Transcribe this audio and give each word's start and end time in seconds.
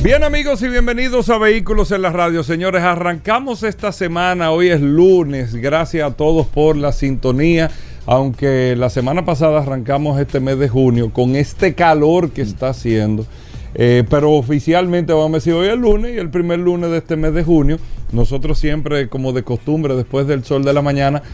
Bien 0.00 0.22
amigos 0.22 0.62
y 0.62 0.68
bienvenidos 0.68 1.28
a 1.28 1.38
Vehículos 1.38 1.90
en 1.90 2.02
la 2.02 2.10
Radio. 2.10 2.44
Señores, 2.44 2.84
arrancamos 2.84 3.64
esta 3.64 3.90
semana, 3.90 4.52
hoy 4.52 4.68
es 4.68 4.80
lunes, 4.80 5.56
gracias 5.56 6.08
a 6.08 6.14
todos 6.14 6.46
por 6.46 6.76
la 6.76 6.92
sintonía, 6.92 7.72
aunque 8.06 8.76
la 8.76 8.90
semana 8.90 9.24
pasada 9.24 9.58
arrancamos 9.58 10.20
este 10.20 10.38
mes 10.38 10.56
de 10.60 10.68
junio 10.68 11.12
con 11.12 11.34
este 11.34 11.74
calor 11.74 12.30
que 12.30 12.42
está 12.42 12.68
haciendo. 12.68 13.26
Eh, 13.74 14.04
pero 14.08 14.34
oficialmente 14.34 15.12
vamos 15.12 15.32
a 15.32 15.38
decir 15.38 15.54
hoy 15.54 15.66
es 15.66 15.76
lunes 15.76 16.14
y 16.14 16.18
el 16.18 16.30
primer 16.30 16.60
lunes 16.60 16.90
de 16.90 16.98
este 16.98 17.16
mes 17.16 17.34
de 17.34 17.42
junio. 17.42 17.78
Nosotros 18.12 18.56
siempre, 18.60 19.08
como 19.08 19.32
de 19.32 19.42
costumbre, 19.42 19.96
después 19.96 20.28
del 20.28 20.44
sol 20.44 20.62
de 20.62 20.74
la 20.74 20.80
mañana, 20.80 21.24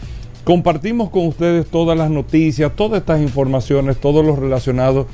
compartimos 0.43 1.11
con 1.11 1.27
ustedes 1.27 1.67
todas 1.67 1.95
las 1.95 2.09
noticias, 2.09 2.75
todas 2.75 3.01
estas 3.01 3.21
informaciones, 3.21 3.97
todo 3.97 4.23
lo 4.23 4.35
relacionado 4.35 5.05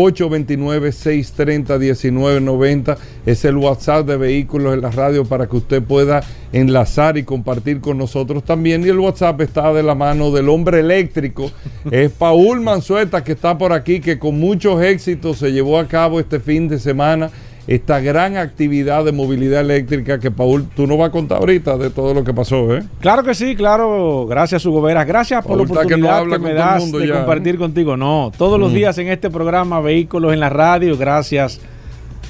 829-630-1990 0.00 2.96
es 3.26 3.44
el 3.44 3.56
WhatsApp 3.56 4.06
de 4.06 4.16
Vehículos 4.16 4.74
en 4.74 4.82
la 4.82 4.90
Radio 4.90 5.24
para 5.24 5.46
que 5.46 5.56
usted 5.56 5.80
pueda 5.82 6.22
enlazar 6.52 7.16
y 7.18 7.24
compartir 7.24 7.80
con 7.80 7.98
nosotros 7.98 8.44
también. 8.44 8.84
Y 8.84 8.88
el 8.88 8.98
WhatsApp 8.98 9.40
está 9.42 9.72
de 9.72 9.82
la 9.82 9.94
mano 9.94 10.30
del 10.30 10.48
hombre 10.48 10.80
eléctrico. 10.80 11.50
Es 11.90 12.10
Paul 12.12 12.60
Manzueta 12.60 13.24
que 13.24 13.32
está 13.32 13.56
por 13.56 13.72
aquí, 13.72 14.00
que 14.00 14.18
con 14.18 14.38
muchos 14.38 14.82
éxitos 14.82 15.38
se 15.38 15.50
llevó 15.50 15.78
a 15.78 15.88
cabo 15.88 16.20
este 16.20 16.40
fin 16.40 16.68
de 16.68 16.78
semana 16.78 17.30
esta 17.66 18.00
gran 18.00 18.36
actividad 18.36 19.04
de 19.04 19.12
movilidad 19.12 19.60
eléctrica 19.60 20.18
que 20.18 20.30
Paul, 20.30 20.66
tú 20.74 20.86
nos 20.86 20.98
vas 20.98 21.08
a 21.08 21.12
contar 21.12 21.38
ahorita 21.38 21.76
de 21.76 21.90
todo 21.90 22.14
lo 22.14 22.24
que 22.24 22.34
pasó, 22.34 22.74
¿eh? 22.74 22.82
Claro 23.00 23.22
que 23.22 23.34
sí, 23.34 23.54
claro. 23.54 24.26
Gracias, 24.28 24.64
Hugo 24.66 24.82
Veras. 24.82 25.06
Gracias 25.06 25.44
por 25.44 25.56
la 25.56 25.64
oportunidad 25.64 26.26
que, 26.26 26.38
me 26.38 26.54
das 26.54 26.90
de 26.90 27.12
compartir 27.12 27.58
contigo. 27.58 27.96
No, 27.96 28.32
todos 28.36 28.58
los 28.58 28.72
días 28.72 28.96
en 28.98 29.08
este 29.08 29.30
programa 29.30 29.80
Vehículos 29.80 30.32
en 30.32 30.40
la 30.40 30.48
Radio, 30.48 30.96
gracias. 30.96 31.60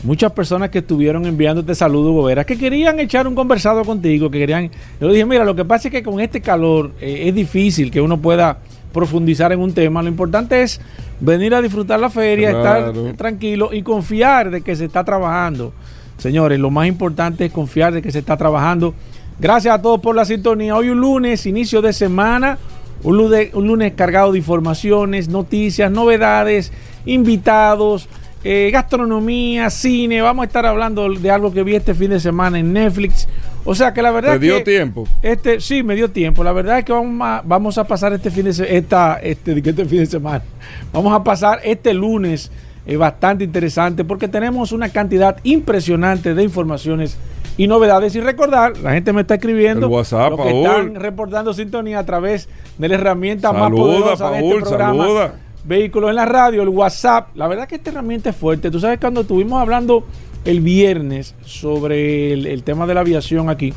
Muchas 0.02 0.32
personas 0.32 0.70
que 0.70 0.78
estuvieron 0.78 1.26
enviándote 1.26 1.74
saludos, 1.74 2.12
Hugo 2.12 2.24
Veras, 2.24 2.46
que 2.46 2.56
querían 2.56 2.98
echar 3.00 3.28
un 3.28 3.34
conversado 3.34 3.84
contigo, 3.84 4.30
que 4.30 4.38
querían... 4.38 4.70
Yo 4.98 5.12
dije, 5.12 5.26
mira, 5.26 5.44
lo 5.44 5.54
que 5.54 5.64
pasa 5.64 5.88
es 5.88 5.92
que 5.92 6.02
con 6.02 6.20
este 6.20 6.40
calor 6.40 6.92
eh, 7.02 7.24
es 7.26 7.34
difícil 7.34 7.90
que 7.90 8.00
uno 8.00 8.18
pueda 8.18 8.60
profundizar 8.92 9.52
en 9.52 9.60
un 9.60 9.72
tema. 9.72 10.02
Lo 10.02 10.08
importante 10.08 10.62
es 10.62 10.80
venir 11.20 11.54
a 11.54 11.62
disfrutar 11.62 12.00
la 12.00 12.10
feria, 12.10 12.50
estar 12.50 12.92
tranquilo 13.16 13.70
y 13.72 13.82
confiar 13.82 14.50
de 14.50 14.62
que 14.62 14.76
se 14.76 14.86
está 14.86 15.04
trabajando. 15.04 15.72
Señores, 16.18 16.58
lo 16.58 16.70
más 16.70 16.86
importante 16.86 17.46
es 17.46 17.52
confiar 17.52 17.94
de 17.94 18.02
que 18.02 18.12
se 18.12 18.18
está 18.18 18.36
trabajando. 18.36 18.94
Gracias 19.38 19.74
a 19.74 19.80
todos 19.80 20.00
por 20.00 20.14
la 20.14 20.24
sintonía. 20.24 20.76
Hoy 20.76 20.90
un 20.90 21.00
lunes, 21.00 21.46
inicio 21.46 21.80
de 21.80 21.94
semana, 21.94 22.58
un 23.02 23.16
lunes, 23.16 23.54
un 23.54 23.66
lunes 23.66 23.94
cargado 23.94 24.32
de 24.32 24.38
informaciones, 24.38 25.28
noticias, 25.28 25.90
novedades, 25.90 26.72
invitados, 27.06 28.08
eh, 28.44 28.70
gastronomía, 28.72 29.70
cine. 29.70 30.20
Vamos 30.20 30.42
a 30.42 30.46
estar 30.46 30.66
hablando 30.66 31.08
de 31.08 31.30
algo 31.30 31.52
que 31.52 31.62
vi 31.62 31.74
este 31.74 31.94
fin 31.94 32.10
de 32.10 32.20
semana 32.20 32.58
en 32.58 32.72
Netflix. 32.72 33.28
O 33.64 33.74
sea 33.74 33.92
que 33.92 34.02
la 34.02 34.10
verdad. 34.10 34.32
¿Te 34.32 34.38
dio 34.38 34.62
tiempo? 34.62 35.06
Este, 35.22 35.60
sí, 35.60 35.82
me 35.82 35.94
dio 35.94 36.10
tiempo. 36.10 36.42
La 36.42 36.52
verdad 36.52 36.78
es 36.78 36.84
que 36.84 36.92
vamos 36.92 37.26
a, 37.26 37.42
vamos 37.44 37.78
a 37.78 37.84
pasar 37.84 38.12
este 38.12 38.30
fin 38.30 38.44
de 38.44 38.76
esta, 38.76 39.18
este, 39.22 39.52
este 39.52 39.84
fin 39.84 39.98
de 39.98 40.06
semana. 40.06 40.42
Vamos 40.92 41.12
a 41.12 41.22
pasar 41.22 41.60
este 41.62 41.94
lunes 41.94 42.50
eh, 42.86 42.96
bastante 42.96 43.44
interesante 43.44 44.04
porque 44.04 44.26
tenemos 44.26 44.72
una 44.72 44.88
cantidad 44.88 45.36
impresionante 45.44 46.34
de 46.34 46.42
informaciones 46.42 47.16
y 47.56 47.66
novedades. 47.66 48.14
Y 48.16 48.20
recordar, 48.20 48.76
la 48.78 48.92
gente 48.92 49.12
me 49.12 49.20
está 49.20 49.34
escribiendo. 49.34 49.86
El 49.86 49.92
WhatsApp, 49.92 50.32
que 50.42 50.62
están 50.62 50.94
reportando 50.96 51.52
sintonía 51.54 52.00
a 52.00 52.06
través 52.06 52.48
de 52.78 52.88
la 52.88 52.94
herramienta 52.94 53.52
más 53.52 53.70
poderosa 53.70 54.30
de 54.30 54.38
este 54.38 54.60
programa. 54.60 55.04
Saluda 55.04 55.34
vehículos 55.64 56.10
en 56.10 56.16
la 56.16 56.26
radio, 56.26 56.62
el 56.62 56.68
WhatsApp. 56.68 57.36
La 57.36 57.48
verdad 57.48 57.68
que 57.68 57.76
esta 57.76 57.90
herramienta 57.90 58.30
es 58.30 58.36
fuerte. 58.36 58.70
Tú 58.70 58.80
sabes, 58.80 58.98
cuando 58.98 59.22
estuvimos 59.22 59.60
hablando 59.60 60.04
el 60.44 60.60
viernes 60.60 61.34
sobre 61.44 62.32
el, 62.32 62.62
tema 62.62 62.86
de 62.86 62.94
la 62.94 63.00
aviación 63.00 63.50
aquí, 63.50 63.72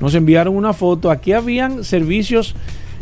nos 0.00 0.14
enviaron 0.14 0.56
una 0.56 0.72
foto. 0.72 1.10
Aquí 1.10 1.32
habían 1.32 1.84
servicios 1.84 2.54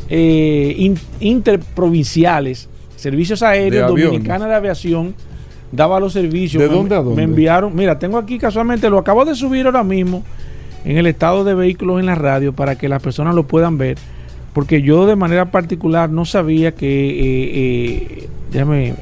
eh, 0.08 0.94
interprovinciales, 1.20 2.68
servicios 2.96 3.42
aéreos, 3.42 3.88
Dominicana 3.88 4.46
de 4.46 4.54
Aviación. 4.54 5.14
Daba 5.72 6.00
los 6.00 6.12
servicios. 6.12 6.60
¿De 6.60 6.68
dónde 6.68 6.96
a 6.96 6.98
dónde? 6.98 7.16
Me 7.16 7.22
enviaron, 7.22 7.74
mira, 7.74 7.98
tengo 7.98 8.18
aquí 8.18 8.38
casualmente, 8.38 8.90
lo 8.90 8.98
acabo 8.98 9.24
de 9.24 9.36
subir 9.36 9.66
ahora 9.66 9.84
mismo 9.84 10.24
en 10.84 10.98
el 10.98 11.06
estado 11.06 11.44
de 11.44 11.54
vehículos 11.54 12.00
en 12.00 12.06
la 12.06 12.16
radio 12.16 12.52
para 12.52 12.76
que 12.76 12.88
las 12.88 13.00
personas 13.00 13.34
lo 13.34 13.46
puedan 13.46 13.78
ver 13.78 13.96
porque 14.52 14.82
yo 14.82 15.06
de 15.06 15.16
manera 15.16 15.50
particular 15.50 16.10
no 16.10 16.24
sabía 16.24 16.72
que, 16.72 17.10
eh, 17.10 17.50
eh, 17.54 18.28
déjame 18.52 18.94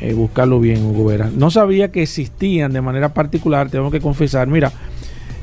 eh, 0.00 0.12
buscarlo 0.14 0.60
bien, 0.60 0.84
Hugo 0.84 1.06
Vera, 1.06 1.30
no 1.34 1.50
sabía 1.50 1.90
que 1.90 2.02
existían 2.02 2.72
de 2.72 2.80
manera 2.80 3.14
particular, 3.14 3.70
tengo 3.70 3.90
que 3.90 4.00
confesar, 4.00 4.48
mira, 4.48 4.72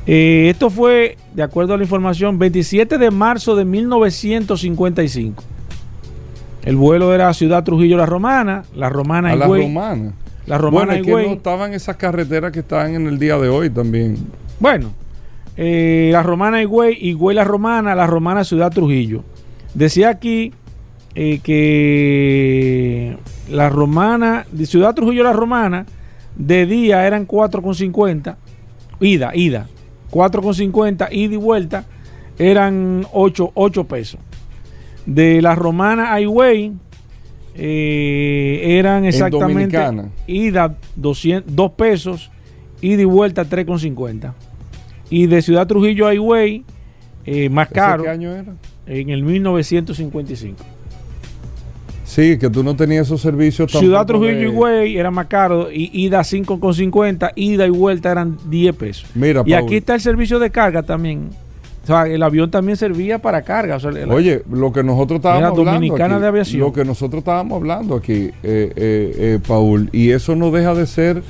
esto 0.06 0.70
fue, 0.70 1.16
de 1.34 1.42
acuerdo 1.42 1.74
a 1.74 1.76
la 1.76 1.82
información, 1.82 2.38
27 2.38 2.96
de 2.96 3.10
marzo 3.10 3.56
de 3.56 3.64
1955. 3.64 5.42
El 6.66 6.76
vuelo 6.76 7.14
era 7.14 7.32
Ciudad 7.32 7.62
Trujillo 7.62 7.96
La 7.96 8.06
Romana, 8.06 8.64
La 8.74 8.88
Romana 8.88 9.32
y 9.32 9.38
La 9.38 9.46
Romana. 9.46 10.12
La 10.46 10.58
Romana 10.58 10.94
bueno, 10.94 11.00
es 11.00 11.22
que 11.22 11.28
no 11.28 11.34
estaban 11.34 11.72
esas 11.74 11.96
carreteras 11.96 12.50
que 12.50 12.58
están 12.60 12.94
en 12.94 13.06
el 13.06 13.20
día 13.20 13.38
de 13.38 13.48
hoy 13.48 13.70
también. 13.70 14.16
Bueno, 14.58 14.92
eh, 15.56 16.10
la 16.12 16.24
Romana 16.24 16.60
Higüey, 16.60 16.96
Higüey 17.00 17.36
La 17.36 17.44
Romana, 17.44 17.94
La 17.94 18.08
Romana 18.08 18.42
Ciudad 18.42 18.72
Trujillo. 18.72 19.22
Decía 19.74 20.08
aquí 20.08 20.52
eh, 21.14 21.38
que 21.40 23.16
la 23.48 23.68
Romana, 23.68 24.46
de 24.50 24.66
Ciudad 24.66 24.94
Trujillo 24.94 25.22
La 25.22 25.32
Romana, 25.32 25.86
de 26.36 26.66
día 26.66 27.06
eran 27.06 27.26
4,50, 27.26 28.36
ida, 29.00 29.34
ida, 29.34 29.66
4,50, 30.10 31.08
ida 31.10 31.34
y 31.34 31.36
vuelta, 31.36 31.84
eran 32.38 33.06
8, 33.12 33.52
8 33.54 33.84
pesos. 33.84 34.20
De 35.06 35.40
la 35.40 35.54
Romana 35.54 36.12
a 36.12 36.20
Higüey, 36.20 36.72
eh, 37.54 38.76
eran 38.78 39.04
exactamente 39.04 39.78
ida 40.26 40.76
200, 40.96 41.54
2 41.54 41.72
pesos, 41.72 42.30
ida 42.80 43.02
y 43.02 43.06
vuelta 43.06 43.44
3,50. 43.44 44.34
Y 45.08 45.26
de 45.26 45.40
Ciudad 45.40 45.66
Trujillo 45.66 46.06
a 46.06 46.14
Higüey, 46.14 46.64
eh, 47.24 47.48
más 47.48 47.68
caro. 47.68 48.02
¿Qué 48.02 48.10
año 48.10 48.32
era? 48.32 48.54
En 48.86 49.10
el 49.10 49.22
1955. 49.22 50.75
Sí, 52.06 52.38
que 52.38 52.48
tú 52.48 52.62
no 52.62 52.76
tenías 52.76 53.06
esos 53.06 53.20
servicios. 53.20 53.70
Ciudad 53.72 54.06
Trujillo 54.06 54.40
y 54.40 54.44
Higüey 54.44 54.96
era 54.96 55.10
más 55.10 55.26
caro, 55.26 55.70
y 55.70 55.90
ida 55.92 56.20
5,50, 56.20 57.32
ida 57.34 57.66
y 57.66 57.70
vuelta 57.70 58.12
eran 58.12 58.38
10 58.48 58.76
pesos. 58.76 59.10
Mira, 59.14 59.42
y 59.44 59.52
aquí 59.52 59.76
está 59.76 59.94
el 59.94 60.00
servicio 60.00 60.38
de 60.38 60.50
carga 60.50 60.84
también. 60.84 61.30
O 61.82 61.86
sea, 61.86 62.06
el 62.06 62.22
avión 62.22 62.50
también 62.50 62.76
servía 62.76 63.18
para 63.18 63.42
carga. 63.42 63.78
Oye, 64.08 64.42
lo 64.50 64.72
que 64.72 64.82
nosotros 64.82 65.18
estábamos 65.18 65.58
hablando. 65.58 66.20
De 66.20 66.26
Aviación. 66.26 66.60
Lo 66.60 66.72
que 66.72 66.84
nosotros 66.84 67.20
estábamos 67.20 67.56
hablando 67.56 67.94
aquí, 67.94 68.30
eh, 68.42 68.72
eh, 68.76 69.38
Paul, 69.46 69.88
y 69.92 70.10
eso 70.10 70.34
no 70.34 70.50
deja 70.50 70.74
de 70.74 70.86
ser 70.86 71.22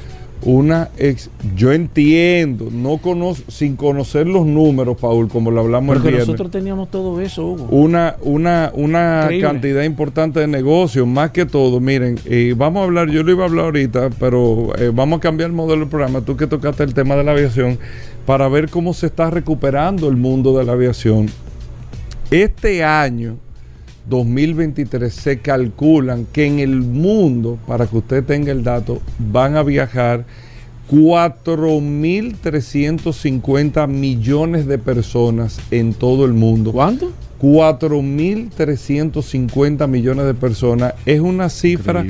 una 0.42 0.90
ex, 0.98 1.30
yo 1.56 1.72
entiendo, 1.72 2.68
no 2.70 2.98
conozco, 2.98 3.50
sin 3.50 3.74
conocer 3.74 4.26
los 4.26 4.46
números, 4.46 4.96
Paul, 5.00 5.28
como 5.28 5.50
lo 5.50 5.60
hablamos 5.60 5.96
Porque 5.96 6.18
nosotros 6.18 6.50
teníamos 6.50 6.90
todo 6.90 7.20
eso, 7.20 7.46
Hugo. 7.46 7.66
Una, 7.70 8.16
una, 8.20 8.70
una 8.74 9.28
cantidad 9.40 9.82
importante 9.82 10.40
de 10.40 10.46
negocios, 10.46 11.06
más 11.06 11.30
que 11.30 11.46
todo, 11.46 11.80
miren, 11.80 12.18
y 12.26 12.52
vamos 12.52 12.82
a 12.82 12.84
hablar, 12.84 13.10
yo 13.10 13.22
lo 13.22 13.32
iba 13.32 13.44
a 13.44 13.48
hablar 13.48 13.64
ahorita, 13.66 14.10
pero 14.20 14.72
eh, 14.78 14.92
vamos 14.94 15.18
a 15.18 15.20
cambiar 15.20 15.50
el 15.50 15.56
modelo 15.56 15.80
del 15.80 15.88
programa, 15.88 16.20
tú 16.20 16.36
que 16.36 16.46
tocaste 16.46 16.84
el 16.84 16.94
tema 16.94 17.16
de 17.16 17.24
la 17.24 17.32
aviación, 17.32 17.78
para 18.24 18.48
ver 18.48 18.68
cómo 18.68 18.92
se 18.94 19.06
está 19.06 19.30
recuperando 19.30 20.08
el 20.08 20.16
mundo 20.16 20.56
de 20.58 20.64
la 20.64 20.72
aviación. 20.72 21.28
Este 22.30 22.84
año, 22.84 23.38
2023 24.08 25.12
se 25.12 25.40
calculan 25.40 26.26
que 26.32 26.46
en 26.46 26.60
el 26.60 26.80
mundo, 26.80 27.58
para 27.66 27.86
que 27.86 27.98
usted 27.98 28.24
tenga 28.24 28.50
el 28.52 28.64
dato, 28.64 29.02
van 29.18 29.56
a 29.56 29.62
viajar 29.62 30.24
4.350 30.90 33.86
millones 33.88 34.66
de 34.66 34.78
personas 34.78 35.60
en 35.70 35.92
todo 35.94 36.24
el 36.24 36.32
mundo. 36.32 36.72
¿Cuánto? 36.72 37.12
4.350 37.40 39.88
millones 39.88 40.26
de 40.26 40.34
personas. 40.34 40.92
Es 41.04 41.20
una 41.20 41.48
cifra 41.48 42.04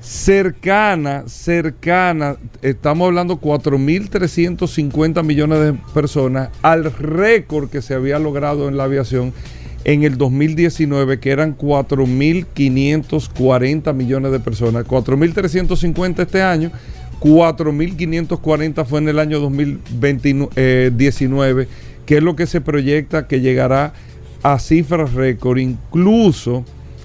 cercana, 0.00 1.24
cercana, 1.28 2.36
estamos 2.60 3.06
hablando 3.06 3.40
4.350 3.40 5.22
millones 5.22 5.60
de 5.60 5.74
personas 5.94 6.48
al 6.62 6.92
récord 6.92 7.70
que 7.70 7.80
se 7.82 7.94
había 7.94 8.18
logrado 8.18 8.68
en 8.68 8.76
la 8.76 8.82
aviación 8.84 9.32
en 9.84 10.04
el 10.04 10.16
2019, 10.18 11.20
que 11.20 11.30
eran 11.30 11.56
4.540 11.56 13.94
millones 13.94 14.32
de 14.32 14.40
personas. 14.40 14.84
4.350 14.86 16.18
este 16.20 16.42
año, 16.42 16.70
4.540 17.20 18.84
fue 18.84 18.98
en 19.00 19.08
el 19.08 19.18
año 19.18 19.40
2019, 19.40 21.68
que 22.06 22.16
es 22.16 22.22
lo 22.22 22.36
que 22.36 22.46
se 22.46 22.60
proyecta 22.60 23.26
que 23.26 23.40
llegará 23.40 23.94
a 24.42 24.58
cifras 24.58 25.14
récord. 25.14 25.56
Incluso 25.58 26.64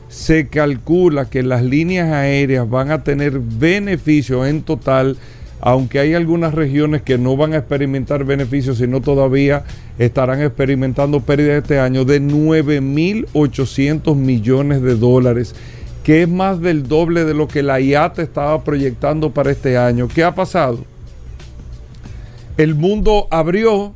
se 0.09 0.47
calcula 0.47 1.29
que 1.29 1.43
las 1.43 1.63
líneas 1.63 2.11
aéreas 2.11 2.69
van 2.69 2.91
a 2.91 3.03
tener 3.03 3.39
beneficios 3.39 4.45
en 4.47 4.63
total 4.63 5.15
aunque 5.59 5.99
hay 5.99 6.13
algunas 6.13 6.53
regiones 6.53 7.01
que 7.01 7.17
no 7.17 7.35
van 7.35 7.53
a 7.53 7.57
experimentar 7.57 8.23
beneficios, 8.23 8.77
sino 8.77 9.01
todavía 9.01 9.63
estarán 9.97 10.41
experimentando 10.41 11.21
pérdidas 11.21 11.63
este 11.63 11.79
año 11.79 12.05
de 12.05 12.21
9.800 12.21 14.15
millones 14.15 14.81
de 14.81 14.95
dólares, 14.95 15.55
que 16.03 16.21
es 16.23 16.29
más 16.29 16.61
del 16.61 16.87
doble 16.87 17.25
de 17.25 17.33
lo 17.33 17.47
que 17.47 17.63
la 17.63 17.79
IATA 17.79 18.21
estaba 18.21 18.63
proyectando 18.63 19.31
para 19.31 19.51
este 19.51 19.77
año. 19.77 20.07
¿Qué 20.07 20.23
ha 20.23 20.35
pasado? 20.35 20.79
El 22.57 22.75
mundo 22.75 23.27
abrió, 23.31 23.93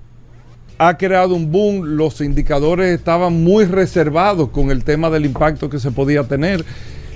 ha 0.77 0.97
creado 0.97 1.35
un 1.35 1.51
boom, 1.51 1.95
los 1.95 2.21
indicadores 2.21 2.93
estaban 2.93 3.43
muy 3.43 3.65
reservados 3.65 4.49
con 4.49 4.71
el 4.71 4.83
tema 4.83 5.11
del 5.11 5.25
impacto 5.25 5.69
que 5.69 5.79
se 5.79 5.91
podía 5.91 6.23
tener 6.23 6.65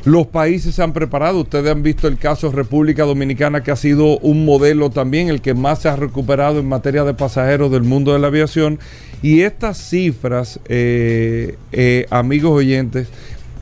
los 0.06 0.28
países 0.28 0.76
se 0.76 0.84
han 0.84 0.94
preparado. 0.94 1.42
Ustedes 1.42 1.72
han 1.72 1.82
visto 1.82 2.08
el 2.08 2.18
caso 2.18 2.52
República 2.52 3.04
Dominicana, 3.04 3.64
que 3.64 3.72
ha 3.72 3.76
sido 3.76 4.20
un 4.20 4.46
modelo 4.46 4.92
también, 4.92 5.30
el 5.30 5.42
que 5.42 5.56
más 5.56 5.82
se 5.82 5.90
ha 5.90 5.96
recuperado 5.96 6.60
en 6.60 6.68
materia 6.68 7.04
de 7.04 7.16
pasajeros 7.16 7.72
del 7.72 7.82
mundo 7.82 8.14
de 8.14 8.20
la 8.20 8.28
aviación. 8.28 8.80
Y 9.24 9.42
estas 9.42 9.78
cifras, 9.78 10.60
eh, 10.70 11.58
eh, 11.72 12.06
amigos 12.12 12.52
oyentes, 12.52 13.08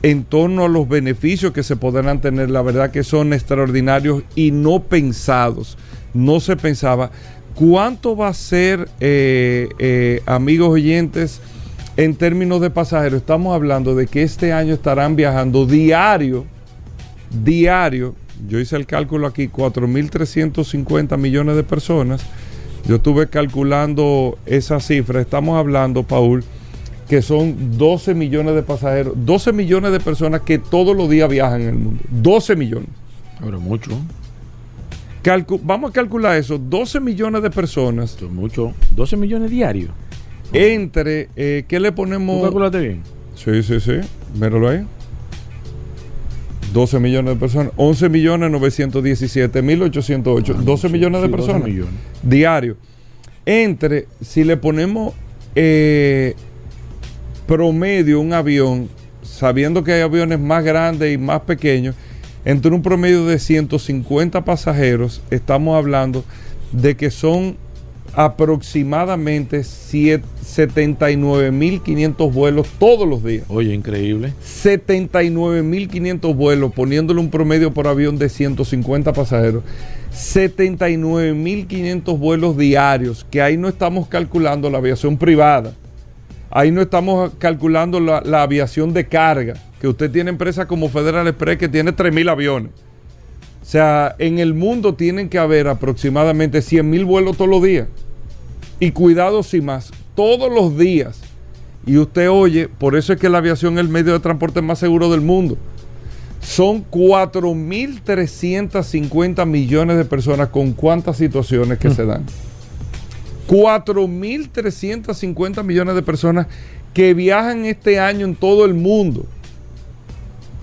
en 0.02 0.24
torno 0.24 0.66
a 0.66 0.68
los 0.68 0.86
beneficios 0.86 1.52
que 1.52 1.62
se 1.62 1.76
podrán 1.76 2.20
tener, 2.20 2.50
la 2.50 2.60
verdad 2.60 2.90
que 2.90 3.04
son 3.04 3.32
extraordinarios 3.32 4.22
y 4.34 4.50
no 4.50 4.82
pensados. 4.82 5.78
No 6.12 6.40
se 6.40 6.56
pensaba. 6.56 7.10
¿Cuánto 7.54 8.16
va 8.16 8.28
a 8.28 8.34
ser, 8.34 8.90
eh, 9.00 10.20
amigos 10.26 10.68
oyentes? 10.68 11.40
En 11.96 12.16
términos 12.16 12.60
de 12.60 12.70
pasajeros, 12.70 13.20
estamos 13.20 13.54
hablando 13.54 13.94
de 13.94 14.08
que 14.08 14.24
este 14.24 14.52
año 14.52 14.74
estarán 14.74 15.14
viajando 15.14 15.64
diario, 15.64 16.44
diario, 17.44 18.16
yo 18.48 18.58
hice 18.58 18.74
el 18.74 18.84
cálculo 18.84 19.28
aquí, 19.28 19.48
4.350 19.48 21.16
millones 21.16 21.54
de 21.54 21.62
personas. 21.62 22.26
Yo 22.88 22.96
estuve 22.96 23.28
calculando 23.28 24.36
esa 24.44 24.80
cifra. 24.80 25.20
Estamos 25.20 25.56
hablando, 25.56 26.02
Paul, 26.02 26.42
que 27.08 27.22
son 27.22 27.78
12 27.78 28.14
millones 28.14 28.56
de 28.56 28.64
pasajeros, 28.64 29.14
12 29.16 29.52
millones 29.52 29.92
de 29.92 30.00
personas 30.00 30.40
que 30.40 30.58
todos 30.58 30.96
los 30.96 31.08
días 31.08 31.30
viajan 31.30 31.62
en 31.62 31.68
el 31.68 31.74
mundo. 31.76 32.02
12 32.10 32.56
millones. 32.56 32.88
Pero 33.38 33.60
mucho. 33.60 33.92
vamos 35.62 35.90
a 35.90 35.92
calcular 35.92 36.36
eso, 36.36 36.58
12 36.58 36.98
millones 36.98 37.40
de 37.40 37.50
personas. 37.50 38.16
Es 38.20 38.22
mucho. 38.28 38.72
12 38.96 39.16
millones 39.16 39.50
diarios 39.52 39.92
entre, 40.52 41.28
eh, 41.36 41.64
¿qué 41.66 41.80
le 41.80 41.92
ponemos? 41.92 42.38
¿Tú 42.38 42.42
calculaste 42.44 42.78
bien? 42.78 43.02
Sí, 43.34 43.62
sí, 43.62 43.80
sí, 43.80 43.94
míralo 44.34 44.68
ahí. 44.68 44.84
12 46.72 46.96
ah, 46.96 47.00
millones 47.00 47.34
de 47.34 47.40
personas, 47.40 47.72
11 47.76 48.08
millones 48.08 48.50
917 48.50 49.62
mil 49.62 49.82
808, 49.82 50.54
12 50.54 50.88
millones 50.88 51.22
de 51.22 51.28
personas 51.28 51.64
millones. 51.64 51.94
diario. 52.22 52.76
Entre, 53.46 54.08
si 54.20 54.42
le 54.42 54.56
ponemos 54.56 55.14
eh, 55.54 56.34
promedio 57.46 58.20
un 58.20 58.32
avión, 58.32 58.88
sabiendo 59.22 59.84
que 59.84 59.92
hay 59.92 60.00
aviones 60.00 60.40
más 60.40 60.64
grandes 60.64 61.14
y 61.14 61.18
más 61.18 61.40
pequeños, 61.42 61.94
entre 62.44 62.72
un 62.72 62.82
promedio 62.82 63.24
de 63.26 63.38
150 63.38 64.44
pasajeros, 64.44 65.22
estamos 65.30 65.76
hablando 65.76 66.24
de 66.72 66.96
que 66.96 67.10
son 67.10 67.56
aproximadamente 68.16 69.60
79.500 69.60 72.32
vuelos 72.32 72.66
todos 72.78 73.06
los 73.08 73.24
días. 73.24 73.44
Oye, 73.48 73.74
increíble. 73.74 74.32
79.500 74.42 76.34
vuelos, 76.34 76.72
poniéndole 76.72 77.20
un 77.20 77.30
promedio 77.30 77.72
por 77.72 77.86
avión 77.88 78.18
de 78.18 78.28
150 78.28 79.12
pasajeros. 79.12 79.62
79.500 80.12 82.18
vuelos 82.18 82.56
diarios, 82.56 83.24
que 83.30 83.40
ahí 83.42 83.56
no 83.56 83.68
estamos 83.68 84.08
calculando 84.08 84.68
la 84.70 84.78
aviación 84.78 85.16
privada. 85.16 85.74
Ahí 86.50 86.70
no 86.70 86.82
estamos 86.82 87.32
calculando 87.38 87.98
la, 87.98 88.20
la 88.20 88.42
aviación 88.42 88.92
de 88.94 89.08
carga, 89.08 89.54
que 89.80 89.88
usted 89.88 90.08
tiene 90.10 90.30
empresas 90.30 90.66
como 90.66 90.88
Federal 90.88 91.26
Express 91.26 91.58
que 91.58 91.68
tiene 91.68 91.92
3.000 91.92 92.30
aviones. 92.30 92.70
O 93.60 93.66
sea, 93.66 94.14
en 94.18 94.38
el 94.38 94.54
mundo 94.54 94.94
tienen 94.94 95.28
que 95.28 95.38
haber 95.38 95.66
aproximadamente 95.66 96.60
100.000 96.60 97.04
vuelos 97.04 97.36
todos 97.36 97.50
los 97.50 97.60
días 97.62 97.88
y 98.84 98.92
cuidados 98.92 99.52
y 99.54 99.62
más, 99.62 99.90
todos 100.14 100.52
los 100.52 100.76
días. 100.76 101.18
Y 101.86 101.96
usted 101.96 102.28
oye, 102.30 102.68
por 102.68 102.96
eso 102.96 103.14
es 103.14 103.18
que 103.18 103.30
la 103.30 103.38
aviación 103.38 103.74
es 103.74 103.80
el 103.80 103.88
medio 103.88 104.12
de 104.12 104.20
transporte 104.20 104.62
más 104.62 104.78
seguro 104.78 105.10
del 105.10 105.22
mundo. 105.22 105.56
Son 106.40 106.84
4.350 106.90 109.46
millones 109.46 109.96
de 109.96 110.04
personas 110.04 110.50
con 110.50 110.72
cuántas 110.72 111.16
situaciones 111.16 111.78
que 111.78 111.88
mm. 111.88 111.94
se 111.94 112.04
dan. 112.04 112.26
4.350 113.48 115.64
millones 115.64 115.94
de 115.94 116.02
personas 116.02 116.46
que 116.92 117.14
viajan 117.14 117.64
este 117.64 117.98
año 117.98 118.26
en 118.26 118.34
todo 118.34 118.66
el 118.66 118.74
mundo. 118.74 119.24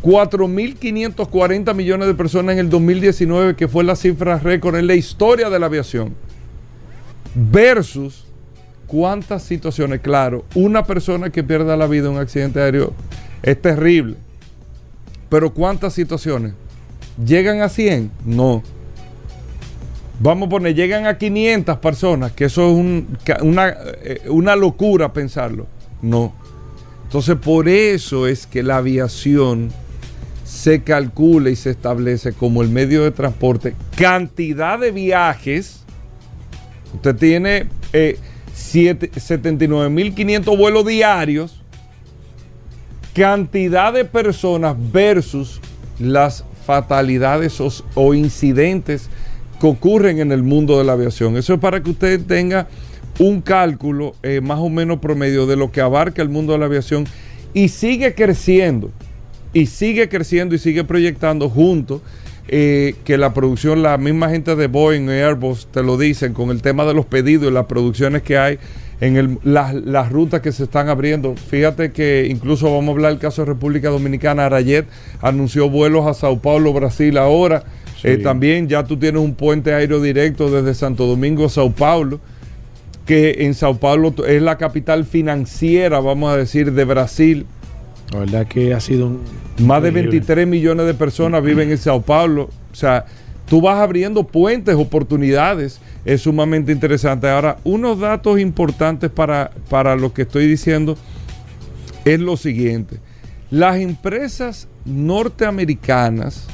4.540 0.04 1.74
millones 1.74 2.08
de 2.08 2.14
personas 2.14 2.54
en 2.54 2.60
el 2.60 2.70
2019, 2.70 3.56
que 3.56 3.68
fue 3.68 3.84
la 3.84 3.96
cifra 3.96 4.38
récord 4.38 4.76
en 4.76 4.86
la 4.86 4.94
historia 4.94 5.50
de 5.50 5.58
la 5.60 5.66
aviación 5.66 6.14
versus 7.36 8.26
cuántas 8.88 9.44
situaciones, 9.44 10.02
claro, 10.02 10.46
una 10.56 10.84
persona 10.84 11.30
que 11.30 11.44
pierda 11.44 11.78
la 11.78 11.88
vida 11.88 12.08
en 12.08 12.14
un 12.14 12.20
accidente 12.20 12.62
aéreo 12.62 12.94
es 13.42 13.62
terrible, 13.62 14.18
pero 15.30 15.54
cuántas 15.54 15.94
situaciones 15.94 16.54
llegan 17.24 17.62
a 17.62 17.70
100, 17.70 18.12
no. 18.26 18.64
Vamos 20.20 20.48
a 20.48 20.50
poner, 20.50 20.76
llegan 20.76 21.08
a 21.08 21.18
500 21.18 21.78
personas, 21.78 22.32
que 22.34 22.46
eso 22.46 22.70
es 22.70 23.42
una, 23.42 23.76
eh, 24.04 24.22
una 24.28 24.56
locura 24.56 25.14
pensarlo. 25.14 25.66
No. 26.02 26.34
Entonces, 27.06 27.38
por 27.38 27.68
eso 27.68 28.28
es 28.28 28.46
que 28.46 28.62
la 28.62 28.78
aviación 28.78 29.72
se 30.46 30.84
calcula 30.84 31.50
y 31.50 31.56
se 31.56 31.72
establece 31.72 32.34
como 32.34 32.62
el 32.62 32.70
medio 32.70 33.04
de 33.04 33.12
transporte, 33.12 33.74
cantidad 33.96 34.78
de 34.78 34.92
viajes 34.92 35.81
Usted 36.94 37.16
tiene 37.16 37.68
eh, 37.94 38.18
79.500 38.56 40.58
vuelos 40.58 40.86
diarios, 40.86 41.62
cantidad 43.14 43.94
de 43.94 44.06
personas 44.06 44.76
versus 44.92 45.60
las 46.00 46.46
fatalidades 46.66 47.62
o, 47.96 48.14
incidentes 48.14 49.10
que 49.60 49.68
ocurren 49.68 50.20
en 50.20 50.32
el 50.32 50.44
mundo 50.44 50.78
de 50.78 50.84
la 50.84 50.94
aviación. 50.94 51.38
Eso 51.38 51.56
es 51.56 51.60
para 51.60 51.82
que 51.82 51.92
usted 51.92 52.24
tenga 52.26 52.68
un 53.20 53.42
cálculo 53.42 54.16
eh, 54.24 54.42
más 54.42 54.60
o 54.60 54.70
menos 54.70 55.00
promedio 55.00 55.46
de 55.46 55.56
lo 55.56 55.72
que 55.72 55.82
abarca 55.82 56.22
el 56.22 56.30
mundo 56.30 56.54
de 56.54 56.60
la 56.60 56.66
aviación 56.66 57.06
y 57.54 57.68
sigue 57.68 58.16
creciendo, 58.16 58.92
y 59.54 59.66
sigue 59.66 60.08
creciendo 60.08 60.56
y 60.56 60.60
sigue 60.60 60.84
proyectando 60.84 61.50
junto 61.50 62.02
eh, 62.48 62.96
que 63.04 63.18
la 63.18 63.34
producción, 63.34 63.84
la 63.84 63.98
misma 63.98 64.30
gente 64.30 64.56
de 64.56 64.68
Boeing 64.68 65.08
y 65.08 65.22
Airbus 65.22 65.68
te 65.72 65.84
lo 65.84 65.98
dicen 65.98 66.34
con 66.34 66.50
el 66.50 66.62
tema 66.62 66.86
de 66.86 66.94
los 66.94 67.06
pedidos 67.06 67.50
y 67.50 67.54
las 67.54 67.66
producciones 67.66 68.24
que 68.24 68.38
hay 68.38 68.60
en 69.02 69.40
las, 69.44 70.12
rutas 70.12 70.42
que 70.42 70.52
se 70.52 70.64
están 70.64 70.88
abriendo. 70.88 71.36
Fíjate 71.36 71.92
que 71.92 72.28
incluso 72.30 72.72
vamos 72.72 72.90
a 72.90 72.92
hablar 72.92 73.12
del 73.12 73.20
caso 73.20 73.42
de 73.42 73.48
República 73.48 73.90
Dominicana. 73.90 74.46
Arayet 74.46 74.86
anunció 75.22 75.70
vuelos 75.70 76.06
a 76.06 76.14
Sao 76.14 76.40
Paulo, 76.40 76.72
Brasil 76.72 77.18
ahora. 77.18 77.64
Eh, 78.04 78.18
también 78.18 78.68
ya 78.68 78.84
tú 78.84 78.98
tienes 78.98 79.22
un 79.22 79.36
puente 79.36 79.74
aéreo 79.74 80.02
directo 80.02 80.50
desde 80.50 80.74
Santo 80.74 81.06
Domingo 81.06 81.46
a 81.46 81.50
Sao 81.50 81.72
Paulo, 81.72 82.20
que 83.06 83.46
en 83.46 83.54
Sao 83.54 83.78
Paulo 83.78 84.14
es 84.28 84.42
la 84.42 84.58
capital 84.58 85.06
financiera, 85.06 86.00
vamos 86.00 86.32
a 86.32 86.38
decir, 86.38 86.72
de 86.72 86.86
Brasil. 86.86 87.46
La 88.12 88.20
verdad 88.20 88.48
que 88.48 88.74
ha 88.74 88.80
sido 88.80 89.08
un... 89.08 89.22
Más 89.60 89.82
de 89.84 89.92
23 89.92 90.48
millones 90.48 90.86
de 90.86 90.94
personas 90.94 91.44
viven 91.44 91.72
en 91.72 91.78
Sao 91.78 92.02
Paulo. 92.02 92.50
O 92.72 92.76
sea, 92.76 93.06
tú 93.48 93.62
vas 93.62 93.78
abriendo 93.78 94.24
puentes, 94.24 94.76
oportunidades. 94.76 95.80
Es 96.04 96.22
sumamente 96.22 96.72
interesante. 96.72 97.30
Ahora, 97.30 97.58
unos 97.64 98.00
datos 98.00 98.40
importantes 98.40 99.10
para, 99.10 99.52
para 99.70 99.96
lo 99.96 100.14
que 100.14 100.24
estoy 100.24 100.48
diciendo 100.48 100.98
es 102.06 102.20
lo 102.20 102.38
siguiente. 102.38 103.00
Las 103.50 103.78
empresas 103.78 104.68
norteamericanas 104.86 106.48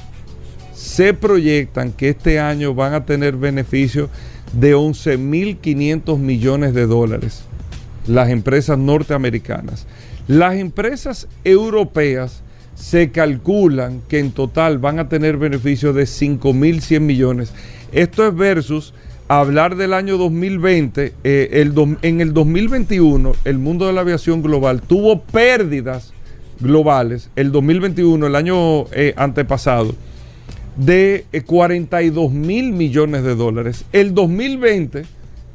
se 0.73 1.13
proyectan 1.13 1.91
que 1.91 2.09
este 2.09 2.39
año 2.39 2.73
van 2.73 2.93
a 2.93 3.05
tener 3.05 3.35
beneficios 3.35 4.09
de 4.53 4.75
11.500 4.75 6.17
millones 6.17 6.73
de 6.73 6.85
dólares, 6.85 7.41
las 8.05 8.29
empresas 8.29 8.77
norteamericanas. 8.77 9.87
Las 10.27 10.55
empresas 10.55 11.27
europeas 11.43 12.43
se 12.75 13.12
calculan 13.12 14.01
que 14.07 14.19
en 14.19 14.31
total 14.31 14.77
van 14.77 15.00
a 15.00 15.10
tener 15.10 15.38
beneficios 15.38 15.96
de 15.96 16.03
5.100 16.03 17.00
millones. 17.00 17.53
Esto 17.91 18.27
es 18.27 18.36
versus 18.36 18.93
hablar 19.29 19.75
del 19.77 19.93
año 19.93 20.17
2020. 20.17 21.13
Eh, 21.24 21.72
en 22.01 22.22
el 22.22 22.34
2021 22.34 23.34
el 23.46 23.57
mundo 23.57 23.88
de 23.88 23.93
la 23.93 24.01
aviación 24.01 24.41
global 24.41 24.81
tuvo 24.81 25.22
pérdidas 25.22 26.13
globales. 26.60 27.29
El 27.36 27.51
2021, 27.51 28.27
el 28.27 28.36
año 28.36 28.86
eh, 28.91 29.13
antepasado 29.15 29.96
de 30.75 31.25
42 31.46 32.31
eh, 32.31 32.36
mil 32.36 32.74
millones 32.74 33.24
de 33.24 33.36
dólares. 33.36 33.86
El 33.91 34.13
2020, 34.13 35.03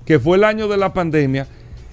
que 0.05 0.19
fue 0.19 0.37
el 0.37 0.45
año 0.45 0.69
de 0.69 0.76
la 0.76 0.93
pandemia, 0.93 1.47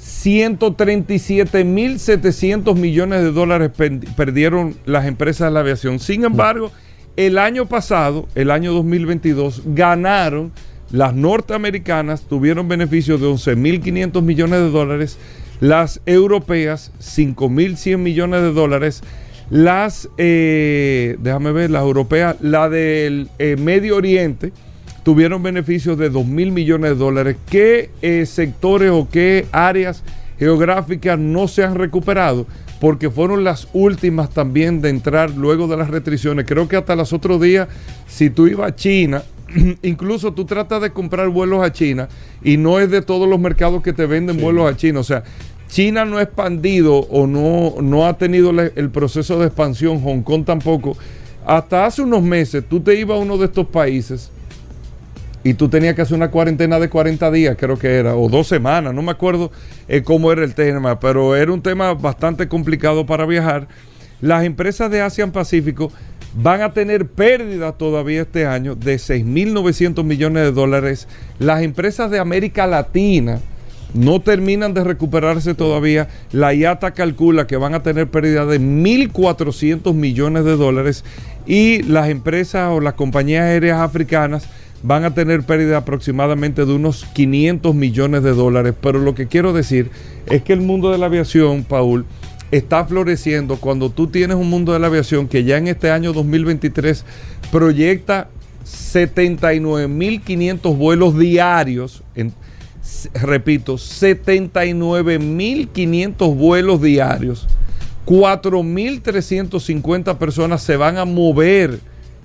137 0.09 1.63
mil 1.63 1.99
700 1.99 2.75
millones 2.75 3.21
de 3.21 3.31
dólares 3.31 3.71
perdieron 4.15 4.75
las 4.85 5.05
empresas 5.05 5.47
de 5.47 5.53
la 5.53 5.59
aviación. 5.61 5.99
Sin 5.99 6.25
embargo, 6.25 6.71
el 7.15 7.37
año 7.37 7.67
pasado, 7.67 8.27
el 8.35 8.51
año 8.51 8.73
2022, 8.73 9.63
ganaron 9.67 10.51
las 10.91 11.13
norteamericanas, 11.13 12.23
tuvieron 12.23 12.67
beneficios 12.67 13.21
de 13.21 13.27
11 13.27 13.55
mil 13.55 13.81
500 13.81 14.23
millones 14.23 14.59
de 14.59 14.69
dólares, 14.71 15.17
las 15.59 16.01
europeas 16.05 16.91
5 16.99 17.49
mil 17.49 17.77
100 17.77 18.01
millones 18.01 18.41
de 18.41 18.51
dólares 18.51 19.03
las, 19.49 20.09
eh, 20.17 21.17
déjame 21.19 21.51
ver, 21.51 21.71
las 21.71 21.81
europeas, 21.81 22.35
la 22.39 22.69
del 22.69 23.29
eh, 23.39 23.55
Medio 23.57 23.97
Oriente, 23.97 24.53
tuvieron 25.09 25.41
beneficios 25.41 25.97
de 25.97 26.11
2 26.11 26.23
mil 26.27 26.51
millones 26.51 26.91
de 26.91 26.95
dólares. 26.95 27.35
¿Qué 27.49 27.89
eh, 28.03 28.27
sectores 28.27 28.91
o 28.91 29.07
qué 29.11 29.47
áreas 29.51 30.03
geográficas 30.37 31.17
no 31.17 31.47
se 31.47 31.63
han 31.63 31.73
recuperado? 31.73 32.45
Porque 32.79 33.09
fueron 33.09 33.43
las 33.43 33.69
últimas 33.73 34.29
también 34.29 34.81
de 34.81 34.89
entrar 34.89 35.31
luego 35.31 35.67
de 35.67 35.77
las 35.77 35.89
restricciones. 35.89 36.45
Creo 36.45 36.67
que 36.67 36.75
hasta 36.75 36.95
los 36.95 37.11
otros 37.11 37.41
días, 37.41 37.69
si 38.07 38.29
tú 38.29 38.45
ibas 38.45 38.71
a 38.71 38.75
China, 38.75 39.23
incluso 39.81 40.31
tú 40.31 40.45
tratas 40.45 40.79
de 40.79 40.91
comprar 40.91 41.27
vuelos 41.29 41.63
a 41.63 41.73
China 41.73 42.07
y 42.43 42.57
no 42.57 42.79
es 42.79 42.91
de 42.91 43.01
todos 43.01 43.27
los 43.27 43.39
mercados 43.39 43.81
que 43.81 43.93
te 43.93 44.05
venden 44.05 44.39
vuelos 44.39 44.71
a 44.71 44.77
China. 44.77 44.99
O 44.99 45.03
sea, 45.03 45.23
China 45.69 46.05
no 46.05 46.19
ha 46.19 46.21
expandido 46.21 46.97
o 46.97 47.25
no, 47.25 47.81
no 47.81 48.05
ha 48.05 48.15
tenido 48.15 48.51
el 48.51 48.91
proceso 48.91 49.39
de 49.39 49.47
expansión, 49.47 50.03
Hong 50.03 50.21
Kong 50.21 50.45
tampoco. 50.45 50.95
Hasta 51.47 51.87
hace 51.87 52.03
unos 52.03 52.21
meses 52.21 52.63
tú 52.69 52.79
te 52.79 52.93
ibas 52.93 53.17
a 53.17 53.21
uno 53.21 53.39
de 53.39 53.45
estos 53.45 53.65
países 53.65 54.29
y 55.43 55.53
tú 55.53 55.69
tenías 55.69 55.95
que 55.95 56.01
hacer 56.01 56.15
una 56.15 56.31
cuarentena 56.31 56.79
de 56.79 56.89
40 56.89 57.31
días, 57.31 57.55
creo 57.57 57.77
que 57.77 57.97
era, 57.97 58.15
o 58.15 58.29
dos 58.29 58.47
semanas, 58.47 58.93
no 58.93 59.01
me 59.01 59.11
acuerdo 59.11 59.51
eh, 59.87 60.01
cómo 60.03 60.31
era 60.31 60.43
el 60.43 60.53
tema, 60.53 60.99
pero 60.99 61.35
era 61.35 61.51
un 61.51 61.61
tema 61.61 61.93
bastante 61.93 62.47
complicado 62.47 63.05
para 63.05 63.25
viajar. 63.25 63.67
Las 64.21 64.43
empresas 64.43 64.91
de 64.91 65.01
Asia 65.01 65.25
Pacífico 65.27 65.91
van 66.35 66.61
a 66.61 66.73
tener 66.73 67.07
pérdidas 67.07 67.77
todavía 67.77 68.23
este 68.23 68.45
año 68.45 68.75
de 68.75 68.95
6.900 68.95 70.03
millones 70.03 70.43
de 70.43 70.51
dólares. 70.51 71.07
Las 71.39 71.61
empresas 71.63 72.11
de 72.11 72.19
América 72.19 72.67
Latina, 72.67 73.39
no 73.93 74.21
terminan 74.21 74.73
de 74.73 74.83
recuperarse 74.83 75.55
todavía. 75.55 76.07
La 76.31 76.53
IATA 76.53 76.91
calcula 76.91 77.47
que 77.47 77.57
van 77.57 77.73
a 77.73 77.83
tener 77.83 78.09
pérdida 78.09 78.45
de 78.45 78.59
1.400 78.59 79.93
millones 79.93 80.45
de 80.45 80.55
dólares 80.55 81.03
y 81.45 81.81
las 81.83 82.09
empresas 82.09 82.71
o 82.71 82.79
las 82.79 82.93
compañías 82.93 83.45
aéreas 83.45 83.79
africanas 83.79 84.47
van 84.83 85.03
a 85.03 85.13
tener 85.13 85.43
pérdida 85.43 85.77
aproximadamente 85.77 86.65
de 86.65 86.73
unos 86.73 87.05
500 87.13 87.75
millones 87.75 88.23
de 88.23 88.33
dólares. 88.33 88.73
Pero 88.79 88.99
lo 88.99 89.15
que 89.15 89.27
quiero 89.27 89.53
decir 89.53 89.89
es 90.27 90.43
que 90.43 90.53
el 90.53 90.61
mundo 90.61 90.91
de 90.91 90.97
la 90.97 91.07
aviación, 91.07 91.63
Paul, 91.63 92.05
está 92.51 92.85
floreciendo 92.85 93.57
cuando 93.57 93.89
tú 93.89 94.07
tienes 94.07 94.37
un 94.37 94.49
mundo 94.49 94.71
de 94.73 94.79
la 94.79 94.87
aviación 94.87 95.27
que 95.27 95.43
ya 95.43 95.57
en 95.57 95.67
este 95.67 95.91
año 95.91 96.13
2023 96.13 97.05
proyecta 97.51 98.29
79.500 98.65 100.77
vuelos 100.77 101.17
diarios. 101.17 102.03
Repito, 103.13 103.75
79.500 103.75 106.35
vuelos 106.35 106.81
diarios, 106.81 107.47
4.350 108.07 110.17
personas 110.17 110.63
se 110.63 110.75
van 110.75 110.97
a 110.97 111.05
mover 111.05 111.79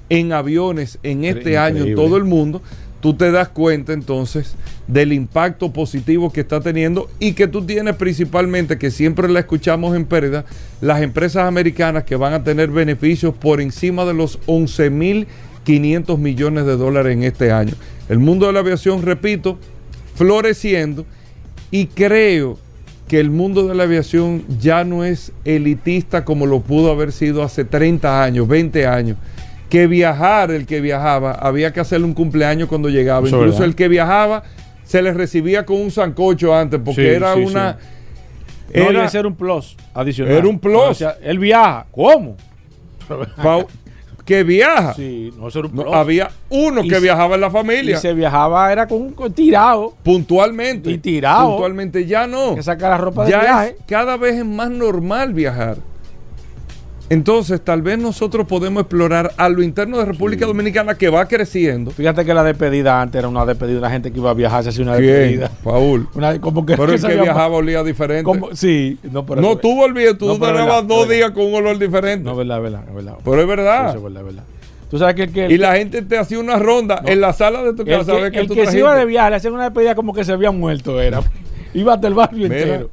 en 0.08 0.32
aviones 0.32 0.98
en 1.02 1.24
este 1.24 1.56
año 1.58 1.84
en 1.84 1.94
todo 1.94 2.16
el 2.16 2.24
mundo, 2.24 2.62
tú 3.00 3.14
te 3.14 3.30
das 3.30 3.48
cuenta 3.48 3.92
entonces 3.92 4.54
del 4.86 5.12
impacto 5.12 5.72
positivo 5.72 6.32
que 6.32 6.40
está 6.40 6.60
teniendo 6.60 7.10
y 7.18 7.32
que 7.32 7.48
tú 7.48 7.64
tienes 7.64 7.96
principalmente, 7.96 8.78
que 8.78 8.90
siempre 8.90 9.28
la 9.28 9.40
escuchamos 9.40 9.94
en 9.94 10.06
pérdida, 10.06 10.44
las 10.80 11.02
empresas 11.02 11.46
americanas 11.46 12.04
que 12.04 12.16
van 12.16 12.32
a 12.32 12.44
tener 12.44 12.70
beneficios 12.70 13.34
por 13.34 13.60
encima 13.60 14.04
de 14.04 14.14
los 14.14 14.40
11.500 14.46 16.18
millones 16.18 16.66
de 16.66 16.76
dólares 16.76 17.12
en 17.12 17.24
este 17.24 17.52
año. 17.52 17.74
El 18.08 18.18
mundo 18.18 18.46
de 18.46 18.52
la 18.52 18.60
aviación, 18.60 19.02
repito, 19.02 19.58
floreciendo 20.14 21.04
y 21.70 21.86
creo 21.86 22.58
que 23.08 23.20
el 23.20 23.30
mundo 23.30 23.66
de 23.66 23.74
la 23.74 23.82
aviación 23.82 24.44
ya 24.58 24.84
no 24.84 25.04
es 25.04 25.32
elitista 25.44 26.24
como 26.24 26.46
lo 26.46 26.60
pudo 26.60 26.90
haber 26.90 27.12
sido 27.12 27.42
hace 27.42 27.64
30 27.64 28.22
años, 28.22 28.48
20 28.48 28.86
años. 28.86 29.18
Que 29.74 29.86
viajar, 29.86 30.50
el 30.50 30.66
que 30.66 30.80
viajaba, 30.80 31.32
había 31.32 31.72
que 31.72 31.80
hacerle 31.80 32.06
un 32.06 32.14
cumpleaños 32.14 32.68
cuando 32.68 32.88
llegaba. 32.88 33.28
Incluso 33.28 33.64
el 33.64 33.74
que 33.74 33.88
viajaba 33.88 34.44
se 34.84 35.02
le 35.02 35.12
recibía 35.12 35.66
con 35.66 35.80
un 35.80 35.90
sancocho 35.90 36.54
antes, 36.54 36.80
porque 36.84 37.14
era 37.14 37.34
una... 37.34 37.78
Era, 38.72 39.08
ser 39.08 39.26
un 39.26 39.34
plus 39.34 39.76
adicional. 39.92 40.34
Era 40.34 40.48
un 40.48 40.58
plus. 40.58 41.04
él 41.22 41.38
viaja. 41.38 41.86
¿Cómo? 41.90 42.36
que 44.24 44.42
viaja. 44.42 44.94
Sí, 44.94 45.32
no, 45.36 45.92
había 45.92 46.30
uno 46.48 46.82
que 46.82 46.98
viajaba 47.00 47.34
en 47.34 47.40
la 47.40 47.50
familia. 47.50 47.96
Y 47.96 48.00
se 48.00 48.14
viajaba, 48.14 48.72
era 48.72 48.86
con, 48.86 49.14
un 49.16 49.32
tirado. 49.32 49.94
Puntualmente. 50.02 50.90
Y 50.90 50.98
tirado. 50.98 51.50
Puntualmente 51.50 52.06
ya 52.06 52.26
no. 52.26 52.54
Que 52.54 52.62
sacar 52.62 52.90
la 52.90 52.98
ropa 52.98 53.24
de 53.24 53.30
viaje. 53.30 53.76
cada 53.86 54.16
vez 54.16 54.36
es 54.36 54.44
más 54.44 54.70
normal 54.70 55.34
viajar. 55.34 55.78
Entonces, 57.10 57.60
tal 57.60 57.82
vez 57.82 57.98
nosotros 57.98 58.46
podemos 58.46 58.82
explorar 58.82 59.32
a 59.36 59.48
lo 59.48 59.62
interno 59.62 59.98
de 59.98 60.06
República 60.06 60.46
Dominicana 60.46 60.94
que 60.94 61.10
va 61.10 61.26
creciendo. 61.26 61.90
Fíjate 61.90 62.24
que 62.24 62.32
la 62.32 62.42
despedida 62.42 63.00
antes 63.00 63.18
era 63.18 63.28
una 63.28 63.44
despedida, 63.44 63.80
la 63.80 63.90
gente 63.90 64.10
que 64.10 64.18
iba 64.18 64.30
a 64.30 64.34
viajar 64.34 64.62
se 64.62 64.70
hacía 64.70 64.84
una 64.84 64.96
despedida. 64.96 65.50
Paul. 65.62 66.08
como 66.40 66.64
que, 66.64 66.76
pero 66.76 66.92
el 66.92 67.00
que, 67.00 67.14
viajaba 67.14 67.56
olía 67.56 67.82
diferente. 67.82 68.30
sí, 68.54 68.98
no, 69.10 69.26
pero 69.26 69.42
no 69.42 69.56
tú 69.56 69.74
volvías, 69.74 70.16
tú 70.16 70.26
no, 70.26 70.82
dos 70.82 71.08
días 71.08 71.30
con 71.32 71.44
un 71.46 71.54
olor 71.54 71.78
diferente. 71.78 72.24
No, 72.24 72.34
verdad, 72.34 72.60
verdad, 72.62 72.84
verdad. 72.94 73.16
Pero 73.22 73.40
es 73.40 73.46
verdad. 73.46 73.88
Eso 73.90 73.98
es 73.98 74.02
verdad, 74.04 74.24
verdad. 74.24 74.44
Tú 74.90 74.98
sabes 74.98 75.14
que, 75.14 75.30
que 75.30 75.52
y 75.52 75.58
la 75.58 75.76
gente 75.76 76.02
te 76.02 76.16
hacía 76.16 76.38
una 76.38 76.56
ronda 76.56 77.02
en 77.04 77.20
la 77.20 77.32
sala 77.32 77.62
de 77.62 77.74
tu 77.74 77.84
casa. 77.84 78.16
El 78.16 78.30
que, 78.30 78.40
el 78.40 78.48
que 78.48 78.66
se 78.66 78.78
iba 78.78 78.94
de 78.94 79.04
viaje 79.04 79.30
le 79.30 79.36
hacían 79.36 79.52
una 79.52 79.64
despedida 79.64 79.94
como 79.94 80.14
que 80.14 80.24
se 80.24 80.32
había 80.32 80.52
muerto, 80.52 81.00
era. 81.00 81.20
Iba 81.74 81.94
hasta 81.94 82.06
el 82.06 82.14
barrio 82.14 82.46
entero. 82.46 82.90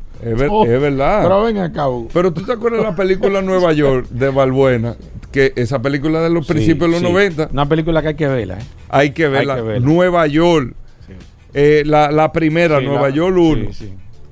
Oh, 0.50 0.66
es, 0.66 0.82
verdad. 0.82 1.24
Pero 1.24 1.44
ven 1.44 1.58
acá. 1.58 1.86
Pero 2.14 2.32
tú 2.34 2.44
te 2.44 2.52
acuerdas 2.52 2.82
de 2.82 2.88
la 2.88 2.96
película 2.96 3.42
Nueva 3.42 3.74
York 3.74 4.08
de 4.10 4.30
Balbuena, 4.30 4.96
que 5.32 5.54
esa 5.56 5.82
película 5.82 6.22
de 6.22 6.30
los 6.30 6.46
principios 6.46 6.92
de 6.92 7.00
los 7.00 7.02
90. 7.02 7.50
Una 7.52 7.68
película 7.68 8.02
que 8.02 8.10
hay 8.10 8.16
que 8.16 8.28
verla. 8.28 8.60
¿eh? 8.60 8.64
Hay, 8.90 9.12
que 9.12 9.28
verla. 9.28 9.80
Nueva 9.80 10.28
York. 10.28 10.76
Eh, 11.54 11.84
la, 11.86 12.32
primera, 12.32 12.80
Nueva 12.80 13.10
York 13.10 13.36
1. 13.38 13.70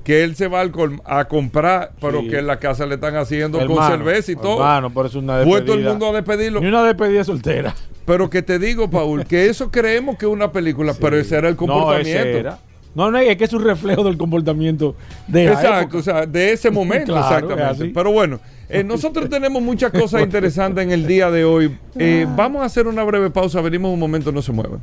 que 0.04 0.24
él 0.24 0.36
se 0.36 0.48
va 0.48 0.62
a 1.04 1.24
comprar, 1.26 1.92
pero 2.00 2.22
que 2.22 2.38
en 2.38 2.46
la 2.46 2.58
casa 2.58 2.86
le 2.86 2.94
están 2.94 3.16
haciendo 3.16 3.58
con 3.66 3.86
cerveza 3.86 4.32
y 4.32 4.36
todo. 4.36 4.54
Hermano, 4.54 4.90
por 4.90 5.06
eso 5.06 5.18
una 5.18 5.38
despedida. 5.38 5.58
Fue 5.58 5.66
todo 5.66 5.76
el 5.76 5.84
mundo 5.84 6.08
a 6.08 6.12
despedirlo. 6.12 6.60
Ni 6.60 6.68
una 6.68 6.84
despedida 6.84 7.24
soltera. 7.24 7.74
Pero 8.04 8.30
que 8.30 8.42
te 8.42 8.58
digo, 8.58 8.90
Paul, 8.90 9.24
que 9.24 9.46
eso 9.46 9.70
creemos 9.70 10.16
que 10.16 10.26
es 10.26 10.32
una 10.32 10.52
película, 10.52 10.94
pero 11.00 11.18
ese 11.18 11.36
era 11.36 11.48
el 11.48 11.56
comportamiento. 11.56 12.50
No, 12.50 12.69
no, 12.94 13.16
es 13.18 13.36
que 13.36 13.44
es 13.44 13.52
un 13.52 13.64
reflejo 13.64 14.04
del 14.04 14.16
comportamiento 14.16 14.96
de 15.26 15.46
Exacto, 15.46 15.98
o 15.98 16.02
sea, 16.02 16.26
de 16.26 16.52
ese 16.52 16.70
momento, 16.70 17.16
exactamente. 17.16 17.92
Pero 17.94 18.12
bueno, 18.12 18.40
eh, 18.68 18.84
nosotros 18.84 19.28
tenemos 19.30 19.62
muchas 19.62 19.92
cosas 19.92 20.22
interesantes 20.22 20.84
en 20.84 20.90
el 20.92 21.06
día 21.06 21.30
de 21.30 21.44
hoy. 21.44 21.76
Eh, 21.96 22.26
vamos 22.36 22.62
a 22.62 22.64
hacer 22.66 22.86
una 22.86 23.04
breve 23.04 23.30
pausa, 23.30 23.60
venimos 23.60 23.92
un 23.92 24.00
momento, 24.00 24.32
no 24.32 24.42
se 24.42 24.52
muevan. 24.52 24.80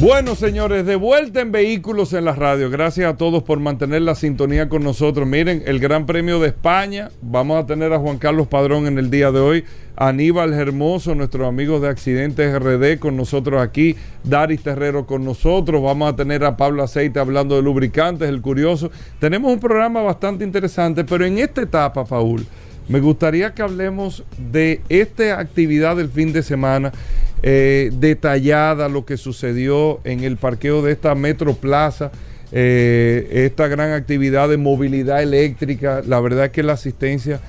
Bueno, 0.00 0.36
señores, 0.36 0.86
de 0.86 0.94
vuelta 0.94 1.40
en 1.40 1.50
Vehículos 1.50 2.12
en 2.12 2.24
la 2.24 2.32
Radio. 2.32 2.70
Gracias 2.70 3.12
a 3.12 3.16
todos 3.16 3.42
por 3.42 3.58
mantener 3.58 4.02
la 4.02 4.14
sintonía 4.14 4.68
con 4.68 4.84
nosotros. 4.84 5.26
Miren, 5.26 5.64
el 5.66 5.80
Gran 5.80 6.06
Premio 6.06 6.38
de 6.38 6.46
España. 6.46 7.10
Vamos 7.20 7.60
a 7.60 7.66
tener 7.66 7.92
a 7.92 7.98
Juan 7.98 8.18
Carlos 8.18 8.46
Padrón 8.46 8.86
en 8.86 8.96
el 8.96 9.10
día 9.10 9.32
de 9.32 9.40
hoy. 9.40 9.64
Aníbal 9.96 10.54
Hermoso, 10.54 11.16
nuestros 11.16 11.48
amigos 11.48 11.82
de 11.82 11.88
Accidentes 11.88 12.56
RD 12.60 13.00
con 13.00 13.16
nosotros 13.16 13.60
aquí. 13.60 13.96
Daris 14.22 14.62
Terrero 14.62 15.04
con 15.04 15.24
nosotros. 15.24 15.82
Vamos 15.82 16.12
a 16.12 16.14
tener 16.14 16.44
a 16.44 16.56
Pablo 16.56 16.84
Aceite 16.84 17.18
hablando 17.18 17.56
de 17.56 17.62
lubricantes, 17.62 18.28
el 18.28 18.40
curioso. 18.40 18.92
Tenemos 19.18 19.52
un 19.52 19.58
programa 19.58 20.00
bastante 20.02 20.44
interesante, 20.44 21.02
pero 21.02 21.26
en 21.26 21.38
esta 21.38 21.62
etapa, 21.62 22.04
Paul, 22.04 22.46
me 22.86 23.00
gustaría 23.00 23.52
que 23.52 23.62
hablemos 23.62 24.22
de 24.52 24.80
esta 24.88 25.40
actividad 25.40 25.96
del 25.96 26.08
fin 26.08 26.32
de 26.32 26.44
semana 26.44 26.92
eh, 27.42 27.90
detallada 27.94 28.88
lo 28.88 29.04
que 29.04 29.16
sucedió 29.16 30.00
en 30.04 30.24
el 30.24 30.36
parqueo 30.36 30.82
de 30.82 30.92
esta 30.92 31.14
Metro 31.14 31.54
Plaza, 31.54 32.10
eh, 32.52 33.28
esta 33.46 33.68
gran 33.68 33.92
actividad 33.92 34.48
de 34.48 34.56
movilidad 34.56 35.22
eléctrica. 35.22 36.02
La 36.06 36.20
verdad 36.20 36.46
es 36.46 36.50
que 36.50 36.62
la 36.62 36.74
asistencia 36.74 37.40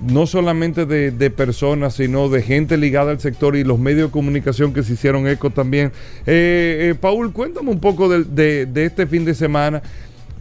no 0.00 0.26
solamente 0.26 0.86
de, 0.86 1.30
personas, 1.30 1.94
sino 1.94 2.28
de 2.28 2.42
gente 2.42 2.76
ligada 2.76 3.10
al 3.10 3.20
sector 3.20 3.56
y 3.56 3.64
los 3.64 3.80
medios 3.80 4.08
de 4.08 4.12
comunicación 4.12 4.72
que 4.72 4.84
se 4.84 4.92
hicieron 4.92 5.26
eco 5.26 5.50
también. 5.50 5.90
Eh, 6.24 6.94
Paul, 7.00 7.32
cuéntame 7.32 7.70
un 7.70 7.80
poco 7.80 8.08
de 8.08 8.68
este 8.74 9.08
fin 9.08 9.24
de 9.24 9.34
semana 9.34 9.82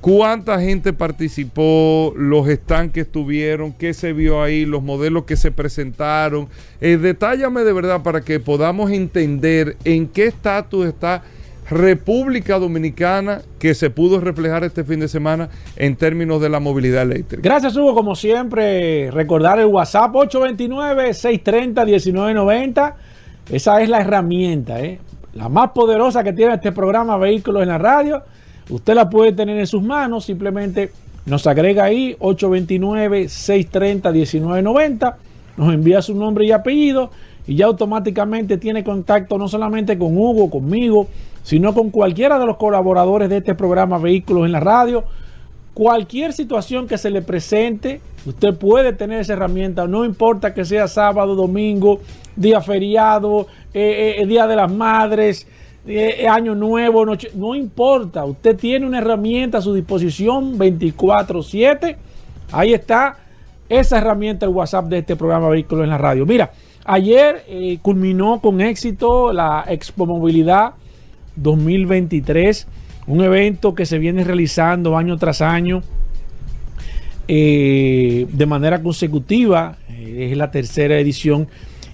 ¿Cuánta 0.01 0.59
gente 0.59 0.93
participó? 0.93 2.13
¿Los 2.15 2.47
stands 2.47 2.93
que 2.93 3.01
estuvieron? 3.01 3.73
¿Qué 3.73 3.93
se 3.93 4.13
vio 4.13 4.41
ahí? 4.41 4.65
¿Los 4.65 4.81
modelos 4.83 5.25
que 5.25 5.35
se 5.35 5.51
presentaron? 5.51 6.47
Eh, 6.81 6.97
detállame 6.97 7.63
de 7.63 7.73
verdad 7.73 8.03
para 8.03 8.21
que 8.21 8.39
podamos 8.39 8.91
entender 8.91 9.77
en 9.83 10.07
qué 10.07 10.27
estatus 10.27 10.85
está 10.85 11.23
República 11.69 12.57
Dominicana 12.59 13.41
que 13.59 13.73
se 13.73 13.89
pudo 13.89 14.21
reflejar 14.21 14.63
este 14.63 14.83
fin 14.83 14.99
de 15.01 15.07
semana 15.07 15.49
en 15.75 15.95
términos 15.95 16.39
de 16.41 16.49
la 16.49 16.59
movilidad 16.59 17.01
eléctrica. 17.01 17.41
Gracias, 17.43 17.75
Hugo. 17.75 17.93
Como 17.93 18.15
siempre, 18.15 19.11
recordar 19.11 19.59
el 19.59 19.65
WhatsApp 19.65 20.13
829-630-1990. 20.13 22.93
Esa 23.51 23.81
es 23.81 23.89
la 23.89 24.01
herramienta, 24.01 24.79
¿eh? 24.79 24.99
la 25.33 25.49
más 25.49 25.71
poderosa 25.71 26.23
que 26.23 26.31
tiene 26.33 26.53
este 26.55 26.71
programa 26.71 27.17
Vehículos 27.17 27.63
en 27.63 27.69
la 27.69 27.77
Radio 27.77 28.23
Usted 28.69 28.95
la 28.95 29.09
puede 29.09 29.31
tener 29.31 29.57
en 29.57 29.67
sus 29.67 29.81
manos, 29.81 30.25
simplemente 30.25 30.91
nos 31.25 31.47
agrega 31.47 31.85
ahí 31.85 32.17
829-630-1990, 32.19 35.15
nos 35.57 35.73
envía 35.73 36.01
su 36.01 36.15
nombre 36.15 36.45
y 36.45 36.51
apellido 36.51 37.11
y 37.47 37.55
ya 37.55 37.65
automáticamente 37.65 38.57
tiene 38.57 38.83
contacto 38.83 39.37
no 39.37 39.47
solamente 39.47 39.97
con 39.97 40.17
Hugo, 40.17 40.49
conmigo, 40.49 41.07
sino 41.43 41.73
con 41.73 41.91
cualquiera 41.91 42.37
de 42.37 42.45
los 42.45 42.57
colaboradores 42.57 43.29
de 43.29 43.37
este 43.37 43.55
programa 43.55 43.97
Vehículos 43.97 44.45
en 44.45 44.51
la 44.51 44.59
Radio. 44.59 45.05
Cualquier 45.73 46.33
situación 46.33 46.87
que 46.87 46.97
se 46.97 47.09
le 47.09 47.21
presente, 47.21 48.01
usted 48.25 48.53
puede 48.55 48.91
tener 48.93 49.21
esa 49.21 49.33
herramienta, 49.33 49.87
no 49.87 50.03
importa 50.03 50.53
que 50.53 50.65
sea 50.65 50.89
sábado, 50.89 51.35
domingo, 51.35 52.01
día 52.35 52.59
feriado, 52.59 53.47
eh, 53.73 54.15
eh, 54.17 54.25
día 54.25 54.45
de 54.47 54.57
las 54.57 54.71
madres, 54.71 55.47
eh, 55.87 56.23
eh, 56.23 56.27
año 56.27 56.53
nuevo, 56.53 57.05
no 57.05 57.55
importa. 57.55 58.25
Usted 58.25 58.57
tiene 58.57 58.85
una 58.85 58.97
herramienta 58.97 59.59
a 59.59 59.61
su 59.61 59.73
disposición 59.73 60.57
24/7. 60.57 61.95
Ahí 62.51 62.73
está 62.73 63.17
esa 63.69 63.97
herramienta, 63.97 64.45
el 64.45 64.51
WhatsApp 64.51 64.87
de 64.87 64.97
este 64.99 65.15
programa 65.15 65.47
Vehículos 65.47 65.85
en 65.85 65.89
la 65.89 65.97
Radio. 65.97 66.25
Mira, 66.25 66.51
ayer 66.83 67.43
eh, 67.47 67.79
culminó 67.81 68.41
con 68.41 68.59
éxito 68.59 69.31
la 69.31 69.63
Expo 69.67 70.05
Movilidad 70.05 70.73
2023, 71.37 72.67
un 73.07 73.23
evento 73.23 73.73
que 73.73 73.85
se 73.85 73.97
viene 73.97 74.25
realizando 74.25 74.97
año 74.97 75.17
tras 75.17 75.41
año 75.41 75.83
de 77.29 78.45
manera 78.47 78.81
consecutiva. 78.81 79.77
es 79.89 80.35
la 80.37 80.49
tercera 80.49 80.97
edición. 80.97 81.47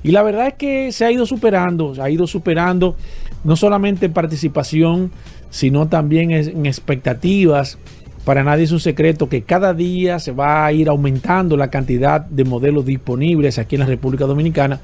Y 0.04 0.12
la 0.12 0.22
verdad 0.22 0.48
es 0.48 0.54
que 0.56 0.92
se 0.92 1.06
ha 1.06 1.12
ido 1.12 1.26
superando, 1.26 1.96
se 1.96 2.02
ha 2.02 2.10
ido 2.10 2.28
superando 2.28 2.96
no 3.44 3.56
solamente 3.56 4.08
en 4.08 4.14
participación, 4.14 5.12
sino 5.50 5.88
también 5.88 6.32
en 6.32 6.66
expectativas. 6.66 7.78
Para 8.26 8.44
nadie 8.44 8.64
es 8.64 8.72
un 8.72 8.80
secreto 8.80 9.28
que 9.28 9.42
cada 9.42 9.74
día 9.74 10.20
se 10.20 10.32
va 10.32 10.66
a 10.66 10.72
ir 10.72 10.88
aumentando 10.88 11.58
la 11.58 11.70
cantidad 11.70 12.22
de 12.22 12.46
modelos 12.46 12.86
disponibles 12.86 13.60
aquí 13.60 13.76
en 13.76 13.82
la 13.82 13.88
República 13.88 14.26
Dominicana. 14.26 14.80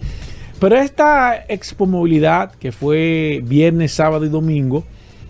Pero 0.59 0.75
esta 0.75 1.45
Expo 1.47 1.85
Movilidad, 1.85 2.51
que 2.51 2.73
fue 2.73 3.41
viernes, 3.45 3.93
sábado 3.93 4.25
y 4.25 4.29
domingo 4.29 4.83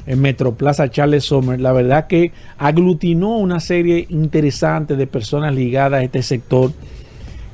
en 0.07 0.21
Metroplaza 0.21 0.89
Charles 0.89 1.25
Sommer, 1.25 1.61
la 1.61 1.71
verdad 1.71 2.07
que 2.07 2.31
aglutinó 2.57 3.37
una 3.37 3.59
serie 3.59 4.07
interesante 4.09 4.95
de 4.95 5.05
personas 5.05 5.53
ligadas 5.53 5.99
a 5.99 6.03
este 6.03 6.23
sector 6.23 6.71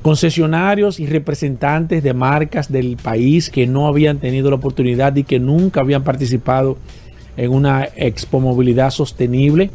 concesionarios 0.05 0.99
y 0.99 1.07
representantes 1.07 2.03
de 2.03 2.13
marcas 2.13 2.71
del 2.71 2.95
país 2.95 3.49
que 3.49 3.65
no 3.65 3.87
habían 3.87 4.19
tenido 4.19 4.51
la 4.51 4.57
oportunidad 4.57 5.15
y 5.15 5.23
que 5.23 5.39
nunca 5.39 5.79
habían 5.79 6.03
participado 6.03 6.77
en 7.37 7.51
una 7.51 7.85
expo 7.95 8.39
movilidad 8.39 8.91
sostenible, 8.91 9.71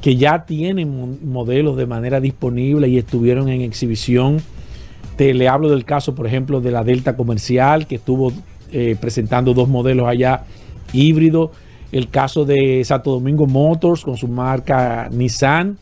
que 0.00 0.14
ya 0.14 0.44
tienen 0.44 1.18
modelos 1.28 1.76
de 1.76 1.86
manera 1.86 2.20
disponible 2.20 2.86
y 2.86 2.98
estuvieron 2.98 3.48
en 3.48 3.62
exhibición. 3.62 4.36
Te, 5.16 5.34
le 5.34 5.48
hablo 5.48 5.68
del 5.68 5.84
caso, 5.84 6.14
por 6.14 6.28
ejemplo, 6.28 6.60
de 6.60 6.70
la 6.70 6.84
Delta 6.84 7.16
Comercial, 7.16 7.88
que 7.88 7.96
estuvo 7.96 8.32
eh, 8.70 8.96
presentando 9.00 9.54
dos 9.54 9.68
modelos 9.68 10.06
allá 10.06 10.44
híbridos. 10.92 11.50
El 11.90 12.10
caso 12.10 12.44
de 12.44 12.84
Santo 12.84 13.10
Domingo 13.10 13.48
Motors 13.48 14.04
con 14.04 14.16
su 14.16 14.28
marca 14.28 15.08
Nissan 15.10 15.78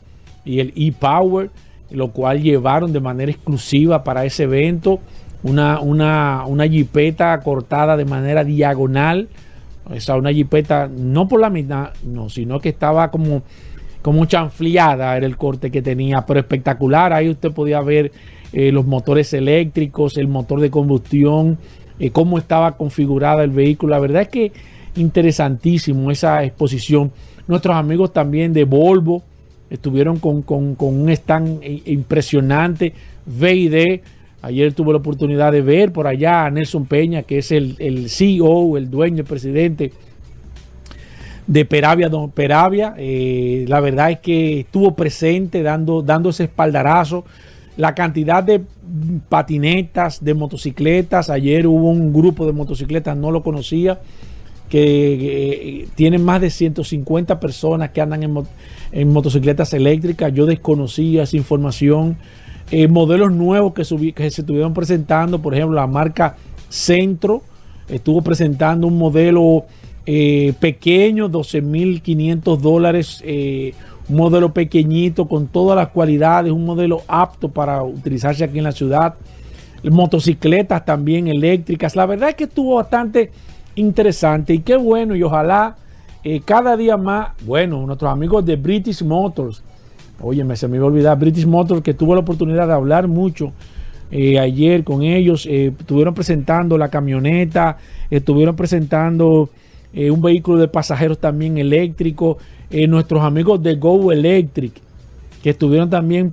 y 0.46 0.60
el 0.60 0.72
e-Power 0.76 1.50
lo 1.92 2.08
cual 2.08 2.42
llevaron 2.42 2.92
de 2.92 3.00
manera 3.00 3.30
exclusiva 3.30 4.02
para 4.04 4.24
ese 4.24 4.44
evento 4.44 5.00
una, 5.42 5.80
una, 5.80 6.44
una 6.46 6.66
jipeta 6.68 7.38
cortada 7.40 7.96
de 7.96 8.04
manera 8.04 8.44
diagonal, 8.44 9.28
o 9.84 9.98
sea, 10.00 10.16
una 10.16 10.32
jipeta 10.32 10.88
no 10.88 11.26
por 11.26 11.40
la 11.40 11.50
mitad, 11.50 11.90
no, 12.04 12.28
sino 12.28 12.60
que 12.60 12.68
estaba 12.68 13.10
como, 13.10 13.42
como 14.00 14.24
chanfleada, 14.26 15.16
era 15.16 15.26
el 15.26 15.36
corte 15.36 15.70
que 15.70 15.82
tenía, 15.82 16.24
pero 16.26 16.40
espectacular, 16.40 17.12
ahí 17.12 17.28
usted 17.28 17.50
podía 17.50 17.80
ver 17.80 18.12
eh, 18.52 18.70
los 18.70 18.86
motores 18.86 19.32
eléctricos, 19.32 20.16
el 20.16 20.28
motor 20.28 20.60
de 20.60 20.70
combustión, 20.70 21.58
eh, 21.98 22.10
cómo 22.10 22.38
estaba 22.38 22.76
configurada 22.76 23.42
el 23.42 23.50
vehículo, 23.50 23.92
la 23.92 24.00
verdad 24.00 24.22
es 24.22 24.28
que 24.28 24.52
interesantísimo 24.94 26.10
esa 26.10 26.44
exposición. 26.44 27.12
Nuestros 27.48 27.74
amigos 27.74 28.12
también 28.12 28.52
de 28.52 28.64
Volvo, 28.64 29.22
estuvieron 29.72 30.18
con, 30.18 30.44
un 30.78 31.10
stand 31.10 31.62
impresionante, 31.86 32.92
VID. 33.24 34.00
Ayer 34.42 34.74
tuve 34.74 34.92
la 34.92 34.98
oportunidad 34.98 35.50
de 35.50 35.62
ver 35.62 35.92
por 35.92 36.06
allá 36.06 36.44
a 36.44 36.50
Nelson 36.50 36.84
Peña, 36.84 37.22
que 37.22 37.38
es 37.38 37.50
el, 37.52 37.76
el 37.78 38.10
CEO, 38.10 38.76
el 38.76 38.90
dueño, 38.90 39.20
el 39.20 39.24
presidente 39.24 39.92
de 41.46 41.64
Peravia, 41.64 42.10
Don 42.10 42.30
Peravia. 42.30 42.94
Eh, 42.98 43.64
la 43.66 43.80
verdad 43.80 44.10
es 44.10 44.18
que 44.18 44.60
estuvo 44.60 44.94
presente 44.94 45.62
dando, 45.62 46.02
dando 46.02 46.30
ese 46.30 46.44
espaldarazo. 46.44 47.24
La 47.78 47.94
cantidad 47.94 48.44
de 48.44 48.60
patinetas, 49.30 50.22
de 50.22 50.34
motocicletas. 50.34 51.30
Ayer 51.30 51.66
hubo 51.66 51.88
un 51.88 52.12
grupo 52.12 52.44
de 52.44 52.52
motocicletas, 52.52 53.16
no 53.16 53.30
lo 53.30 53.42
conocía, 53.42 54.00
que, 54.72 55.86
tienen 55.94 56.24
más 56.24 56.40
de 56.40 56.48
150 56.48 57.38
personas 57.38 57.90
que 57.90 58.00
andan 58.00 58.22
en, 58.22 59.12
motocicletas 59.12 59.74
eléctricas. 59.74 60.32
Yo 60.32 60.46
desconocía 60.46 61.24
esa 61.24 61.36
información. 61.36 62.16
Eh, 62.70 62.88
modelos 62.88 63.32
nuevos 63.32 63.74
que, 63.74 63.82
que 64.14 64.30
se 64.30 64.40
estuvieron 64.40 64.72
presentando, 64.72 65.42
por 65.42 65.54
ejemplo, 65.54 65.76
la 65.76 65.86
marca 65.86 66.36
Centro 66.70 67.42
estuvo 67.86 68.22
presentando 68.22 68.86
un 68.86 68.96
modelo 68.96 69.66
eh, 70.06 70.54
pequeño, 70.58 71.28
12.500 71.28 72.56
dólares, 72.56 73.20
eh, 73.26 73.74
un 74.08 74.16
modelo 74.16 74.54
pequeñito 74.54 75.28
con 75.28 75.48
todas 75.48 75.76
las 75.76 75.88
cualidades, 75.88 76.50
un 76.50 76.64
modelo 76.64 77.02
apto 77.06 77.50
para 77.50 77.82
utilizarse 77.82 78.42
aquí 78.42 78.56
en 78.56 78.64
la 78.64 78.72
ciudad. 78.72 79.16
Motocicletas 79.82 80.82
también 80.86 81.28
eléctricas. 81.28 81.94
La 81.94 82.06
verdad 82.06 82.30
es 82.30 82.36
que 82.36 82.44
estuvo 82.44 82.76
bastante 82.76 83.30
interesante 83.74 84.54
y 84.54 84.58
qué 84.60 84.76
bueno 84.76 85.16
y 85.16 85.22
ojalá 85.22 85.76
eh, 86.24 86.40
cada 86.44 86.76
día 86.76 86.96
más, 86.96 87.30
bueno, 87.44 87.84
nuestros 87.84 88.10
amigos 88.10 88.44
de 88.46 88.54
British 88.56 89.02
Motors, 89.02 89.62
oye, 90.20 90.44
me 90.44 90.56
se 90.56 90.68
me 90.68 90.76
iba 90.76 90.84
a 90.84 90.88
olvidar, 90.88 91.18
British 91.18 91.46
Motors, 91.46 91.82
que 91.82 91.94
tuvo 91.94 92.14
la 92.14 92.20
oportunidad 92.20 92.68
de 92.68 92.74
hablar 92.74 93.08
mucho 93.08 93.52
eh, 94.12 94.38
ayer 94.38 94.84
con 94.84 95.02
ellos, 95.02 95.46
eh, 95.46 95.72
estuvieron 95.76 96.14
presentando 96.14 96.78
la 96.78 96.88
camioneta, 96.88 97.78
estuvieron 98.10 98.54
presentando 98.54 99.50
un 99.94 100.22
vehículo 100.22 100.58
de 100.58 100.68
pasajeros 100.68 101.18
también 101.18 101.58
eléctrico, 101.58 102.38
nuestros 102.88 103.22
amigos 103.22 103.62
de 103.62 103.74
Go 103.74 104.10
Electric, 104.10 104.72
que 105.42 105.50
estuvieron 105.50 105.90
también 105.90 106.32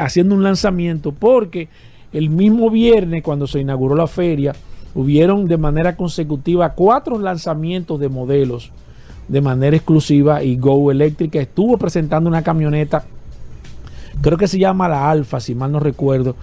haciendo 0.00 0.34
un 0.34 0.42
lanzamiento, 0.42 1.12
porque 1.12 1.68
el 2.14 2.30
mismo 2.30 2.70
viernes, 2.70 3.22
cuando 3.22 3.46
se 3.46 3.60
inauguró 3.60 3.94
la 3.94 4.06
feria, 4.06 4.54
hubieron 4.94 5.46
de 5.46 5.56
manera 5.56 5.96
consecutiva 5.96 6.70
cuatro 6.70 7.18
lanzamientos 7.18 7.98
de 8.00 8.08
modelos 8.08 8.70
de 9.28 9.40
manera 9.40 9.76
exclusiva 9.76 10.42
y 10.42 10.56
Go 10.56 10.90
Eléctrica 10.90 11.40
estuvo 11.40 11.78
presentando 11.78 12.28
una 12.28 12.42
camioneta, 12.42 13.04
creo 14.20 14.36
que 14.36 14.48
se 14.48 14.58
llama 14.58 14.88
la 14.88 15.10
Alfa, 15.10 15.40
si 15.40 15.54
mal 15.54 15.72
no 15.72 15.80
recuerdo. 15.80 16.36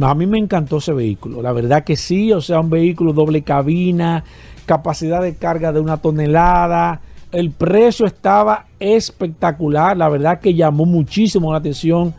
A 0.00 0.14
mí 0.14 0.26
me 0.26 0.38
encantó 0.38 0.76
ese 0.76 0.92
vehículo, 0.92 1.40
la 1.40 1.52
verdad 1.52 1.84
que 1.84 1.96
sí, 1.96 2.32
o 2.32 2.42
sea, 2.42 2.60
un 2.60 2.68
vehículo 2.68 3.14
doble 3.14 3.42
cabina, 3.42 4.24
capacidad 4.66 5.22
de 5.22 5.36
carga 5.36 5.72
de 5.72 5.80
una 5.80 5.96
tonelada, 5.96 7.00
el 7.32 7.50
precio 7.50 8.04
estaba 8.04 8.66
espectacular, 8.78 9.96
la 9.96 10.08
verdad 10.10 10.40
que 10.40 10.54
llamó 10.54 10.84
muchísimo 10.84 11.52
la 11.52 11.58
atención 11.58 12.14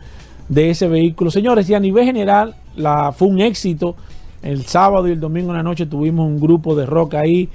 de 0.48 0.70
ese 0.70 0.88
vehículo. 0.88 1.30
Señores, 1.30 1.68
y 1.70 1.74
a 1.74 1.80
nivel 1.80 2.04
general, 2.04 2.54
fue 3.14 3.28
un 3.28 3.40
éxito. 3.40 3.96
El 4.42 4.64
sábado 4.66 5.08
y 5.08 5.12
el 5.12 5.20
domingo 5.20 5.50
en 5.50 5.56
la 5.56 5.62
noche 5.62 5.86
tuvimos 5.86 6.26
un 6.26 6.38
grupo 6.38 6.76
de 6.76 6.86
rock 6.86 7.14
ahí, 7.14 7.48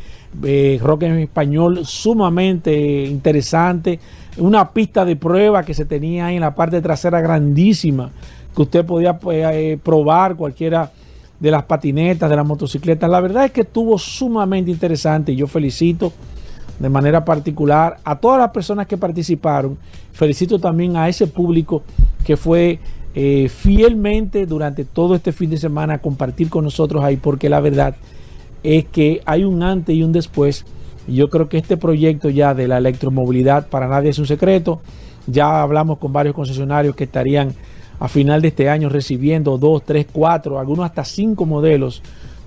eh, 0.43 0.79
rock 0.81 1.03
en 1.03 1.19
español 1.19 1.85
sumamente 1.85 3.05
interesante. 3.05 3.99
Una 4.37 4.69
pista 4.69 5.05
de 5.05 5.15
prueba 5.15 5.63
que 5.63 5.73
se 5.73 5.85
tenía 5.85 6.27
ahí 6.27 6.35
en 6.35 6.41
la 6.41 6.53
parte 6.53 6.81
trasera 6.81 7.21
grandísima, 7.21 8.11
que 8.55 8.61
usted 8.61 8.85
podía 8.85 9.17
pues, 9.17 9.45
eh, 9.53 9.79
probar 9.81 10.35
cualquiera 10.35 10.91
de 11.39 11.51
las 11.51 11.63
patinetas, 11.63 12.29
de 12.29 12.35
las 12.35 12.45
motocicletas. 12.45 13.09
La 13.09 13.21
verdad 13.21 13.45
es 13.45 13.51
que 13.51 13.61
estuvo 13.61 13.97
sumamente 13.97 14.71
interesante 14.71 15.31
y 15.31 15.35
yo 15.35 15.47
felicito 15.47 16.11
de 16.79 16.89
manera 16.89 17.23
particular 17.23 17.97
a 18.03 18.17
todas 18.17 18.39
las 18.39 18.51
personas 18.51 18.87
que 18.87 18.97
participaron. 18.97 19.77
Felicito 20.11 20.59
también 20.59 20.97
a 20.97 21.07
ese 21.07 21.27
público 21.27 21.83
que 22.25 22.37
fue 22.37 22.79
eh, 23.15 23.49
fielmente 23.49 24.45
durante 24.45 24.85
todo 24.85 25.15
este 25.15 25.31
fin 25.31 25.49
de 25.49 25.57
semana 25.57 25.95
a 25.95 25.97
compartir 25.99 26.49
con 26.49 26.63
nosotros 26.63 27.03
ahí, 27.03 27.17
porque 27.17 27.49
la 27.49 27.59
verdad 27.59 27.95
es 28.63 28.85
que 28.85 29.21
hay 29.25 29.43
un 29.43 29.61
antes 29.61 29.95
y 29.95 30.03
un 30.03 30.11
después. 30.11 30.65
Y 31.07 31.15
yo 31.15 31.29
creo 31.29 31.49
que 31.49 31.57
este 31.57 31.77
proyecto 31.77 32.29
ya 32.29 32.53
de 32.53 32.67
la 32.67 32.77
electromovilidad 32.77 33.67
para 33.67 33.87
nadie 33.87 34.09
es 34.09 34.19
un 34.19 34.25
secreto. 34.25 34.81
Ya 35.27 35.61
hablamos 35.61 35.99
con 35.99 36.13
varios 36.13 36.35
concesionarios 36.35 36.95
que 36.95 37.03
estarían 37.03 37.53
a 37.99 38.07
final 38.07 38.41
de 38.41 38.49
este 38.49 38.69
año 38.69 38.89
recibiendo 38.89 39.57
dos, 39.57 39.83
tres, 39.85 40.07
cuatro, 40.11 40.59
algunos 40.59 40.85
hasta 40.85 41.05
cinco 41.05 41.45
modelos 41.45 42.01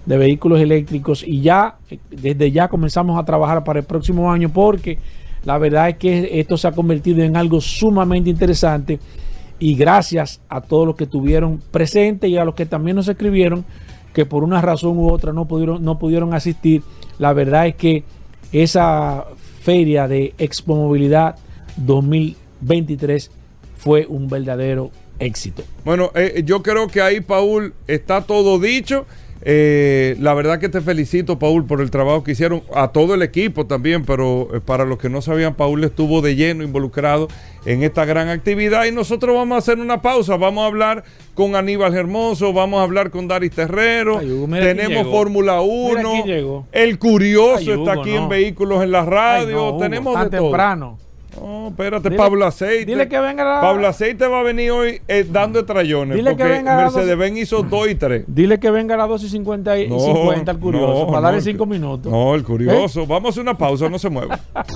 de 0.04 0.18
vehículos 0.18 0.60
eléctricos 0.60 1.24
y 1.26 1.40
ya 1.40 1.76
desde 2.10 2.52
ya 2.52 2.68
comenzamos 2.68 3.18
a 3.18 3.24
trabajar 3.24 3.64
para 3.64 3.80
el 3.80 3.84
próximo 3.84 4.30
año 4.30 4.50
porque 4.50 4.98
la 5.44 5.58
verdad 5.58 5.88
es 5.88 5.96
que 5.96 6.40
esto 6.40 6.56
se 6.56 6.68
ha 6.68 6.72
convertido 6.72 7.22
en 7.22 7.36
algo 7.36 7.60
sumamente 7.60 8.30
interesante 8.30 9.00
y 9.58 9.74
gracias 9.74 10.40
a 10.48 10.60
todos 10.60 10.86
los 10.86 10.96
que 10.96 11.04
estuvieron 11.04 11.62
presentes 11.70 12.28
y 12.30 12.36
a 12.36 12.44
los 12.44 12.54
que 12.54 12.66
también 12.66 12.96
nos 12.96 13.08
escribieron 13.08 13.64
que 14.12 14.26
por 14.26 14.44
una 14.44 14.60
razón 14.62 14.98
u 14.98 15.10
otra 15.10 15.32
no 15.32 15.46
pudieron, 15.46 15.84
no 15.84 15.98
pudieron 15.98 16.32
asistir. 16.34 16.82
La 17.18 17.32
verdad 17.32 17.66
es 17.66 17.74
que 17.74 18.04
esa 18.52 19.26
feria 19.60 20.08
de 20.08 20.34
Expo 20.38 20.74
Movilidad 20.74 21.36
2023 21.76 23.30
fue 23.76 24.06
un 24.06 24.28
verdadero 24.28 24.90
éxito. 25.18 25.64
Bueno, 25.84 26.10
eh, 26.14 26.42
yo 26.44 26.62
creo 26.62 26.88
que 26.88 27.00
ahí, 27.00 27.20
Paul, 27.20 27.74
está 27.86 28.22
todo 28.22 28.58
dicho. 28.58 29.06
Eh, 29.42 30.16
la 30.20 30.34
verdad 30.34 30.58
que 30.58 30.68
te 30.68 30.80
felicito, 30.80 31.38
Paul, 31.38 31.66
por 31.66 31.80
el 31.80 31.90
trabajo 31.90 32.24
que 32.24 32.32
hicieron, 32.32 32.62
a 32.74 32.88
todo 32.88 33.14
el 33.14 33.22
equipo 33.22 33.66
también, 33.66 34.04
pero 34.04 34.48
eh, 34.54 34.60
para 34.64 34.84
los 34.84 34.98
que 34.98 35.08
no 35.08 35.22
sabían, 35.22 35.54
Paul 35.54 35.84
estuvo 35.84 36.22
de 36.22 36.34
lleno 36.36 36.64
involucrado 36.64 37.28
en 37.64 37.82
esta 37.82 38.04
gran 38.04 38.28
actividad 38.28 38.86
y 38.86 38.92
nosotros 38.92 39.36
vamos 39.36 39.56
a 39.56 39.58
hacer 39.58 39.78
una 39.78 40.00
pausa, 40.00 40.36
vamos 40.36 40.64
a 40.64 40.66
hablar 40.66 41.04
con 41.34 41.54
Aníbal 41.54 41.94
Hermoso, 41.94 42.52
vamos 42.52 42.80
a 42.80 42.84
hablar 42.84 43.10
con 43.10 43.28
Daris 43.28 43.52
Terrero, 43.52 44.20
tenemos 44.20 45.06
Fórmula 45.08 45.60
1, 45.60 46.66
el 46.72 46.98
curioso 46.98 47.74
está 47.74 47.92
aquí 47.92 48.14
en 48.14 48.28
Vehículos 48.28 48.82
en 48.82 48.92
la 48.92 49.04
Radio, 49.04 49.76
tenemos 49.78 50.18
de 50.18 50.30
temprano. 50.30 50.98
No, 51.40 51.68
espérate, 51.68 52.10
Pablo 52.10 52.46
Aceite. 52.46 52.86
Dile 52.86 53.08
que 53.08 53.18
venga 53.20 53.44
la... 53.44 53.60
Pablo 53.60 53.86
Aceite 53.86 54.26
va 54.26 54.40
a 54.40 54.42
venir 54.42 54.70
hoy 54.70 55.00
eh, 55.08 55.26
dando 55.28 55.60
estrellones. 55.60 56.16
Dile 56.16 56.30
porque 56.30 56.44
que 56.44 56.48
venga 56.50 56.76
Mercedes 56.76 57.18
Benz 57.18 57.38
hizo 57.38 57.62
2 57.62 57.88
y 57.88 57.94
3. 57.94 58.24
Dile 58.26 58.58
que 58.58 58.70
venga 58.70 58.94
a 58.94 58.98
las 58.98 59.08
2 59.08 59.24
y 59.24 59.28
50 59.28 59.78
y 59.78 59.88
50 59.88 60.50
al 60.50 60.58
curioso, 60.58 61.06
para 61.08 61.20
darle 61.20 61.40
5 61.40 61.66
minutos. 61.66 62.10
No, 62.10 62.34
el 62.34 62.42
curioso. 62.44 63.02
¿Eh? 63.02 63.06
Vamos 63.08 63.36
a 63.38 63.40
una 63.40 63.56
pausa, 63.56 63.88
no 63.88 63.98
se 63.98 64.08
mueva. 64.08 64.38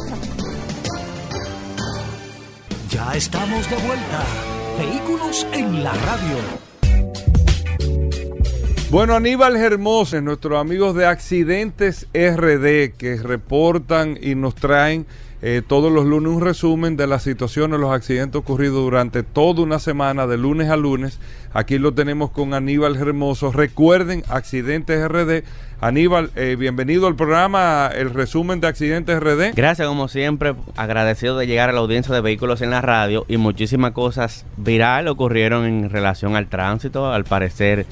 ya 2.91 3.13
estamos 3.15 3.69
de 3.69 3.77
vuelta. 3.77 4.25
Vehículos 4.79 5.47
en 5.53 5.85
la 5.85 5.93
radio. 5.93 6.70
Bueno, 8.91 9.15
Aníbal 9.15 9.55
Hermoso, 9.55 10.21
nuestros 10.21 10.61
amigos 10.61 10.97
de 10.97 11.07
Accidentes 11.07 12.09
RD 12.13 12.97
que 12.99 13.21
reportan 13.23 14.19
y 14.21 14.35
nos 14.35 14.57
traen 14.57 15.07
eh, 15.43 15.63
todos 15.65 15.93
los 15.93 16.07
lunes 16.07 16.33
un 16.33 16.41
resumen 16.41 16.97
de 16.97 17.07
las 17.07 17.23
situaciones, 17.23 17.79
los 17.79 17.93
accidentes 17.93 18.41
ocurridos 18.41 18.83
durante 18.83 19.23
toda 19.23 19.63
una 19.63 19.79
semana, 19.79 20.27
de 20.27 20.39
lunes 20.39 20.71
a 20.71 20.77
lunes. 20.77 21.21
Aquí 21.53 21.79
lo 21.79 21.95
tenemos 21.95 22.33
con 22.33 22.53
Aníbal 22.53 22.97
Hermoso. 22.97 23.53
Recuerden, 23.53 24.25
Accidentes 24.29 25.09
RD. 25.09 25.45
Aníbal, 25.81 26.33
eh, 26.35 26.57
bienvenido 26.59 27.07
al 27.07 27.15
programa, 27.15 27.93
el 27.95 28.13
resumen 28.13 28.61
de 28.61 28.67
Accidentes 28.67 29.21
RD. 29.21 29.53
Gracias, 29.55 29.87
como 29.87 30.09
siempre, 30.09 30.57
agradecido 30.75 31.39
de 31.39 31.47
llegar 31.47 31.71
a 31.71 31.73
la 31.73 31.79
audiencia 31.79 32.13
de 32.13 32.23
vehículos 32.23 32.61
en 32.61 32.71
la 32.71 32.81
radio 32.81 33.25
y 33.29 33.37
muchísimas 33.37 33.93
cosas 33.93 34.45
viral 34.57 35.07
ocurrieron 35.07 35.65
en 35.65 35.91
relación 35.91 36.35
al 36.35 36.49
tránsito. 36.49 37.13
Al 37.13 37.23
parecer 37.23 37.87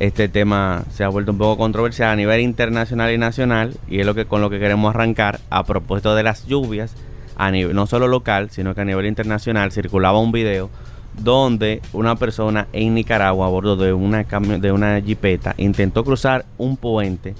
este 0.00 0.30
tema 0.30 0.84
se 0.90 1.04
ha 1.04 1.08
vuelto 1.08 1.30
un 1.30 1.38
poco 1.38 1.58
controversial 1.58 2.08
a 2.08 2.16
nivel 2.16 2.40
internacional 2.40 3.12
y 3.12 3.18
nacional 3.18 3.76
y 3.86 4.00
es 4.00 4.06
lo 4.06 4.14
que 4.14 4.24
con 4.24 4.40
lo 4.40 4.48
que 4.48 4.58
queremos 4.58 4.94
arrancar 4.94 5.40
a 5.50 5.64
propósito 5.64 6.14
de 6.14 6.22
las 6.22 6.46
lluvias 6.46 6.94
a 7.36 7.50
nivel 7.50 7.76
no 7.76 7.86
solo 7.86 8.08
local 8.08 8.48
sino 8.50 8.74
que 8.74 8.80
a 8.80 8.84
nivel 8.86 9.04
internacional. 9.04 9.72
Circulaba 9.72 10.18
un 10.18 10.32
video 10.32 10.70
donde 11.18 11.82
una 11.92 12.16
persona 12.16 12.66
en 12.72 12.94
Nicaragua 12.94 13.46
a 13.46 13.50
bordo 13.50 13.76
de 13.76 13.92
una 13.92 14.24
de 14.24 14.72
una 14.72 15.02
jipeta 15.02 15.54
intentó 15.58 16.02
cruzar 16.02 16.46
un 16.56 16.78
puente 16.78 17.34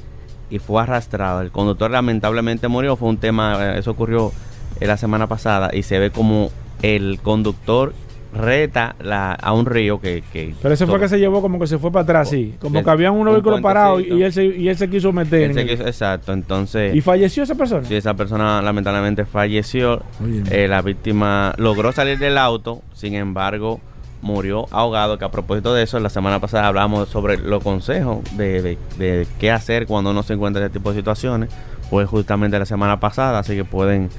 y 0.51 0.59
fue 0.59 0.83
arrastrado. 0.83 1.41
El 1.41 1.51
conductor 1.51 1.91
lamentablemente 1.91 2.69
murió. 2.69 2.97
Fue 2.97 3.09
un 3.09 3.17
tema 3.17 3.75
eso 3.77 3.93
ocurrió 3.93 4.33
la 4.81 4.99
semana 4.99 5.27
pasada 5.29 5.71
y 5.73 5.83
se 5.83 5.99
ve 5.99 6.11
como 6.11 6.51
el 6.83 7.21
conductor 7.23 7.95
reta 8.33 8.95
la, 9.01 9.33
a 9.33 9.53
un 9.53 9.67
río 9.67 10.01
que... 10.01 10.23
que 10.33 10.55
Pero 10.61 10.75
ese 10.75 10.87
fue 10.87 11.01
que 11.01 11.09
se 11.09 11.19
llevó 11.19 11.41
como 11.43 11.59
que 11.59 11.67
se 11.67 11.79
fue 11.79 11.91
para 11.91 12.05
atrás, 12.05 12.31
sí. 12.31 12.55
Como 12.61 12.83
que 12.83 12.91
había 12.91 13.11
un 13.11 13.25
vehículo 13.25 13.61
parado 13.61 14.01
y 14.01 14.23
él, 14.23 14.33
se, 14.33 14.45
y 14.45 14.69
él 14.69 14.77
se 14.77 14.89
quiso 14.89 15.13
meter. 15.13 15.57
exacto, 15.59 16.33
entonces... 16.33 16.95
¿Y 16.95 17.01
falleció 17.01 17.43
esa 17.43 17.55
persona? 17.55 17.85
Sí, 17.85 17.95
esa 17.95 18.15
persona 18.15 18.63
lamentablemente 18.63 19.25
falleció. 19.25 20.03
Eh, 20.51 20.69
la 20.69 20.83
víctima 20.83 21.55
logró 21.57 21.93
salir 21.93 22.19
del 22.19 22.39
auto, 22.39 22.83
sin 22.95 23.15
embargo 23.15 23.81
murió 24.23 24.67
ahogado, 24.71 25.19
que 25.19 25.25
a 25.25 25.31
propósito 25.31 25.75
de 25.75 25.83
eso, 25.83 25.99
la 25.99 26.11
semana 26.11 26.41
pasada 26.41 26.67
hablamos 26.67 27.09
sobre 27.09 27.39
los 27.39 27.63
consejos 27.63 28.19
de, 28.37 28.77
de, 28.99 29.27
qué 29.39 29.51
hacer 29.51 29.87
cuando 29.87 30.11
uno 30.11 30.23
se 30.23 30.35
encuentra 30.35 30.61
en 30.61 30.67
este 30.67 30.79
tipo 30.79 30.91
de 30.91 30.99
situaciones. 30.99 31.51
Fue 31.89 32.05
justamente 32.07 32.59
la 32.59 32.67
semana 32.67 33.01
pasada, 33.01 33.39
así 33.39 33.57
que 33.57 33.65
pueden 33.65 34.11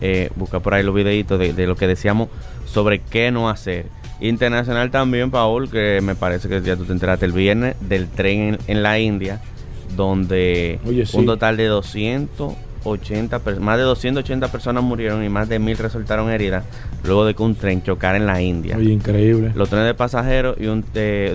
eh, 0.00 0.30
buscar 0.36 0.60
por 0.60 0.74
ahí 0.74 0.82
los 0.82 0.94
videitos 0.94 1.38
de, 1.38 1.52
de 1.52 1.66
lo 1.66 1.76
que 1.76 1.86
decíamos 1.86 2.28
sobre 2.66 3.00
qué 3.00 3.30
no 3.30 3.48
hacer. 3.48 3.86
Internacional 4.20 4.90
también, 4.90 5.30
Paul, 5.30 5.70
que 5.70 6.00
me 6.02 6.14
parece 6.14 6.48
que 6.48 6.60
ya 6.60 6.76
tú 6.76 6.84
te 6.84 6.92
enteraste 6.92 7.26
el 7.26 7.32
viernes 7.32 7.76
del 7.80 8.08
tren 8.08 8.58
en, 8.66 8.82
la 8.82 8.98
India, 8.98 9.40
donde 9.96 10.80
un 11.12 11.24
total 11.24 11.56
de 11.56 11.66
280, 11.66 13.40
más 13.60 13.78
de 13.78 13.84
280 13.84 14.48
personas 14.48 14.82
murieron 14.82 15.22
y 15.22 15.28
más 15.28 15.48
de 15.48 15.60
mil 15.60 15.78
resultaron 15.78 16.30
heridas 16.30 16.64
luego 17.04 17.24
de 17.26 17.34
que 17.34 17.42
un 17.44 17.54
tren 17.54 17.80
chocara 17.82 18.16
en 18.16 18.26
la 18.26 18.42
India. 18.42 18.76
Oye, 18.76 18.92
increíble. 18.92 19.52
Los 19.54 19.68
trenes 19.68 19.86
de 19.86 19.94
pasajeros 19.94 20.56
y 20.58 20.66
un, 20.66 20.84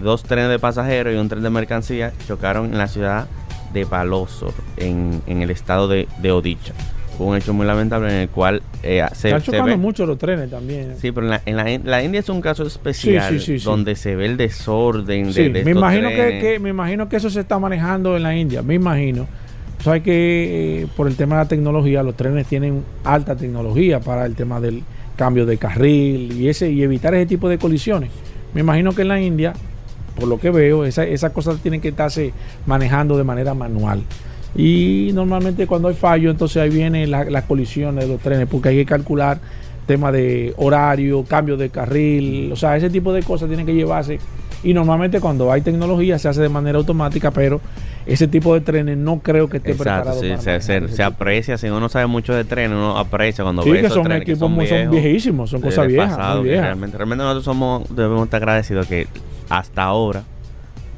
dos 0.04 0.24
trenes 0.24 0.50
de 0.50 0.60
pasajeros 0.60 1.14
y 1.14 1.18
un 1.18 1.30
tren 1.30 1.42
de 1.42 1.50
mercancía 1.50 2.12
chocaron 2.28 2.66
en 2.66 2.78
la 2.78 2.88
ciudad 2.88 3.28
de 3.74 3.86
Balosor, 3.86 4.54
en, 4.76 5.22
en 5.26 5.42
el 5.42 5.52
estado 5.52 5.88
de, 5.88 6.10
de 6.22 6.32
Odicha 6.34 6.74
fue 7.18 7.28
un 7.28 7.38
hecho 7.38 7.54
muy 7.54 7.66
lamentable 7.66 8.10
en 8.10 8.22
el 8.22 8.30
cual 8.30 8.62
eh, 8.82 9.06
se, 9.14 9.30
Están 9.30 9.42
chocando 9.42 9.78
mucho 9.78 10.06
los 10.06 10.18
trenes 10.18 10.50
también. 10.50 10.96
Sí, 11.00 11.12
pero 11.12 11.28
en 11.28 11.32
la, 11.32 11.42
en 11.72 11.82
la, 11.86 12.04
India 12.04 12.20
es 12.20 12.30
un 12.30 12.42
caso 12.42 12.64
especial 12.64 13.40
donde 13.64 13.96
se 13.96 14.16
ve 14.16 14.26
el 14.26 14.38
desorden 14.38 15.32
de, 15.32 15.64
me 15.64 15.72
imagino 15.72 16.10
que, 16.10 16.60
me 16.62 16.70
imagino 16.70 17.08
que 17.08 17.18
eso 17.18 17.30
se 17.30 17.42
está 17.42 17.60
manejando 17.60 18.18
en 18.18 18.24
la 18.24 18.36
India, 18.36 18.62
me 18.62 18.74
imagino. 18.74 19.28
sabes 19.80 20.04
que 20.04 20.82
eh, 20.82 20.88
por 20.96 21.08
el 21.08 21.16
tema 21.16 21.38
de 21.38 21.44
la 21.44 21.48
tecnología, 21.48 22.04
los 22.04 22.16
trenes 22.16 22.48
tienen 22.48 22.84
alta 23.04 23.36
tecnología 23.36 24.00
para 24.00 24.26
el 24.26 24.36
tema 24.36 24.60
del 24.60 24.84
cambio 25.16 25.46
de 25.46 25.58
carril 25.58 26.32
y 26.32 26.50
ese 26.50 26.72
y 26.72 26.82
evitar 26.84 27.14
ese 27.14 27.28
tipo 27.28 27.48
de 27.48 27.58
colisiones. 27.58 28.10
Me 28.54 28.62
imagino 28.62 28.94
que 28.94 29.04
en 29.04 29.08
la 29.08 29.20
India, 29.20 29.54
por 30.20 30.28
lo 30.28 30.40
que 30.40 30.50
veo, 30.50 30.86
esas 30.86 31.32
cosas 31.32 31.60
tienen 31.60 31.82
que 31.82 31.90
estarse 31.90 32.34
manejando 32.66 33.18
de 33.18 33.24
manera 33.24 33.54
manual. 33.54 34.04
Y 34.56 35.12
normalmente 35.14 35.66
cuando 35.66 35.88
hay 35.88 35.96
fallo, 35.96 36.30
entonces 36.30 36.58
ahí 36.58 36.70
vienen 36.70 37.10
las 37.10 37.44
colisiones 37.46 38.06
de 38.06 38.12
los 38.12 38.22
trenes, 38.22 38.48
porque 38.48 38.70
hay 38.70 38.78
que 38.78 38.86
calcular 38.86 39.40
tema 39.86 40.12
de 40.12 40.54
horario, 40.58 41.24
cambio 41.24 41.58
de 41.58 41.70
carril, 41.70 42.52
o 42.52 42.56
sea, 42.56 42.78
ese 42.78 42.90
tipo 42.90 43.12
de 43.14 43.24
cosas 43.24 43.48
tienen 43.48 43.66
que 43.66 43.74
llevarse. 43.74 44.20
Y 44.64 44.74
normalmente 44.74 45.20
cuando 45.20 45.52
hay 45.52 45.62
tecnología 45.62 46.18
se 46.18 46.30
hace 46.30 46.42
de 46.42 46.48
manera 46.48 46.78
automática, 46.78 47.32
pero 47.32 47.60
ese 48.06 48.30
tipo 48.30 48.54
de 48.54 48.62
trenes 48.62 48.98
no 48.98 49.20
creo 49.20 49.50
que 49.50 49.58
esté 49.58 49.76
preparado 49.76 50.22
sí, 50.22 50.30
para 50.30 50.62
se, 50.62 50.88
se, 50.88 51.04
aprecia, 51.04 51.58
si 51.58 51.68
uno 51.68 51.90
sabe 51.90 52.08
mucho 52.08 52.34
de 52.34 52.46
trenes, 52.46 52.78
uno 52.78 52.98
aprecia 52.98 53.44
cuando 53.44 53.64
sí, 53.64 53.72
ve 53.72 53.82
que 53.82 53.88
esos 53.88 53.96
son 53.96 54.04
trenes 54.04 54.22
equipos 54.22 54.50
que 54.58 54.68
son, 54.68 54.92
viejísimos, 54.92 55.50
son 55.50 55.62
cosas 55.62 55.88
viejas, 55.88 56.18
Realmente, 56.42 56.98
realmente 56.98 57.24
nosotros 57.24 57.44
somos, 57.44 57.94
debemos 57.94 58.24
estar 58.24 58.42
agradecidos 58.42 58.88
que 58.88 59.08
hasta 59.50 59.84
ahora 59.84 60.24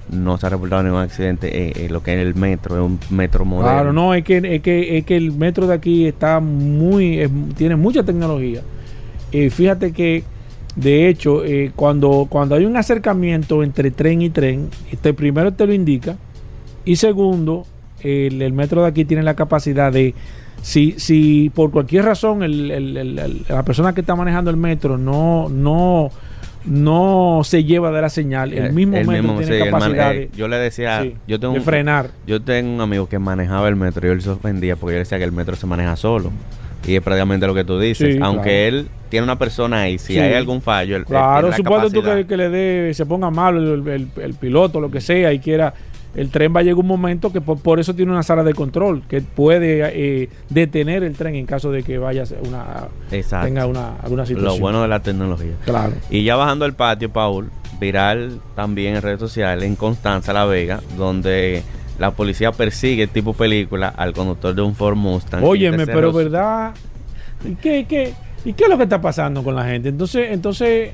no 0.10 0.38
se 0.38 0.46
ha 0.46 0.50
reportado 0.50 0.84
ningún 0.84 1.00
accidente 1.02 1.86
en, 1.86 1.92
lo 1.92 2.04
que 2.04 2.14
es 2.14 2.28
el 2.28 2.36
metro, 2.36 2.76
es 2.76 2.82
un 2.82 3.00
metro 3.10 3.46
moderno. 3.46 3.72
Claro, 3.72 3.94
no, 3.94 4.14
es 4.14 4.24
que, 4.24 4.38
es 4.38 4.62
que, 4.62 4.98
es 4.98 5.06
que 5.06 5.18
el 5.18 5.32
metro 5.32 5.68
de 5.68 5.74
aquí 5.74 6.06
está 6.06 6.40
muy, 6.40 7.30
tiene 7.58 7.76
mucha 7.76 8.04
tecnología. 8.04 8.62
Y 9.32 9.50
fíjate 9.50 9.92
que, 9.92 10.24
de 10.76 11.10
hecho, 11.10 11.44
eh, 11.44 11.72
cuando, 11.76 12.28
cuando 12.30 12.56
hay 12.56 12.66
un 12.66 12.78
acercamiento 12.78 13.64
entre 13.64 13.92
tren 13.92 14.22
y 14.22 14.30
tren, 14.30 14.70
este 14.92 15.14
primero 15.14 15.54
te 15.54 15.66
lo 15.66 15.74
indica, 15.74 16.18
y 16.86 16.98
segundo, 16.98 17.66
el, 18.02 18.54
metro 18.54 18.84
de 18.84 18.90
aquí 18.90 19.06
tiene 19.06 19.24
la 19.24 19.34
capacidad 19.34 19.92
de, 19.92 20.14
si, 20.62 20.94
si 20.98 21.50
por 21.54 21.72
cualquier 21.72 22.06
razón 22.06 22.42
la 23.48 23.64
persona 23.64 23.94
que 23.94 24.02
está 24.02 24.16
manejando 24.16 24.52
el 24.52 24.58
metro 24.58 24.98
no, 24.98 25.50
no 25.50 26.12
no 26.66 27.42
se 27.44 27.64
lleva 27.64 27.92
de 27.92 28.02
la 28.02 28.10
señal, 28.10 28.54
el 28.54 28.74
mismo 28.74 28.98
metro 29.04 29.38
tiene 29.38 29.66
capacidad 29.66 30.16
eh, 30.16 30.30
yo 30.36 30.48
le 30.48 30.58
decía, 30.58 31.08
yo 31.28 31.40
tengo 31.40 31.54
de 31.54 31.62
frenar. 31.62 32.10
Yo 32.26 32.42
tengo 32.42 32.74
un 32.74 32.82
amigo 32.82 33.08
que 33.08 33.20
manejaba 33.20 33.68
el 33.68 33.76
metro 33.76 34.08
y 34.08 34.12
él 34.12 34.22
se 34.22 34.30
ofendía 34.30 34.76
porque 34.76 34.94
yo 34.94 34.98
le 34.98 35.00
decía 35.00 35.18
que 35.18 35.24
el 35.24 35.32
metro 35.32 35.56
se 35.56 35.68
maneja 35.68 35.96
solo. 35.96 36.32
Y 36.88 36.96
es 36.96 37.02
prácticamente 37.02 37.48
lo 37.48 37.56
que 37.56 37.64
tú 37.64 37.80
dices. 37.80 38.18
Aunque 38.22 38.68
él 38.68 38.88
tiene 39.10 39.24
una 39.24 39.38
persona 39.38 39.82
ahí, 39.82 39.98
si 39.98 40.20
hay 40.20 40.34
algún 40.34 40.62
fallo, 40.62 40.96
él, 40.96 41.06
Claro, 41.06 41.52
supongo 41.54 41.90
tú 41.90 42.04
que, 42.04 42.38
le 42.38 42.50
dé, 42.50 42.94
se 42.94 43.06
ponga 43.06 43.32
mal 43.32 43.58
el, 43.58 44.08
el, 44.22 44.34
piloto, 44.36 44.80
lo 44.80 44.92
que 44.92 45.02
sea, 45.02 45.34
y 45.34 45.40
quiera 45.40 45.74
el 46.16 46.30
tren 46.30 46.54
va 46.56 46.62
a 46.62 46.64
llegar 46.64 46.80
un 46.80 46.88
momento 46.88 47.32
que 47.32 47.42
por, 47.42 47.80
eso 47.80 47.94
tiene 47.94 48.12
una 48.12 48.24
sala 48.24 48.44
de 48.44 48.54
control 48.54 49.04
que 49.08 49.22
puede 49.22 49.82
eh, 49.84 50.30
detener 50.50 51.04
el 51.04 51.14
tren 51.14 51.36
en 51.36 51.46
caso 51.46 51.72
de 51.72 51.84
que 51.84 51.98
vaya 51.98 52.24
una 52.48 52.88
tenga 53.44 53.66
una 53.66 53.98
alguna 53.98 54.26
situación. 54.26 54.54
Lo 54.54 54.60
bueno 54.60 54.82
de 54.82 54.88
la 54.88 55.02
tecnología. 55.02 55.54
Claro. 55.66 55.94
Y 56.10 56.24
ya 56.24 56.36
bajando 56.36 56.66
el 56.66 56.74
patio, 56.74 57.12
Paul, 57.12 57.50
viral 57.80 58.40
también 58.56 58.96
en 58.96 59.02
redes 59.02 59.20
sociales 59.20 59.68
en 59.68 59.76
Constanza, 59.76 60.32
La 60.32 60.46
Vega, 60.46 60.82
donde 60.98 61.64
la 62.00 62.12
policía 62.12 62.52
persigue 62.52 63.08
tipo 63.08 63.34
película 63.34 63.90
al 63.90 64.14
conductor 64.14 64.56
de 64.56 64.62
un 64.62 64.76
Ford 64.76 64.96
Mustang. 64.96 65.44
Óyeme, 65.44 65.86
pero 65.86 66.14
verdad, 66.14 66.74
¿y 67.44 67.56
qué, 67.56 67.86
qué, 67.88 68.14
¿y 68.46 68.54
qué 68.54 68.64
es 68.64 68.70
lo 68.70 68.78
que 68.78 68.84
está 68.84 69.02
pasando 69.02 69.44
con 69.44 69.56
la 69.56 69.66
gente? 69.66 69.90
Entonces, 69.90 70.28
entonces 70.32 70.92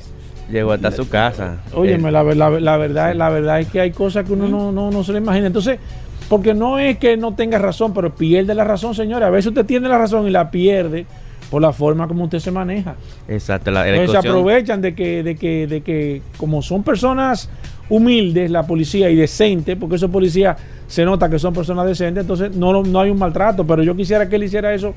Llegó 0.51 0.73
hasta 0.73 0.91
su 0.91 1.07
casa. 1.07 1.57
Óyeme, 1.73 2.11
la, 2.11 2.23
la, 2.23 2.77
verdad, 2.77 3.15
la 3.15 3.29
verdad 3.29 3.59
es 3.61 3.67
que 3.67 3.79
hay 3.79 3.91
cosas 3.91 4.25
que 4.25 4.33
uno 4.33 4.47
no, 4.47 4.71
no, 4.71 4.91
no 4.91 5.03
se 5.03 5.13
le 5.13 5.19
imagina. 5.19 5.47
Entonces, 5.47 5.79
porque 6.27 6.53
no 6.53 6.79
es 6.79 6.97
que 6.97 7.17
no 7.17 7.33
tenga 7.35 7.57
razón, 7.57 7.93
pero 7.93 8.15
pierde 8.15 8.53
la 8.53 8.63
razón, 8.63 8.95
señora. 8.95 9.27
A 9.27 9.29
veces 9.29 9.47
usted 9.47 9.65
tiene 9.65 9.87
la 9.87 9.97
razón 9.97 10.27
y 10.27 10.31
la 10.31 10.51
pierde 10.51 11.05
por 11.49 11.61
la 11.61 11.73
forma 11.73 12.07
como 12.07 12.23
usted 12.23 12.39
se 12.39 12.51
maneja. 12.51 12.95
Exacto. 13.27 13.71
La, 13.71 13.83
se 14.07 14.17
aprovechan 14.17 14.81
de 14.81 14.95
que, 14.95 15.23
de 15.23 15.35
que, 15.35 15.67
de 15.67 15.81
que 15.81 16.21
como 16.37 16.61
son 16.61 16.83
personas 16.83 17.49
humildes, 17.89 18.49
la 18.49 18.65
policía 18.65 19.09
y 19.09 19.15
decentes, 19.17 19.75
porque 19.77 19.97
esos 19.97 20.09
policías 20.09 20.57
se 20.87 21.03
nota 21.03 21.29
que 21.29 21.37
son 21.37 21.53
personas 21.53 21.85
decentes, 21.85 22.21
entonces 22.21 22.55
no, 22.55 22.81
no 22.81 22.99
hay 23.01 23.09
un 23.09 23.19
maltrato. 23.19 23.67
Pero 23.67 23.83
yo 23.83 23.95
quisiera 23.95 24.29
que 24.29 24.37
él 24.37 24.43
hiciera 24.43 24.73
eso 24.73 24.93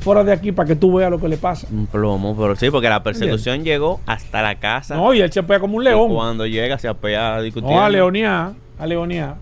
fuera 0.00 0.24
de 0.24 0.32
aquí 0.32 0.52
para 0.52 0.66
que 0.66 0.76
tú 0.76 0.94
veas 0.94 1.10
lo 1.10 1.20
que 1.20 1.28
le 1.28 1.36
pasa. 1.36 1.66
Un 1.70 1.86
plomo, 1.86 2.36
pero 2.36 2.56
sí, 2.56 2.70
porque 2.70 2.88
la 2.88 3.02
persecución 3.02 3.64
llegó 3.64 4.00
hasta 4.06 4.42
la 4.42 4.56
casa. 4.56 4.96
No, 4.96 5.12
y 5.14 5.20
él 5.20 5.32
se 5.32 5.40
apea 5.40 5.60
como 5.60 5.76
un 5.76 5.84
león. 5.84 6.12
cuando 6.12 6.46
llega 6.46 6.78
se 6.78 6.88
apea 6.88 7.40
discutiendo. 7.40 7.78
No, 7.78 7.84
a 7.84 7.90
leonía, 7.90 8.52
a 8.78 8.86
leonía. 8.86 9.34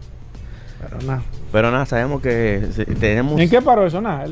Pero 0.81 0.99
nada. 1.07 1.23
Pero 1.53 1.71
nada, 1.71 1.87
sabemos 1.87 2.21
que 2.21 2.67
tenemos... 3.01 3.41
¿En 3.41 3.49
qué 3.49 3.63
paró 3.63 3.87
eso? 3.87 4.01
Nada. 4.01 4.27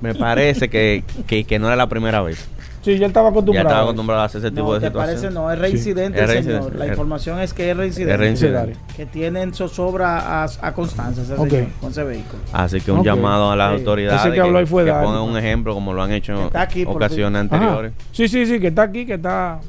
me 0.00 0.14
parece 0.14 0.68
que, 0.68 1.04
que, 1.26 1.44
que 1.44 1.58
no 1.58 1.68
era 1.68 1.76
la 1.76 1.88
primera 1.88 2.20
vez. 2.22 2.46
Sí, 2.84 2.98
ya 2.98 3.06
estaba 3.06 3.30
acostumbrado. 3.30 3.64
Ya 3.64 3.70
estaba 3.70 3.82
acostumbrado 3.84 4.20
a 4.20 4.24
hacer 4.26 4.40
ese 4.40 4.50
tipo 4.50 4.74
de 4.74 4.80
te 4.80 4.90
parece 4.90 5.30
no, 5.30 5.50
es 5.50 5.58
reincidente, 5.58 6.26
señor. 6.26 6.74
La 6.76 6.86
información 6.86 7.40
es 7.40 7.54
que 7.54 7.70
es 7.70 7.76
reincidente. 7.76 8.12
Es 8.12 8.20
reincidente. 8.20 8.76
Que 8.94 9.06
tienen 9.06 9.54
zozobra 9.54 10.42
a, 10.42 10.48
a 10.60 10.74
Constanza 10.74 11.22
ese 11.22 11.34
señor, 11.34 11.68
con 11.80 11.90
ese 11.90 12.04
vehículo. 12.04 12.42
Así 12.52 12.82
que 12.82 12.92
un 12.92 13.02
llamado 13.02 13.50
a 13.50 13.56
las 13.56 13.78
autoridades 13.78 14.20
que, 14.22 14.32
que, 14.32 14.92
pongan 14.92 15.22
un 15.22 15.38
ejemplo 15.38 15.72
como 15.72 15.94
lo 15.94 16.02
han 16.02 16.12
hecho 16.12 16.34
en 16.34 16.86
ocasiones 16.86 17.40
anteriores. 17.40 17.92
Sí, 18.12 18.28
sí, 18.28 18.44
sí, 18.44 18.60
que 18.60 18.66
está 18.66 18.82
aquí, 18.82 19.06
que 19.06 19.14
está... 19.14 19.60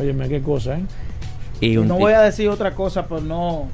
Óyeme, 0.00 0.28
qué 0.28 0.40
cosa, 0.40 0.78
¿eh? 0.78 0.84
Y, 1.60 1.76
no 1.76 1.96
voy 1.96 2.12
a 2.12 2.20
decir 2.22 2.48
otra 2.48 2.74
cosa, 2.74 3.06
pero 3.06 3.20
no... 3.20 3.68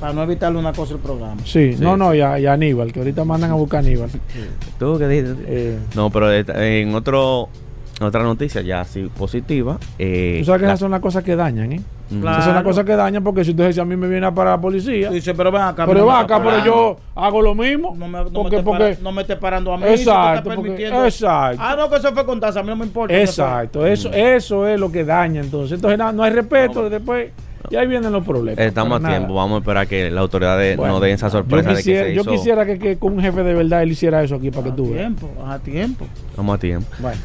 Para 0.00 0.14
no 0.14 0.22
evitarle 0.22 0.58
una 0.58 0.72
cosa 0.72 0.94
el 0.94 1.00
programa. 1.00 1.42
Sí, 1.44 1.76
no, 1.78 1.96
no, 1.96 2.14
ya 2.14 2.52
Aníbal, 2.52 2.90
que 2.92 3.00
ahorita 3.00 3.24
mandan 3.24 3.50
a 3.50 3.54
buscar 3.54 3.84
a 3.84 3.86
Aníbal. 3.86 4.08
¿Tú 4.78 4.96
qué 4.98 5.06
dices? 5.06 5.36
Eh. 5.46 5.78
no, 5.94 6.08
pero 6.10 6.32
en 6.32 6.94
otro 6.94 7.50
otra 8.06 8.22
noticia 8.22 8.62
ya 8.62 8.80
así 8.80 9.10
positiva. 9.16 9.78
Eh, 9.98 10.36
Tú 10.40 10.46
sabes 10.46 10.60
que 10.60 10.66
esas 10.66 10.80
son 10.80 10.90
las 10.90 11.00
cosas 11.00 11.24
que 11.24 11.34
dañan, 11.34 11.72
¿eh? 11.72 11.80
Esas 12.10 12.44
son 12.44 12.54
las 12.54 12.62
cosas 12.62 12.84
que 12.84 12.96
dañan 12.96 13.22
porque 13.22 13.44
si 13.44 13.50
usted 13.50 13.66
dice 13.66 13.80
a 13.80 13.84
mí 13.84 13.96
me 13.96 14.08
viene 14.08 14.30
para 14.32 14.52
la 14.52 14.60
policía. 14.60 15.10
Dice, 15.10 15.34
pero 15.34 15.52
ven 15.52 15.62
acá. 15.62 15.86
Pero 15.86 16.06
ven 16.06 16.16
acá, 16.16 16.42
pero 16.42 16.64
yo 16.64 16.96
hago 17.14 17.42
lo 17.42 17.54
mismo. 17.54 17.94
No 17.96 18.08
me, 18.08 18.18
no 18.24 18.30
porque, 18.30 18.56
me 18.56 18.62
porque, 18.62 18.98
no 19.02 19.12
me 19.12 19.22
esté 19.22 19.36
parando 19.36 19.72
a 19.72 19.76
mí. 19.76 19.84
Exacto. 19.86 20.52
exacto. 21.04 21.62
Ah, 21.62 21.74
no, 21.76 21.90
que 21.90 21.96
eso 21.96 22.12
fue 22.14 22.24
con 22.24 22.40
tasa, 22.40 22.60
a 22.60 22.62
mí 22.62 22.68
no 22.68 22.76
me 22.76 22.86
importa. 22.86 23.14
Exacto. 23.14 23.84
Eso, 23.84 24.10
eso 24.12 24.66
es 24.66 24.80
lo 24.80 24.90
que 24.90 25.04
daña 25.04 25.40
entonces. 25.40 25.72
Entonces 25.72 25.98
no, 26.14 26.22
hay 26.22 26.32
respeto 26.32 26.88
después. 26.88 27.30
Y 27.70 27.76
ahí 27.76 27.86
vienen 27.86 28.12
los 28.12 28.24
problemas. 28.24 28.64
Estamos 28.64 29.04
a 29.04 29.08
tiempo, 29.08 29.34
vamos 29.34 29.56
a 29.56 29.58
esperar 29.58 29.86
que 29.86 30.10
la 30.10 30.22
autoridad 30.22 30.58
no 30.76 31.00
den 31.00 31.14
esa 31.14 31.28
sorpresa. 31.28 31.72
Yo 31.72 31.76
quisiera, 31.76 32.04
de 32.04 32.08
que, 32.08 32.14
yo 32.14 32.24
quisiera 32.24 32.64
que, 32.64 32.78
que, 32.78 32.96
con 32.96 33.14
un 33.14 33.20
jefe 33.20 33.42
de 33.42 33.52
verdad 33.52 33.82
él 33.82 33.90
hiciera 33.90 34.22
eso 34.22 34.36
aquí 34.36 34.50
para 34.50 34.64
que 34.64 34.72
tú 34.72 34.92
veas. 34.92 35.00
A 35.02 35.08
tiempo, 35.08 35.28
a 35.44 35.58
tiempo. 35.58 36.06
Vamos 36.36 36.56
a 36.56 36.58
tiempo. 36.58 36.88
Bueno. 37.00 37.18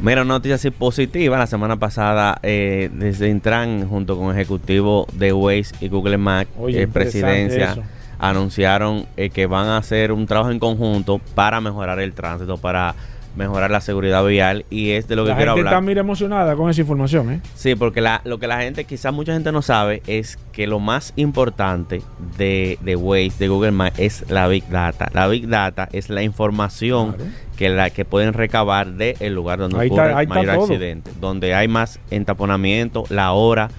Mira, 0.00 0.24
noticia 0.24 0.54
así 0.54 0.70
positiva. 0.70 1.38
La 1.38 1.48
semana 1.48 1.76
pasada, 1.76 2.38
eh, 2.44 2.88
desde 2.92 3.28
Intran, 3.28 3.88
junto 3.88 4.16
con 4.16 4.32
ejecutivo 4.32 5.08
de 5.12 5.32
Waze 5.32 5.74
y 5.80 5.88
Google 5.88 6.18
Mac, 6.18 6.46
eh, 6.68 6.86
presidencia, 6.86 7.76
anunciaron 8.20 9.06
eh, 9.16 9.30
que 9.30 9.46
van 9.46 9.66
a 9.66 9.76
hacer 9.76 10.12
un 10.12 10.26
trabajo 10.26 10.52
en 10.52 10.60
conjunto 10.60 11.20
para 11.34 11.60
mejorar 11.60 11.98
el 11.98 12.12
tránsito, 12.12 12.58
para 12.58 12.94
mejorar 13.38 13.70
la 13.70 13.80
seguridad 13.80 14.24
vial 14.26 14.66
y 14.68 14.90
es 14.90 15.06
de 15.06 15.14
lo 15.16 15.24
que 15.24 15.32
quiero 15.34 15.52
hablar. 15.52 15.66
está 15.66 15.80
muy 15.80 15.96
emocionada 15.96 16.56
con 16.56 16.68
esa 16.68 16.80
información, 16.80 17.30
¿eh? 17.32 17.40
Sí, 17.54 17.76
porque 17.76 18.00
la, 18.00 18.20
lo 18.24 18.38
que 18.38 18.48
la 18.48 18.60
gente, 18.60 18.84
quizás 18.84 19.14
mucha 19.14 19.32
gente 19.32 19.52
no 19.52 19.62
sabe, 19.62 20.02
es 20.06 20.38
que 20.52 20.66
lo 20.66 20.80
más 20.80 21.12
importante 21.14 22.02
de, 22.36 22.78
de 22.82 22.96
Waze, 22.96 23.38
de 23.38 23.48
Google 23.48 23.70
Maps, 23.70 23.98
es 23.98 24.28
la 24.28 24.48
Big 24.48 24.68
Data. 24.68 25.08
La 25.14 25.28
Big 25.28 25.48
Data 25.48 25.88
es 25.92 26.10
la 26.10 26.22
información 26.22 27.16
que 27.56 27.68
la 27.68 27.90
que 27.90 28.04
pueden 28.04 28.34
recabar 28.34 28.92
del 28.92 29.16
el 29.20 29.34
lugar 29.34 29.60
donde 29.60 29.86
ocurre 29.86 30.20
el 30.20 30.28
mayor 30.28 30.50
accidente, 30.50 31.12
donde 31.20 31.54
hay 31.54 31.68
más 31.68 32.00
entaponamiento, 32.10 33.04
la 33.08 33.32
hora, 33.32 33.70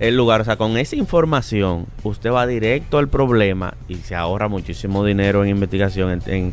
el 0.00 0.16
lugar. 0.16 0.40
O 0.40 0.44
sea, 0.44 0.56
con 0.56 0.76
esa 0.76 0.96
información, 0.96 1.86
usted 2.02 2.32
va 2.32 2.46
directo 2.46 2.98
al 2.98 3.08
problema 3.08 3.74
y 3.88 3.96
se 3.96 4.16
ahorra 4.16 4.48
muchísimo 4.48 5.04
dinero 5.04 5.44
en 5.44 5.50
investigación, 5.50 6.10
en 6.10 6.22
en 6.26 6.52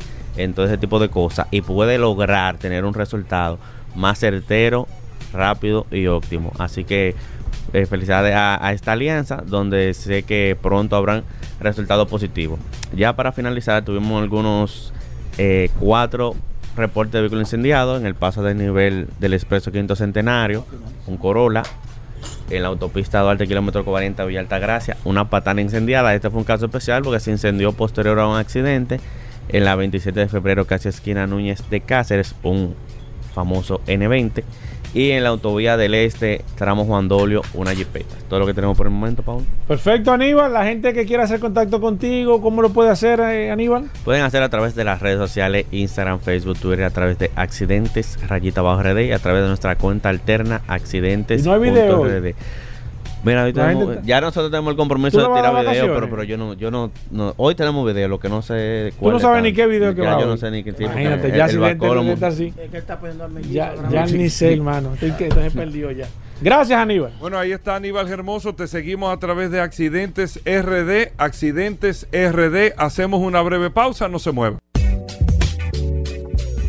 todo 0.54 0.66
ese 0.66 0.78
tipo 0.78 1.00
de 1.00 1.10
cosas 1.10 1.48
y 1.52 1.62
puede 1.62 1.98
lograr 1.98 2.58
tener 2.58 2.86
un 2.86 2.94
resultado 2.94 3.60
más 3.96 4.20
certero, 4.20 4.88
rápido 5.32 5.86
y 5.92 6.08
óptimo. 6.08 6.52
Así 6.58 6.84
que 6.84 7.16
eh, 7.74 7.86
felicidades 7.86 8.36
a, 8.36 8.72
esta 8.74 8.92
alianza 8.92 9.44
donde 9.46 9.94
sé 9.94 10.24
que 10.24 10.58
pronto 10.62 10.96
habrán 10.96 11.24
resultados 11.60 12.08
positivos. 12.08 12.60
Ya 12.96 13.16
para 13.16 13.32
finalizar 13.32 13.84
tuvimos 13.84 14.22
algunos 14.22 14.94
eh, 15.38 15.70
cuatro 15.80 16.36
reportes 16.76 17.14
de 17.14 17.22
vehículos 17.22 17.48
incendiados 17.48 18.00
en 18.00 18.08
el 18.08 18.16
paso 18.16 18.44
del 18.44 18.58
nivel 18.58 19.08
del 19.20 19.34
expreso 19.34 19.72
quinto 19.72 19.96
centenario, 19.96 20.66
un 21.08 21.18
Corolla, 21.18 21.64
en 22.50 22.62
la 22.62 22.70
autopista 22.70 23.22
Duarte, 23.22 23.48
kilómetro 23.48 23.84
40, 23.84 24.26
Villa 24.26 24.40
Altagracia, 24.40 24.98
una 25.04 25.30
patana 25.30 25.62
incendiada. 25.62 26.14
Este 26.14 26.30
fue 26.30 26.40
un 26.40 26.46
caso 26.46 26.66
especial 26.66 27.04
porque 27.04 27.20
se 27.20 27.32
incendió 27.32 27.74
posterior 27.74 28.20
a 28.20 28.28
un 28.28 28.38
accidente 28.38 29.00
en 29.50 29.66
la 29.66 29.76
27 29.76 30.20
de 30.20 30.28
febrero, 30.28 30.66
casi 30.66 30.90
esquina 30.90 31.28
Núñez 31.28 31.64
de 31.70 31.82
Cáceres, 31.82 32.36
un 32.44 32.76
famoso 33.34 33.82
N20. 33.88 34.44
Y 34.94 35.10
en 35.10 35.24
la 35.24 35.30
autovía 35.30 35.76
del 35.76 35.96
Este, 35.96 36.46
tramo 36.56 36.86
Juan 36.86 37.08
Dolio, 37.08 37.42
una 37.56 37.74
jipeta. 37.74 38.14
Todo 38.30 38.42
lo 38.42 38.46
que 38.46 38.54
tenemos 38.54 38.78
por 38.78 38.86
el 38.86 38.92
momento, 38.92 39.24
Paul. 39.24 39.44
Perfecto, 39.68 40.12
Aníbal. 40.12 40.54
La 40.54 40.66
gente 40.66 40.94
que 40.94 41.08
quiera 41.08 41.24
hacer 41.24 41.40
contacto 41.40 41.82
contigo, 41.82 42.42
¿cómo 42.42 42.62
lo 42.62 42.70
puede 42.70 42.92
hacer, 42.92 43.20
eh, 43.22 43.50
Aníbal? 43.50 43.90
Pueden 44.06 44.22
hacer 44.22 44.44
a 44.44 44.50
través 44.50 44.76
de 44.76 44.84
las 44.84 45.02
redes 45.02 45.18
sociales, 45.18 45.66
Instagram, 45.72 46.20
Facebook, 46.20 46.60
Twitter, 46.60 46.86
a 46.86 46.92
través 46.92 47.18
de 47.18 47.32
Accidentes, 47.36 48.20
rayita 48.28 48.62
bajo 48.62 48.84
RD, 48.84 49.08
y 49.08 49.12
a 49.14 49.20
través 49.20 49.42
de 49.42 49.48
nuestra 49.48 49.76
cuenta 49.78 50.10
alterna, 50.10 50.62
Accidentes. 50.68 51.42
¿Y 51.42 51.46
no 51.50 51.56
hay 51.56 51.60
video? 51.60 52.06
Mira, 53.24 53.50
ya 54.04 54.22
nosotros 54.22 54.52
tenemos 54.52 54.72
el 54.72 54.78
compromiso 54.78 55.18
de 55.18 55.36
tirar 55.36 55.66
video, 55.66 55.94
pero, 55.94 56.10
pero 56.10 56.24
yo 56.24 56.38
no, 56.38 56.54
yo 56.54 56.72
no, 56.72 56.92
hoy 57.38 57.56
tenemos 57.56 57.86
video, 57.86 58.08
lo 58.08 58.20
que 58.20 58.30
no 58.30 58.42
sé 58.42 58.94
cuál 59.00 59.12
Tú 59.12 59.14
no 59.14 59.20
sabes 59.20 59.44
ni 59.44 59.54
qué 59.54 59.66
video 59.66 59.96
que 59.96 60.02
va. 60.02 60.20
Yo 60.20 60.28
no 60.28 60.38
sé 60.38 60.52
ni 60.52 60.64
qué 60.64 60.74
tipo. 60.74 60.92
Imagínate, 60.92 61.36
ya 61.36 61.48
si 61.48 61.58
está 61.58 62.28
así. 62.28 62.54
Ya, 63.50 63.74
ya 63.90 64.06
ni 64.06 64.30
sé, 64.30 64.54
hermano. 64.54 64.94
Entonces 65.02 65.54
perdió 65.54 65.92
ya. 65.92 66.08
Gracias, 66.42 66.78
Aníbal. 66.78 67.14
Bueno, 67.22 67.38
ahí 67.38 67.54
está 67.54 67.76
Aníbal 67.76 68.10
Hermoso. 68.10 68.54
Te 68.54 68.68
seguimos 68.68 69.14
a 69.14 69.18
través 69.18 69.50
de 69.50 69.62
Accidentes 69.62 70.42
RD. 70.44 71.14
Accidentes 71.18 72.08
RD. 72.12 72.74
Hacemos 72.78 73.22
una 73.22 73.42
breve 73.42 73.70
pausa, 73.70 74.10
no 74.10 74.20
se 74.20 74.32
mueva. 74.32 74.63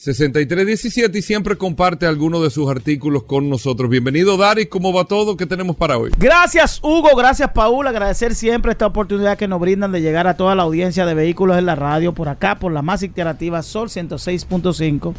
6317 0.00 1.18
y 1.18 1.20
siempre 1.20 1.58
comparte 1.58 2.06
algunos 2.06 2.42
de 2.42 2.48
sus 2.48 2.70
artículos 2.70 3.24
con 3.24 3.50
nosotros. 3.50 3.90
Bienvenido, 3.90 4.38
Dari. 4.38 4.64
¿Cómo 4.64 4.94
va 4.94 5.04
todo? 5.04 5.36
¿Qué 5.36 5.44
tenemos 5.44 5.76
para 5.76 5.98
hoy? 5.98 6.10
Gracias, 6.16 6.80
Hugo. 6.82 7.14
Gracias, 7.14 7.50
Paul. 7.52 7.86
Agradecer 7.86 8.34
siempre 8.34 8.72
esta 8.72 8.86
oportunidad 8.86 9.36
que 9.36 9.46
nos 9.46 9.60
brindan 9.60 9.92
de 9.92 10.00
llegar 10.00 10.26
a 10.26 10.38
toda 10.38 10.54
la 10.54 10.62
audiencia 10.62 11.04
de 11.04 11.12
vehículos 11.12 11.58
en 11.58 11.66
la 11.66 11.74
radio 11.74 12.14
por 12.14 12.30
acá, 12.30 12.58
por 12.58 12.72
la 12.72 12.80
más 12.80 13.02
interactiva 13.02 13.62
Sol 13.62 13.90
106.5 13.90 15.12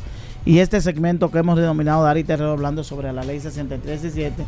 y 0.45 0.57
este 0.57 0.81
segmento 0.81 1.29
que 1.29 1.37
hemos 1.37 1.59
denominado 1.59 2.03
Dari 2.03 2.23
Terrero 2.23 2.53
hablando 2.53 2.83
sobre 2.83 3.13
la 3.13 3.23
ley 3.23 3.39
6317. 3.39 4.43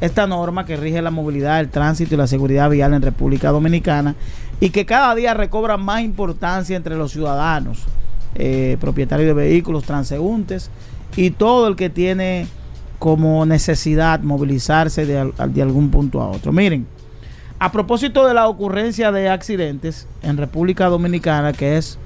Esta 0.00 0.28
norma 0.28 0.66
que 0.66 0.76
rige 0.76 1.02
la 1.02 1.10
movilidad, 1.10 1.58
el 1.58 1.70
tránsito 1.70 2.14
y 2.14 2.18
la 2.18 2.28
seguridad 2.28 2.70
vial 2.70 2.94
en 2.94 3.02
República 3.02 3.50
Dominicana 3.50 4.14
y 4.60 4.70
que 4.70 4.86
cada 4.86 5.16
día 5.16 5.34
recobra 5.34 5.76
más 5.78 6.02
importancia 6.02 6.76
entre 6.76 6.94
los 6.94 7.10
ciudadanos 7.10 7.88
eh, 8.34 8.76
propietarios 8.80 9.26
de 9.26 9.34
vehículos, 9.34 9.84
transeúntes 9.84 10.70
y 11.16 11.30
todo 11.30 11.68
el 11.68 11.76
que 11.76 11.90
tiene 11.90 12.46
como 12.98 13.44
necesidad 13.46 14.20
movilizarse 14.20 15.06
de, 15.06 15.32
de 15.48 15.62
algún 15.62 15.90
punto 15.90 16.20
a 16.20 16.30
otro. 16.30 16.52
Miren, 16.52 16.86
a 17.58 17.70
propósito 17.72 18.26
de 18.26 18.34
la 18.34 18.48
ocurrencia 18.48 19.12
de 19.12 19.28
accidentes 19.28 20.06
en 20.22 20.36
República 20.36 20.86
Dominicana, 20.88 21.52
que 21.52 21.76
es 21.76 21.98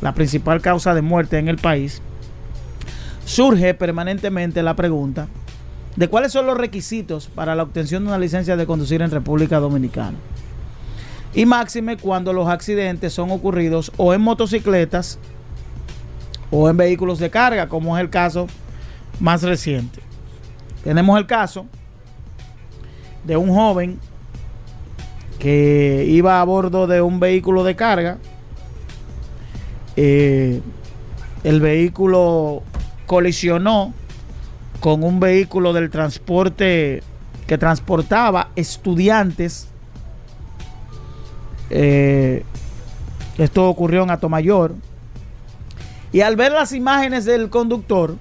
la 0.00 0.14
principal 0.14 0.60
causa 0.60 0.94
de 0.94 1.02
muerte 1.02 1.38
en 1.38 1.48
el 1.48 1.56
país, 1.56 2.02
surge 3.24 3.74
permanentemente 3.74 4.62
la 4.62 4.74
pregunta 4.74 5.28
de 5.96 6.08
cuáles 6.08 6.32
son 6.32 6.46
los 6.46 6.56
requisitos 6.56 7.26
para 7.26 7.54
la 7.54 7.64
obtención 7.64 8.04
de 8.04 8.08
una 8.08 8.18
licencia 8.18 8.56
de 8.56 8.66
conducir 8.66 9.02
en 9.02 9.10
República 9.10 9.58
Dominicana. 9.58 10.16
Y 11.34 11.44
máxime 11.44 11.96
cuando 11.96 12.32
los 12.32 12.48
accidentes 12.48 13.12
son 13.12 13.30
ocurridos 13.30 13.92
o 13.96 14.14
en 14.14 14.20
motocicletas 14.20 15.18
o 16.50 16.68
en 16.68 16.76
vehículos 16.76 17.18
de 17.18 17.30
carga, 17.30 17.68
como 17.68 17.96
es 17.96 18.02
el 18.02 18.10
caso 18.10 18.46
más 19.20 19.42
reciente. 19.42 20.00
Tenemos 20.84 21.18
el 21.18 21.26
caso 21.26 21.66
de 23.24 23.36
un 23.36 23.52
joven 23.52 23.98
que 25.38 26.04
iba 26.08 26.40
a 26.40 26.44
bordo 26.44 26.86
de 26.86 27.00
un 27.00 27.20
vehículo 27.20 27.64
de 27.64 27.76
carga. 27.76 28.18
Eh, 29.96 30.60
el 31.44 31.60
vehículo 31.60 32.62
colisionó 33.06 33.92
con 34.80 35.02
un 35.02 35.20
vehículo 35.20 35.72
del 35.72 35.90
transporte 35.90 37.02
que 37.46 37.58
transportaba 37.58 38.50
estudiantes. 38.56 39.68
Eh, 41.70 42.44
esto 43.38 43.68
ocurrió 43.68 44.02
en 44.02 44.10
Atomayor. 44.10 44.74
Y 46.12 46.22
al 46.22 46.36
ver 46.36 46.52
las 46.52 46.72
imágenes 46.72 47.24
del 47.24 47.50
conductor, 47.50 48.16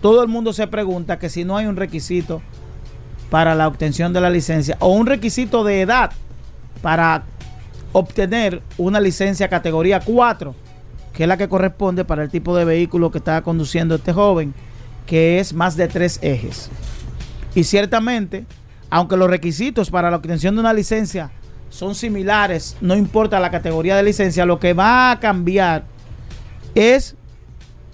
todo 0.00 0.22
el 0.22 0.28
mundo 0.28 0.52
se 0.52 0.66
pregunta 0.66 1.18
que 1.18 1.28
si 1.28 1.44
no 1.44 1.56
hay 1.56 1.66
un 1.66 1.76
requisito 1.76 2.40
para 3.30 3.54
la 3.54 3.68
obtención 3.68 4.12
de 4.12 4.20
la 4.20 4.30
licencia 4.30 4.76
o 4.80 4.88
un 4.88 5.06
requisito 5.06 5.64
de 5.64 5.82
edad 5.82 6.12
para 6.80 7.24
obtener 7.92 8.62
una 8.78 9.00
licencia 9.00 9.48
categoría 9.48 10.00
4, 10.00 10.54
que 11.12 11.24
es 11.24 11.28
la 11.28 11.36
que 11.36 11.48
corresponde 11.48 12.04
para 12.04 12.22
el 12.22 12.30
tipo 12.30 12.56
de 12.56 12.64
vehículo 12.64 13.10
que 13.10 13.18
está 13.18 13.42
conduciendo 13.42 13.96
este 13.96 14.12
joven, 14.12 14.54
que 15.06 15.40
es 15.40 15.52
más 15.52 15.76
de 15.76 15.88
tres 15.88 16.18
ejes. 16.22 16.70
Y 17.54 17.64
ciertamente, 17.64 18.46
aunque 18.88 19.16
los 19.16 19.28
requisitos 19.28 19.90
para 19.90 20.10
la 20.10 20.16
obtención 20.16 20.54
de 20.54 20.60
una 20.60 20.72
licencia 20.72 21.30
son 21.70 21.94
similares, 21.94 22.76
no 22.80 22.96
importa 22.96 23.40
la 23.40 23.50
categoría 23.50 23.96
de 23.96 24.02
licencia, 24.02 24.46
lo 24.46 24.58
que 24.58 24.74
va 24.74 25.10
a 25.10 25.20
cambiar 25.20 25.84
es 26.78 27.16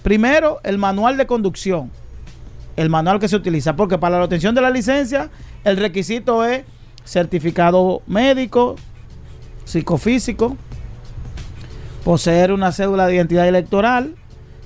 Primero, 0.05 0.61
el 0.65 0.77
manual 0.77 1.17
de 1.17 1.27
conducción. 1.27 1.91
El 2.77 2.91
manual 2.91 3.19
que 3.19 3.27
se 3.27 3.37
utiliza. 3.37 3.75
Porque 3.75 3.97
para 3.97 4.19
la 4.19 4.25
obtención 4.25 4.55
de 4.55 4.61
la 4.61 4.69
licencia, 4.69 5.31
el 5.65 5.79
requisito 5.79 6.45
es 6.45 6.65
certificado 7.07 8.03
médico, 8.07 8.77
psicofísico, 9.65 10.59
poseer 12.05 12.53
una 12.53 12.71
cédula 12.71 13.07
de 13.07 13.15
identidad 13.15 13.49
electoral, 13.49 14.15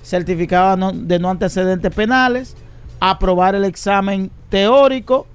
certificado 0.02 0.90
de 0.92 1.20
no 1.20 1.31
antecedentes 1.31 1.94
penales, 1.94 2.57
aprobar 2.98 3.54
el 3.54 3.64
examen 3.64 4.33
teórico, 4.48 5.28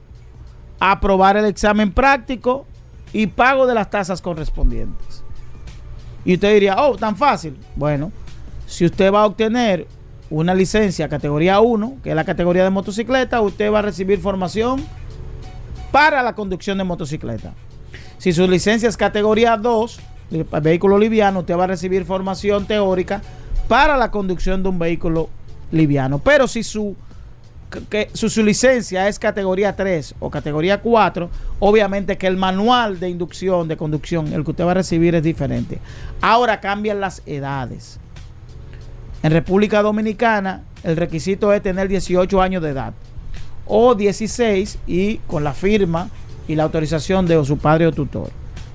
aprobar 0.82 1.38
el 1.38 1.46
examen 1.46 1.94
práctico 1.94 2.66
y 3.14 3.28
pago 3.28 3.68
de 3.68 3.74
las 3.74 3.90
tasas 3.90 4.22
correspondientes. 4.22 5.24
Y 6.26 6.34
usted 6.34 6.54
diría, 6.54 6.76
oh, 6.78 6.98
tan 6.98 7.16
fácil. 7.16 7.58
Bueno, 7.78 8.12
si 8.74 8.86
usted 8.86 9.14
va 9.14 9.22
a 9.22 9.26
obtener 9.28 9.86
una 10.32 10.56
licencia 10.56 11.08
categoría 11.08 11.60
1, 11.60 11.98
que 12.04 12.10
es 12.10 12.16
la 12.16 12.24
categoría 12.24 12.64
de 12.64 12.72
motocicleta, 12.72 13.40
usted 13.40 13.72
va 13.72 13.80
a 13.80 13.82
recibir 13.84 14.20
formación 14.20 14.84
para 15.92 16.24
la 16.24 16.34
conducción 16.34 16.80
de 16.80 16.84
motocicleta. 16.84 17.54
Si 18.18 18.34
su 18.34 18.48
licencia 18.48 18.90
es 18.90 18.98
categoría 18.98 19.58
2, 19.58 20.00
vehículo 20.64 20.98
liviano, 20.98 21.42
usted 21.42 21.56
va 21.56 21.66
a 21.66 21.68
recibir 21.68 22.04
formación 22.04 22.66
teórica 22.66 23.22
para 23.68 23.96
la 23.96 24.10
conducción 24.10 24.64
de 24.64 24.70
un 24.70 24.80
vehículo 24.80 25.30
liviano. 25.72 26.18
Pero 26.18 26.48
si 26.48 26.64
su, 26.64 26.96
que, 27.92 28.10
su, 28.14 28.42
licencia 28.42 29.08
es 29.08 29.20
categoría 29.20 29.76
3 29.76 30.16
o 30.20 30.32
categoría 30.32 30.82
4, 30.82 31.30
obviamente 31.60 32.18
que 32.18 32.26
el 32.26 32.38
manual 32.38 33.00
de 33.00 33.10
inducción, 33.10 33.68
de 33.68 33.78
conducción, 33.78 34.34
el 34.34 34.44
que 34.44 34.50
usted 34.50 34.66
va 34.66 34.72
a 34.72 34.76
recibir 34.76 35.14
es 35.14 35.22
diferente. 35.22 35.78
Ahora 36.22 36.60
cambian 36.60 37.00
las 37.00 37.22
edades. 37.28 38.00
En 39.24 39.32
República 39.32 39.82
Dominicana 39.82 40.64
el 40.84 40.98
requisito 40.98 41.54
es 41.54 41.62
tener 41.62 41.88
18 41.88 42.42
años 42.42 42.62
de 42.62 42.72
edad 42.72 42.94
o 43.66 43.96
16 43.96 44.80
y 44.86 45.18
con 45.20 45.46
la 45.46 45.54
firma 45.54 46.10
y 46.46 46.56
la 46.56 46.64
autorización 46.64 47.26
de 47.26 47.44
su 47.46 47.58
padre 47.58 47.88
o 47.88 47.94
tutor. 47.94 48.32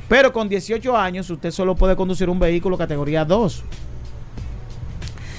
Pero 0.09 0.33
con 0.33 0.49
18 0.49 0.97
años 0.97 1.29
usted 1.29 1.51
solo 1.51 1.77
puede 1.77 1.97
conducir 1.97 2.31
un 2.31 2.39
vehículo 2.39 2.79
categoría 2.79 3.27
2. 3.27 3.63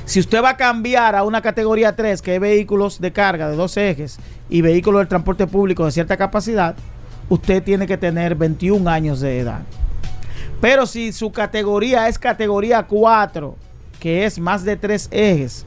Si 0.06 0.20
usted 0.20 0.44
va 0.44 0.52
a 0.52 0.58
cambiar 0.58 1.16
a 1.16 1.24
una 1.24 1.42
categoría 1.42 1.96
3, 1.96 2.22
que 2.22 2.36
es 2.36 2.42
vehículos 2.42 3.02
de 3.02 3.12
carga 3.12 3.50
de 3.50 3.56
dos 3.56 3.78
ejes 3.78 4.20
y 4.48 4.62
vehículos 4.62 5.00
del 5.00 5.08
transporte 5.08 5.48
público 5.48 5.86
de 5.86 5.92
cierta 5.92 6.18
capacidad, 6.18 6.76
usted 7.30 7.64
tiene 7.64 7.88
que 7.88 7.98
tener 7.98 8.36
21 8.36 8.88
años 8.88 9.22
de 9.22 9.40
edad. 9.40 9.62
Pero 10.62 10.86
si 10.86 11.14
su 11.14 11.32
categoría 11.32 12.08
es 12.08 12.20
categoría 12.20 12.84
4, 12.84 13.56
que 14.00 14.26
es 14.26 14.40
más 14.40 14.64
de 14.64 14.78
tres 14.78 15.08
ejes, 15.12 15.66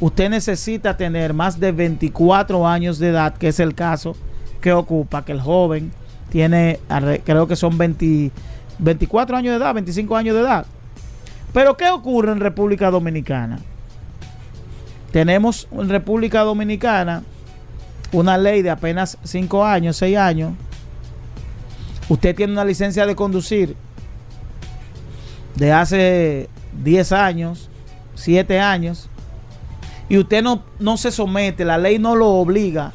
usted 0.00 0.30
necesita 0.30 0.96
tener 0.96 1.34
más 1.34 1.60
de 1.60 1.72
24 1.72 2.66
años 2.66 2.98
de 2.98 3.08
edad, 3.08 3.36
que 3.36 3.48
es 3.48 3.60
el 3.60 3.74
caso 3.74 4.16
que 4.60 4.72
ocupa, 4.72 5.24
que 5.24 5.32
el 5.32 5.40
joven 5.40 5.92
tiene, 6.30 6.80
creo 7.24 7.46
que 7.46 7.56
son 7.56 7.78
24 7.78 9.36
años 9.36 9.52
de 9.52 9.56
edad, 9.58 9.74
25 9.74 10.16
años 10.16 10.34
de 10.34 10.40
edad. 10.42 10.66
Pero 11.52 11.76
¿qué 11.76 11.88
ocurre 11.90 12.32
en 12.32 12.40
República 12.40 12.90
Dominicana? 12.90 13.60
Tenemos 15.12 15.68
en 15.70 15.88
República 15.88 16.40
Dominicana 16.42 17.22
una 18.12 18.36
ley 18.36 18.62
de 18.62 18.70
apenas 18.70 19.18
5 19.24 19.64
años, 19.64 19.96
6 19.96 20.16
años. 20.16 20.52
Usted 22.08 22.34
tiene 22.34 22.52
una 22.52 22.64
licencia 22.64 23.06
de 23.06 23.16
conducir 23.16 23.74
de 25.54 25.72
hace 25.72 26.48
10 26.82 27.12
años 27.12 27.70
siete 28.16 28.58
años, 28.58 29.08
y 30.08 30.18
usted 30.18 30.42
no, 30.42 30.64
no 30.78 30.96
se 30.96 31.12
somete, 31.12 31.64
la 31.64 31.78
ley 31.78 31.98
no 31.98 32.16
lo 32.16 32.28
obliga 32.28 32.92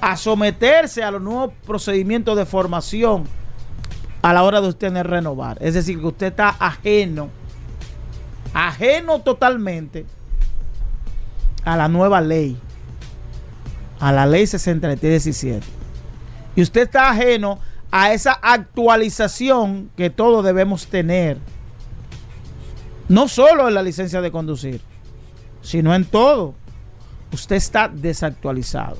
a 0.00 0.16
someterse 0.16 1.02
a 1.02 1.10
los 1.10 1.22
nuevos 1.22 1.52
procedimientos 1.66 2.36
de 2.36 2.46
formación 2.46 3.24
a 4.22 4.32
la 4.32 4.42
hora 4.42 4.60
de 4.60 4.68
usted 4.68 4.92
renovar. 5.02 5.58
Es 5.60 5.74
decir, 5.74 5.98
que 5.98 6.06
usted 6.06 6.26
está 6.28 6.56
ajeno, 6.58 7.30
ajeno 8.54 9.20
totalmente 9.20 10.06
a 11.64 11.76
la 11.76 11.88
nueva 11.88 12.20
ley, 12.20 12.56
a 14.00 14.12
la 14.12 14.26
ley 14.26 14.46
6317. 14.46 15.66
Y 16.54 16.62
usted 16.62 16.82
está 16.82 17.10
ajeno 17.10 17.58
a 17.90 18.12
esa 18.12 18.32
actualización 18.32 19.90
que 19.96 20.10
todos 20.10 20.44
debemos 20.44 20.86
tener. 20.86 21.38
No 23.12 23.28
solo 23.28 23.68
en 23.68 23.74
la 23.74 23.82
licencia 23.82 24.22
de 24.22 24.32
conducir, 24.32 24.80
sino 25.60 25.94
en 25.94 26.06
todo. 26.06 26.54
Usted 27.30 27.56
está 27.56 27.86
desactualizado. 27.86 28.96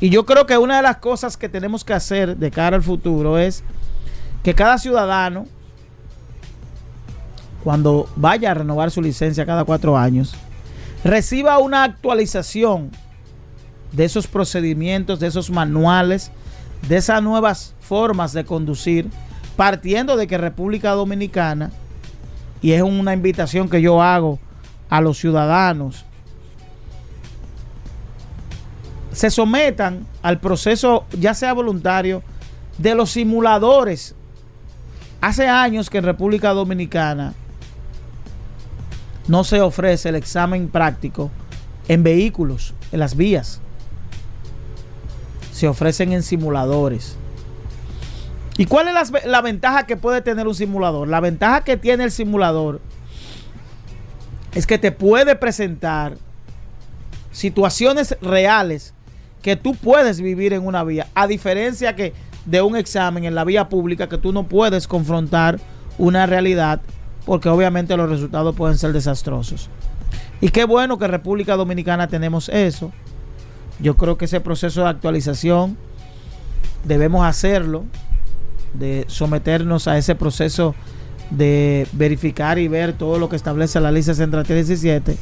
Y 0.00 0.08
yo 0.08 0.24
creo 0.24 0.46
que 0.46 0.56
una 0.56 0.78
de 0.78 0.82
las 0.82 0.96
cosas 0.96 1.36
que 1.36 1.50
tenemos 1.50 1.84
que 1.84 1.92
hacer 1.92 2.38
de 2.38 2.50
cara 2.50 2.76
al 2.76 2.82
futuro 2.82 3.36
es 3.36 3.64
que 4.42 4.54
cada 4.54 4.78
ciudadano, 4.78 5.44
cuando 7.62 8.08
vaya 8.16 8.52
a 8.52 8.54
renovar 8.54 8.90
su 8.90 9.02
licencia 9.02 9.44
cada 9.44 9.64
cuatro 9.64 9.98
años, 9.98 10.34
reciba 11.04 11.58
una 11.58 11.84
actualización 11.84 12.92
de 13.92 14.06
esos 14.06 14.26
procedimientos, 14.26 15.20
de 15.20 15.26
esos 15.26 15.50
manuales, 15.50 16.30
de 16.88 16.96
esas 16.96 17.22
nuevas 17.22 17.74
formas 17.78 18.32
de 18.32 18.46
conducir, 18.46 19.10
partiendo 19.54 20.16
de 20.16 20.26
que 20.26 20.38
República 20.38 20.92
Dominicana, 20.92 21.72
y 22.62 22.72
es 22.72 22.82
una 22.82 23.12
invitación 23.12 23.68
que 23.68 23.82
yo 23.82 24.00
hago 24.00 24.38
a 24.88 25.00
los 25.00 25.18
ciudadanos, 25.18 26.04
se 29.12 29.30
sometan 29.30 30.06
al 30.22 30.40
proceso, 30.40 31.04
ya 31.18 31.34
sea 31.34 31.52
voluntario, 31.52 32.22
de 32.78 32.94
los 32.94 33.10
simuladores. 33.10 34.14
Hace 35.20 35.48
años 35.48 35.90
que 35.90 35.98
en 35.98 36.04
República 36.04 36.50
Dominicana 36.50 37.34
no 39.28 39.44
se 39.44 39.60
ofrece 39.60 40.08
el 40.08 40.14
examen 40.14 40.68
práctico 40.68 41.30
en 41.88 42.02
vehículos, 42.02 42.74
en 42.90 43.00
las 43.00 43.16
vías. 43.16 43.60
Se 45.52 45.68
ofrecen 45.68 46.12
en 46.12 46.22
simuladores. 46.22 47.16
¿Y 48.62 48.66
cuál 48.66 48.86
es 48.86 49.24
la, 49.24 49.42
ventaja 49.42 49.86
que 49.86 49.96
puede 49.96 50.20
tener 50.20 50.46
un 50.46 50.54
simulador? 50.54 51.08
La 51.08 51.18
ventaja 51.18 51.64
que 51.64 51.76
tiene 51.76 52.04
el 52.04 52.12
simulador 52.12 52.80
es 54.54 54.68
que 54.68 54.78
te 54.78 54.92
puede 54.92 55.34
presentar 55.34 56.16
situaciones 57.32 58.16
reales 58.22 58.94
que 59.42 59.56
tú 59.56 59.74
puedes 59.74 60.20
vivir 60.20 60.52
en 60.52 60.64
una 60.64 60.84
vía, 60.84 61.08
a 61.16 61.26
diferencia 61.26 61.96
que 61.96 62.12
de 62.46 62.62
un 62.62 62.76
examen 62.76 63.24
en 63.24 63.34
la 63.34 63.42
vía 63.42 63.68
pública 63.68 64.08
que 64.08 64.16
tú 64.16 64.32
no 64.32 64.44
puedes 64.44 64.86
confrontar 64.86 65.58
una 65.98 66.26
realidad 66.26 66.80
porque 67.26 67.48
obviamente 67.48 67.96
los 67.96 68.08
resultados 68.08 68.54
pueden 68.54 68.78
ser 68.78 68.92
desastrosos. 68.92 69.70
Y 70.40 70.50
qué 70.50 70.66
bueno 70.66 71.00
que 71.00 71.06
en 71.06 71.10
República 71.10 71.56
Dominicana 71.56 72.06
tenemos 72.06 72.48
eso. 72.48 72.92
Yo 73.80 73.96
creo 73.96 74.16
que 74.16 74.26
ese 74.26 74.40
proceso 74.40 74.82
de 74.82 74.88
actualización 74.90 75.76
debemos 76.84 77.26
hacerlo, 77.26 77.86
de 78.74 79.04
someternos 79.08 79.88
a 79.88 79.98
ese 79.98 80.14
proceso 80.14 80.74
de 81.30 81.86
verificar 81.92 82.58
y 82.58 82.68
ver 82.68 82.92
todo 82.92 83.18
lo 83.18 83.28
que 83.28 83.36
establece 83.36 83.80
la 83.80 83.90
ley 83.90 84.02
6317, 84.02 85.16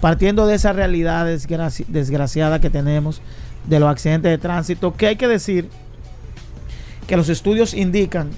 partiendo 0.00 0.46
de 0.46 0.54
esa 0.54 0.72
realidad 0.72 1.26
desgraciada 1.26 2.60
que 2.60 2.70
tenemos 2.70 3.20
de 3.66 3.80
los 3.80 3.90
accidentes 3.90 4.30
de 4.30 4.38
tránsito, 4.38 4.94
que 4.94 5.08
hay 5.08 5.16
que 5.16 5.28
decir 5.28 5.68
que 7.06 7.16
los 7.16 7.28
estudios 7.28 7.74
indican 7.74 8.30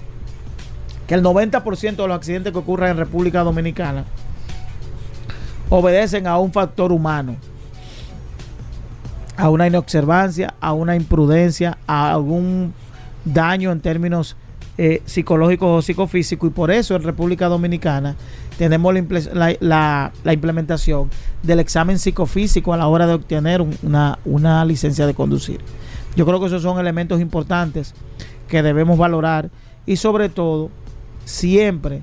que 1.06 1.14
el 1.14 1.22
90% 1.22 1.96
de 1.96 2.08
los 2.08 2.16
accidentes 2.16 2.52
que 2.52 2.58
ocurren 2.58 2.90
en 2.90 2.96
República 2.96 3.44
Dominicana 3.44 4.04
obedecen 5.68 6.26
a 6.26 6.38
un 6.38 6.52
factor 6.52 6.92
humano, 6.92 7.36
a 9.36 9.48
una 9.50 9.66
inobservancia, 9.66 10.54
a 10.60 10.72
una 10.72 10.96
imprudencia, 10.96 11.78
a 11.86 12.12
algún 12.12 12.74
daño 13.26 13.72
en 13.72 13.80
términos 13.80 14.36
eh, 14.78 15.02
psicológicos 15.04 15.78
o 15.78 15.82
psicofísicos 15.82 16.50
y 16.50 16.52
por 16.52 16.70
eso 16.70 16.96
en 16.96 17.02
República 17.02 17.48
Dominicana 17.48 18.14
tenemos 18.58 18.94
la, 19.32 20.12
implementación 20.24 21.10
del 21.42 21.60
examen 21.60 21.98
psicofísico 21.98 22.72
a 22.72 22.76
la 22.76 22.86
hora 22.86 23.06
de 23.06 23.14
obtener 23.14 23.60
una, 23.82 24.18
una 24.24 24.64
licencia 24.64 25.06
de 25.06 25.14
conducir. 25.14 25.60
Yo 26.14 26.24
creo 26.24 26.40
que 26.40 26.46
esos 26.46 26.62
son 26.62 26.78
elementos 26.78 27.20
importantes 27.20 27.94
que 28.48 28.62
debemos 28.62 28.96
valorar 28.98 29.50
y 29.84 29.96
sobre 29.96 30.28
todo 30.28 30.70
siempre 31.24 32.02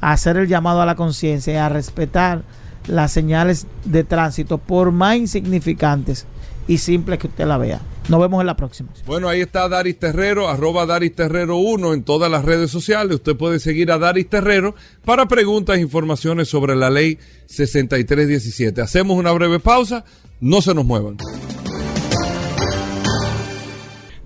hacer 0.00 0.36
el 0.36 0.48
llamado 0.48 0.82
a 0.82 0.86
la 0.86 0.94
conciencia 0.94 1.52
y 1.54 1.56
a 1.56 1.68
respetar 1.68 2.42
las 2.86 3.12
señales 3.12 3.66
de 3.84 4.04
tránsito 4.04 4.58
por 4.58 4.92
más 4.92 5.16
insignificantes 5.16 6.26
y 6.68 6.78
simples 6.78 7.18
que 7.18 7.26
usted 7.26 7.46
la 7.46 7.58
vea. 7.58 7.80
Nos 8.08 8.20
vemos 8.20 8.40
en 8.40 8.46
la 8.46 8.56
próxima. 8.56 8.90
Bueno, 9.06 9.28
ahí 9.28 9.40
está 9.40 9.68
Daris 9.68 9.98
Terrero, 9.98 10.48
arroba 10.48 10.86
Daris 10.86 11.14
Terrero 11.14 11.56
1 11.56 11.94
en 11.94 12.04
todas 12.04 12.30
las 12.30 12.44
redes 12.44 12.70
sociales. 12.70 13.16
Usted 13.16 13.36
puede 13.36 13.58
seguir 13.58 13.90
a 13.90 13.98
Daris 13.98 14.28
Terrero 14.28 14.74
para 15.04 15.26
preguntas 15.26 15.78
e 15.78 15.80
informaciones 15.80 16.48
sobre 16.48 16.76
la 16.76 16.90
ley 16.90 17.18
6317. 17.46 18.80
Hacemos 18.80 19.18
una 19.18 19.32
breve 19.32 19.58
pausa, 19.58 20.04
no 20.40 20.62
se 20.62 20.74
nos 20.74 20.84
muevan. 20.84 21.16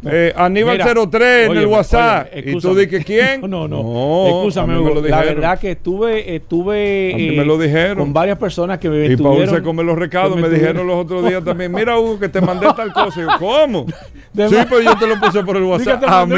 Eh, 0.05 0.33
Aníbal 0.35 0.79
03 1.11 1.51
en 1.51 1.57
el 1.57 1.67
WhatsApp. 1.67 2.29
¿Y 2.35 2.59
tú 2.59 2.75
dices 2.75 3.05
quién? 3.05 3.41
No, 3.53 3.69
no, 3.69 3.83
no. 3.83 4.27
Escúchame, 4.27 4.75
la 5.09 5.23
verdad 5.23 5.59
que 5.59 5.73
estuve, 5.73 6.37
estuve 6.37 7.15
me 7.37 7.45
lo 7.45 7.59
dijeron. 7.59 7.99
con 7.99 8.13
varias 8.13 8.39
personas 8.39 8.79
que 8.79 8.89
me 8.89 9.07
Y 9.07 9.17
Paul 9.17 9.47
se 9.47 9.63
come 9.63 9.83
los 9.83 9.99
recados. 9.99 10.37
Me, 10.37 10.49
dijeron 10.49 10.87
los 10.87 10.97
otros 10.97 11.29
días 11.29 11.45
también. 11.45 11.73
Mira, 11.73 11.99
Hugo, 11.99 12.19
que 12.19 12.29
te 12.29 12.41
mandé 12.41 12.67
tal 12.75 12.93
cosa. 12.93 13.21
Y 13.21 13.23
yo, 13.25 13.29
¿cómo? 13.39 13.87
sí, 14.35 14.57
pues 14.69 14.85
yo 14.85 14.97
te 14.97 15.07
lo 15.07 15.21
puse 15.21 15.43
por 15.45 15.57
el 15.57 15.65
WhatsApp. 15.65 16.03
A 16.07 16.27
mí. 16.27 16.37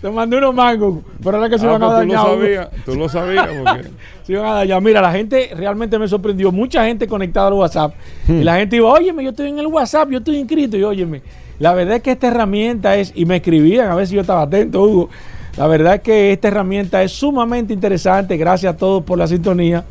Te 0.00 0.10
mandé 0.10 0.36
unos 0.38 0.54
mangos, 0.54 1.02
pero 1.22 1.38
ahora 1.38 1.50
que 1.50 1.58
se 1.58 1.66
ah, 1.66 1.72
van 1.72 1.82
a 1.82 1.92
dañar. 1.92 2.24
Tú 2.24 2.28
lo 2.28 2.36
sabías, 2.36 2.68
tú 2.84 2.94
lo 2.94 3.08
sabías. 3.08 3.48
Porque... 3.64 3.88
se 4.22 4.32
iban 4.32 4.46
a 4.46 4.54
dañar. 4.54 4.80
Mira, 4.80 5.02
la 5.02 5.10
gente 5.10 5.50
realmente 5.56 5.98
me 5.98 6.06
sorprendió. 6.06 6.52
Mucha 6.52 6.84
gente 6.84 7.08
conectada 7.08 7.48
al 7.48 7.54
WhatsApp. 7.54 7.94
Y 8.28 8.44
la 8.44 8.56
gente 8.56 8.76
iba, 8.76 8.88
óyeme, 8.88 9.24
yo 9.24 9.30
estoy 9.30 9.48
en 9.48 9.58
el 9.58 9.66
WhatsApp, 9.66 10.08
yo 10.10 10.18
estoy 10.18 10.36
inscrito. 10.36 10.76
Y 10.76 10.84
óyeme, 10.84 11.20
la 11.58 11.74
verdad 11.74 11.96
es 11.96 12.02
que 12.02 12.12
esta 12.12 12.28
herramienta 12.28 12.96
es, 12.96 13.12
y 13.14 13.24
me 13.24 13.36
escribían, 13.36 13.90
a 13.90 13.94
ver 13.94 14.06
si 14.06 14.14
yo 14.14 14.20
estaba 14.20 14.42
atento, 14.42 14.82
Hugo. 14.82 15.08
La 15.56 15.66
verdad 15.66 15.96
es 15.96 16.00
que 16.02 16.32
esta 16.32 16.48
herramienta 16.48 17.02
es 17.02 17.10
sumamente 17.10 17.72
interesante. 17.72 18.36
Gracias 18.36 18.74
a 18.74 18.76
todos 18.76 19.02
por 19.02 19.18
la 19.18 19.26
sintonía. 19.26 19.84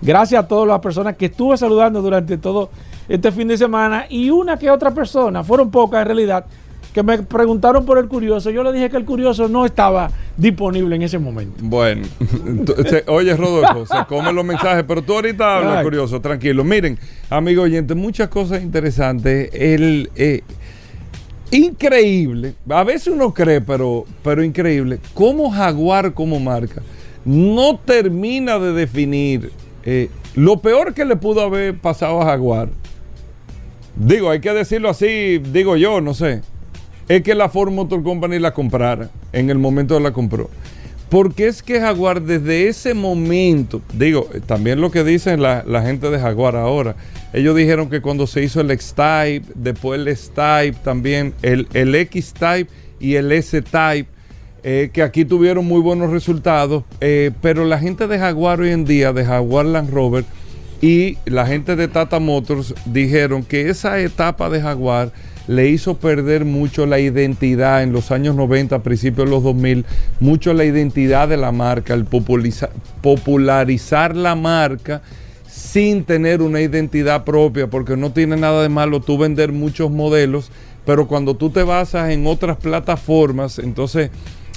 Gracias 0.00 0.42
a 0.42 0.48
todas 0.48 0.66
las 0.66 0.80
personas 0.80 1.16
que 1.16 1.26
estuve 1.26 1.58
saludando 1.58 2.00
durante 2.00 2.38
todo 2.38 2.70
este 3.06 3.30
fin 3.30 3.48
de 3.48 3.58
semana. 3.58 4.06
Y 4.08 4.30
una 4.30 4.58
que 4.58 4.70
otra 4.70 4.92
persona, 4.92 5.44
fueron 5.44 5.70
pocas 5.70 6.00
en 6.00 6.06
realidad, 6.06 6.46
que 6.94 7.02
me 7.02 7.18
preguntaron 7.18 7.84
por 7.84 7.98
el 7.98 8.08
curioso. 8.08 8.48
Yo 8.48 8.62
le 8.62 8.72
dije 8.72 8.88
que 8.88 8.96
el 8.96 9.04
curioso 9.04 9.46
no 9.46 9.66
estaba 9.66 10.10
disponible 10.38 10.96
en 10.96 11.02
ese 11.02 11.18
momento. 11.18 11.56
Bueno, 11.62 12.06
oye 13.06 13.36
Rodolfo, 13.36 13.84
se 13.84 14.04
comen 14.06 14.34
los 14.34 14.44
mensajes, 14.44 14.84
pero 14.88 15.02
tú 15.02 15.12
ahorita 15.14 15.58
hablas 15.58 15.84
curioso, 15.84 16.20
tranquilo. 16.22 16.64
Miren, 16.64 16.98
amigo 17.28 17.64
oyente, 17.64 17.94
muchas 17.94 18.28
cosas 18.28 18.62
interesantes. 18.62 19.50
El, 19.52 20.10
eh, 20.16 20.42
increíble, 21.50 22.54
a 22.68 22.84
veces 22.84 23.08
uno 23.08 23.34
cree, 23.34 23.60
pero, 23.60 24.04
pero 24.22 24.42
increíble, 24.42 24.98
cómo 25.14 25.50
Jaguar 25.50 26.14
como 26.14 26.38
marca 26.40 26.82
no 27.24 27.78
termina 27.78 28.58
de 28.58 28.72
definir 28.72 29.52
eh, 29.84 30.10
lo 30.34 30.60
peor 30.60 30.94
que 30.94 31.04
le 31.04 31.16
pudo 31.16 31.40
haber 31.40 31.78
pasado 31.78 32.20
a 32.20 32.26
Jaguar. 32.26 32.68
Digo, 33.96 34.30
hay 34.30 34.40
que 34.40 34.52
decirlo 34.52 34.88
así, 34.88 35.38
digo 35.38 35.76
yo, 35.76 36.00
no 36.00 36.14
sé. 36.14 36.42
Es 37.08 37.22
que 37.22 37.34
la 37.34 37.48
Ford 37.48 37.72
Motor 37.72 38.02
Company 38.02 38.38
la 38.38 38.54
comprara 38.54 39.10
en 39.32 39.50
el 39.50 39.58
momento 39.58 39.94
de 39.94 40.00
la 40.00 40.12
compró. 40.12 40.48
Porque 41.10 41.48
es 41.48 41.62
que 41.62 41.80
Jaguar 41.80 42.22
desde 42.22 42.68
ese 42.68 42.94
momento, 42.94 43.82
digo, 43.92 44.28
también 44.46 44.80
lo 44.80 44.92
que 44.92 45.02
dicen 45.02 45.42
la, 45.42 45.64
la 45.66 45.82
gente 45.82 46.08
de 46.08 46.20
Jaguar 46.20 46.54
ahora, 46.54 46.94
ellos 47.32 47.56
dijeron 47.56 47.90
que 47.90 48.00
cuando 48.00 48.28
se 48.28 48.44
hizo 48.44 48.60
el 48.60 48.70
X-Type, 48.70 49.52
después 49.56 50.00
el 50.00 50.06
S-Type 50.06 50.78
también, 50.84 51.34
el, 51.42 51.66
el 51.74 51.94
X-Type 51.96 52.70
y 53.00 53.14
el 53.16 53.32
S-Type, 53.32 54.08
eh, 54.62 54.90
que 54.92 55.02
aquí 55.02 55.24
tuvieron 55.24 55.64
muy 55.64 55.80
buenos 55.80 56.10
resultados, 56.10 56.84
eh, 57.00 57.30
pero 57.40 57.64
la 57.64 57.78
gente 57.78 58.06
de 58.06 58.18
Jaguar 58.18 58.60
hoy 58.60 58.70
en 58.70 58.84
día, 58.84 59.12
de 59.12 59.24
Jaguar 59.24 59.66
Land 59.66 59.90
Rover 59.90 60.24
y 60.80 61.18
la 61.24 61.46
gente 61.46 61.76
de 61.76 61.88
Tata 61.88 62.20
Motors 62.20 62.74
dijeron 62.84 63.42
que 63.42 63.68
esa 63.68 63.98
etapa 64.00 64.48
de 64.48 64.60
Jaguar 64.60 65.12
le 65.46 65.68
hizo 65.68 65.96
perder 65.96 66.44
mucho 66.44 66.86
la 66.86 66.98
identidad 66.98 67.82
en 67.82 67.92
los 67.92 68.10
años 68.10 68.34
90, 68.36 68.76
a 68.76 68.82
principios 68.82 69.26
de 69.26 69.30
los 69.30 69.42
2000, 69.42 69.84
mucho 70.20 70.52
la 70.54 70.64
identidad 70.64 71.28
de 71.28 71.36
la 71.36 71.52
marca, 71.52 71.94
el 71.94 72.06
popularizar 73.02 74.16
la 74.16 74.34
marca 74.34 75.02
sin 75.46 76.04
tener 76.04 76.42
una 76.42 76.60
identidad 76.60 77.24
propia, 77.24 77.68
porque 77.68 77.96
no 77.96 78.12
tiene 78.12 78.36
nada 78.36 78.62
de 78.62 78.68
malo 78.68 79.00
tú 79.00 79.18
vender 79.18 79.52
muchos 79.52 79.90
modelos, 79.90 80.50
pero 80.86 81.06
cuando 81.06 81.34
tú 81.34 81.50
te 81.50 81.62
basas 81.62 82.10
en 82.10 82.26
otras 82.26 82.56
plataformas, 82.56 83.58
entonces 83.58 84.10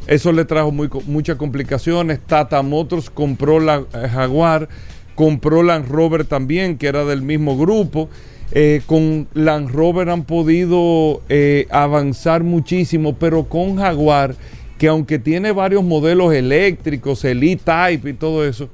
eso 0.07 0.31
le 0.31 0.45
trajo 0.45 0.71
muchas 0.71 1.37
complicaciones. 1.37 2.19
Tata 2.19 2.61
Motors 2.61 3.09
compró 3.09 3.59
la 3.59 3.83
eh, 3.93 4.09
Jaguar, 4.09 4.67
compró 5.15 5.63
Land 5.63 5.87
Rover 5.89 6.25
también, 6.25 6.77
que 6.77 6.87
era 6.87 7.05
del 7.05 7.21
mismo 7.21 7.57
grupo. 7.57 8.09
Eh, 8.55 8.81
con 8.85 9.27
Land 9.33 9.71
Rover 9.71 10.11
han 10.11 10.25
podido 10.25 11.23
eh, 11.27 11.65
avanzar 11.71 12.43
muchísimo, 12.43 13.15
pero 13.15 13.45
con 13.45 13.77
Jaguar, 13.77 14.35
que 14.77 14.87
aunque 14.87 15.17
tiene 15.17 15.51
varios 15.51 15.83
modelos 15.83 16.31
eléctricos, 16.35 17.25
el 17.25 17.41
E-Type 17.41 18.11
y 18.11 18.13
todo 18.13 18.45
eso, 18.45 18.69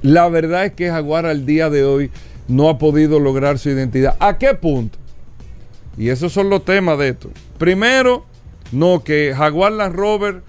la 0.00 0.30
verdad 0.30 0.64
es 0.64 0.72
que 0.72 0.88
Jaguar 0.88 1.26
al 1.26 1.44
día 1.44 1.68
de 1.68 1.84
hoy 1.84 2.10
no 2.48 2.70
ha 2.70 2.78
podido 2.78 3.20
lograr 3.20 3.58
su 3.58 3.68
identidad. 3.68 4.16
¿A 4.20 4.38
qué 4.38 4.54
punto? 4.54 4.98
Y 5.98 6.08
esos 6.08 6.32
son 6.32 6.48
los 6.48 6.64
temas 6.64 6.98
de 6.98 7.08
esto. 7.08 7.30
Primero, 7.58 8.24
no, 8.72 9.04
que 9.04 9.34
Jaguar 9.36 9.72
Land 9.72 9.96
Rover, 9.96 10.42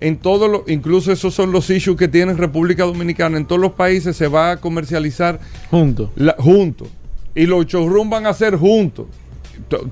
en 0.00 0.18
todos 0.18 0.50
los, 0.50 0.68
incluso 0.68 1.12
esos 1.12 1.32
son 1.32 1.50
los 1.50 1.70
issues 1.70 1.96
que 1.96 2.08
tiene 2.08 2.34
República 2.34 2.84
Dominicana, 2.84 3.38
en 3.38 3.46
todos 3.46 3.62
los 3.62 3.72
países 3.72 4.16
se 4.16 4.28
va 4.28 4.50
a 4.50 4.56
comercializar 4.58 5.40
juntos. 5.70 6.10
Juntos. 6.38 6.88
Y 7.36 7.46
los 7.46 7.66
showrooms 7.66 8.10
van 8.10 8.26
a 8.26 8.34
ser 8.34 8.56
juntos. 8.56 9.06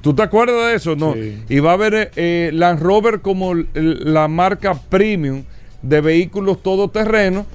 ¿Tú 0.00 0.14
te 0.14 0.22
acuerdas 0.22 0.70
de 0.70 0.74
eso? 0.74 0.96
No. 0.96 1.14
Y 1.48 1.58
va 1.60 1.70
a 1.70 1.74
haber 1.74 2.10
eh, 2.16 2.50
Land 2.52 2.80
Rover 2.80 3.20
como 3.20 3.54
la 3.74 4.26
marca 4.26 4.74
premium 4.74 5.44
de 5.82 6.00
vehículos 6.00 6.62
todoterrenos 6.62 7.46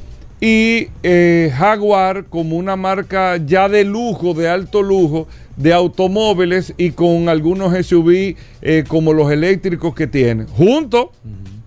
y 0.41 0.87
eh, 1.03 1.51
Jaguar 1.55 2.25
como 2.25 2.55
una 2.55 2.75
marca 2.75 3.37
ya 3.37 3.67
de 3.67 3.83
lujo, 3.83 4.33
de 4.33 4.49
alto 4.49 4.81
lujo, 4.81 5.27
de 5.57 5.73
automóviles 5.73 6.73
y 6.77 6.91
con 6.91 7.27
algunos 7.27 7.73
SUV 7.85 8.35
eh, 8.61 8.83
como 8.87 9.13
los 9.13 9.31
eléctricos 9.31 9.93
que 9.93 10.07
tienen. 10.07 10.47
Juntos, 10.47 11.07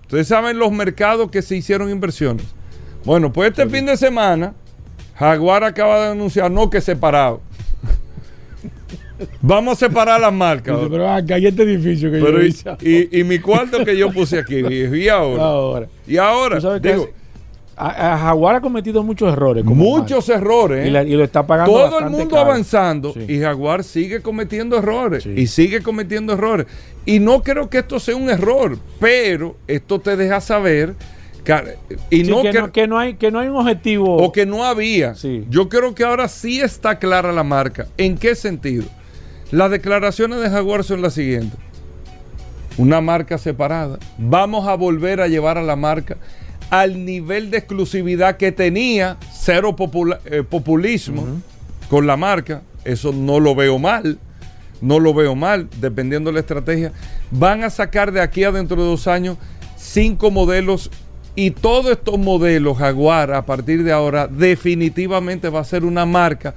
ustedes 0.02 0.28
saben 0.28 0.58
los 0.58 0.72
mercados 0.72 1.30
que 1.30 1.42
se 1.42 1.56
hicieron 1.56 1.90
inversiones. 1.90 2.46
Bueno, 3.04 3.32
pues 3.32 3.50
este 3.50 3.68
fin 3.68 3.84
de 3.84 3.96
semana, 3.96 4.54
Jaguar 5.16 5.64
acaba 5.64 6.06
de 6.06 6.12
anunciar, 6.12 6.50
no 6.50 6.70
que 6.70 6.80
separado. 6.80 7.40
Vamos 9.40 9.74
a 9.82 9.86
separar 9.86 10.20
las 10.20 10.32
marcas. 10.32 10.78
pero 10.90 11.08
acá 11.08 11.36
hay 11.36 11.46
este 11.46 11.62
edificio 11.62 12.10
que 12.10 12.20
yo 12.20 12.40
hice. 12.40 13.08
Y, 13.10 13.24
mi 13.24 13.38
cuarto 13.38 13.84
que 13.84 13.96
yo 13.96 14.10
puse 14.10 14.38
aquí, 14.38 14.56
y 14.56 15.08
ahora. 15.08 15.42
ahora. 15.42 15.88
Y 16.06 16.16
ahora, 16.16 16.78
digo, 16.78 17.08
a, 17.76 18.18
Jaguar 18.18 18.56
ha 18.56 18.60
cometido 18.60 19.02
muchos 19.02 19.32
errores. 19.32 19.64
muchos 19.64 20.28
errores. 20.28 20.86
Y, 20.86 20.90
lo 20.90 21.24
está 21.24 21.46
pagando. 21.46 21.72
Todo 21.72 21.98
el 21.98 22.10
mundo 22.10 22.38
avanzando 22.38 23.14
y 23.28 23.40
Jaguar 23.40 23.84
sigue 23.84 24.20
cometiendo 24.20 24.78
errores. 24.78 25.26
Y 25.26 25.46
sigue 25.46 25.82
cometiendo 25.82 26.34
errores. 26.34 26.66
Y 27.04 27.18
no 27.18 27.42
creo 27.42 27.68
que 27.68 27.78
esto 27.78 27.98
sea 27.98 28.14
un 28.14 28.30
error, 28.30 28.78
pero 29.00 29.56
esto 29.66 30.00
te 30.00 30.16
deja 30.16 30.40
saber 30.40 30.94
que, 31.42 31.76
y 32.10 32.22
no, 32.22 32.42
que, 32.42 32.86
no, 32.86 32.98
hay, 32.98 33.14
que 33.14 33.30
no 33.32 33.40
hay 33.40 33.48
un 33.48 33.56
objetivo. 33.56 34.16
O 34.16 34.30
que 34.30 34.46
no 34.46 34.64
había. 34.64 35.14
Yo 35.48 35.68
creo 35.68 35.94
que 35.94 36.04
ahora 36.04 36.28
sí 36.28 36.60
está 36.60 36.98
clara 36.98 37.32
la 37.32 37.42
marca. 37.42 37.88
¿En 37.96 38.16
qué 38.16 38.34
sentido? 38.34 38.84
Las 39.52 39.70
declaraciones 39.70 40.40
de 40.40 40.48
Jaguar 40.48 40.82
son 40.82 41.02
las 41.02 41.12
siguientes. 41.12 41.58
Una 42.78 43.02
marca 43.02 43.36
separada. 43.36 43.98
Vamos 44.16 44.66
a 44.66 44.74
volver 44.74 45.20
a 45.20 45.28
llevar 45.28 45.58
a 45.58 45.62
la 45.62 45.76
marca 45.76 46.16
al 46.70 47.04
nivel 47.04 47.50
de 47.50 47.58
exclusividad 47.58 48.38
que 48.38 48.50
tenía, 48.50 49.18
cero 49.30 49.76
eh, 50.24 50.42
populismo 50.42 51.26
con 51.90 52.06
la 52.06 52.16
marca. 52.16 52.62
Eso 52.82 53.12
no 53.12 53.40
lo 53.40 53.54
veo 53.54 53.78
mal, 53.78 54.18
no 54.80 54.98
lo 54.98 55.12
veo 55.12 55.34
mal, 55.34 55.68
dependiendo 55.80 56.30
de 56.30 56.34
la 56.34 56.40
estrategia. 56.40 56.92
Van 57.30 57.62
a 57.62 57.68
sacar 57.68 58.10
de 58.10 58.22
aquí 58.22 58.44
a 58.44 58.52
dentro 58.52 58.82
de 58.82 58.88
dos 58.88 59.06
años 59.06 59.36
cinco 59.76 60.30
modelos 60.30 60.90
y 61.34 61.50
todos 61.50 61.90
estos 61.90 62.18
modelos 62.18 62.78
Jaguar 62.78 63.34
a 63.34 63.44
partir 63.44 63.84
de 63.84 63.92
ahora 63.92 64.28
definitivamente 64.28 65.50
va 65.50 65.60
a 65.60 65.64
ser 65.64 65.84
una 65.84 66.06
marca 66.06 66.54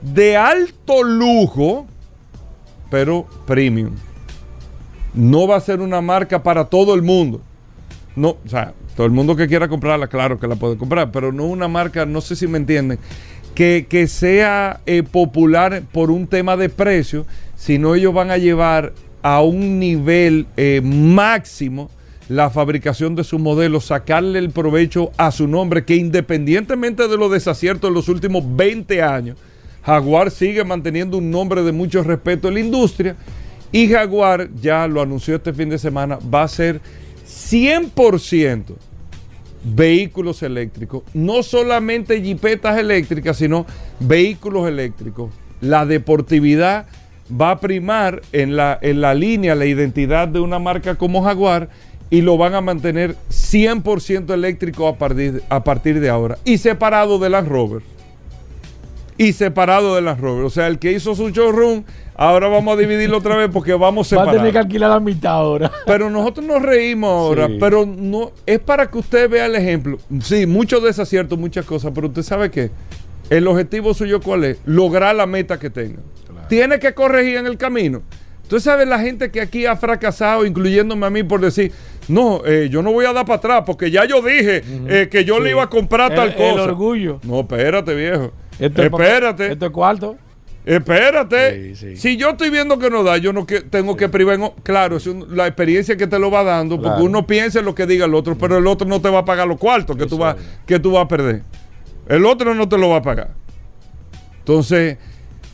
de 0.00 0.36
alto 0.38 1.02
lujo, 1.02 1.86
pero 2.90 3.26
premium. 3.46 3.92
No 5.14 5.46
va 5.46 5.56
a 5.56 5.60
ser 5.60 5.80
una 5.80 6.00
marca 6.00 6.42
para 6.42 6.64
todo 6.66 6.94
el 6.94 7.02
mundo. 7.02 7.40
No, 8.14 8.30
o 8.44 8.48
sea, 8.48 8.74
todo 8.96 9.06
el 9.06 9.12
mundo 9.12 9.36
que 9.36 9.46
quiera 9.46 9.68
comprarla, 9.68 10.08
claro 10.08 10.40
que 10.40 10.48
la 10.48 10.56
puede 10.56 10.76
comprar, 10.76 11.12
pero 11.12 11.32
no 11.32 11.44
una 11.44 11.68
marca, 11.68 12.04
no 12.04 12.20
sé 12.20 12.34
si 12.34 12.46
me 12.46 12.58
entienden, 12.58 12.98
que, 13.54 14.06
sea 14.08 14.80
eh, 14.86 15.02
popular 15.02 15.82
por 15.92 16.10
un 16.10 16.26
tema 16.26 16.56
de 16.56 16.68
precio, 16.68 17.26
sino 17.56 17.94
ellos 17.94 18.14
van 18.14 18.30
a 18.30 18.38
llevar 18.38 18.92
a 19.22 19.40
un 19.42 19.78
nivel 19.78 20.46
eh, 20.56 20.80
máximo 20.82 21.90
la 22.28 22.50
fabricación 22.50 23.14
de 23.14 23.24
su 23.24 23.38
modelo, 23.38 23.80
sacarle 23.80 24.38
el 24.38 24.50
provecho 24.50 25.10
a 25.16 25.30
su 25.32 25.48
nombre, 25.48 25.84
que 25.84 25.96
independientemente 25.96 27.08
de 27.08 27.16
los 27.16 27.30
desaciertos 27.30 27.90
de 27.90 27.94
los 27.94 28.08
últimos 28.08 28.44
20 28.56 29.02
años, 29.02 29.38
Jaguar 29.88 30.30
sigue 30.30 30.64
manteniendo 30.64 31.16
un 31.16 31.30
nombre 31.30 31.62
de 31.62 31.72
mucho 31.72 32.02
respeto 32.02 32.48
en 32.48 32.54
la 32.54 32.60
industria 32.60 33.16
y 33.72 33.88
Jaguar, 33.88 34.50
ya 34.60 34.86
lo 34.86 35.00
anunció 35.00 35.36
este 35.36 35.54
fin 35.54 35.70
de 35.70 35.78
semana, 35.78 36.18
va 36.18 36.42
a 36.42 36.48
ser 36.48 36.82
100% 37.26 38.74
vehículos 39.64 40.42
eléctricos, 40.42 41.04
no 41.14 41.42
solamente 41.42 42.20
jipetas 42.20 42.76
eléctricas, 42.76 43.38
sino 43.38 43.64
vehículos 43.98 44.68
eléctricos. 44.68 45.30
La 45.62 45.86
deportividad 45.86 46.84
va 47.32 47.52
a 47.52 47.58
primar 47.58 48.20
en 48.32 48.56
la, 48.56 48.78
en 48.82 49.00
la 49.00 49.14
línea 49.14 49.54
la 49.54 49.64
identidad 49.64 50.28
de 50.28 50.40
una 50.40 50.58
marca 50.58 50.96
como 50.96 51.22
Jaguar 51.22 51.70
y 52.10 52.20
lo 52.20 52.36
van 52.36 52.54
a 52.54 52.60
mantener 52.60 53.16
100% 53.30 54.34
eléctrico 54.34 54.86
a 54.86 54.98
partir, 54.98 55.42
a 55.48 55.64
partir 55.64 55.98
de 55.98 56.10
ahora 56.10 56.36
y 56.44 56.58
separado 56.58 57.18
de 57.18 57.30
Land 57.30 57.48
Rover. 57.48 57.97
Y 59.18 59.32
separado 59.34 59.96
de 59.96 60.00
Land 60.00 60.20
Rover. 60.20 60.44
O 60.44 60.50
sea, 60.50 60.68
el 60.68 60.78
que 60.78 60.92
hizo 60.92 61.14
su 61.14 61.28
showroom 61.30 61.84
Ahora 62.20 62.48
vamos 62.48 62.76
a 62.76 62.80
dividirlo 62.80 63.18
otra 63.18 63.36
vez 63.36 63.48
porque 63.52 63.72
vamos 63.74 64.08
a 64.08 64.10
separar. 64.10 64.26
Va 64.26 64.32
a 64.32 64.36
tener 64.38 64.52
que 64.52 64.58
alquilar 64.58 64.90
la 64.90 64.98
mitad 64.98 65.34
ahora. 65.34 65.70
Pero 65.86 66.10
nosotros 66.10 66.44
nos 66.44 66.60
reímos 66.60 67.10
ahora, 67.10 67.48
pero 67.60 67.86
no 67.86 68.32
es 68.44 68.58
para 68.58 68.90
que 68.90 68.98
usted 68.98 69.30
vea 69.30 69.46
el 69.46 69.54
ejemplo. 69.54 69.98
Sí, 70.20 70.44
muchos 70.44 70.82
desaciertos, 70.82 71.38
muchas 71.38 71.64
cosas, 71.64 71.92
pero 71.94 72.08
usted 72.08 72.22
sabe 72.22 72.50
qué. 72.50 72.72
El 73.30 73.46
objetivo 73.46 73.94
suyo 73.94 74.20
cuál 74.20 74.42
es? 74.42 74.58
Lograr 74.64 75.14
la 75.14 75.26
meta 75.26 75.60
que 75.60 75.70
tenga. 75.70 76.00
Tiene 76.48 76.80
que 76.80 76.92
corregir 76.92 77.36
en 77.36 77.46
el 77.46 77.56
camino. 77.56 78.02
Usted 78.42 78.58
sabe 78.58 78.84
la 78.84 78.98
gente 78.98 79.30
que 79.30 79.40
aquí 79.40 79.66
ha 79.66 79.76
fracasado, 79.76 80.44
incluyéndome 80.44 81.06
a 81.06 81.10
mí 81.10 81.22
por 81.22 81.40
decir, 81.40 81.70
no, 82.08 82.42
eh, 82.44 82.68
yo 82.68 82.82
no 82.82 82.90
voy 82.90 83.06
a 83.06 83.12
dar 83.12 83.26
para 83.26 83.36
atrás 83.36 83.62
porque 83.64 83.92
ya 83.92 84.06
yo 84.06 84.22
dije 84.22 84.64
eh, 84.88 85.08
que 85.08 85.24
yo 85.24 85.38
le 85.38 85.50
iba 85.50 85.62
a 85.62 85.70
comprar 85.70 86.12
tal 86.12 86.34
cosa. 86.34 86.54
El 86.54 86.58
orgullo. 86.58 87.20
No, 87.22 87.40
espérate, 87.40 87.94
viejo. 87.94 88.32
Espérate. 88.58 89.52
Esto 89.52 89.66
es 89.66 89.72
cuarto. 89.72 90.16
Espérate. 90.64 91.74
Si 91.96 92.16
yo 92.18 92.30
estoy 92.30 92.50
viendo 92.50 92.78
que 92.78 92.90
no 92.90 93.02
da, 93.02 93.16
yo 93.16 93.32
no 93.32 93.46
tengo 93.46 93.96
que 93.96 94.08
privar. 94.10 94.38
claro, 94.62 94.98
es 94.98 95.06
la 95.06 95.46
experiencia 95.46 95.96
que 95.96 96.06
te 96.06 96.18
lo 96.18 96.30
va 96.30 96.44
dando, 96.44 96.80
porque 96.80 97.02
uno 97.02 97.26
piensa 97.26 97.60
en 97.60 97.64
lo 97.64 97.74
que 97.74 97.86
diga 97.86 98.04
el 98.04 98.14
otro, 98.14 98.36
pero 98.36 98.58
el 98.58 98.66
otro 98.66 98.86
no 98.86 99.00
te 99.00 99.08
va 99.08 99.20
a 99.20 99.24
pagar 99.24 99.48
los 99.48 99.58
cuartos 99.58 99.96
que 99.96 100.06
tú, 100.06 100.18
vas, 100.18 100.36
que 100.66 100.78
tú 100.78 100.92
vas 100.92 101.04
a 101.06 101.08
perder. 101.08 101.42
El 102.06 102.26
otro 102.26 102.54
no 102.54 102.68
te 102.68 102.76
lo 102.76 102.90
va 102.90 102.96
a 102.96 103.02
pagar. 103.02 103.30
Entonces, 104.40 104.98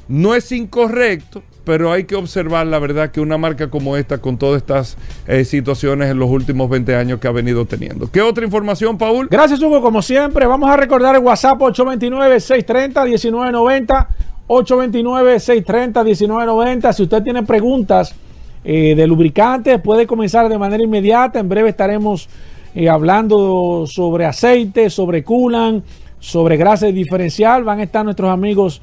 no 0.09 0.35
es 0.35 0.51
incorrecto, 0.51 1.43
pero 1.65 1.93
hay 1.93 2.05
que 2.05 2.15
observar 2.15 2.67
la 2.67 2.79
verdad 2.79 3.11
que 3.11 3.21
una 3.21 3.37
marca 3.39 3.71
como 3.71 3.97
esta, 3.97 4.19
con 4.19 4.37
todas 4.39 4.59
estas 4.59 4.99
eh, 5.27 5.45
situaciones 5.45 6.11
en 6.11 6.19
los 6.19 6.29
últimos 6.31 6.69
20 6.69 6.95
años 6.95 7.19
que 7.21 7.29
ha 7.29 7.33
venido 7.33 7.65
teniendo. 7.65 8.11
¿Qué 8.11 8.21
otra 8.21 8.45
información, 8.45 8.99
Paul? 8.99 9.29
Gracias, 9.31 9.63
Hugo, 9.63 9.81
como 9.81 10.03
siempre. 10.03 10.45
Vamos 10.47 10.69
a 10.71 10.77
recordar 10.77 11.15
el 11.15 11.23
WhatsApp 11.23 11.59
829-630-1990. 11.59 14.09
829-630-1990. 14.47 16.93
Si 16.93 17.03
usted 17.03 17.23
tiene 17.23 17.45
preguntas 17.45 18.15
eh, 18.63 18.95
de 18.95 19.07
lubricantes, 19.07 19.81
puede 19.81 20.07
comenzar 20.07 20.47
de 20.49 20.59
manera 20.59 20.85
inmediata. 20.85 21.39
En 21.39 21.49
breve 21.49 21.71
estaremos 21.71 22.29
eh, 22.75 22.91
hablando 22.91 23.87
sobre 23.87 24.27
aceite, 24.27 24.91
sobre 24.91 25.25
culan, 25.25 25.83
sobre 26.19 26.59
grasa 26.59 26.89
diferencial. 26.89 27.65
Van 27.65 27.81
a 27.81 27.85
estar 27.85 28.05
nuestros 28.05 28.29
amigos 28.31 28.83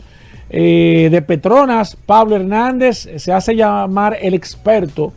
eh, 0.51 1.09
de 1.09 1.21
Petronas. 1.23 1.95
Pablo 1.95 2.35
Hernández 2.35 3.09
se 3.15 3.33
hace 3.33 3.55
llamar 3.55 4.17
el 4.21 4.35
experto 4.35 5.13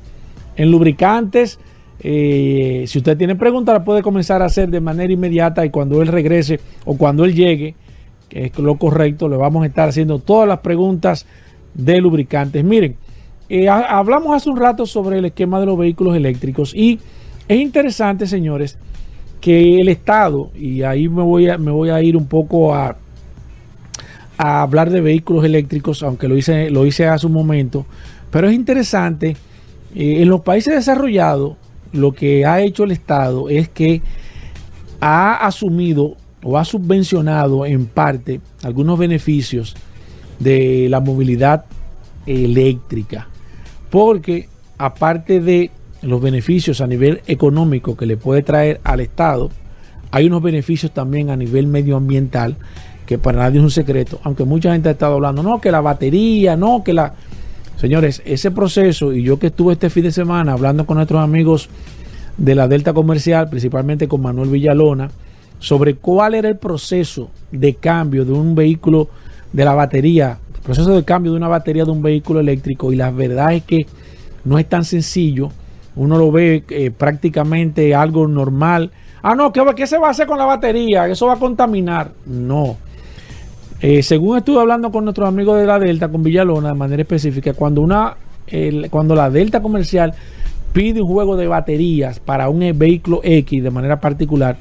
en 0.57 0.71
lubricantes. 0.71 1.59
si 2.01 2.99
usted 2.99 3.19
tiene 3.19 3.37
preguntas, 3.37 3.75
la 3.75 3.85
puede 3.85 4.01
comenzar 4.01 4.41
a 4.41 4.47
hacer 4.47 4.71
de 4.71 4.81
manera 4.81 5.13
inmediata 5.13 5.67
y 5.67 5.71
cuando 5.71 6.01
él 6.01 6.09
regrese 6.09 6.61
o 6.87 6.97
cuando 6.97 7.25
él 7.25 7.35
llegue 7.35 7.75
es 8.35 8.59
lo 8.59 8.77
correcto, 8.77 9.29
le 9.29 9.37
vamos 9.37 9.63
a 9.63 9.67
estar 9.67 9.89
haciendo 9.89 10.19
todas 10.19 10.49
las 10.49 10.59
preguntas 10.59 11.27
de 11.73 12.01
lubricantes. 12.01 12.65
Miren, 12.65 12.97
eh, 13.49 13.69
hablamos 13.69 14.35
hace 14.35 14.51
un 14.51 14.57
rato 14.57 14.87
sobre 14.87 15.19
el 15.19 15.27
esquema 15.27 15.61
de 15.61 15.67
los 15.67 15.79
vehículos 15.79 16.17
eléctricos 16.17 16.75
y 16.75 16.99
es 17.47 17.61
interesante, 17.61 18.27
señores, 18.27 18.79
que 19.41 19.81
el 19.81 19.89
Estado, 19.89 20.51
y 20.55 20.83
ahí 20.83 21.09
me 21.09 21.23
voy 21.23 21.49
a, 21.49 21.59
me 21.59 21.71
voy 21.71 21.91
a 21.91 22.03
ir 22.03 22.17
un 22.17 22.27
poco 22.27 22.75
a, 22.75 22.97
a 24.37 24.63
hablar 24.63 24.91
de 24.91 25.01
vehículos 25.01 25.45
eléctricos, 25.45 26.03
aunque 26.03 26.29
lo 26.29 26.37
hice, 26.37 26.71
lo 26.71 26.87
hice 26.87 27.07
hace 27.07 27.27
un 27.27 27.33
momento, 27.33 27.87
pero 28.31 28.49
es 28.49 28.55
interesante, 28.55 29.37
eh, 29.95 30.23
en 30.23 30.29
los 30.29 30.41
países 30.41 30.75
desarrollados, 30.75 31.57
lo 31.93 32.13
que 32.13 32.45
ha 32.45 32.61
hecho 32.61 32.85
el 32.85 32.91
Estado 32.91 33.49
es 33.49 33.69
que 33.69 34.03
ha 35.01 35.47
asumido 35.47 36.17
o 36.43 36.59
ha 36.59 36.65
subvencionado 36.65 37.65
en 37.65 37.87
parte 37.87 38.41
algunos 38.63 38.99
beneficios 38.99 39.75
de 40.41 40.89
la 40.91 41.01
movilidad 41.01 41.65
eléctrica. 42.27 43.29
Porque 43.91 44.49
aparte 44.77 45.41
de 45.41 45.71
los 46.03 46.21
beneficios 46.21 46.81
a 46.81 46.87
nivel 46.87 47.23
económico 47.27 47.97
que 47.97 48.07
le 48.07 48.17
puede 48.17 48.43
traer 48.43 48.81
al 48.83 49.01
Estado, 49.01 49.51
hay 50.11 50.27
unos 50.27 50.43
beneficios 50.43 50.93
también 50.93 51.31
a 51.31 51.37
nivel 51.37 51.67
medioambiental 51.67 52.57
que 53.07 53.19
para 53.19 53.39
nadie 53.39 53.59
es 53.59 53.65
un 53.65 53.71
secreto, 53.71 54.21
aunque 54.23 54.45
mucha 54.45 54.73
gente 54.73 54.89
ha 54.89 54.93
estado 54.93 55.15
hablando, 55.15 55.43
no, 55.43 55.61
que 55.61 55.71
la 55.71 55.81
batería, 55.81 56.57
no, 56.57 56.83
que 56.83 56.93
la... 56.93 57.15
Señores, 57.77 58.23
ese 58.25 58.51
proceso, 58.51 59.13
y 59.13 59.23
yo 59.23 59.39
que 59.39 59.49
estuve 59.49 59.75
este 59.75 59.91
fin 59.91 60.05
de 60.05 60.13
semana 60.13 60.53
hablando 60.53 60.87
con 60.87 60.97
nuestros 60.97 61.23
amigos 61.23 61.69
de 62.37 62.55
la 62.55 62.69
Delta 62.69 62.93
Comercial, 62.93 63.49
principalmente 63.49 64.09
con 64.09 64.23
Manuel 64.23 64.49
Villalona, 64.49 65.11
sobre 65.59 65.97
cuál 65.97 66.35
era 66.35 66.49
el 66.49 66.57
proceso 66.57 67.31
de 67.51 67.75
cambio 67.75 68.25
de 68.25 68.33
un 68.33 68.55
vehículo 68.55 69.09
de 69.53 69.65
la 69.65 69.75
batería, 69.75 70.39
el 70.55 70.61
proceso 70.63 70.95
de 70.95 71.05
cambio 71.05 71.33
de 71.33 71.39
una 71.39 71.49
batería 71.49 71.85
de 71.85 71.91
un 71.91 72.03
vehículo 72.03 72.41
eléctrico, 72.41 72.93
y 72.93 72.97
la 72.97 73.11
verdad 73.11 73.53
es 73.53 73.65
que 73.65 73.87
no 74.45 74.59
es 74.59 74.69
tan 74.69 74.85
sencillo, 74.85 75.51
uno 75.97 76.17
lo 76.17 76.33
ve 76.33 76.65
eh, 76.69 76.91
prácticamente 76.91 77.95
algo 77.95 78.27
normal. 78.27 78.91
Ah, 79.23 79.35
no, 79.35 79.53
¿qué, 79.53 79.63
¿qué 79.77 79.87
se 79.87 79.99
va 79.99 80.09
a 80.09 80.11
hacer 80.11 80.27
con 80.27 80.39
la 80.39 80.45
batería? 80.45 81.07
Eso 81.07 81.27
va 81.27 81.35
a 81.35 81.39
contaminar. 81.39 82.13
No. 82.27 82.77
Eh, 83.87 84.03
según 84.03 84.39
estuve 84.39 84.61
hablando 84.61 84.91
con 84.91 85.05
nuestros 85.05 85.29
amigos 85.29 85.61
de 85.61 85.67
la 85.67 85.79
Delta, 85.79 86.09
con 86.09 86.23
Villalona, 86.23 86.69
de 86.69 86.75
manera 86.75 87.03
específica, 87.03 87.53
cuando, 87.53 87.83
una, 87.83 88.17
cuando 88.89 89.15
la 89.15 89.29
Delta 89.29 89.61
comercial 89.61 90.15
pide 90.73 91.03
un 91.03 91.07
juego 91.07 91.37
de 91.37 91.47
baterías 91.47 92.19
para 92.19 92.49
un 92.49 92.61
vehículo 92.79 93.21
X 93.23 93.63
de 93.63 93.71
manera 93.71 94.01
particular, 94.01 94.57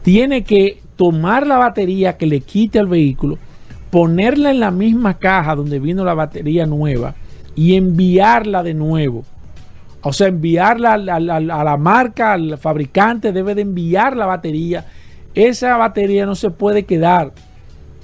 tiene 0.00 0.44
que 0.44 0.78
tomar 0.96 1.46
la 1.46 1.58
batería 1.58 2.16
que 2.16 2.24
le 2.24 2.40
quite 2.40 2.78
al 2.78 2.86
vehículo, 2.86 3.36
ponerla 3.90 4.50
en 4.50 4.60
la 4.60 4.70
misma 4.70 5.18
caja 5.18 5.54
donde 5.54 5.78
vino 5.78 6.02
la 6.02 6.14
batería 6.14 6.64
nueva 6.64 7.14
y 7.54 7.76
enviarla 7.76 8.62
de 8.62 8.72
nuevo. 8.72 9.24
O 10.00 10.10
sea, 10.14 10.28
enviarla 10.28 10.94
a 10.94 11.20
la, 11.20 11.76
marca, 11.76 12.32
al 12.32 12.56
fabricante 12.56 13.30
debe 13.30 13.54
de 13.54 13.60
enviar 13.60 14.16
la 14.16 14.24
batería. 14.24 14.86
Esa 15.34 15.76
batería 15.76 16.24
no 16.24 16.34
se 16.34 16.48
puede 16.48 16.84
quedar 16.84 17.32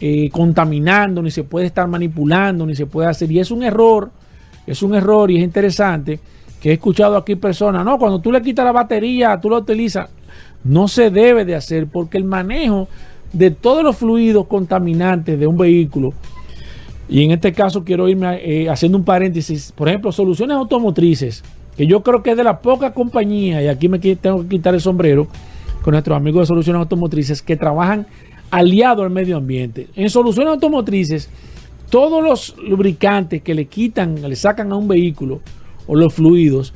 eh, 0.01 0.31
contaminando, 0.31 1.23
ni 1.23 1.31
se 1.31 1.45
puede 1.45 1.67
estar 1.67 1.87
manipulando, 1.87 2.65
ni 2.65 2.75
se 2.75 2.87
puede 2.87 3.09
hacer. 3.09 3.31
Y 3.31 3.39
es 3.39 3.51
un 3.51 3.63
error, 3.63 4.11
es 4.67 4.83
un 4.83 4.95
error 4.95 5.31
y 5.31 5.37
es 5.37 5.43
interesante 5.43 6.19
que 6.61 6.71
he 6.71 6.73
escuchado 6.75 7.17
aquí 7.17 7.37
personas, 7.37 7.85
no, 7.85 7.99
cuando 7.99 8.21
tú 8.21 8.31
le 8.31 8.43
quitas 8.43 8.65
la 8.65 8.73
batería, 8.73 9.39
tú 9.41 9.49
la 9.51 9.59
utilizas. 9.59 10.11
No 10.63 10.89
se 10.89 11.11
debe 11.11 11.45
de 11.45 11.55
hacer 11.55 11.87
porque 11.87 12.19
el 12.19 12.25
manejo 12.25 12.89
de 13.33 13.51
todos 13.51 13.83
los 13.83 13.97
fluidos 13.97 14.47
contaminantes 14.47 15.39
de 15.39 15.47
un 15.47 15.57
vehículo, 15.57 16.13
y 17.09 17.25
en 17.25 17.33
este 17.33 17.53
caso 17.53 17.83
quiero 17.83 18.09
irme 18.09 18.41
eh, 18.43 18.69
haciendo 18.69 18.99
un 18.99 19.05
paréntesis, 19.05 19.73
por 19.73 19.89
ejemplo, 19.89 20.13
soluciones 20.13 20.57
automotrices, 20.57 21.43
que 21.77 21.87
yo 21.87 22.03
creo 22.03 22.23
que 22.23 22.33
es 22.33 22.37
de 22.37 22.45
la 22.45 22.61
poca 22.61 22.93
compañía, 22.93 23.63
y 23.63 23.69
aquí 23.69 23.89
me 23.89 23.99
tengo 23.99 24.43
que 24.43 24.49
quitar 24.49 24.75
el 24.75 24.81
sombrero, 24.81 25.27
con 25.83 25.93
nuestros 25.93 26.17
amigos 26.17 26.43
de 26.43 26.47
soluciones 26.47 26.81
automotrices 26.81 27.43
que 27.43 27.57
trabajan 27.57 28.07
aliado 28.51 29.03
al 29.03 29.11
medio 29.11 29.37
ambiente. 29.37 29.89
En 29.95 30.11
soluciones 30.11 30.53
automotrices, 30.53 31.29
todos 31.89 32.23
los 32.23 32.57
lubricantes 32.59 33.43
que 33.43 33.55
le 33.55 33.67
quitan, 33.67 34.21
le 34.23 34.37
sacan 34.37 34.73
a 34.73 34.77
un 34.77 34.89
vehículo 34.89 35.41
o 35.87 35.97
los 35.97 36.15
fluidos, 36.15 36.73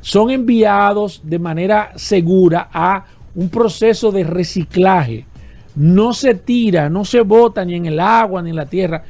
son 0.00 0.30
enviados 0.30 1.22
de 1.24 1.38
manera 1.38 1.92
segura 1.96 2.68
a 2.72 3.04
un 3.34 3.48
proceso 3.48 4.12
de 4.12 4.24
reciclaje. 4.24 5.26
No 5.74 6.12
se 6.14 6.34
tira, 6.34 6.88
no 6.88 7.04
se 7.04 7.22
bota 7.22 7.64
ni 7.64 7.74
en 7.74 7.86
el 7.86 7.98
agua 7.98 8.42
ni 8.42 8.50
en 8.50 8.56
la 8.56 8.66
tierra. 8.66 9.02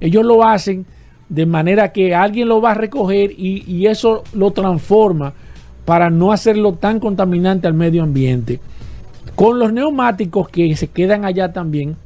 Ellos 0.00 0.24
lo 0.24 0.44
hacen 0.44 0.84
de 1.28 1.46
manera 1.46 1.92
que 1.92 2.14
alguien 2.14 2.48
lo 2.48 2.60
va 2.60 2.72
a 2.72 2.74
recoger 2.74 3.32
y, 3.32 3.64
y 3.66 3.86
eso 3.86 4.24
lo 4.32 4.50
transforma 4.50 5.32
para 5.84 6.10
no 6.10 6.32
hacerlo 6.32 6.74
tan 6.74 7.00
contaminante 7.00 7.66
al 7.66 7.74
medio 7.74 8.02
ambiente. 8.02 8.60
Con 9.34 9.58
los 9.58 9.72
neumáticos 9.72 10.48
que 10.48 10.74
se 10.76 10.88
quedan 10.88 11.24
allá 11.24 11.52
también, 11.52 11.96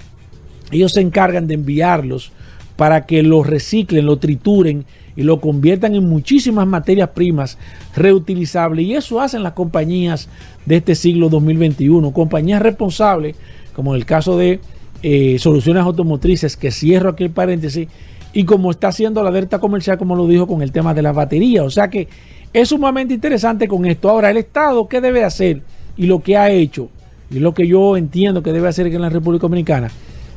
ellos 0.71 0.93
se 0.93 1.01
encargan 1.01 1.47
de 1.47 1.55
enviarlos 1.55 2.33
para 2.77 3.07
que 3.07 3.23
los 3.23 3.47
reciclen, 3.47 4.07
lo 4.07 4.17
trituren 4.17 4.85
y 5.15 5.23
lo 5.23 5.41
conviertan 5.41 5.95
en 5.95 6.09
muchísimas 6.09 6.67
materias 6.67 7.11
primas 7.11 7.59
reutilizables. 7.95 8.87
Y 8.87 8.95
eso 8.95 9.21
hacen 9.21 9.43
las 9.43 9.53
compañías 9.53 10.29
de 10.65 10.77
este 10.77 10.95
siglo 10.95 11.29
2021, 11.29 12.13
compañías 12.13 12.63
responsables, 12.63 13.37
como 13.75 13.95
en 13.95 14.01
el 14.01 14.07
caso 14.07 14.37
de 14.37 14.61
eh, 15.03 15.39
soluciones 15.39 15.83
automotrices, 15.83 16.57
que 16.57 16.71
cierro 16.71 17.11
aquí 17.11 17.25
el 17.25 17.31
paréntesis, 17.31 17.89
y 18.33 18.45
como 18.45 18.71
está 18.71 18.89
haciendo 18.89 19.23
la 19.23 19.31
Delta 19.31 19.59
Comercial, 19.59 19.99
como 19.99 20.17
lo 20.17 20.27
dijo 20.27 20.47
con 20.47 20.63
el 20.63 20.73
tema 20.73 20.95
de 20.95 21.03
las 21.03 21.15
baterías. 21.15 21.67
O 21.67 21.71
sea 21.71 21.89
que 21.89 22.09
es 22.53 22.69
sumamente 22.71 23.13
interesante 23.13 23.69
con 23.69 23.85
esto. 23.85 24.09
Ahora, 24.09 24.31
el 24.31 24.39
Estado, 24.39 24.89
¿qué 24.89 25.03
debe 25.03 25.25
hacer? 25.25 25.61
Y 25.97 26.07
lo 26.07 26.23
que 26.23 26.39
ha 26.39 26.51
hecho 26.51 26.89
y 27.33 27.39
lo 27.39 27.55
que 27.55 27.67
yo 27.67 27.97
entiendo 27.97 28.43
que 28.43 28.53
debe 28.53 28.69
hacer 28.69 28.87
en 28.87 29.01
la 29.01 29.09
República 29.09 29.43
Dominicana, 29.43 29.91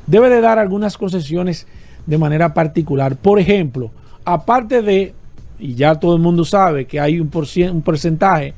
debe 0.08 0.30
de 0.30 0.42
dar 0.42 0.60
algunas 0.60 0.98
concesiones 0.98 1.68
de 2.06 2.18
manera 2.18 2.54
particular. 2.54 3.18
Por 3.18 3.40
ejemplo, 3.40 3.92
aparte 4.24 4.82
de, 4.82 5.14
y 5.60 5.76
ya 5.76 5.96
todo 5.96 6.16
el 6.16 6.22
mundo 6.22 6.46
sabe 6.46 6.86
que 6.86 7.00
hay 7.00 7.20
un, 7.20 7.30
un 7.72 7.82
porcentaje 7.82 8.54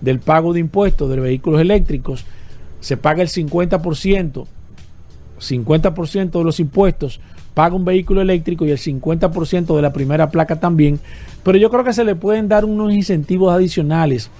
del 0.00 0.20
pago 0.20 0.52
de 0.52 0.60
impuestos 0.60 1.10
de 1.10 1.20
vehículos 1.20 1.60
eléctricos, 1.60 2.24
se 2.80 2.96
paga 2.96 3.22
el 3.22 3.28
50%, 3.28 4.46
50% 5.38 6.30
de 6.30 6.44
los 6.44 6.60
impuestos 6.60 7.20
paga 7.54 7.74
un 7.74 7.84
vehículo 7.84 8.20
eléctrico 8.20 8.64
y 8.64 8.70
el 8.70 8.78
50% 8.78 9.76
de 9.76 9.82
la 9.82 9.92
primera 9.92 10.30
placa 10.30 10.60
también, 10.60 11.00
pero 11.42 11.58
yo 11.58 11.70
creo 11.70 11.84
que 11.84 11.92
se 11.92 12.04
le 12.04 12.14
pueden 12.14 12.48
dar 12.48 12.64
unos 12.64 12.92
incentivos 12.92 13.52
adicionales 13.52 14.30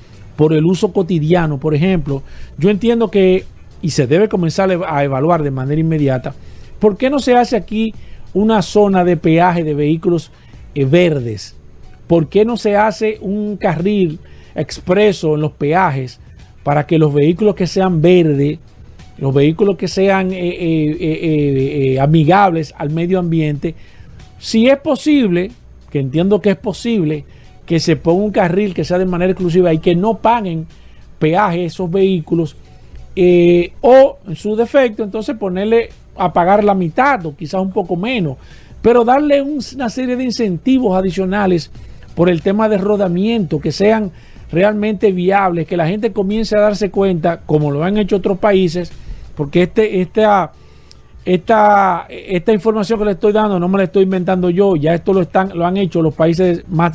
por 0.41 0.55
el 0.55 0.64
uso 0.64 0.91
cotidiano. 0.91 1.61
Por 1.61 1.74
ejemplo, 1.74 2.22
yo 2.57 2.70
entiendo 2.70 3.11
que, 3.11 3.45
y 3.82 3.91
se 3.91 4.07
debe 4.07 4.26
comenzar 4.26 4.70
a 4.88 5.05
evaluar 5.05 5.43
de 5.43 5.51
manera 5.51 5.78
inmediata, 5.78 6.34
¿por 6.78 6.97
qué 6.97 7.11
no 7.11 7.18
se 7.18 7.36
hace 7.36 7.57
aquí 7.57 7.93
una 8.32 8.62
zona 8.62 9.05
de 9.05 9.18
peaje 9.18 9.64
de 9.64 9.74
vehículos 9.74 10.32
eh, 10.74 10.86
verdes? 10.86 11.57
¿Por 12.07 12.30
qué 12.30 12.47
no 12.47 12.57
se 12.57 12.74
hace 12.74 13.18
un 13.20 13.59
carril 13.59 14.18
expreso 14.55 15.34
en 15.34 15.43
los 15.43 15.53
peajes 15.53 16.18
para 16.62 16.86
que 16.86 16.97
los 16.97 17.12
vehículos 17.12 17.55
que 17.55 17.66
sean 17.66 18.01
verdes, 18.01 18.61
los 19.18 19.34
vehículos 19.34 19.76
que 19.76 19.88
sean 19.88 20.32
eh, 20.32 20.38
eh, 20.38 22.01
amigables 22.01 22.72
al 22.78 22.88
medio 22.88 23.18
ambiente, 23.18 23.74
si 24.38 24.70
es 24.70 24.78
posible, 24.78 25.51
que 25.91 25.99
entiendo 25.99 26.41
que 26.41 26.53
es 26.53 26.57
posible, 26.57 27.26
que 27.71 27.79
se 27.79 27.95
ponga 27.95 28.25
un 28.25 28.33
carril 28.33 28.75
que 28.75 28.83
sea 28.83 28.99
de 28.99 29.07
manera 29.07 29.31
exclusiva 29.31 29.73
y 29.73 29.79
que 29.79 29.95
no 29.95 30.18
paguen 30.18 30.66
peaje 31.21 31.66
esos 31.66 31.89
vehículos. 31.89 32.57
Eh, 33.14 33.75
o 33.81 34.18
en 34.27 34.35
su 34.35 34.57
defecto, 34.57 35.05
entonces 35.05 35.37
ponerle 35.37 35.91
a 36.16 36.33
pagar 36.33 36.64
la 36.64 36.75
mitad 36.75 37.25
o 37.27 37.37
quizás 37.37 37.61
un 37.61 37.71
poco 37.71 37.95
menos, 37.95 38.39
pero 38.83 39.05
darle 39.05 39.41
una 39.41 39.89
serie 39.89 40.16
de 40.16 40.25
incentivos 40.25 40.99
adicionales 40.99 41.71
por 42.16 42.29
el 42.29 42.43
tema 42.43 42.68
de 42.68 42.77
rodamiento 42.77 43.61
que 43.61 43.71
sean 43.71 44.11
realmente 44.51 45.12
viables, 45.12 45.68
que 45.68 45.77
la 45.77 45.87
gente 45.87 46.12
comience 46.12 46.57
a 46.57 46.61
darse 46.62 46.91
cuenta, 46.91 47.43
como 47.47 47.71
lo 47.71 47.85
han 47.85 47.99
hecho 47.99 48.16
otros 48.16 48.41
países, 48.41 48.91
porque 49.37 49.62
este, 49.62 50.01
esta 50.01 50.51
esta, 51.25 52.07
esta 52.09 52.53
información 52.53 52.99
que 52.99 53.05
le 53.05 53.11
estoy 53.12 53.33
dando 53.33 53.59
no 53.59 53.68
me 53.68 53.79
la 53.79 53.85
estoy 53.85 54.05
inventando 54.05 54.49
yo, 54.51 54.77
ya 54.77 54.95
esto 54.95 55.12
lo, 55.12 55.23
están, 55.23 55.57
lo 55.57 55.66
han 55.66 55.77
hecho 55.77 56.03
los 56.03 56.14
países 56.14 56.64
más, 56.68 56.93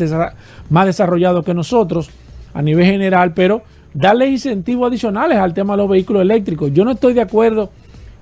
más 0.70 0.86
desarrollados 0.86 1.46
que 1.46 1.54
nosotros 1.54 2.10
a 2.54 2.62
nivel 2.62 2.86
general, 2.86 3.34
pero 3.34 3.62
darle 3.94 4.28
incentivos 4.28 4.88
adicionales 4.88 5.38
al 5.38 5.54
tema 5.54 5.74
de 5.74 5.78
los 5.78 5.90
vehículos 5.90 6.22
eléctricos. 6.22 6.72
Yo 6.74 6.84
no 6.84 6.92
estoy 6.92 7.14
de 7.14 7.22
acuerdo 7.22 7.70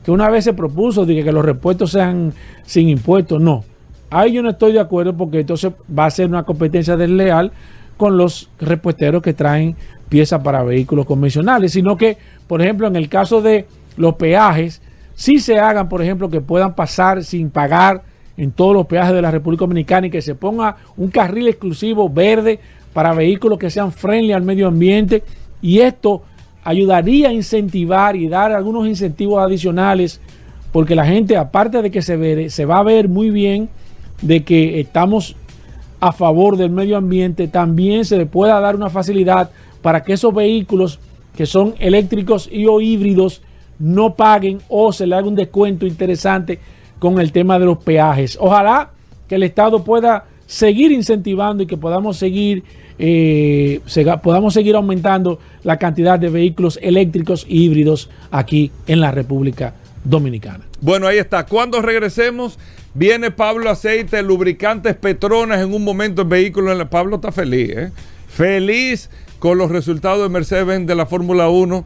que 0.03 0.11
una 0.11 0.29
vez 0.29 0.43
se 0.43 0.53
propuso 0.53 1.05
de 1.05 1.23
que 1.23 1.31
los 1.31 1.45
repuestos 1.45 1.91
sean 1.91 2.33
sin 2.63 2.89
impuestos, 2.89 3.41
no. 3.41 3.63
Ahí 4.09 4.33
yo 4.33 4.43
no 4.43 4.49
estoy 4.49 4.73
de 4.73 4.79
acuerdo 4.79 5.15
porque 5.15 5.39
entonces 5.39 5.71
va 5.97 6.05
a 6.05 6.11
ser 6.11 6.27
una 6.27 6.43
competencia 6.43 6.97
desleal 6.97 7.51
con 7.97 8.17
los 8.17 8.49
repuesteros 8.59 9.23
que 9.23 9.33
traen 9.33 9.75
piezas 10.09 10.41
para 10.43 10.63
vehículos 10.63 11.05
convencionales, 11.05 11.71
sino 11.71 11.97
que, 11.97 12.17
por 12.47 12.61
ejemplo, 12.61 12.87
en 12.87 12.95
el 12.95 13.09
caso 13.09 13.41
de 13.41 13.65
los 13.97 14.15
peajes, 14.15 14.81
si 15.15 15.39
se 15.39 15.59
hagan, 15.59 15.89
por 15.89 16.01
ejemplo, 16.01 16.29
que 16.29 16.41
puedan 16.41 16.75
pasar 16.75 17.23
sin 17.23 17.49
pagar 17.49 18.03
en 18.37 18.51
todos 18.51 18.73
los 18.73 18.87
peajes 18.87 19.13
de 19.13 19.21
la 19.21 19.31
República 19.31 19.61
Dominicana 19.61 20.07
y 20.07 20.09
que 20.09 20.21
se 20.21 20.35
ponga 20.35 20.77
un 20.97 21.09
carril 21.09 21.47
exclusivo 21.47 22.09
verde 22.09 22.59
para 22.93 23.13
vehículos 23.13 23.59
que 23.59 23.69
sean 23.69 23.91
friendly 23.91 24.33
al 24.33 24.43
medio 24.43 24.67
ambiente. 24.67 25.23
Y 25.61 25.79
esto 25.79 26.23
ayudaría 26.63 27.29
a 27.29 27.33
incentivar 27.33 28.15
y 28.15 28.27
dar 28.27 28.51
algunos 28.51 28.87
incentivos 28.87 29.43
adicionales 29.43 30.19
porque 30.71 30.95
la 30.95 31.05
gente, 31.05 31.37
aparte 31.37 31.81
de 31.83 31.91
que 31.91 32.01
se, 32.01 32.17
ve, 32.17 32.49
se 32.49 32.65
va 32.65 32.79
a 32.79 32.83
ver 32.83 33.07
muy 33.07 33.29
bien 33.29 33.69
de 34.21 34.43
que 34.43 34.79
estamos 34.79 35.35
a 35.99 36.11
favor 36.11 36.57
del 36.57 36.71
medio 36.71 36.97
ambiente, 36.97 37.47
también 37.47 38.05
se 38.05 38.17
le 38.17 38.25
pueda 38.25 38.59
dar 38.59 38.75
una 38.75 38.89
facilidad 38.89 39.51
para 39.83 40.03
que 40.03 40.13
esos 40.13 40.33
vehículos 40.33 40.99
que 41.37 41.45
son 41.45 41.75
eléctricos 41.77 42.49
y 42.51 42.65
o 42.65 42.81
híbridos 42.81 43.41
no 43.79 44.15
paguen 44.15 44.59
o 44.69 44.91
se 44.91 45.07
le 45.07 45.15
haga 45.15 45.27
un 45.27 45.35
descuento 45.35 45.85
interesante 45.85 46.59
con 46.99 47.19
el 47.19 47.31
tema 47.31 47.59
de 47.59 47.65
los 47.65 47.77
peajes. 47.79 48.37
Ojalá 48.39 48.91
que 49.27 49.35
el 49.35 49.43
Estado 49.43 49.83
pueda 49.83 50.25
seguir 50.45 50.91
incentivando 50.91 51.63
y 51.63 51.67
que 51.67 51.77
podamos 51.77 52.17
seguir, 52.17 52.63
eh, 52.99 53.81
podamos 54.21 54.53
seguir 54.53 54.75
aumentando 54.75 55.39
la 55.63 55.77
cantidad 55.77 56.19
de 56.19 56.29
vehículos 56.29 56.79
eléctricos 56.81 57.45
y 57.47 57.63
híbridos 57.63 58.09
aquí 58.31 58.71
en 58.87 59.01
la 59.01 59.11
República 59.11 59.73
Dominicana. 60.03 60.65
Bueno, 60.81 61.07
ahí 61.07 61.17
está. 61.17 61.45
Cuando 61.45 61.81
regresemos, 61.81 62.59
viene 62.93 63.31
Pablo 63.31 63.69
Aceite, 63.69 64.21
lubricantes 64.21 64.95
Petronas 64.95 65.61
en 65.61 65.73
un 65.73 65.83
momento 65.83 66.21
el 66.23 66.27
vehículo. 66.27 66.89
Pablo 66.89 67.15
está 67.15 67.31
feliz, 67.31 67.69
¿eh? 67.69 67.91
Feliz 68.27 69.09
con 69.39 69.57
los 69.57 69.71
resultados 69.71 70.23
de 70.23 70.29
Mercedes 70.29 70.87
de 70.87 70.95
la 70.95 71.05
Fórmula 71.05 71.49
1. 71.49 71.85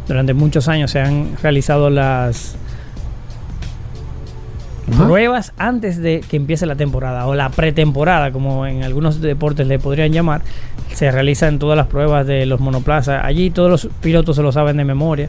durante 0.06 0.34
muchos 0.34 0.68
años 0.68 0.90
se 0.90 1.00
han 1.00 1.36
realizado 1.42 1.90
las 1.90 2.56
pruebas 4.96 5.52
antes 5.56 6.00
de 6.00 6.22
que 6.28 6.36
empiece 6.36 6.66
la 6.66 6.76
temporada 6.76 7.26
o 7.26 7.34
la 7.34 7.48
pretemporada, 7.48 8.32
como 8.32 8.66
en 8.66 8.84
algunos 8.84 9.20
deportes 9.20 9.66
le 9.66 9.78
podrían 9.78 10.12
llamar. 10.12 10.42
Se 10.92 11.10
realizan 11.10 11.58
todas 11.58 11.76
las 11.76 11.86
pruebas 11.86 12.26
de 12.26 12.46
los 12.46 12.60
monoplazas. 12.60 13.24
Allí 13.24 13.50
todos 13.50 13.70
los 13.70 13.88
pilotos 14.00 14.36
se 14.36 14.42
lo 14.42 14.52
saben 14.52 14.76
de 14.76 14.84
memoria 14.84 15.28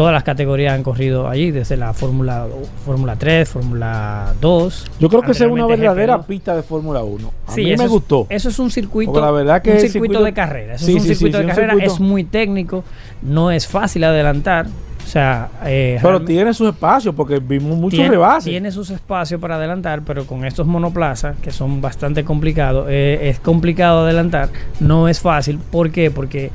todas 0.00 0.14
las 0.14 0.24
categorías 0.24 0.72
han 0.72 0.82
corrido 0.82 1.28
allí, 1.28 1.50
desde 1.50 1.76
la 1.76 1.92
Fórmula 1.92 2.46
Fórmula 2.86 3.16
3, 3.16 3.46
Fórmula 3.46 4.32
2. 4.40 4.92
Yo 4.98 5.10
creo 5.10 5.20
que 5.20 5.32
es 5.32 5.40
una 5.42 5.66
verdadera 5.66 6.22
pista 6.22 6.56
de 6.56 6.62
Fórmula 6.62 7.02
1. 7.02 7.30
A 7.46 7.54
mí 7.54 7.76
me 7.76 7.86
gustó. 7.86 8.26
eso 8.30 8.48
es 8.48 8.58
un 8.58 8.70
circuito, 8.70 9.20
la 9.20 9.30
verdad 9.30 9.60
que 9.60 9.72
un 9.72 9.80
circuito, 9.80 10.24
de 10.24 10.32
carrera. 10.32 10.76
es 10.76 10.88
un 10.88 11.02
circuito 11.02 11.36
de 11.36 11.44
carrera, 11.48 11.74
es 11.74 12.00
muy 12.00 12.24
técnico, 12.24 12.82
no 13.20 13.50
es 13.50 13.66
fácil 13.66 14.04
adelantar. 14.04 14.68
O 15.04 15.06
sea, 15.06 15.50
eh, 15.66 15.98
pero 16.00 16.22
tiene 16.22 16.54
sus 16.54 16.70
espacios 16.70 17.14
porque 17.14 17.38
vimos 17.38 17.76
muchos 17.76 18.08
rebases. 18.08 18.44
Tiene 18.44 18.72
sus 18.72 18.88
espacios 18.88 19.38
para 19.38 19.56
adelantar, 19.56 20.00
pero 20.06 20.26
con 20.26 20.46
estos 20.46 20.66
monoplazas 20.66 21.36
que 21.42 21.50
son 21.50 21.82
bastante 21.82 22.24
complicados, 22.24 22.86
eh, 22.88 23.28
es 23.28 23.38
complicado 23.38 24.04
adelantar. 24.04 24.48
No 24.78 25.08
es 25.08 25.20
fácil. 25.20 25.58
¿Por 25.58 25.90
qué? 25.90 26.10
Porque 26.10 26.52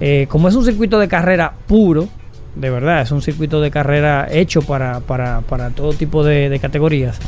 eh, 0.00 0.26
como 0.30 0.46
es 0.46 0.54
un 0.54 0.64
circuito 0.64 1.00
de 1.00 1.08
carrera 1.08 1.52
puro, 1.66 2.08
de 2.54 2.70
verdad, 2.70 3.02
es 3.02 3.10
un 3.10 3.22
circuito 3.22 3.60
de 3.60 3.70
carrera 3.70 4.26
hecho 4.30 4.62
para, 4.62 5.00
para, 5.00 5.40
para 5.42 5.70
todo 5.70 5.92
tipo 5.92 6.24
de, 6.24 6.58
categorías. 6.60 7.18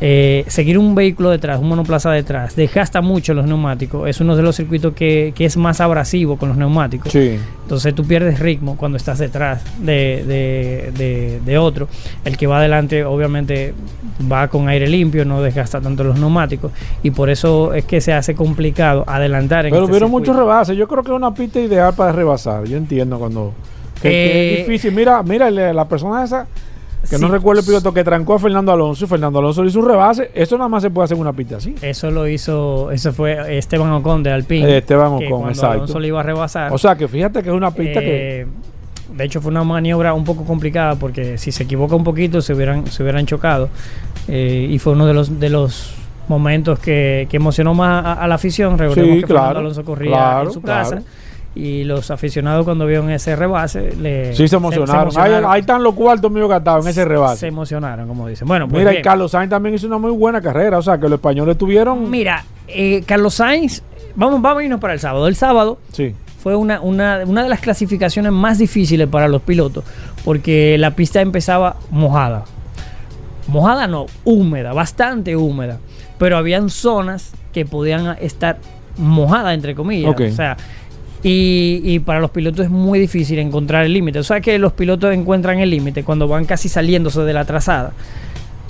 Eh, 0.00 0.44
seguir 0.48 0.76
un 0.76 0.94
vehículo 0.94 1.30
detrás, 1.30 1.60
un 1.60 1.68
monoplaza 1.68 2.10
detrás, 2.10 2.56
desgasta 2.56 3.00
mucho 3.00 3.32
los 3.32 3.46
neumáticos. 3.46 4.08
Es 4.08 4.20
uno 4.20 4.36
de 4.36 4.42
los 4.42 4.56
circuitos 4.56 4.92
que, 4.92 5.32
es 5.38 5.56
más 5.56 5.80
abrasivo 5.80 6.36
con 6.36 6.48
los 6.50 6.58
neumáticos. 6.58 7.14
Entonces 7.14 7.94
tú 7.94 8.04
pierdes 8.04 8.38
ritmo 8.38 8.76
cuando 8.76 8.96
estás 8.96 9.18
detrás 9.18 9.62
de, 9.78 11.40
de, 11.44 11.58
otro. 11.58 11.88
El 12.24 12.36
que 12.36 12.46
va 12.46 12.58
adelante, 12.58 13.04
obviamente, 13.04 13.72
va 14.30 14.48
con 14.48 14.68
aire 14.68 14.88
limpio, 14.88 15.24
no 15.24 15.42
desgasta 15.42 15.80
tanto 15.80 16.04
los 16.04 16.18
neumáticos. 16.18 16.72
Y 17.02 17.10
por 17.10 17.30
eso 17.30 17.72
es 17.72 17.84
que 17.84 18.00
se 18.00 18.12
hace 18.12 18.34
complicado 18.34 19.04
adelantar. 19.06 19.66
En 19.66 19.72
Pero 19.72 19.84
este 19.84 20.06
muchos 20.06 20.36
rebases. 20.36 20.76
Yo 20.76 20.86
creo 20.86 21.02
que 21.02 21.10
es 21.10 21.16
una 21.16 21.32
pista 21.32 21.60
ideal 21.60 21.94
para 21.94 22.12
rebasar. 22.12 22.64
Yo 22.64 22.76
entiendo 22.76 23.18
cuando 23.18 23.54
es 23.96 24.04
eh, 24.04 24.56
difícil. 24.58 24.92
Mira, 24.92 25.22
mira, 25.22 25.50
la 25.50 25.88
persona 25.88 26.24
esa 26.24 26.46
que 27.08 27.18
no 27.18 27.28
recuerdo 27.28 27.60
el 27.60 27.66
piloto 27.66 27.92
que 27.92 28.02
trancó 28.02 28.34
a 28.34 28.38
Fernando 28.38 28.72
Alonso 28.72 29.04
y 29.04 29.08
Fernando 29.08 29.38
Alonso 29.38 29.62
le 29.62 29.70
hizo 29.70 29.78
un 29.78 29.88
rebase. 29.88 30.30
Eso 30.34 30.56
nada 30.56 30.68
más 30.68 30.82
se 30.82 30.90
puede 30.90 31.04
hacer 31.04 31.16
en 31.16 31.20
una 31.20 31.32
pista 31.32 31.56
así. 31.56 31.74
Eso 31.82 32.10
lo 32.10 32.26
hizo, 32.26 32.90
eso 32.90 33.12
fue 33.12 33.58
Esteban 33.58 33.92
Ocon 33.92 34.22
de 34.22 34.32
Alpine. 34.32 34.68
Eh, 34.68 34.78
Esteban 34.78 35.12
Ocon, 35.12 35.48
exacto. 35.48 35.72
Alonso 35.72 36.00
le 36.00 36.08
iba 36.08 36.20
a 36.20 36.22
rebasar. 36.22 36.72
O 36.72 36.78
sea 36.78 36.96
que 36.96 37.08
fíjate 37.08 37.42
que 37.42 37.48
es 37.48 37.54
una 37.54 37.70
pista 37.70 38.00
que. 38.00 38.40
Eh, 38.40 38.46
de 39.14 39.24
hecho, 39.24 39.40
fue 39.40 39.52
una 39.52 39.62
maniobra 39.62 40.12
un 40.12 40.24
poco 40.24 40.44
complicada 40.44 40.96
porque 40.96 41.38
si 41.38 41.52
se 41.52 41.62
equivoca 41.64 41.94
un 41.94 42.02
poquito 42.02 42.42
se 42.42 42.52
hubieran, 42.52 42.86
se 42.88 43.02
hubieran 43.02 43.26
chocado. 43.26 43.68
y 44.26 44.76
fue 44.78 44.94
uno 44.94 45.06
de 45.06 45.14
los, 45.14 45.38
de 45.38 45.50
los 45.50 45.94
momentos 46.26 46.80
que, 46.80 47.28
que 47.30 47.36
emocionó 47.36 47.74
más 47.74 48.18
a, 48.18 48.26
la 48.26 48.34
afición. 48.34 48.76
Recordemos 48.76 49.20
que 49.20 49.26
Fernando 49.26 49.58
Alonso 49.60 49.84
corría 49.84 50.42
en 50.42 50.50
su 50.50 50.62
casa 50.62 51.02
y 51.54 51.84
los 51.84 52.10
aficionados 52.10 52.64
cuando 52.64 52.86
vieron 52.86 53.10
ese 53.10 53.36
rebase 53.36 53.94
le 53.96 54.34
sí 54.34 54.48
se 54.48 54.56
emocionaron, 54.56 55.12
Ahí, 55.16 55.60
están 55.60 55.82
los 55.82 55.94
cuartos 55.94 56.30
míos 56.30 56.48
gastados 56.48 56.84
en 56.84 56.90
ese 56.90 57.04
rebase. 57.04 57.40
se 57.40 57.46
emocionaron 57.46 58.08
como 58.08 58.26
dicen. 58.26 58.48
Bueno 58.48 58.68
pues 58.68 58.80
mira 58.80 58.98
y 58.98 59.02
Carlos 59.02 59.30
Sainz 59.30 59.50
también 59.50 59.74
hizo 59.74 59.86
una 59.86 59.98
muy 59.98 60.10
buena 60.10 60.40
carrera 60.40 60.78
o 60.78 60.82
sea 60.82 60.98
que 60.98 61.04
los 61.04 61.14
españoles 61.14 61.56
tuvieron 61.56 62.10
mira 62.10 62.44
eh, 62.66 63.04
Carlos 63.06 63.34
Sainz 63.34 63.82
vamos 64.16 64.42
vamos 64.42 64.60
a 64.60 64.64
irnos 64.64 64.80
para 64.80 64.94
el 64.94 65.00
sábado. 65.00 65.28
El 65.28 65.36
sábado 65.36 65.78
sí. 65.92 66.14
fue 66.42 66.56
una, 66.56 66.80
una, 66.80 67.22
una 67.24 67.42
de 67.42 67.48
las 67.48 67.60
clasificaciones 67.60 68.32
más 68.32 68.58
difíciles 68.58 69.06
para 69.08 69.28
los 69.28 69.42
pilotos 69.42 69.84
porque 70.24 70.76
la 70.78 70.96
pista 70.96 71.20
empezaba 71.20 71.76
mojada. 71.90 72.44
Mojada 73.46 73.86
no 73.86 74.06
húmeda 74.24 74.72
bastante 74.72 75.36
húmeda. 75.36 75.78
Pero 76.18 76.36
habían 76.36 76.70
zonas 76.70 77.32
que 77.52 77.66
podían 77.66 78.16
estar 78.20 78.58
mojadas 78.96 79.54
entre 79.54 79.74
comillas. 79.74 80.14
O 80.18 80.30
sea 80.32 80.56
y, 81.26 82.00
para 82.00 82.20
los 82.20 82.30
pilotos 82.30 82.66
es 82.66 82.70
muy 82.70 82.98
difícil 82.98 83.38
encontrar 83.38 83.86
el 83.86 83.94
límite. 83.94 84.18
O 84.18 84.22
sea 84.22 84.42
que 84.42 84.58
los 84.58 84.74
pilotos 84.74 85.14
encuentran 85.14 85.58
el 85.58 85.70
límite 85.70 86.04
cuando 86.04 86.28
van 86.28 86.44
casi 86.44 86.68
saliéndose 86.68 87.22
de 87.22 87.32
la 87.32 87.46
trazada. 87.46 87.94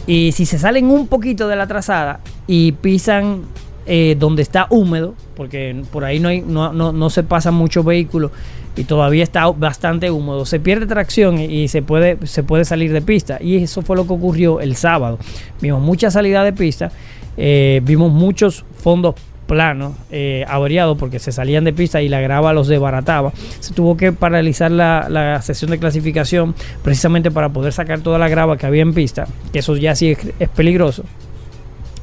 Y 0.07 0.31
si 0.33 0.47
se 0.47 0.59
salen 0.59 0.87
un 0.87 1.09
poquito 1.09 1.49
de 1.49 1.57
la 1.57 1.67
trazada 1.67 2.21
y 2.47 2.73
pisan 2.73 3.43
eh, 3.87 4.15
donde 4.17 4.43
está 4.43 4.69
húmedo, 4.71 5.15
porque 5.35 5.83
por 5.91 6.05
ahí 6.05 6.21
no, 6.21 6.29
hay, 6.29 6.43
no, 6.43 6.73
no, 6.73 7.11
se 7.11 7.25
pasan 7.25 7.55
muchos 7.55 7.85
vehículos 7.85 8.31
y 8.77 8.85
todavía 8.85 9.25
está 9.25 9.47
bastante 9.51 10.13
húmedo, 10.13 10.47
se 10.47 10.61
pierde 10.61 10.87
tracción 10.87 11.41
y 11.41 11.67
se 11.67 11.83
puede, 11.83 12.25
se 12.25 12.45
puede 12.45 12.65
salir 12.65 12.93
de 12.93 13.03
pista. 13.03 13.39
Y 13.41 13.57
eso 13.57 13.83
fue 13.83 13.97
lo 13.97 14.07
que 14.07 14.13
ocurrió 14.13 14.61
el 14.61 14.77
sábado. 14.77 15.19
Vimos 15.61 15.83
mucha 15.83 16.09
salida 16.13 16.45
de 16.45 16.53
pista, 16.53 16.93
eh, 17.37 17.81
vimos 17.83 18.13
muchos 18.13 18.65
fondos 18.79 19.17
plano 19.47 19.95
eh, 20.11 20.45
averiado 20.49 20.97
porque 20.97 21.19
se 21.19 21.33
salían 21.33 21.65
de 21.65 21.73
pista 21.73 22.03
y 22.03 22.09
la 22.09 22.21
grava 22.21 22.53
los 22.53 22.69
desbarataba. 22.69 23.33
Se 23.61 23.75
tuvo 23.75 23.97
que 23.97 24.13
paralizar 24.13 24.71
la, 24.71 25.41
sesión 25.43 25.71
de 25.71 25.79
clasificación 25.79 26.55
precisamente 26.83 27.31
para 27.31 27.51
poder 27.51 27.73
sacar 27.73 28.01
toda 28.01 28.19
la 28.19 28.29
grava 28.29 28.57
que 28.57 28.67
había 28.67 28.83
en 28.83 28.95
pista, 28.95 29.27
que 29.53 29.61
eso 29.61 29.77
ya 29.77 29.95
sí 29.95 30.17
es, 30.39 30.49
peligroso. 30.51 31.05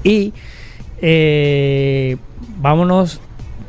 Y 0.04 0.34
eh, 1.02 2.18
vámonos 2.58 3.20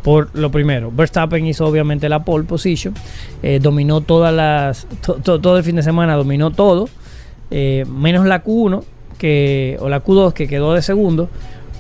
por 0.02 0.30
lo 0.34 0.50
primero. 0.50 0.90
Verstappen 0.90 1.46
hizo 1.46 1.66
obviamente 1.66 2.08
la 2.08 2.24
pole 2.24 2.44
position, 2.44 2.94
eh, 3.42 3.60
dominó 3.62 4.00
todas 4.00 4.34
las, 4.34 4.86
todo 5.22 5.56
el 5.56 5.64
fin 5.64 5.76
de 5.76 5.82
semana, 5.82 6.14
dominó 6.14 6.50
todo, 6.50 6.88
menos 7.50 8.26
la 8.26 8.42
Q1 8.42 8.82
que, 9.18 9.76
o 9.80 9.88
la 9.88 10.02
Q2 10.02 10.32
que 10.32 10.48
quedó 10.48 10.74
de 10.74 10.82
segundo 10.82 11.28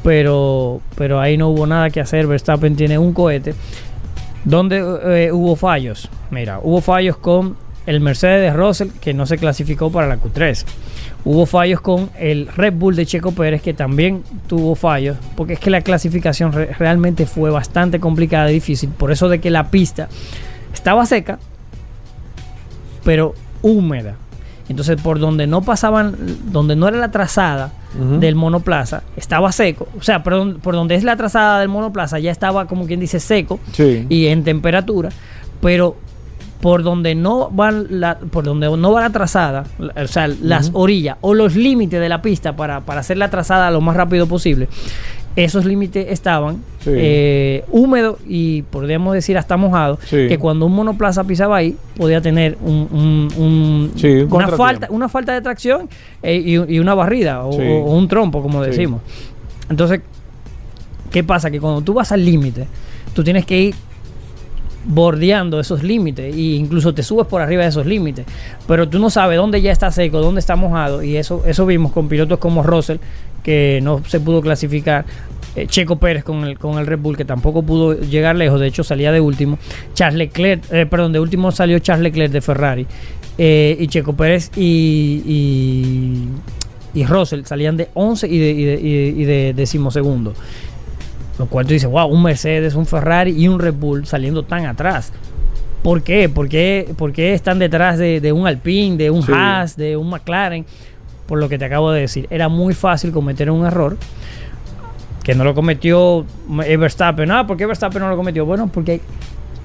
pero, 0.02 0.80
pero 0.96 1.20
ahí 1.20 1.36
no 1.36 1.48
hubo 1.48 1.66
nada 1.66 1.90
que 1.90 2.00
hacer. 2.00 2.26
Verstappen 2.26 2.76
tiene 2.76 2.98
un 2.98 3.12
cohete. 3.12 3.54
¿Dónde 4.44 4.78
eh, 4.78 5.32
hubo 5.32 5.56
fallos? 5.56 6.08
Mira, 6.30 6.60
hubo 6.62 6.80
fallos 6.80 7.16
con 7.16 7.56
el 7.86 8.00
Mercedes 8.00 8.52
de 8.52 8.56
Russell 8.56 8.88
que 9.00 9.14
no 9.14 9.26
se 9.26 9.38
clasificó 9.38 9.90
para 9.90 10.06
la 10.06 10.18
Q3. 10.18 10.64
Hubo 11.24 11.46
fallos 11.46 11.80
con 11.80 12.10
el 12.18 12.48
Red 12.48 12.74
Bull 12.74 12.96
de 12.96 13.06
Checo 13.06 13.32
Pérez 13.32 13.62
que 13.62 13.74
también 13.74 14.24
tuvo 14.48 14.74
fallos, 14.74 15.16
porque 15.36 15.54
es 15.54 15.60
que 15.60 15.70
la 15.70 15.80
clasificación 15.80 16.52
realmente 16.52 17.26
fue 17.26 17.50
bastante 17.50 18.00
complicada 18.00 18.50
y 18.50 18.54
difícil, 18.54 18.90
por 18.90 19.12
eso 19.12 19.28
de 19.28 19.40
que 19.40 19.50
la 19.50 19.70
pista 19.70 20.08
estaba 20.74 21.06
seca, 21.06 21.38
pero 23.04 23.34
húmeda. 23.62 24.16
Entonces, 24.68 25.00
por 25.00 25.18
donde 25.18 25.46
no 25.46 25.62
pasaban, 25.62 26.16
donde 26.46 26.76
no 26.76 26.88
era 26.88 26.98
la 26.98 27.10
trazada 27.10 27.72
del 28.20 28.36
monoplaza, 28.36 29.02
estaba 29.16 29.52
seco. 29.52 29.86
O 29.98 30.02
sea, 30.02 30.22
por, 30.22 30.58
por, 30.60 30.74
donde 30.74 30.94
es 30.94 31.04
la 31.04 31.16
trazada 31.16 31.60
del 31.60 31.68
monoplaza 31.68 32.18
ya 32.18 32.30
estaba, 32.30 32.66
como 32.66 32.86
quien 32.86 33.00
dice, 33.00 33.20
seco 33.20 33.60
y 33.78 34.26
en 34.26 34.44
temperatura. 34.44 35.10
Pero 35.60 35.96
por 36.62 36.84
donde 36.84 37.16
no 37.16 37.50
van 37.50 37.86
la, 37.90 38.18
por 38.18 38.44
donde 38.44 38.74
no 38.76 38.92
va 38.92 39.00
la 39.00 39.10
trazada, 39.10 39.64
o 39.80 40.06
sea, 40.06 40.28
las 40.28 40.70
orillas 40.72 41.16
o 41.20 41.34
los 41.34 41.56
límites 41.56 42.00
de 42.00 42.08
la 42.08 42.22
pista 42.22 42.54
para, 42.54 42.80
para 42.82 43.00
hacer 43.00 43.16
la 43.16 43.28
trazada 43.30 43.68
lo 43.72 43.80
más 43.80 43.96
rápido 43.96 44.28
posible, 44.28 44.68
esos 45.36 45.64
límites 45.64 46.06
estaban 46.10 46.62
eh, 46.84 47.64
húmedos 47.70 48.18
y 48.26 48.62
podríamos 48.62 49.14
decir 49.14 49.38
hasta 49.38 49.56
mojados, 49.56 49.98
que 50.10 50.38
cuando 50.38 50.66
un 50.66 50.74
monoplaza 50.74 51.24
pisaba 51.24 51.56
ahí 51.56 51.76
podía 51.96 52.20
tener 52.20 52.58
un, 52.60 53.30
una, 54.30 54.48
falta, 54.48 54.88
una 54.90 55.08
falta 55.08 55.32
de 55.32 55.40
tracción 55.40 55.88
eh, 56.22 56.36
y, 56.36 56.78
una 56.78 56.94
barrida 56.94 57.44
o, 57.44 57.54
un 57.54 58.08
trompo, 58.08 58.42
como 58.42 58.62
decimos. 58.62 59.00
Entonces, 59.70 60.00
¿qué 61.10 61.24
pasa? 61.24 61.50
Que 61.50 61.60
cuando 61.60 61.80
tú 61.80 61.94
vas 61.94 62.12
al 62.12 62.24
límite, 62.24 62.66
tú 63.14 63.24
tienes 63.24 63.46
que 63.46 63.60
ir 63.60 63.74
bordeando 64.84 65.60
esos 65.60 65.82
límites 65.82 66.34
e 66.34 66.40
incluso 66.40 66.92
te 66.92 67.02
subes 67.02 67.26
por 67.26 67.40
arriba 67.40 67.62
de 67.62 67.68
esos 67.68 67.86
límites 67.86 68.26
pero 68.66 68.88
tú 68.88 68.98
no 68.98 69.10
sabes 69.10 69.36
dónde 69.38 69.62
ya 69.62 69.70
está 69.70 69.90
seco 69.90 70.20
dónde 70.20 70.40
está 70.40 70.56
mojado 70.56 71.02
y 71.02 71.16
eso 71.16 71.42
eso 71.46 71.66
vimos 71.66 71.92
con 71.92 72.08
pilotos 72.08 72.38
como 72.38 72.62
Russell 72.62 72.98
que 73.42 73.80
no 73.82 74.02
se 74.06 74.20
pudo 74.20 74.40
clasificar. 74.40 75.04
Eh, 75.54 75.66
Checo 75.66 75.96
Pérez 75.96 76.24
con 76.24 76.44
el, 76.44 76.58
con 76.58 76.78
el 76.78 76.86
Red 76.86 76.98
Bull, 76.98 77.16
que 77.16 77.24
tampoco 77.24 77.62
pudo 77.62 77.94
llegar 78.00 78.36
lejos, 78.36 78.58
de 78.60 78.66
hecho 78.66 78.84
salía 78.84 79.12
de 79.12 79.20
último. 79.20 79.58
Charles 79.94 80.18
Leclerc, 80.18 80.64
eh, 80.72 80.86
perdón, 80.86 81.12
de 81.12 81.20
último 81.20 81.52
salió 81.52 81.78
Charles 81.78 82.04
Leclerc 82.04 82.32
de 82.32 82.40
Ferrari. 82.40 82.86
Eh, 83.38 83.76
y 83.78 83.86
Checo 83.88 84.14
Pérez 84.14 84.50
y, 84.56 86.28
y, 86.94 87.04
Russell 87.04 87.44
salían 87.44 87.78
de 87.78 87.88
11 87.94 88.28
y 88.28 88.38
de, 88.38 88.50
y 88.50 88.64
de, 88.64 88.74
y 89.16 89.24
de 89.24 89.54
decimosegundo. 89.54 90.34
Lo 91.38 91.46
cual 91.46 91.66
tú 91.66 91.72
dices, 91.72 91.90
wow, 91.90 92.06
un 92.06 92.22
Mercedes, 92.22 92.74
un 92.74 92.86
Ferrari 92.86 93.32
y 93.32 93.48
un 93.48 93.58
Red 93.58 93.74
Bull 93.74 94.06
saliendo 94.06 94.42
tan 94.42 94.66
atrás. 94.66 95.12
¿Por 95.82 96.02
qué? 96.02 96.28
¿Por 96.28 96.48
qué, 96.48 96.94
por 96.96 97.12
qué 97.12 97.34
están 97.34 97.58
detrás 97.58 97.98
de, 97.98 98.32
un 98.32 98.46
Alpine, 98.46 98.96
de 98.96 99.10
un 99.10 99.24
Haas, 99.32 99.76
de 99.76 99.96
un 99.96 100.10
McLaren? 100.10 100.64
por 101.32 101.38
lo 101.38 101.48
que 101.48 101.58
te 101.58 101.64
acabo 101.64 101.90
de 101.92 102.02
decir. 102.02 102.26
Era 102.28 102.50
muy 102.50 102.74
fácil 102.74 103.10
cometer 103.10 103.50
un 103.50 103.64
error 103.64 103.96
que 105.22 105.34
no 105.34 105.44
lo 105.44 105.54
cometió 105.54 106.26
Verstappen. 106.46 107.30
Ah, 107.30 107.46
¿por 107.46 107.56
qué 107.56 107.64
Verstappen 107.64 108.02
no 108.02 108.10
lo 108.10 108.16
cometió? 108.16 108.44
Bueno, 108.44 108.68
porque 108.68 109.00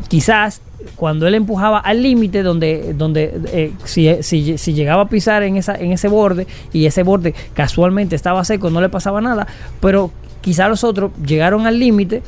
quizás 0.07 0.61
cuando 0.95 1.27
él 1.27 1.35
empujaba 1.35 1.79
al 1.79 2.01
límite 2.01 2.41
donde, 2.41 2.93
donde 2.93 3.41
eh, 3.51 3.73
si, 3.83 4.23
si, 4.23 4.73
llegaba 4.73 5.03
a 5.03 5.09
pisar 5.09 5.43
en, 5.43 5.57
esa, 5.57 5.75
en 5.75 5.91
ese 5.91 6.07
borde 6.07 6.47
y 6.71 6.85
ese 6.85 7.03
borde 7.03 7.33
casualmente 7.53 8.15
estaba 8.15 8.45
seco, 8.45 8.69
no 8.69 8.79
le 8.79 8.87
pasaba 8.87 9.19
nada, 9.19 9.45
pero 9.81 10.11
quizás 10.47 10.69
los 10.69 10.85
otros 10.85 11.11
llegaron 11.25 11.67
al 11.67 11.77
límite 11.77 12.23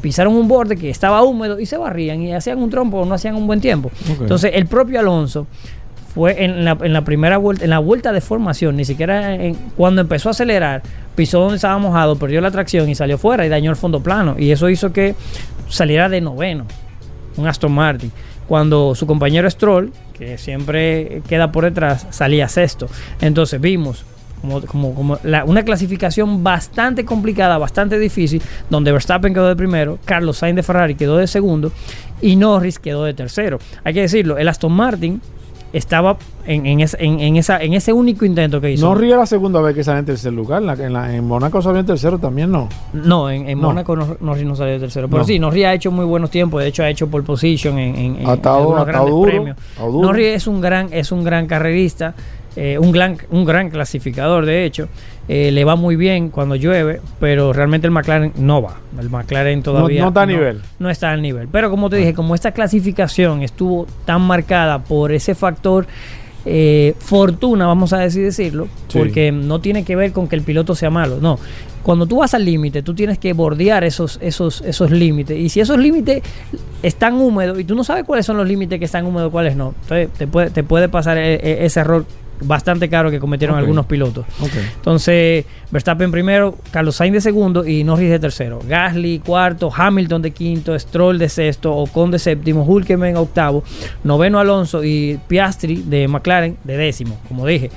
pisaron 0.00 0.34
un 0.34 0.48
borde 0.48 0.74
que 0.78 0.88
estaba 0.88 1.22
húmedo 1.22 1.60
y 1.60 1.66
se 1.66 1.76
barrían 1.76 2.22
y 2.22 2.32
hacían 2.32 2.62
un 2.62 2.70
trompo 2.70 3.00
o 3.00 3.04
no 3.04 3.14
hacían 3.14 3.34
un 3.34 3.46
buen 3.46 3.60
tiempo. 3.60 3.90
Entonces 4.08 4.52
el 4.54 4.64
propio 4.64 5.00
Alonso 5.00 5.46
fue 6.14 6.42
en 6.42 6.64
la, 6.64 6.78
en 6.80 6.94
la, 6.94 7.02
primera 7.02 7.36
vuelta, 7.36 7.64
en 7.64 7.70
la 7.70 7.78
vuelta 7.78 8.10
de 8.12 8.22
formación, 8.22 8.76
ni 8.76 8.86
siquiera 8.86 9.36
cuando 9.76 10.00
empezó 10.00 10.30
a 10.30 10.32
acelerar, 10.32 10.80
pisó 11.14 11.40
donde 11.40 11.56
estaba 11.56 11.76
mojado, 11.76 12.16
perdió 12.16 12.40
la 12.40 12.50
tracción 12.50 12.88
y 12.88 12.94
salió 12.94 13.18
fuera 13.18 13.44
y 13.44 13.50
dañó 13.50 13.70
el 13.70 13.76
fondo 13.76 14.02
plano. 14.02 14.36
Y 14.38 14.50
eso 14.50 14.70
hizo 14.70 14.90
que 14.94 15.14
saliera 15.68 16.08
de 16.08 16.22
noveno, 16.22 16.64
un 17.36 17.46
Aston 17.46 17.72
Martin. 17.72 18.10
Cuando 18.48 18.94
su 18.94 19.06
compañero 19.06 19.50
Stroll, 19.50 19.92
que 20.14 20.38
siempre 20.38 21.20
queda 21.28 21.52
por 21.52 21.64
detrás, 21.64 22.06
salía 22.08 22.48
sexto. 22.48 22.88
Entonces 23.20 23.60
vimos 23.60 24.06
como, 24.40 24.60
como, 24.62 24.94
como 24.94 25.18
una 25.46 25.62
clasificación 25.62 26.42
bastante 26.42 27.04
complicada, 27.04 27.58
bastante 27.58 27.98
difícil, 27.98 28.42
donde 28.70 28.92
Verstappen 28.92 29.34
quedó 29.34 29.48
de 29.48 29.56
primero, 29.56 29.98
Carlos 30.04 30.38
Sainz 30.38 30.56
de 30.56 30.62
Ferrari 30.62 30.94
quedó 30.94 31.16
de 31.16 31.26
segundo 31.26 31.72
y 32.20 32.36
Norris 32.36 32.78
quedó 32.78 33.04
de 33.04 33.14
tercero. 33.14 33.58
Hay 33.84 33.94
que 33.94 34.00
decirlo, 34.02 34.38
el 34.38 34.48
Aston 34.48 34.72
Martin 34.72 35.20
estaba 35.72 36.16
en, 36.46 36.64
en, 36.66 36.80
en, 36.80 37.36
esa, 37.36 37.62
en 37.62 37.74
ese 37.74 37.92
único 37.92 38.24
intento 38.24 38.60
que 38.60 38.72
hizo. 38.72 38.86
No 38.86 38.94
ríe 38.94 39.14
la 39.14 39.26
segunda 39.26 39.60
vez 39.60 39.74
que 39.74 39.84
sale 39.84 39.98
en 39.98 40.06
tercer 40.06 40.32
lugar. 40.32 40.62
En, 40.62 40.92
la, 40.92 41.14
en, 41.14 41.26
Mónaco 41.26 41.60
salió 41.60 41.80
en 41.80 41.86
tercero 41.86 42.18
también, 42.18 42.50
¿no? 42.50 42.68
No, 42.94 43.28
en, 43.30 43.48
en 43.48 43.58
Mónaco 43.58 43.94
no, 43.94 44.16
no, 44.18 44.56
salió 44.56 44.74
en 44.74 44.80
tercero. 44.80 45.08
Pero 45.08 45.24
sí, 45.24 45.38
Norri 45.38 45.64
ha 45.64 45.74
hecho 45.74 45.90
muy 45.90 46.06
buenos 46.06 46.30
tiempos. 46.30 46.62
De 46.62 46.68
hecho, 46.68 46.82
ha 46.82 46.88
hecho 46.88 47.08
pole 47.08 47.24
position 47.24 47.78
en, 47.78 47.94
en, 47.96 48.16
en 48.16 48.42
grandes 48.42 49.14
premios. 49.22 49.56
Norri 49.78 50.26
es 50.26 50.46
un 50.46 50.60
gran, 50.60 50.88
es 50.90 51.12
un 51.12 51.22
gran 51.22 51.46
carrerista. 51.46 52.14
Eh, 52.56 52.78
un, 52.78 52.90
gran, 52.92 53.18
un 53.30 53.44
gran 53.44 53.70
clasificador, 53.70 54.46
de 54.46 54.64
hecho. 54.64 54.88
Eh, 55.28 55.50
le 55.52 55.64
va 55.64 55.76
muy 55.76 55.94
bien 55.94 56.30
cuando 56.30 56.56
llueve, 56.56 57.02
pero 57.20 57.52
realmente 57.52 57.86
el 57.86 57.90
McLaren 57.90 58.32
no 58.38 58.62
va. 58.62 58.78
El 58.98 59.10
McLaren 59.10 59.62
todavía 59.62 60.00
no, 60.00 60.08
está 60.08 60.22
a 60.22 60.26
nivel. 60.26 60.62
No 60.78 60.88
está 60.88 61.10
al 61.12 61.20
nivel. 61.20 61.48
Pero 61.52 61.70
como 61.70 61.90
te 61.90 61.96
dije, 61.96 62.14
como 62.14 62.34
esta 62.34 62.52
clasificación 62.52 63.42
estuvo 63.42 63.86
tan 64.06 64.22
marcada 64.22 64.78
por 64.78 65.12
ese 65.12 65.34
factor 65.34 65.86
eh, 66.46 66.94
fortuna, 66.98 67.66
vamos 67.66 67.92
a 67.92 67.98
decir 67.98 68.24
decirlo, 68.24 68.68
porque 68.90 69.30
no 69.30 69.60
tiene 69.60 69.84
que 69.84 69.96
ver 69.96 70.12
con 70.12 70.28
que 70.28 70.36
el 70.36 70.42
piloto 70.42 70.74
sea 70.74 70.88
malo, 70.88 71.18
no. 71.20 71.38
Cuando 71.82 72.06
tú 72.06 72.18
vas 72.18 72.32
al 72.32 72.46
límite, 72.46 72.82
tú 72.82 72.94
tienes 72.94 73.18
que 73.18 73.34
bordear 73.34 73.84
esos, 73.84 74.18
esos, 74.22 74.62
esos 74.62 74.90
límites. 74.90 75.38
Y 75.38 75.50
si 75.50 75.60
esos 75.60 75.78
límites 75.78 76.22
están 76.82 77.14
húmedos 77.20 77.58
y 77.60 77.64
tú 77.64 77.74
no 77.74 77.84
sabes 77.84 78.04
cuáles 78.04 78.24
son 78.24 78.38
los 78.38 78.48
límites 78.48 78.78
que 78.78 78.86
están 78.86 79.04
húmedos, 79.04 79.30
cuáles 79.30 79.56
no, 79.56 79.74
entonces 79.82 80.08
te 80.16 80.26
puede, 80.26 80.48
te 80.48 80.64
puede 80.64 80.88
pasar 80.88 81.18
ese 81.18 81.80
error 81.80 82.06
bastante 82.40 82.88
caro 82.88 83.10
que 83.10 83.18
cometieron 83.18 83.56
algunos 83.58 83.86
pilotos. 83.86 84.24
Entonces, 84.76 85.44
Verstappen 85.70 86.10
primero, 86.10 86.56
Carlos 86.70 86.96
Sainz 86.96 87.14
de 87.14 87.20
segundo 87.20 87.66
y 87.66 87.84
Norris 87.84 88.10
de 88.10 88.18
tercero. 88.18 88.60
Gasly 88.66 89.20
cuarto, 89.20 89.70
Hamilton 89.74 90.22
de 90.22 90.30
quinto, 90.30 90.78
Stroll 90.78 91.18
de 91.18 91.28
sexto, 91.28 91.74
Ocon 91.74 92.10
de 92.10 92.18
séptimo, 92.18 92.64
Hulkenberg 92.64 93.16
octavo, 93.16 93.62
noveno 94.04 94.38
Alonso 94.38 94.84
y 94.84 95.18
Piastri 95.28 95.82
de 95.86 96.08
McLaren 96.08 96.56
de 96.64 96.76
décimo, 96.76 97.18
como 97.28 97.46
dije. 97.46 97.70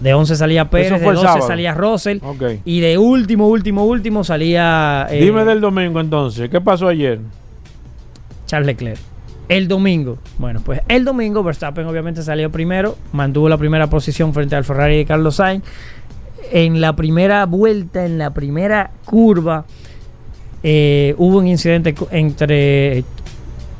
De 0.00 0.14
11 0.14 0.34
salía 0.36 0.70
Pérez, 0.70 0.98
de 0.98 1.12
12 1.12 1.42
salía 1.42 1.74
Russell. 1.74 2.18
Y 2.64 2.80
de 2.80 2.96
último, 2.96 3.48
último, 3.48 3.84
último 3.84 4.24
salía. 4.24 5.06
Eh, 5.10 5.22
Dime 5.22 5.44
del 5.44 5.60
domingo 5.60 6.00
entonces. 6.00 6.48
¿Qué 6.48 6.60
pasó 6.60 6.88
ayer? 6.88 7.20
Charles 8.46 8.66
Leclerc. 8.66 8.98
El 9.50 9.66
domingo. 9.66 10.18
Bueno, 10.38 10.60
pues 10.64 10.80
el 10.86 11.04
domingo 11.04 11.42
Verstappen 11.42 11.84
obviamente 11.84 12.22
salió 12.22 12.52
primero. 12.52 12.96
Mantuvo 13.10 13.48
la 13.48 13.58
primera 13.58 13.90
posición 13.90 14.32
frente 14.32 14.54
al 14.54 14.62
Ferrari 14.62 14.98
de 14.98 15.04
Carlos 15.04 15.34
Sainz. 15.34 15.64
En 16.52 16.80
la 16.80 16.94
primera 16.94 17.46
vuelta, 17.46 18.06
en 18.06 18.16
la 18.16 18.32
primera 18.32 18.92
curva, 19.04 19.64
eh, 20.62 21.16
hubo 21.18 21.38
un 21.38 21.48
incidente 21.48 21.96
entre 22.12 23.02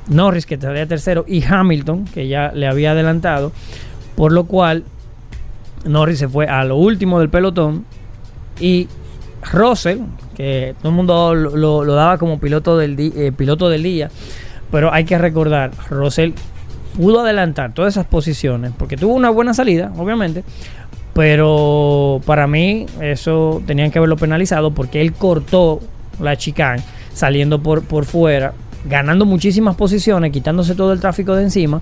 Norris, 0.08 0.44
que 0.44 0.60
salía 0.60 0.88
tercero, 0.88 1.24
y 1.28 1.44
Hamilton, 1.44 2.04
que 2.06 2.26
ya 2.26 2.50
le 2.52 2.66
había 2.66 2.90
adelantado. 2.90 3.52
Por 4.16 4.32
lo 4.32 4.46
cual 4.46 4.82
Norris 5.84 6.18
se 6.18 6.28
fue 6.28 6.48
a 6.48 6.64
lo 6.64 6.78
último 6.78 7.20
del 7.20 7.30
pelotón 7.30 7.84
y 8.58 8.88
Russell, 9.52 9.98
que 10.36 10.74
todo 10.80 10.88
el 10.88 10.96
mundo 10.96 11.32
lo, 11.32 11.84
daba 11.84 12.18
como 12.18 12.40
piloto 12.40 12.76
del, 12.76 12.96
eh, 12.98 13.30
piloto 13.30 13.68
del 13.68 13.84
día, 13.84 14.10
pero 14.70 14.92
hay 14.92 15.04
que 15.04 15.18
recordar, 15.18 15.72
Russell 15.88 16.32
pudo 16.96 17.20
adelantar 17.20 17.72
todas 17.72 17.94
esas 17.94 18.06
posiciones 18.06 18.72
porque 18.76 18.96
tuvo 18.96 19.14
una 19.14 19.30
buena 19.30 19.54
salida, 19.54 19.92
obviamente, 19.96 20.44
pero 21.14 22.20
para 22.24 22.46
mí 22.46 22.86
eso 23.00 23.62
tenían 23.66 23.90
que 23.90 23.98
haberlo 23.98 24.16
penalizado 24.16 24.72
porque 24.72 25.00
él 25.00 25.12
cortó 25.12 25.80
la 26.20 26.36
chicane 26.36 26.82
saliendo 27.12 27.62
por, 27.62 27.82
por 27.82 28.04
fuera 28.04 28.52
ganando 28.84 29.26
muchísimas 29.26 29.76
posiciones, 29.76 30.32
quitándose 30.32 30.74
todo 30.74 30.92
el 30.92 31.00
tráfico 31.00 31.34
de 31.34 31.44
encima, 31.44 31.80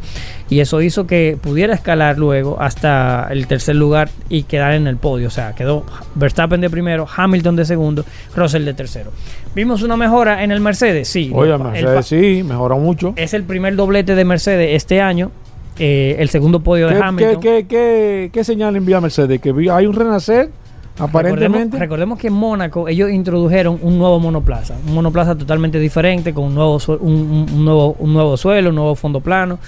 y 0.49 0.61
eso 0.61 0.83
hizo 0.83 1.07
que 1.07 1.39
pudiera 1.41 1.75
escalar 1.75 2.19
luego 2.19 2.61
hasta 2.61 3.29
el 3.31 3.47
tercer 3.47 3.77
lugar 3.77 4.11
y 4.29 4.45
quedar 4.45 4.75
en 4.75 4.87
el 4.87 4.97
podio. 4.97 5.29
O 5.29 5.31
sea, 5.31 5.55
quedó 5.55 5.85
Verstappen 6.15 6.61
de 6.61 6.71
primero, 6.71 7.07
Hamilton 7.15 7.57
de 7.57 7.65
segundo, 7.65 8.05
Russell 8.35 8.65
de 8.65 8.75
tercero. 8.75 9.11
¿Vimos 9.55 9.83
una 9.83 9.97
mejora 9.97 10.43
en 10.43 10.51
el 10.51 10.61
Mercedes? 10.61 11.09
Sí. 11.09 11.31
Oye, 11.35 11.57
Mercedes 11.57 12.07
sí, 12.07 12.43
mejoró 12.43 12.79
mucho. 12.79 13.13
Es 13.17 13.35
el 13.35 13.45
primer 13.45 13.77
doblete 13.77 14.15
de 14.15 14.25
Mercedes 14.25 14.71
este 14.75 15.01
año. 15.01 15.31
Eh, 15.79 16.17
el 16.19 16.29
segundo 16.29 16.61
podio 16.61 16.89
de 16.89 16.97
Hamilton. 17.01 17.41
¿qué, 17.41 17.67
qué, 17.69 18.31
qué, 18.33 18.45
señal 18.45 18.75
envía 18.75 19.01
Mercedes? 19.01 19.41
¿Que 19.41 19.55
hay 19.71 19.87
un 19.87 19.95
renacer? 19.95 20.51
Aparentemente. 20.99 21.79
Recordemos, 21.79 22.19
que 22.19 22.29
en 22.29 22.33
Mónaco 22.33 22.89
ellos 22.89 23.11
introdujeron 23.11 23.79
un 23.83 23.99
nuevo 23.99 24.19
monoplaza, 24.19 24.75
un 24.87 24.95
monoplaza 24.95 25.37
totalmente 25.37 25.79
diferente, 25.79 26.35
con 26.35 26.45
un 26.45 26.55
nuevo, 26.55 26.79
un, 27.01 27.65
nuevo, 27.65 27.97
un 27.99 28.13
nuevo 28.13 28.37
suelo, 28.37 28.71
un 28.71 28.75
nuevo 28.75 28.95
fondo 28.95 29.21
plano, 29.21 29.59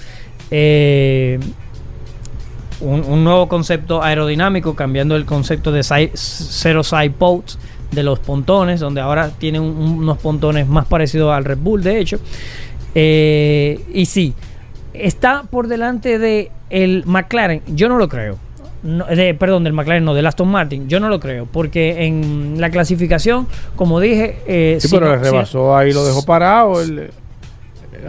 eh, 0.51 1.39
un, 2.81 3.25
nuevo 3.25 3.49
concepto 3.49 4.03
aerodinámico, 4.03 4.75
cambiando 4.75 5.15
el 5.15 5.25
concepto 5.25 5.71
de 5.71 5.83
zero 5.83 6.83
side 6.83 7.11
posts 7.11 7.59
de 7.93 8.03
los 8.03 8.19
pontones, 8.19 8.81
donde 8.81 9.01
ahora 9.01 9.31
tienen 9.31 9.63
unos 9.63 10.19
pontones 10.19 10.67
más 10.67 10.87
parecidos 10.87 11.33
al 11.33 11.45
Red 11.45 11.59
Bull, 11.59 11.83
de 11.83 11.99
hecho. 12.01 12.19
Eh, 12.95 13.85
y 13.93 14.07
sí, 14.07 14.35
está 14.95 15.45
por 15.49 15.69
delante 15.69 16.19
de 16.19 16.51
el 16.71 17.05
McLaren, 17.07 17.63
yo 17.69 17.89
no 17.89 17.99
lo 17.99 18.09
creo 18.09 18.50
de, 18.83 19.35
perdón, 19.35 19.65
del 19.65 19.73
McLaren, 19.73 20.05
no, 20.05 20.15
del 20.15 20.27
Aston 20.27 20.49
Martin. 20.49 20.89
Yo 20.89 21.01
no 21.01 21.09
lo 21.09 21.21
creo, 21.21 21.47
porque 21.47 22.05
en 22.07 22.57
la 22.59 22.71
clasificación, 22.71 23.47
como 23.77 24.01
dije. 24.01 24.39
Eh, 24.47 24.79
sí, 24.81 24.89
pero 24.91 25.11
le 25.11 25.19
rebasó 25.19 25.77
ahí, 25.77 25.93
lo 25.93 26.05
dejó 26.05 26.25
parado. 26.25 26.81
El, 26.81 27.11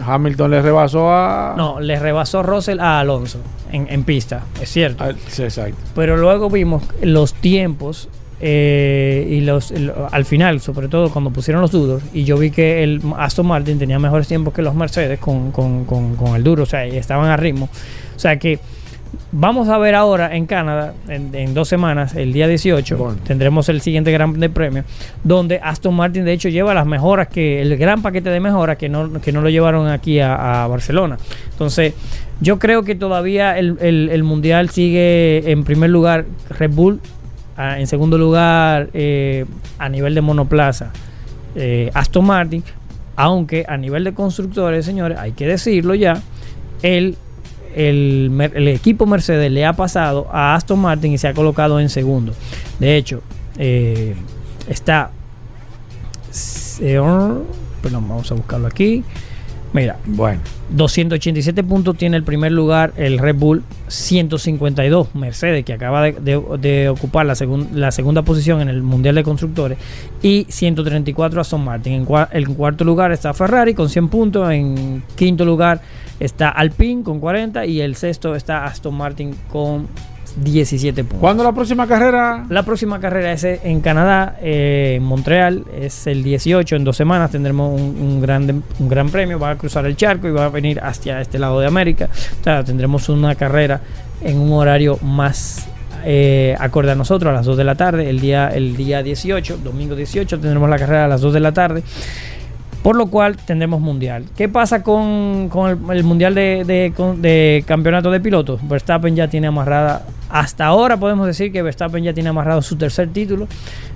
Hamilton 0.00 0.50
le 0.50 0.62
rebasó 0.62 1.12
a. 1.12 1.54
No, 1.56 1.80
le 1.80 1.98
rebasó 1.98 2.42
Russell 2.42 2.80
a 2.80 3.00
Alonso 3.00 3.38
en, 3.72 4.04
pista, 4.04 4.44
es 4.60 4.70
cierto. 4.70 5.04
Ah, 5.04 5.12
sí, 5.28 5.42
exacto. 5.42 5.76
Pero 5.94 6.16
luego 6.16 6.50
vimos 6.50 6.82
los 7.02 7.34
tiempos 7.34 8.08
eh, 8.40 9.26
y 9.30 9.40
los 9.40 9.72
al 10.10 10.24
final, 10.24 10.60
sobre 10.60 10.88
todo 10.88 11.10
cuando 11.10 11.30
pusieron 11.30 11.62
los 11.62 11.70
duros, 11.70 12.02
y 12.12 12.24
yo 12.24 12.38
vi 12.38 12.50
que 12.50 12.82
el 12.82 13.00
Aston 13.16 13.46
Martin 13.46 13.78
tenía 13.78 13.98
mejores 13.98 14.28
tiempos 14.28 14.52
que 14.54 14.62
los 14.62 14.74
Mercedes 14.74 15.18
con, 15.18 15.52
con, 15.52 15.84
con, 15.84 16.16
con 16.16 16.36
el 16.36 16.44
duro, 16.44 16.64
o 16.64 16.66
sea, 16.66 16.84
estaban 16.84 17.28
a 17.28 17.36
ritmo. 17.36 17.68
O 18.14 18.18
sea 18.18 18.38
que 18.38 18.58
Vamos 19.34 19.68
a 19.68 19.78
ver 19.78 19.94
ahora 19.94 20.34
en 20.36 20.46
Canadá, 20.46 20.94
en, 21.08 21.54
dos 21.54 21.68
semanas, 21.68 22.14
el 22.14 22.32
día 22.32 22.46
18, 22.48 23.16
tendremos 23.26 23.68
el 23.68 23.80
siguiente 23.80 24.12
Gran 24.12 24.34
Premio, 24.52 24.84
donde 25.24 25.58
Aston 25.62 25.94
Martin 25.94 26.24
de 26.24 26.32
hecho 26.32 26.48
lleva 26.48 26.74
las 26.74 26.86
mejoras, 26.86 27.28
que 27.28 27.62
el 27.62 27.76
gran 27.78 28.02
paquete 28.02 28.30
de 28.30 28.40
mejoras 28.40 28.76
que 28.76 28.88
no, 28.88 29.20
que 29.20 29.32
no 29.32 29.40
lo 29.40 29.48
llevaron 29.48 29.88
aquí 29.88 30.20
a, 30.20 30.66
Barcelona. 30.68 31.16
Entonces, 31.50 31.94
yo 32.40 32.58
creo 32.58 32.82
que 32.82 32.94
todavía 32.94 33.58
el, 33.58 34.22
Mundial 34.22 34.70
sigue 34.70 35.50
en 35.50 35.64
primer 35.64 35.90
lugar 35.90 36.26
Red 36.50 36.70
Bull, 36.70 37.00
en 37.56 37.86
segundo 37.86 38.18
lugar 38.18 38.88
eh, 38.92 39.44
a 39.78 39.88
nivel 39.88 40.14
de 40.14 40.20
monoplaza 40.20 40.90
eh, 41.54 41.90
Aston 41.94 42.24
Martin, 42.24 42.62
aunque 43.16 43.64
a 43.68 43.76
nivel 43.76 44.04
de 44.04 44.14
constructores, 44.14 44.84
señores, 44.84 45.18
hay 45.18 45.32
que 45.32 45.46
decirlo 45.46 45.94
ya, 45.94 46.20
el 46.82 47.16
el, 47.74 48.68
equipo 48.68 49.06
Mercedes 49.06 49.50
le 49.50 49.64
ha 49.64 49.72
pasado 49.72 50.28
a 50.32 50.54
Aston 50.54 50.78
Martin 50.78 51.12
y 51.12 51.18
se 51.18 51.28
ha 51.28 51.34
colocado 51.34 51.80
en 51.80 51.88
segundo. 51.88 52.32
De 52.78 52.96
hecho, 52.96 53.22
eh, 53.58 54.14
está. 54.68 55.10
Eh, 56.80 57.00
perdón, 57.82 58.08
vamos 58.08 58.30
a 58.30 58.34
buscarlo 58.34 58.66
aquí. 58.66 59.04
Mira, 59.72 59.96
bueno, 60.04 60.40
287 60.68 61.64
puntos 61.64 61.96
tiene 61.96 62.18
el 62.18 62.24
primer 62.24 62.52
lugar 62.52 62.92
el 62.96 63.18
Red 63.18 63.36
Bull, 63.36 63.62
152 63.88 65.14
Mercedes, 65.14 65.64
que 65.64 65.72
acaba 65.72 66.02
de, 66.02 66.88
ocupar 66.90 67.24
la, 67.24 67.34
la, 67.72 67.90
segunda 67.90 68.20
posición 68.20 68.60
en 68.60 68.68
el 68.68 68.82
Mundial 68.82 69.14
de 69.14 69.22
Constructores, 69.22 69.78
y 70.22 70.46
134 70.50 71.40
Aston 71.40 71.64
Martin. 71.64 71.92
En, 71.94 72.06
en, 72.32 72.54
cuarto 72.54 72.84
lugar 72.84 73.12
está 73.12 73.32
Ferrari 73.32 73.72
con 73.72 73.88
100 73.88 74.08
puntos, 74.08 74.50
en 74.50 75.02
quinto 75.16 75.46
lugar 75.46 75.80
está 76.24 76.48
Alpine 76.48 77.02
con 77.02 77.20
40 77.20 77.66
y 77.66 77.80
el 77.80 77.96
sexto 77.96 78.34
está 78.34 78.64
Aston 78.64 78.94
Martin 78.94 79.34
con 79.50 79.88
17 80.36 81.04
puntos. 81.04 81.20
¿Cuándo 81.20 81.44
la 81.44 81.52
próxima 81.52 81.86
carrera? 81.86 82.46
La 82.48 82.62
próxima 82.62 83.00
carrera 83.00 83.32
es 83.32 83.44
en 83.44 83.80
Canadá, 83.80 84.36
eh, 84.40 84.94
en 84.96 85.02
Montreal, 85.02 85.64
es 85.78 86.06
el 86.06 86.22
18, 86.22 86.76
en 86.76 86.84
dos 86.84 86.96
semanas 86.96 87.30
tendremos 87.30 87.78
un, 87.78 88.20
gran, 88.20 88.62
un 88.78 88.88
gran 88.88 89.10
premio, 89.10 89.38
va 89.38 89.50
a 89.50 89.58
cruzar 89.58 89.84
el 89.86 89.96
charco 89.96 90.28
y 90.28 90.30
va 90.30 90.46
a 90.46 90.48
venir 90.48 90.80
hacia 90.82 91.20
este 91.20 91.38
lado 91.38 91.60
de 91.60 91.66
América. 91.66 92.08
O 92.40 92.44
sea, 92.44 92.64
tendremos 92.64 93.08
una 93.08 93.34
carrera 93.34 93.80
en 94.22 94.38
un 94.38 94.52
horario 94.52 94.98
más 95.02 95.66
eh, 96.04 96.56
acorde 96.58 96.92
a 96.92 96.94
nosotros 96.94 97.30
a 97.30 97.34
las 97.34 97.46
2 97.46 97.56
de 97.56 97.64
la 97.64 97.74
tarde, 97.74 98.08
el 98.08 98.20
día, 98.20 98.48
el 98.48 98.76
día 98.76 99.02
18, 99.02 99.58
domingo 99.58 99.94
18, 99.94 100.40
tendremos 100.40 100.68
la 100.68 100.78
carrera 100.78 101.04
a 101.04 101.08
las 101.08 101.20
2 101.20 101.34
de 101.34 101.40
la 101.40 101.52
tarde. 101.52 101.82
Por 102.82 102.96
lo 102.96 103.06
cual 103.06 103.36
tendremos 103.36 103.80
mundial. 103.80 104.24
¿Qué 104.36 104.48
pasa 104.48 104.82
con, 104.82 105.50
el, 105.92 106.04
mundial 106.04 106.34
de, 106.34 107.64
campeonato 107.64 108.10
de 108.10 108.20
pilotos? 108.20 108.60
Verstappen 108.68 109.14
ya 109.14 109.28
tiene 109.28 109.46
amarrada, 109.46 110.04
hasta 110.28 110.66
ahora 110.66 110.96
podemos 110.96 111.26
decir 111.26 111.52
que 111.52 111.62
Verstappen 111.62 112.02
ya 112.02 112.12
tiene 112.12 112.30
amarrado 112.30 112.60
su 112.60 112.76
tercer 112.76 113.08
título 113.10 113.46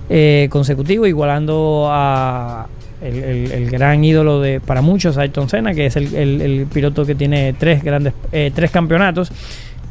eh, 0.09 0.47
consecutivo, 0.49 1.05
igualando 1.05 1.89
a 1.91 2.67
el, 3.01 3.69
gran 3.69 4.03
ídolo 4.03 4.41
de 4.41 4.59
para 4.59 4.81
muchos, 4.81 5.17
Ayrton 5.17 5.49
Senna, 5.49 5.73
que 5.73 5.87
es 5.87 5.95
el, 5.95 6.67
piloto 6.71 7.05
que 7.05 7.15
tiene 7.15 7.53
tres 7.53 7.83
grandes, 7.83 8.13
eh, 8.31 8.51
tres 8.53 8.71
campeonatos. 8.71 9.31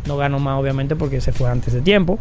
No 0.06 0.16
ganó 0.16 0.38
más 0.38 0.58
obviamente 0.60 0.94
porque 0.94 1.20
se 1.20 1.32
fue 1.32 1.50
antes 1.50 1.74
de 1.74 1.80
tiempo. 1.80 2.18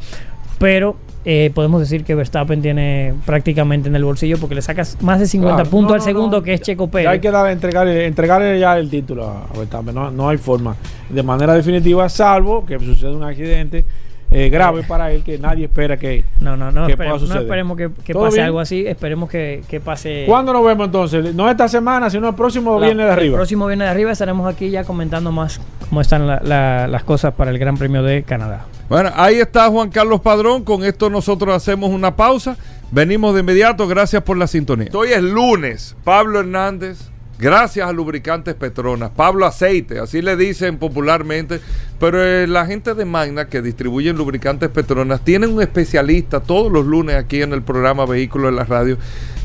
Pero 0.59 0.95
eh, 1.25 1.51
podemos 1.55 1.81
decir 1.81 2.03
que 2.03 2.13
Verstappen 2.13 2.61
tiene 2.61 3.15
prácticamente 3.25 3.89
en 3.89 3.95
el 3.95 4.03
bolsillo 4.03 4.37
porque 4.37 4.53
le 4.53 4.61
sacas 4.61 4.97
más 5.01 5.19
de 5.19 5.25
50 5.25 5.65
puntos 5.65 5.95
al 5.95 6.01
segundo 6.01 6.43
que 6.43 6.53
es 6.53 6.61
Checo 6.61 6.87
Pérez. 6.87 7.09
Hay 7.09 7.19
que 7.19 7.31
dar, 7.31 7.49
entregarle, 7.49 8.05
entregarle 8.05 8.59
ya 8.59 8.77
el 8.77 8.89
título 8.89 9.25
a 9.25 9.47
Verstappen, 9.57 9.95
no, 9.95 10.29
hay 10.29 10.37
forma. 10.37 10.75
De 11.09 11.23
manera 11.23 11.53
definitiva, 11.55 12.07
salvo 12.09 12.65
que 12.65 12.79
suceda 12.79 13.11
un 13.11 13.23
accidente 13.23 13.85
eh, 14.31 14.49
grave 14.49 14.83
para 14.83 15.11
él 15.11 15.23
que 15.23 15.37
nadie 15.37 15.65
espera 15.65 15.97
que, 15.97 16.25
no, 16.39 16.57
no, 16.57 16.71
no, 16.71 16.87
esperemos, 16.87 17.21
no 17.23 17.39
esperemos 17.39 17.77
que, 17.77 18.13
pase 18.13 18.41
algo 18.41 18.59
así, 18.59 18.85
esperemos 18.85 19.29
que, 19.29 19.81
pase. 19.83 20.23
¿Cuándo 20.27 20.51
nos 20.53 20.65
vemos 20.65 20.87
entonces? 20.87 21.33
No 21.35 21.49
esta 21.49 21.67
semana, 21.67 22.09
sino 22.09 22.29
el 22.29 22.35
próximo 22.35 22.79
viernes 22.79 23.05
de 23.05 23.11
arriba. 23.11 23.33
El 23.33 23.39
próximo 23.39 23.67
viernes 23.67 23.85
de 23.85 23.91
arriba 23.91 24.11
estaremos 24.11 24.51
aquí 24.51 24.69
ya 24.69 24.83
comentando 24.83 25.31
más 25.31 25.61
cómo 25.87 26.01
están 26.01 26.27
las 26.27 27.03
cosas 27.03 27.33
para 27.33 27.51
el 27.51 27.59
Gran 27.59 27.77
Premio 27.77 28.03
de 28.03 28.23
Canadá. 28.23 28.65
Bueno, 28.89 29.11
ahí 29.15 29.35
está 29.35 29.67
Juan 29.69 29.89
Carlos 29.89 30.21
Padrón. 30.21 30.63
Con 30.63 30.83
esto 30.83 31.09
nosotros 31.09 31.55
hacemos 31.55 31.89
una 31.89 32.15
pausa. 32.15 32.55
Venimos 32.91 33.33
de 33.33 33.39
inmediato. 33.39 33.87
Gracias 33.87 34.21
por 34.21 34.37
la 34.37 34.47
sintonía. 34.47 34.89
Hoy 34.93 35.09
es 35.09 35.23
lunes. 35.23 35.95
Pablo 36.03 36.39
Hernández, 36.39 37.09
Gracias 37.37 37.87
a 37.87 37.91
Lubricantes 37.91 38.55
Petronas. 38.55 39.11
Pablo 39.11 39.45
Aceite, 39.45 39.99
así 39.99 40.21
le 40.21 40.37
dicen 40.37 40.77
popularmente. 40.77 41.59
Pero 41.99 42.23
eh, 42.23 42.47
la 42.47 42.65
gente 42.65 42.93
de 42.93 43.03
Magna 43.03 43.47
que 43.47 43.61
distribuye 43.61 44.13
Lubricantes 44.13 44.69
Petronas 44.69 45.21
tiene 45.23 45.47
un 45.47 45.61
especialista 45.61 46.39
todos 46.39 46.71
los 46.71 46.85
lunes 46.85 47.15
aquí 47.15 47.41
en 47.41 47.51
el 47.51 47.61
programa 47.61 48.05
Vehículos 48.05 48.49
en 48.49 48.55
la 48.55 48.63
Radio, 48.63 48.97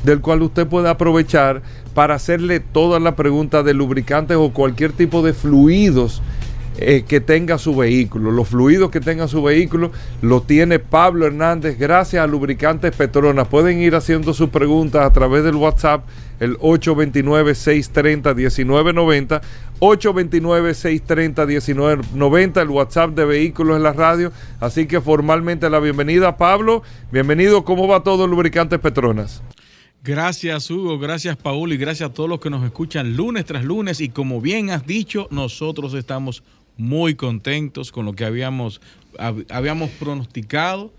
del 0.05 0.21
cual 0.21 0.43
usted 0.43 0.67
puede 0.67 0.89
aprovechar 0.89 1.63
para 1.95 2.15
hacerle 2.15 2.61
todas 2.61 3.03
las 3.03 3.15
preguntas 3.15 3.65
de 3.65 3.75
lubricantes 3.75 4.37
o 4.37 4.53
cualquier 4.53 4.93
tipo 4.93 5.23
de 5.23 5.33
fluidos 5.33 6.23
eh, 6.79 7.05
que 7.07 7.21
tenga 7.21 7.59
su 7.59 7.75
vehículo. 7.77 8.31
Los 8.31 8.49
fluidos 8.49 8.91
que 8.91 9.01
tenga 9.01 9.27
su 9.27 9.43
vehículo 9.43 9.91
lo 10.23 10.43
tiene 10.43 10.79
Pablo 10.79 11.27
Hernández 11.27 11.77
gracias 11.77 12.23
a 12.23 12.29
Lubricantes 12.29 12.95
Petronas. 12.95 13.49
Pueden 13.49 13.81
ir 13.81 13.97
haciendo 13.97 14.33
sus 14.33 14.51
preguntas 14.51 15.05
a 15.05 15.13
través 15.13 15.43
del 15.43 15.57
WhatsApp 15.57 16.05
el 16.41 16.59
829-630-1990. 16.59 19.41
829-630-1990, 19.79 22.61
el 22.61 22.69
WhatsApp 22.69 23.11
de 23.11 23.25
Vehículos 23.25 23.77
en 23.77 23.85
la 23.85 23.93
Radio. 23.93 24.33
Así 24.59 24.87
que 24.87 25.01
formalmente 25.01 25.71
la 25.71 25.79
bienvenida, 25.79 26.37
Pablo. 26.37 26.83
Bienvenido, 27.13 27.65
¿cómo 27.65 27.87
va 27.87 28.03
todo 28.03 28.27
Lubricantes 28.27 28.81
Petronas? 28.81 29.45
Gracias 30.03 30.71
Hugo, 30.71 30.99
gracias 30.99 31.37
Paul 31.37 31.75
y 31.75 31.77
gracias 31.77 32.09
a 32.09 32.13
todos 32.15 32.27
los 32.27 32.41
que 32.41 32.49
nos 32.49 32.65
escuchan 32.65 33.17
lunes 33.17 33.45
tras 33.45 33.65
lunes 33.65 34.01
y 34.01 34.09
como 34.09 34.41
bien 34.41 34.71
has 34.71 34.87
dicho, 34.87 35.29
nosotros 35.31 35.93
estamos 35.93 36.43
muy 36.79 37.17
contentos 37.17 37.93
con 37.93 38.07
lo 38.07 38.15
que 38.15 38.25
habíamos, 38.25 38.81
habíamos 39.51 39.91
pronosticado 39.91 40.91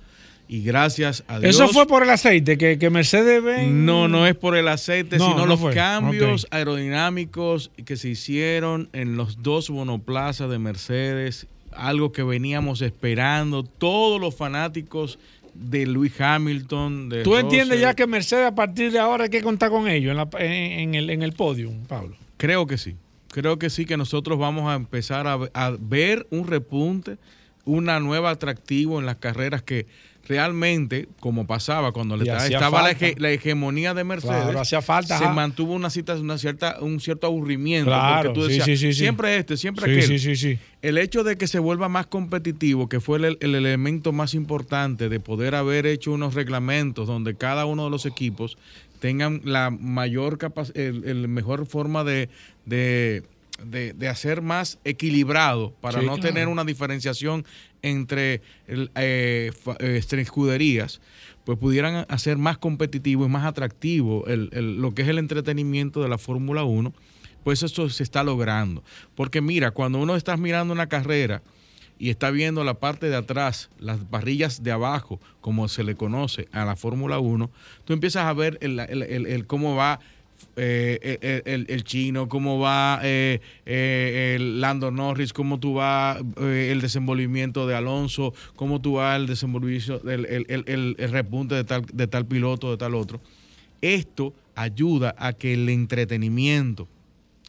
y 0.52 0.64
gracias 0.64 1.24
a 1.30 1.40
Dios. 1.40 1.56
¿Eso 1.56 1.70
fue 1.70 1.88
por 1.88 2.04
el 2.04 2.10
aceite 2.10 2.58
que, 2.58 2.78
que 2.78 2.90
Mercedes 2.90 3.42
ven? 3.42 3.86
No, 3.86 4.10
no 4.10 4.28
es 4.28 4.36
por 4.36 4.58
el 4.58 4.68
aceite, 4.68 5.18
sino 5.18 5.46
los 5.46 5.64
cambios 5.74 6.46
aerodinámicos 6.52 7.72
que 7.86 7.96
se 7.96 8.10
hicieron 8.10 8.90
en 8.92 9.16
los 9.16 9.42
dos 9.42 9.70
monoplazas 9.70 10.50
de 10.50 10.60
Mercedes, 10.60 11.48
algo 11.72 12.12
que 12.12 12.24
veníamos 12.24 12.82
esperando 12.82 13.64
todos 13.64 14.20
los 14.20 14.36
fanáticos 14.36 15.20
de 15.54 15.86
Luis 15.86 16.20
Hamilton. 16.20 17.08
De 17.08 17.24
¿Tú 17.24 17.38
entiendes 17.38 17.80
ya 17.80 17.94
que 17.94 18.06
Mercedes 18.06 18.48
a 18.48 18.54
partir 18.54 18.92
de 18.92 19.00
ahora 19.00 19.24
hay 19.24 19.30
que 19.30 19.42
contar 19.42 19.70
con 19.70 19.88
ellos 19.88 20.18
en, 20.38 20.96
el, 20.96 21.10
en 21.12 21.22
el 21.22 21.32
podio, 21.32 21.72
Pablo? 21.88 22.18
Creo 22.36 22.68
que 22.68 22.78
sí 22.78 22.98
creo 23.32 23.58
que 23.58 23.70
sí 23.70 23.86
que 23.86 23.96
nosotros 23.96 24.38
vamos 24.38 24.70
a 24.70 24.76
empezar 24.76 25.26
a, 25.28 25.78
ver 25.80 26.28
un 26.30 26.46
repunte, 26.46 27.18
una 27.64 28.02
nueva 28.02 28.32
atractivo 28.32 29.00
en 29.00 29.06
las 29.06 29.16
carreras 29.16 29.62
que 29.62 29.88
realmente, 30.32 31.10
como 31.20 31.46
pasaba 31.46 31.92
cuando 31.92 32.16
le 32.16 32.24
estaba 32.24 32.84
la, 33.18 33.32
hegemonía 33.32 33.94
de 33.94 34.06
Mercedes, 34.06 34.56
hacía 34.56 34.82
falta, 34.82 35.18
se 35.18 35.28
mantuvo 35.28 35.74
una, 35.74 35.90
cita, 35.90 36.16
una 36.16 36.38
cierta, 36.38 36.78
un 36.80 37.02
cierto 37.02 37.28
aburrimiento. 37.28 37.92
porque 37.92 38.34
tú 38.34 38.48
decías, 38.48 38.96
siempre 38.96 39.36
este, 39.36 39.58
siempre 39.58 39.92
aquel. 39.92 40.60
El 40.82 40.98
hecho 40.98 41.26
de 41.26 41.38
que 41.38 41.48
se 41.48 41.60
vuelva 41.60 41.90
más 41.90 42.08
competitivo, 42.08 42.88
que 42.88 43.02
fue 43.02 43.18
el, 43.18 43.38
elemento 43.42 44.14
más 44.14 44.34
importante 44.34 45.10
de 45.10 45.20
poder 45.20 45.54
haber 45.54 45.86
hecho 45.86 46.14
unos 46.14 46.34
reglamentos 46.34 47.08
donde 47.08 47.36
cada 47.36 47.66
uno 47.66 47.84
de 47.84 47.90
los 47.90 48.06
equipos 48.06 48.58
tengan 49.02 49.42
la 49.44 49.70
mayor 49.70 50.38
capacidad, 50.38 50.78
el, 50.78 51.28
mejor 51.28 51.66
forma 51.66 52.06
de, 52.06 52.30
de, 52.66 53.24
hacer 54.08 54.42
más 54.42 54.80
equilibrado 54.84 55.74
para 55.82 56.02
no 56.02 56.18
tener 56.18 56.48
una 56.48 56.64
diferenciación 56.64 57.46
entre 57.82 58.42
eh, 58.68 59.52
eh, 59.80 60.02
escuderías, 60.12 61.02
pues 61.44 61.58
pudieran 61.58 62.06
hacer 62.10 62.38
más 62.38 62.58
competitivo 62.58 63.26
y 63.26 63.30
más 63.30 63.46
atractivo 63.46 64.26
lo 64.28 64.94
que 64.94 65.02
es 65.02 65.08
el 65.08 65.18
entretenimiento 65.18 66.02
de 66.02 66.10
la 66.10 66.18
Fórmula 66.18 66.64
1, 66.64 66.94
pues 67.44 67.64
eso 67.64 67.90
se 67.90 68.04
está 68.04 68.24
logrando. 68.24 68.84
Porque 69.16 69.42
mira, 69.42 69.72
cuando 69.72 70.00
uno 70.00 70.16
está 70.16 70.38
mirando 70.38 70.74
una 70.74 70.88
carrera, 70.88 71.42
y 72.02 72.10
está 72.10 72.32
viendo 72.32 72.64
la 72.64 72.74
parte 72.74 73.10
de 73.10 73.16
atrás, 73.16 73.70
las 73.78 74.00
parrillas 74.00 74.64
de 74.64 74.72
abajo, 74.72 75.20
como 75.40 75.68
se 75.68 75.84
le 75.84 75.94
conoce 75.94 76.48
a 76.52 76.66
la 76.66 76.76
Fórmula 76.76 77.20
1, 77.20 77.52
tú 77.86 77.94
empiezas 77.94 78.26
a 78.26 78.34
ver 78.34 78.58
el, 78.62 79.46
cómo 79.46 79.76
va 79.76 80.00
eh, 80.56 81.44
el, 81.46 81.84
chino, 81.84 82.28
cómo 82.28 82.60
va 82.60 83.00
eh, 83.04 83.40
eh, 83.66 84.36
el 84.36 84.62
Lando 84.62 84.92
Norris, 84.92 85.34
cómo 85.34 85.60
tú 85.60 85.76
va 85.76 86.20
el 86.38 86.82
desenvolvimiento 86.82 87.68
de 87.68 87.76
Alonso, 87.76 88.34
cómo 88.56 88.82
tú 88.82 88.94
va 88.94 89.16
el 89.16 89.28
desenvolvimiento, 89.28 90.02
el, 90.10 90.96
repunte 91.12 91.56
de 91.56 91.64
tal, 91.64 91.86
de 91.92 92.08
tal 92.08 92.26
piloto, 92.26 92.72
de 92.72 92.78
tal 92.78 92.96
otro. 92.96 93.22
Esto 93.82 94.34
ayuda 94.56 95.16
a 95.18 95.34
que 95.34 95.54
el 95.54 95.68
entretenimiento, 95.70 96.88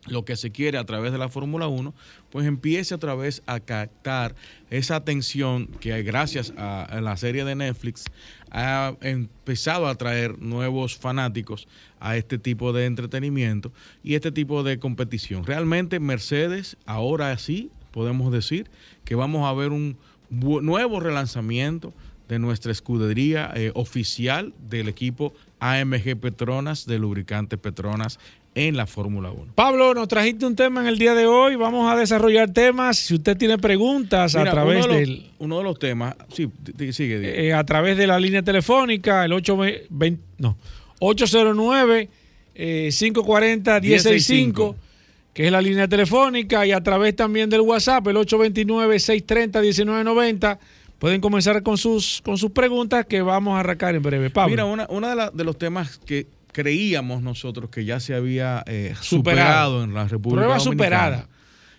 lo 0.06 0.24
que 0.24 0.36
se 0.36 0.50
quiere 0.50 0.78
a 0.78 0.84
través 0.84 1.12
de 1.12 1.18
la 1.18 1.28
Fórmula 1.28 1.68
1, 1.68 1.94
pues 2.30 2.46
empiece 2.46 2.94
otra 2.94 3.14
vez 3.14 3.42
a 3.46 3.60
captar 3.60 4.34
esa 4.70 4.96
atención 4.96 5.66
que 5.66 6.02
gracias 6.02 6.52
a, 6.56 7.00
la 7.00 7.16
serie 7.16 7.44
de 7.44 7.54
Netflix 7.54 8.04
ha 8.50 8.94
empezado 9.00 9.86
a 9.86 9.90
atraer 9.90 10.38
nuevos 10.38 10.96
fanáticos 10.96 11.68
a 12.02 12.16
este 12.16 12.36
tipo 12.36 12.72
de 12.72 12.84
entretenimiento 12.86 13.72
y 14.02 14.16
este 14.16 14.32
tipo 14.32 14.64
de 14.64 14.78
competición. 14.78 15.46
Realmente 15.46 16.00
Mercedes, 16.00 16.76
ahora 16.84 17.38
sí, 17.38 17.70
podemos 17.92 18.32
decir 18.32 18.68
que 19.04 19.14
vamos 19.14 19.48
a 19.48 19.52
ver 19.54 19.70
un 19.70 19.96
nuevo 20.30 20.98
relanzamiento 20.98 21.94
de 22.28 22.38
nuestra 22.38 22.72
escudería 22.72 23.52
eh, 23.54 23.70
oficial 23.74 24.52
del 24.68 24.88
equipo 24.88 25.32
AMG 25.60 26.18
Petronas 26.18 26.86
de 26.86 26.98
lubricantes 26.98 27.58
Petronas 27.58 28.18
en 28.54 28.76
la 28.76 28.86
Fórmula 28.86 29.30
1. 29.30 29.52
Pablo, 29.54 29.94
nos 29.94 30.08
trajiste 30.08 30.44
un 30.44 30.56
tema 30.56 30.80
en 30.80 30.88
el 30.88 30.98
día 30.98 31.14
de 31.14 31.26
hoy. 31.26 31.54
Vamos 31.54 31.90
a 31.90 31.96
desarrollar 31.96 32.50
temas. 32.50 32.98
Si 32.98 33.14
usted 33.14 33.36
tiene 33.36 33.58
preguntas 33.58 34.34
a 34.34 34.44
través 34.44 34.86
del. 34.88 35.30
Uno 35.38 35.58
de 35.58 35.64
los 35.64 35.78
temas, 35.78 36.16
sí, 36.32 36.50
sigue. 36.92 37.46
Eh, 37.46 37.54
a 37.54 37.64
través 37.64 37.96
de 37.96 38.06
la 38.06 38.18
línea 38.18 38.42
telefónica, 38.42 39.24
el 39.24 39.32
820, 39.32 40.20
no, 40.38 40.56
809 41.04 42.08
540 42.54 43.80
165 43.80 44.76
que 45.32 45.46
es 45.46 45.52
la 45.52 45.62
línea 45.62 45.88
telefónica, 45.88 46.66
y 46.66 46.72
a 46.72 46.82
través 46.82 47.16
también 47.16 47.48
del 47.48 47.62
WhatsApp, 47.62 48.06
el 48.08 48.16
829-630-1990. 48.16 50.58
Pueden 50.98 51.22
comenzar 51.22 51.62
con 51.62 51.78
sus, 51.78 52.20
con 52.22 52.36
sus 52.36 52.50
preguntas 52.50 53.06
que 53.06 53.22
vamos 53.22 53.56
a 53.56 53.60
arrancar 53.60 53.94
en 53.94 54.02
breve. 54.02 54.28
Pablo. 54.30 54.50
Mira, 54.50 54.66
uno 54.66 54.86
una 54.90 55.16
de, 55.16 55.30
de 55.32 55.44
los 55.44 55.56
temas 55.56 55.96
que 55.98 56.26
creíamos 56.52 57.22
nosotros 57.22 57.70
que 57.70 57.84
ya 57.84 57.98
se 57.98 58.14
había 58.14 58.62
eh, 58.66 58.94
superado. 59.00 59.82
en 59.82 59.94
la 59.94 60.06
República 60.06 60.42
Prueba 60.42 60.60
superada. 60.60 61.28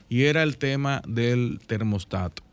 Y 0.09 0.23
era 0.23 0.43
el 0.43 0.57
tema 0.57 1.01
del 1.07 1.59
termostato. 1.65 2.43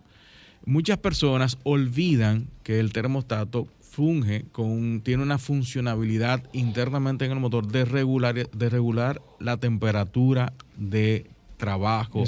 Muchas 0.65 0.99
personas 0.99 1.59
olvidan 1.65 2.47
que 2.63 2.79
el 2.79 2.93
termostato 2.93 3.67
funge 4.01 4.47
con 4.51 5.03
tiene 5.03 5.23
una 5.23 5.37
funcionalidad 5.37 6.43
internamente 6.55 7.27
en 7.27 7.33
el 7.33 7.39
motor 7.39 7.67
de 7.67 7.85
regular 7.85 8.49
de 8.49 8.71
regular 8.71 9.21
la 9.39 9.59
temperatura 9.59 10.55
de 10.79 11.27
trabajo 11.59 12.25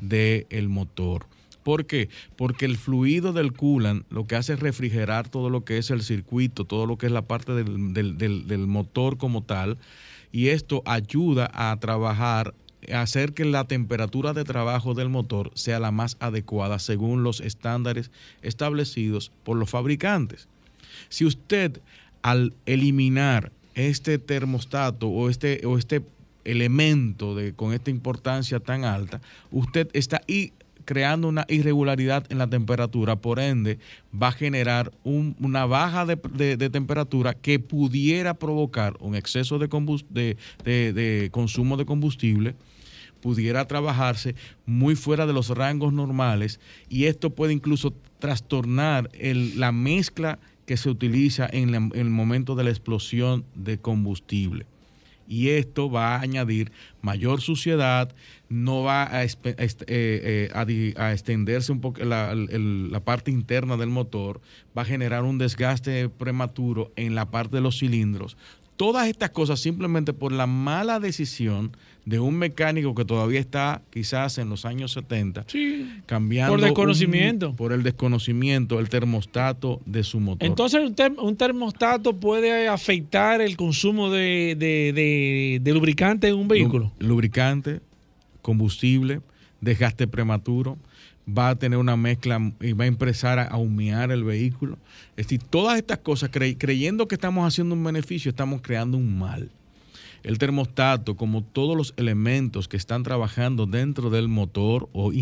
del 0.00 0.68
motor. 0.68 1.26
¿Por 1.64 1.86
qué? 1.86 2.10
Porque 2.36 2.64
el 2.64 2.76
fluido 2.76 3.32
del 3.32 3.52
coolant 3.52 4.06
lo 4.08 4.28
que 4.28 4.36
hace 4.36 4.52
es 4.52 4.60
refrigerar 4.60 5.28
todo 5.28 5.50
lo 5.50 5.64
que 5.64 5.78
es 5.78 5.90
el 5.90 6.02
circuito, 6.02 6.64
todo 6.64 6.86
lo 6.86 6.96
que 6.96 7.06
es 7.06 7.12
la 7.12 7.22
parte 7.22 7.54
del, 7.54 8.66
motor 8.68 9.18
como 9.18 9.42
tal, 9.42 9.78
y 10.30 10.50
esto 10.50 10.84
ayuda 10.86 11.50
a 11.52 11.76
trabajar 11.80 12.54
a 12.92 13.02
hacer 13.02 13.32
que 13.32 13.44
la 13.44 13.64
temperatura 13.64 14.32
de 14.32 14.44
trabajo 14.44 14.94
del 14.94 15.08
motor 15.08 15.50
sea 15.54 15.80
la 15.80 15.90
más 15.90 16.16
adecuada 16.20 16.78
según 16.78 17.24
los 17.24 17.40
estándares 17.40 18.12
establecidos 18.42 19.32
por 19.42 19.56
los 19.56 19.68
fabricantes. 19.68 20.46
Si 21.08 21.24
usted 21.24 21.80
al 22.22 22.54
eliminar 22.66 23.52
este 23.74 24.18
termostato 24.18 25.08
o 25.08 25.28
este, 25.30 25.60
o 25.66 25.78
este 25.78 26.02
elemento 26.44 27.34
de, 27.34 27.52
con 27.52 27.72
esta 27.72 27.90
importancia 27.90 28.60
tan 28.60 28.84
alta, 28.84 29.20
usted 29.50 29.88
está 29.92 30.22
y 30.26 30.52
creando 30.86 31.28
una 31.28 31.44
irregularidad 31.48 32.24
en 32.30 32.38
la 32.38 32.46
temperatura, 32.46 33.16
por 33.16 33.38
ende 33.38 33.78
va 34.10 34.28
a 34.28 34.32
generar 34.32 34.92
una 35.04 35.66
baja 35.66 36.06
de, 36.06 36.16
temperatura 36.70 37.34
que 37.34 37.58
pudiera 37.58 38.34
provocar 38.34 38.96
un 39.00 39.14
exceso 39.14 39.58
de, 39.58 40.36
de, 40.64 41.28
consumo 41.32 41.76
de 41.76 41.84
combustible, 41.84 42.54
pudiera 43.20 43.66
trabajarse 43.66 44.36
muy 44.64 44.94
fuera 44.94 45.26
de 45.26 45.32
los 45.32 45.50
rangos 45.50 45.92
normales 45.92 46.60
y 46.88 47.04
esto 47.04 47.30
puede 47.30 47.52
incluso 47.52 47.92
trastornar 48.20 49.10
la 49.20 49.72
mezcla 49.72 50.38
que 50.66 50.76
se 50.76 50.90
utiliza 50.90 51.48
en 51.50 51.74
el 51.94 52.10
momento 52.10 52.54
de 52.54 52.64
la 52.64 52.70
explosión 52.70 53.44
de 53.54 53.78
combustible 53.78 54.66
y 55.28 55.50
esto 55.50 55.90
va 55.90 56.16
a 56.16 56.20
añadir 56.20 56.72
mayor 57.02 57.40
suciedad, 57.40 58.14
no 58.48 58.82
va 58.82 59.04
a, 59.04 59.24
eh, 59.24 59.30
eh, 59.86 60.94
extenderse 61.12 61.72
un 61.72 61.80
poco 61.80 62.04
la, 62.04 63.00
parte 63.04 63.30
interna 63.30 63.76
del 63.76 63.88
motor, 63.88 64.40
va 64.76 64.82
a 64.82 64.86
generar 64.86 65.24
un 65.24 65.38
desgaste 65.38 66.08
prematuro 66.08 66.92
en 66.96 67.14
la 67.14 67.30
parte 67.30 67.56
de 67.56 67.62
los 67.62 67.78
cilindros. 67.78 68.36
todas 68.76 69.08
estas 69.08 69.30
cosas 69.30 69.58
simplemente 69.58 70.12
por 70.12 70.32
la 70.32 70.46
mala 70.46 71.00
decisión 71.00 71.74
de 72.06 72.20
un 72.20 72.38
mecánico 72.38 72.94
que 72.94 73.04
todavía 73.04 73.40
está 73.40 73.82
quizás 73.90 74.38
en 74.38 74.48
los 74.48 74.64
años 74.64 74.92
70, 74.92 75.44
cambiando. 76.06 76.52
Por 76.52 76.62
desconocimiento. 76.62 77.52
por 77.54 77.72
el 77.72 77.82
desconocimiento, 77.82 78.78
el 78.78 78.88
termostato 78.88 79.80
de 79.84 80.04
su 80.04 80.20
motor. 80.20 80.46
Entonces, 80.46 80.80
un, 81.18 81.36
termostato 81.36 82.16
puede 82.16 82.68
afectar 82.68 83.40
el 83.40 83.56
consumo 83.56 84.08
de, 84.08 85.60
lubricante 85.66 86.28
en 86.28 86.36
un 86.36 86.46
vehículo. 86.46 86.92
Lubricante, 87.00 87.80
combustible, 88.40 89.20
desgaste 89.60 90.06
prematuro 90.06 90.78
va 91.28 91.48
a 91.48 91.56
tener 91.56 91.76
una 91.76 91.96
mezcla 91.96 92.52
y 92.60 92.72
va 92.72 92.84
a 92.84 92.86
empezar 92.86 93.40
a 93.40 93.56
humear 93.56 94.12
el 94.12 94.22
vehículo. 94.22 94.78
Es 95.16 95.26
decir, 95.26 95.42
todas 95.42 95.76
estas 95.76 95.98
cosas, 95.98 96.30
creyendo 96.30 97.08
que 97.08 97.16
estamos 97.16 97.44
haciendo 97.44 97.74
un 97.74 97.82
beneficio, 97.82 98.28
estamos 98.28 98.60
creando 98.62 98.96
un 98.96 99.18
mal. 99.18 99.50
El 100.26 100.38
termostato, 100.38 101.14
como 101.14 101.44
todos 101.44 101.76
los 101.76 101.94
elementos 101.96 102.66
que 102.66 102.76
están 102.76 103.04
trabajando 103.04 103.66
dentro 103.66 104.10
del 104.10 104.26
motor, 104.26 104.88
o 104.92 105.12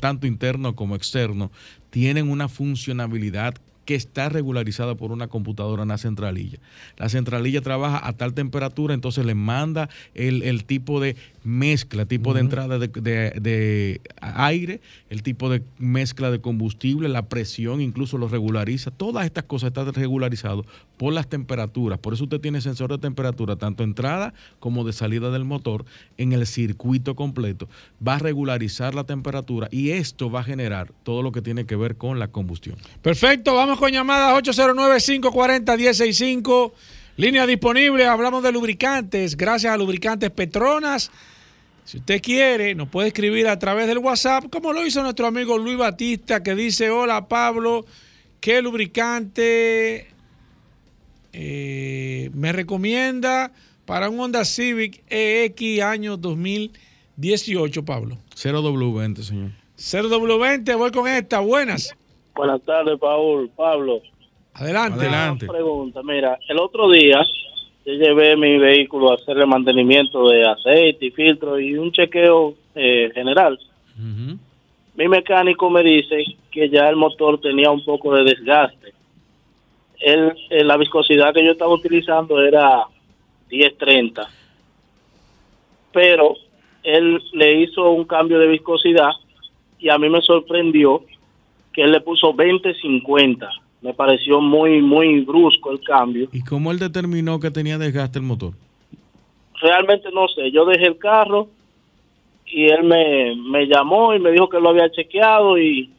tanto 0.00 0.26
interno 0.26 0.74
como 0.74 0.96
externo, 0.96 1.52
tienen 1.90 2.28
una 2.28 2.48
funcionalidad 2.48 3.54
que 3.84 3.94
está 3.94 4.28
regularizada 4.28 4.96
por 4.96 5.12
una 5.12 5.28
computadora 5.28 5.82
en 5.82 5.90
la 5.90 5.98
centralilla. 5.98 6.58
La 6.96 7.08
centralilla 7.08 7.60
trabaja 7.60 8.04
a 8.04 8.12
tal 8.14 8.34
temperatura, 8.34 8.92
entonces 8.94 9.24
le 9.24 9.36
manda 9.36 9.88
el, 10.14 10.64
tipo 10.64 10.98
de 10.98 11.14
mezcla, 11.44 12.06
tipo 12.06 12.34
de 12.34 12.40
entrada 12.40 12.78
de, 12.78 14.00
aire, 14.20 14.80
el 15.10 15.22
tipo 15.22 15.50
de 15.50 15.62
mezcla 15.78 16.30
de 16.30 16.40
combustible, 16.40 17.08
la 17.08 17.28
presión, 17.28 17.80
incluso 17.80 18.18
lo 18.18 18.28
regulariza. 18.28 18.90
Todas 18.90 19.26
estas 19.26 19.44
cosas 19.44 19.68
están 19.68 19.92
regularizadas 19.92 20.64
por 20.96 21.12
las 21.12 21.28
temperaturas. 21.28 21.98
Por 21.98 22.14
eso 22.14 22.24
usted 22.24 22.40
tiene 22.40 22.60
sensor 22.60 22.90
de 22.90 22.98
temperatura, 22.98 23.56
tanto 23.56 23.84
entrada 23.84 24.34
como 24.58 24.84
de 24.84 24.92
salida 24.92 25.30
del 25.30 25.44
motor, 25.44 25.84
en 26.16 26.32
el 26.32 26.46
circuito 26.46 27.14
completo. 27.14 27.68
Va 28.06 28.14
a 28.14 28.18
regularizar 28.18 28.94
la 28.94 29.04
temperatura 29.04 29.68
y 29.70 29.90
esto 29.90 30.30
va 30.30 30.40
a 30.40 30.44
generar 30.44 30.92
todo 31.02 31.22
lo 31.22 31.30
que 31.30 31.42
tiene 31.42 31.66
que 31.66 31.76
ver 31.76 31.96
con 31.96 32.18
la 32.18 32.28
combustión. 32.28 32.76
Perfecto, 33.02 33.54
vamos 33.54 33.78
con 33.78 33.92
llamadas 33.92 34.42
809-540-165. 34.42 36.72
Línea 37.16 37.46
disponible, 37.46 38.06
hablamos 38.06 38.42
de 38.42 38.50
lubricantes, 38.50 39.36
gracias 39.36 39.72
a 39.72 39.76
Lubricantes 39.76 40.30
Petronas. 40.30 41.12
Si 41.84 41.98
usted 41.98 42.22
quiere, 42.22 42.74
nos 42.74 42.88
puede 42.88 43.08
escribir 43.08 43.46
a 43.46 43.58
través 43.58 43.86
del 43.86 43.98
WhatsApp, 43.98 44.44
como 44.50 44.72
lo 44.72 44.86
hizo 44.86 45.02
nuestro 45.02 45.26
amigo 45.26 45.58
Luis 45.58 45.76
Batista, 45.76 46.42
que 46.42 46.54
dice, 46.54 46.88
hola 46.88 47.28
Pablo, 47.28 47.84
¿qué 48.40 48.62
lubricante 48.62 50.08
eh, 51.34 52.30
me 52.32 52.52
recomienda 52.52 53.52
para 53.84 54.08
un 54.08 54.18
Honda 54.18 54.46
Civic 54.46 55.02
EX 55.10 55.82
año 55.82 56.16
2018, 56.16 57.84
Pablo? 57.84 58.16
0W20, 58.34 59.16
señor. 59.18 59.50
0W20, 59.76 60.78
voy 60.78 60.90
con 60.90 61.06
esta, 61.06 61.40
buenas. 61.40 61.94
Buenas 62.34 62.62
tardes, 62.62 62.98
Paul. 62.98 63.50
Pablo. 63.54 64.00
Adelante. 64.54 65.00
Adelante. 65.00 65.44
Una 65.44 65.52
pregunta, 65.52 66.00
mira, 66.02 66.38
el 66.48 66.58
otro 66.58 66.90
día 66.90 67.26
yo 67.84 67.92
llevé 67.92 68.36
mi 68.36 68.58
vehículo 68.58 69.10
a 69.10 69.16
hacerle 69.16 69.46
mantenimiento 69.46 70.28
de 70.28 70.46
aceite 70.46 71.06
y 71.06 71.10
filtro 71.10 71.60
y 71.60 71.76
un 71.76 71.92
chequeo 71.92 72.54
eh, 72.74 73.10
general. 73.14 73.58
Mi 74.96 75.08
mecánico 75.08 75.68
me 75.70 75.82
dice 75.82 76.24
que 76.50 76.68
ya 76.68 76.88
el 76.88 76.96
motor 76.96 77.40
tenía 77.40 77.70
un 77.70 77.84
poco 77.84 78.14
de 78.14 78.24
desgaste. 78.24 78.94
El, 80.00 80.34
eh, 80.50 80.64
la 80.64 80.76
viscosidad 80.76 81.34
que 81.34 81.44
yo 81.44 81.52
estaba 81.52 81.74
utilizando 81.74 82.40
era 82.40 82.84
1030. 83.50 84.28
Pero 85.92 86.36
él 86.82 87.22
le 87.32 87.60
hizo 87.60 87.90
un 87.90 88.04
cambio 88.04 88.38
de 88.38 88.48
viscosidad 88.48 89.12
y 89.78 89.90
a 89.90 89.98
mí 89.98 90.08
me 90.08 90.22
sorprendió 90.22 91.02
que 91.72 91.82
él 91.82 91.92
le 91.92 92.00
puso 92.00 92.32
20-50. 92.34 93.48
Me 93.84 93.92
pareció 93.92 94.40
muy, 94.40 94.80
muy 94.80 95.20
brusco 95.20 95.70
el 95.70 95.78
cambio. 95.80 96.30
¿Y 96.32 96.40
cómo 96.40 96.72
él 96.72 96.78
determinó 96.78 97.38
que 97.38 97.50
tenía 97.50 97.76
desgaste 97.76 98.18
el 98.18 98.24
motor? 98.24 98.54
Realmente 99.60 100.08
no 100.10 100.26
sé. 100.28 100.50
Yo 100.50 100.64
dejé 100.64 100.86
el 100.86 100.96
carro 100.96 101.48
y 102.46 102.64
él 102.64 102.82
me, 102.84 103.36
me 103.36 103.66
llamó 103.66 104.14
y 104.14 104.20
me 104.20 104.30
dijo 104.30 104.48
que 104.48 104.58
lo 104.58 104.70
había 104.70 104.90
chequeado 104.90 105.58
y 105.58 105.90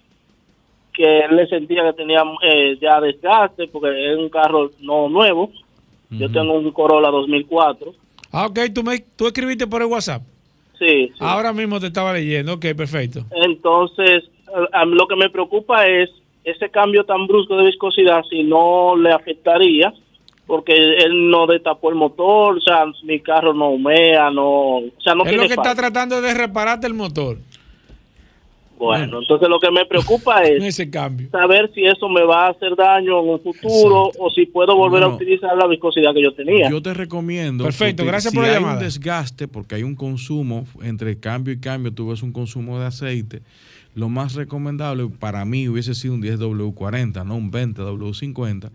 que 0.93 1.19
él 1.19 1.35
le 1.35 1.45
sentía 1.45 1.83
que 1.83 1.93
tenía 1.93 2.23
eh, 2.41 2.75
ya 2.81 2.99
desgaste 2.99 3.67
porque 3.67 4.13
es 4.13 4.17
un 4.17 4.29
carro 4.29 4.71
no 4.79 5.07
nuevo. 5.07 5.51
Yo 6.09 6.31
tengo 6.31 6.53
un 6.53 6.71
Corolla 6.71 7.11
2004. 7.11 7.93
Ah, 8.31 8.47
ok. 8.47 8.59
¿Tú, 8.73 8.81
me, 8.81 8.97
¿Tú 9.15 9.27
escribiste 9.27 9.67
por 9.67 9.83
el 9.83 9.89
WhatsApp? 9.89 10.23
Sí, 10.79 11.09
sí. 11.09 11.13
Ahora 11.19 11.53
mismo 11.53 11.79
te 11.79 11.87
estaba 11.87 12.13
leyendo. 12.13 12.53
Ok, 12.53 12.65
perfecto. 12.75 13.25
Entonces, 13.43 14.23
lo 14.87 15.07
que 15.07 15.15
me 15.15 15.29
preocupa 15.29 15.85
es 15.85 16.09
ese 16.45 16.69
cambio 16.69 17.03
tan 17.03 17.27
brusco 17.27 17.57
de 17.57 17.65
viscosidad, 17.65 18.23
si 18.29 18.43
no 18.43 18.95
le 18.95 19.11
afectaría, 19.11 19.93
porque 20.45 20.73
él 20.73 21.29
no 21.29 21.47
destapó 21.47 21.89
el 21.89 21.95
motor, 21.95 22.57
o 22.57 22.61
sea, 22.61 22.85
mi 23.03 23.19
carro 23.19 23.53
no 23.53 23.69
humea, 23.69 24.29
no... 24.29 24.77
O 24.77 25.01
sea, 25.03 25.15
no 25.15 25.25
es 25.25 25.35
lo 25.35 25.47
que 25.47 25.55
está 25.55 25.73
tratando 25.73 26.21
de 26.21 26.33
repararte 26.35 26.85
el 26.85 26.93
motor. 26.93 27.37
Bueno, 28.77 29.21
entonces 29.21 29.47
lo 29.47 29.59
que 29.59 29.71
me 29.71 29.85
preocupa 29.85 30.43
es 30.43 30.63
ese 30.63 30.89
cambio. 30.89 31.29
saber 31.31 31.71
si 31.73 31.85
eso 31.85 32.09
me 32.09 32.23
va 32.23 32.47
a 32.47 32.49
hacer 32.49 32.75
daño 32.75 33.21
en 33.21 33.29
un 33.29 33.39
futuro 33.39 34.11
o 34.19 34.29
si 34.29 34.45
puedo 34.45 34.75
volver 34.75 35.01
a 35.03 35.07
utilizar 35.07 35.57
la 35.57 35.65
viscosidad 35.65 36.13
que 36.13 36.21
yo 36.21 36.33
tenía. 36.33 36.69
Yo 36.69 36.81
te 36.81 36.93
recomiendo. 36.93 37.63
Perfecto, 37.63 38.05
gracias 38.05 38.33
por 38.33 38.43
la 38.43 38.49
hay 38.49 38.55
llamada. 38.55 38.73
un 38.73 38.83
desgaste, 38.83 39.47
porque 39.47 39.75
hay 39.75 39.83
un 39.83 39.95
consumo 39.95 40.65
entre 40.83 41.19
cambio 41.19 41.53
y 41.53 41.59
cambio, 41.59 41.93
tú 41.93 42.09
ves 42.09 42.21
un 42.21 42.33
consumo 42.33 42.79
de 42.79 42.85
aceite 42.85 43.41
lo 43.95 44.09
más 44.09 44.35
recomendable 44.35 45.07
para 45.07 45.45
mí 45.45 45.67
hubiese 45.69 45.95
sido 45.95 46.13
un 46.13 46.21
10W40, 46.21 47.25
no 47.25 47.35
un 47.37 47.51
20W50, 47.51 48.69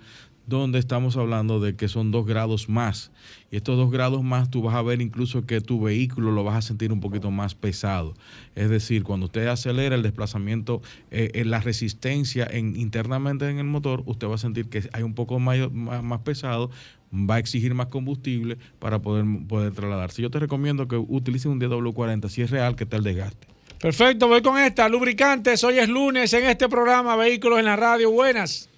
donde 0.47 0.78
estamos 0.78 1.16
hablando 1.16 1.60
de 1.60 1.76
que 1.76 1.88
son 1.88 2.10
dos 2.10 2.26
grados 2.26 2.68
más. 2.68 3.12
Y 3.52 3.56
estos 3.56 3.76
dos 3.76 3.90
grados 3.90 4.24
más 4.24 4.51
tú 4.51 4.62
vas 4.62 4.74
a 4.74 4.82
ver 4.82 5.01
incluso 5.01 5.47
que 5.47 5.60
tu 5.60 5.80
vehículo 5.80 6.32
lo 6.32 6.42
vas 6.42 6.56
a 6.56 6.62
sentir 6.62 6.90
un 6.90 7.01
poquito 7.01 7.30
más 7.30 7.55
pesado. 7.55 8.14
Es 8.56 8.70
decir, 8.70 9.05
cuando 9.05 9.26
usted 9.26 9.47
acelera 9.47 9.94
el 9.94 10.02
desplazamiento, 10.02 10.80
eh, 11.10 11.30
en 11.34 11.51
la 11.51 11.60
resistencia 11.60 12.48
en, 12.51 12.74
internamente 12.76 13.48
en 13.48 13.59
el 13.59 13.66
motor, 13.66 14.02
usted 14.06 14.26
va 14.26 14.34
a 14.34 14.38
sentir 14.38 14.68
que 14.68 14.88
hay 14.92 15.02
un 15.02 15.14
poco 15.14 15.38
más, 15.38 15.70
más, 15.70 16.20
pesado, 16.22 16.70
va 17.12 17.36
a 17.36 17.38
exigir 17.38 17.74
más 17.74 17.86
combustible 17.86 18.56
para 18.78 19.01
poder, 19.01 19.26
poder 19.47 19.72
trasladarse. 19.72 20.22
Yo 20.22 20.30
te 20.30 20.40
recomiendo 20.40 20.88
que 20.88 20.97
utilices 20.97 21.47
un 21.47 21.60
10W40 21.60 22.28
si 22.28 22.42
es 22.42 22.51
real 22.51 22.74
que 22.74 22.84
está 22.84 22.97
el 22.97 23.05
desgaste. 23.05 23.60
Perfecto, 23.81 24.28
voy 24.28 24.43
con 24.43 24.59
esta. 24.59 24.89
Lubricantes, 24.90 25.65
hoy 25.65 25.78
es 25.78 25.89
lunes 25.89 26.35
en 26.35 26.44
este 26.44 26.69
programa 26.69 27.16
Vehículos 27.16 27.59
en 27.61 27.65
la 27.65 27.77
Radio. 27.77 28.11
Buenas. 28.11 28.69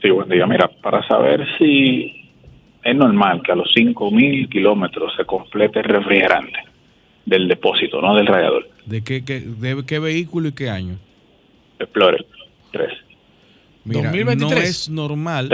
Sí, 0.00 0.08
buen 0.08 0.28
día. 0.30 0.46
Mira, 0.46 0.70
para 0.82 1.06
saber 1.06 1.46
si 1.58 2.30
es 2.82 2.96
normal 2.96 3.42
que 3.44 3.52
a 3.52 3.56
los 3.56 3.68
5.000 3.76 4.48
kilómetros 4.48 5.12
se 5.18 5.26
complete 5.26 5.80
el 5.80 5.84
refrigerante 5.84 6.58
del 7.26 7.46
depósito, 7.46 8.00
no 8.00 8.14
del 8.14 8.26
radiador. 8.26 8.66
¿De 8.86 9.04
qué, 9.04 9.22
qué, 9.22 9.40
de 9.40 9.84
qué 9.86 9.98
vehículo 9.98 10.48
y 10.48 10.52
qué 10.52 10.70
año? 10.70 10.98
Explorer 11.78 12.24
3. 12.24 12.37
Mira, 13.88 14.34
no 14.34 14.52
es 14.52 14.88
normal. 14.88 15.50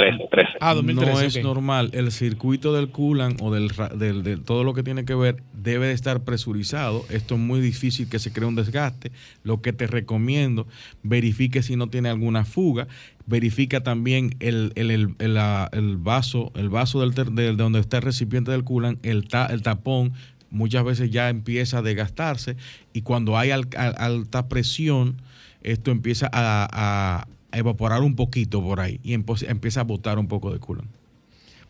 Ah, 0.61 0.75
no 0.75 1.21
es 1.21 1.43
normal. 1.43 1.91
El 1.93 2.11
circuito 2.11 2.73
del 2.73 2.89
coolant 2.91 3.41
o 3.41 3.53
del, 3.53 3.69
de 3.69 4.37
todo 4.39 4.65
lo 4.65 4.75
que 4.75 4.83
tiene 4.83 5.05
que 5.05 5.15
ver 5.15 5.43
debe 5.53 5.87
de 5.87 5.93
estar 5.93 6.25
presurizado. 6.25 7.05
Esto 7.11 7.35
es 7.35 7.41
muy 7.41 7.61
difícil 7.61 8.09
que 8.09 8.19
se 8.19 8.33
cree 8.33 8.49
un 8.49 8.55
desgaste. 8.55 9.13
Lo 9.43 9.63
que 9.63 9.73
te 9.73 9.87
recomiendo, 9.87 10.67
verifique 11.03 11.63
si 11.63 11.77
no 11.77 11.89
tiene 11.89 12.09
alguna 12.09 12.45
fuga. 12.45 12.89
Verifica 13.27 13.83
también 13.83 14.37
el, 14.41 14.73
el, 14.75 15.97
vaso, 15.99 16.53
el 16.55 16.69
vaso 16.69 17.01
del, 17.01 17.35
de 17.35 17.55
donde 17.55 17.81
está 17.81 17.99
el 17.99 18.03
recipiente 18.03 18.51
del 18.51 18.65
coolant, 18.65 19.05
el, 19.05 19.29
el 19.51 19.63
tapón 19.63 20.13
muchas 20.55 20.85
veces 20.85 21.11
ya 21.11 21.29
empieza 21.29 21.79
a 21.79 21.83
desgastarse 21.83 22.57
y 22.93 23.03
cuando 23.03 23.37
hay 23.37 23.51
alta 23.51 24.49
presión, 24.49 25.21
esto 25.63 25.91
empieza 25.91 26.31
a, 26.33 27.27
evaporar 27.59 28.03
un 28.03 28.17
poquito 28.17 28.63
por 28.63 28.81
ahí 28.81 29.01
y 29.03 29.15
empieza 29.15 29.81
a 29.81 29.85
botar 29.85 30.19
un 30.19 30.29
poco 30.29 30.53
de 30.53 30.59
culo. 30.59 30.83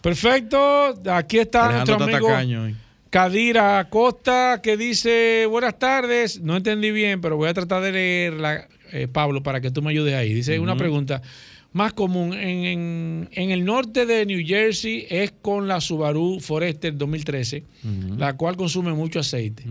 Perfecto, 0.00 0.94
aquí 1.10 1.38
está 1.38 1.72
nuestro 1.72 2.02
amigo 2.02 2.28
Cadira 3.14 3.78
Acosta 3.78 4.60
que 4.60 4.76
dice, 4.76 5.46
buenas 5.48 5.78
tardes, 5.78 6.40
no 6.40 6.56
entendí 6.56 6.90
bien, 6.90 7.20
pero 7.20 7.36
voy 7.36 7.48
a 7.48 7.54
tratar 7.54 7.80
de 7.80 7.92
leerla, 7.92 8.66
eh, 8.90 9.06
Pablo, 9.06 9.40
para 9.40 9.60
que 9.60 9.70
tú 9.70 9.82
me 9.82 9.90
ayudes 9.90 10.14
ahí. 10.14 10.34
Dice 10.34 10.58
una 10.58 10.76
pregunta 10.76 11.22
más 11.74 11.92
común 11.92 12.32
en, 12.34 13.28
el 13.32 13.64
norte 13.64 14.06
de 14.06 14.24
New 14.24 14.46
Jersey 14.46 15.06
es 15.10 15.32
con 15.42 15.66
la 15.66 15.80
Subaru 15.80 16.38
Forester 16.38 16.96
2013, 16.96 17.64
la 18.16 18.36
cual 18.36 18.56
consume 18.56 18.92
mucho 18.92 19.18
aceite. 19.18 19.64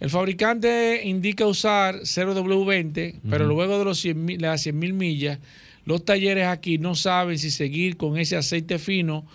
El 0.00 0.08
fabricante 0.08 1.02
indica 1.04 1.46
usar 1.46 2.00
0W20, 2.00 3.20
pero 3.28 3.46
luego 3.46 3.78
de 3.78 3.84
los 3.84 3.98
100, 4.00 4.40
las 4.40 4.66
100.000 4.66 4.92
millas, 4.94 5.38
los 5.84 6.06
talleres 6.06 6.46
aquí 6.46 6.78
no 6.78 6.94
saben 6.94 7.38
si 7.38 7.50
seguir 7.50 7.98
con 7.98 8.16
ese 8.16 8.36
aceite 8.36 8.78
fino 8.78 9.26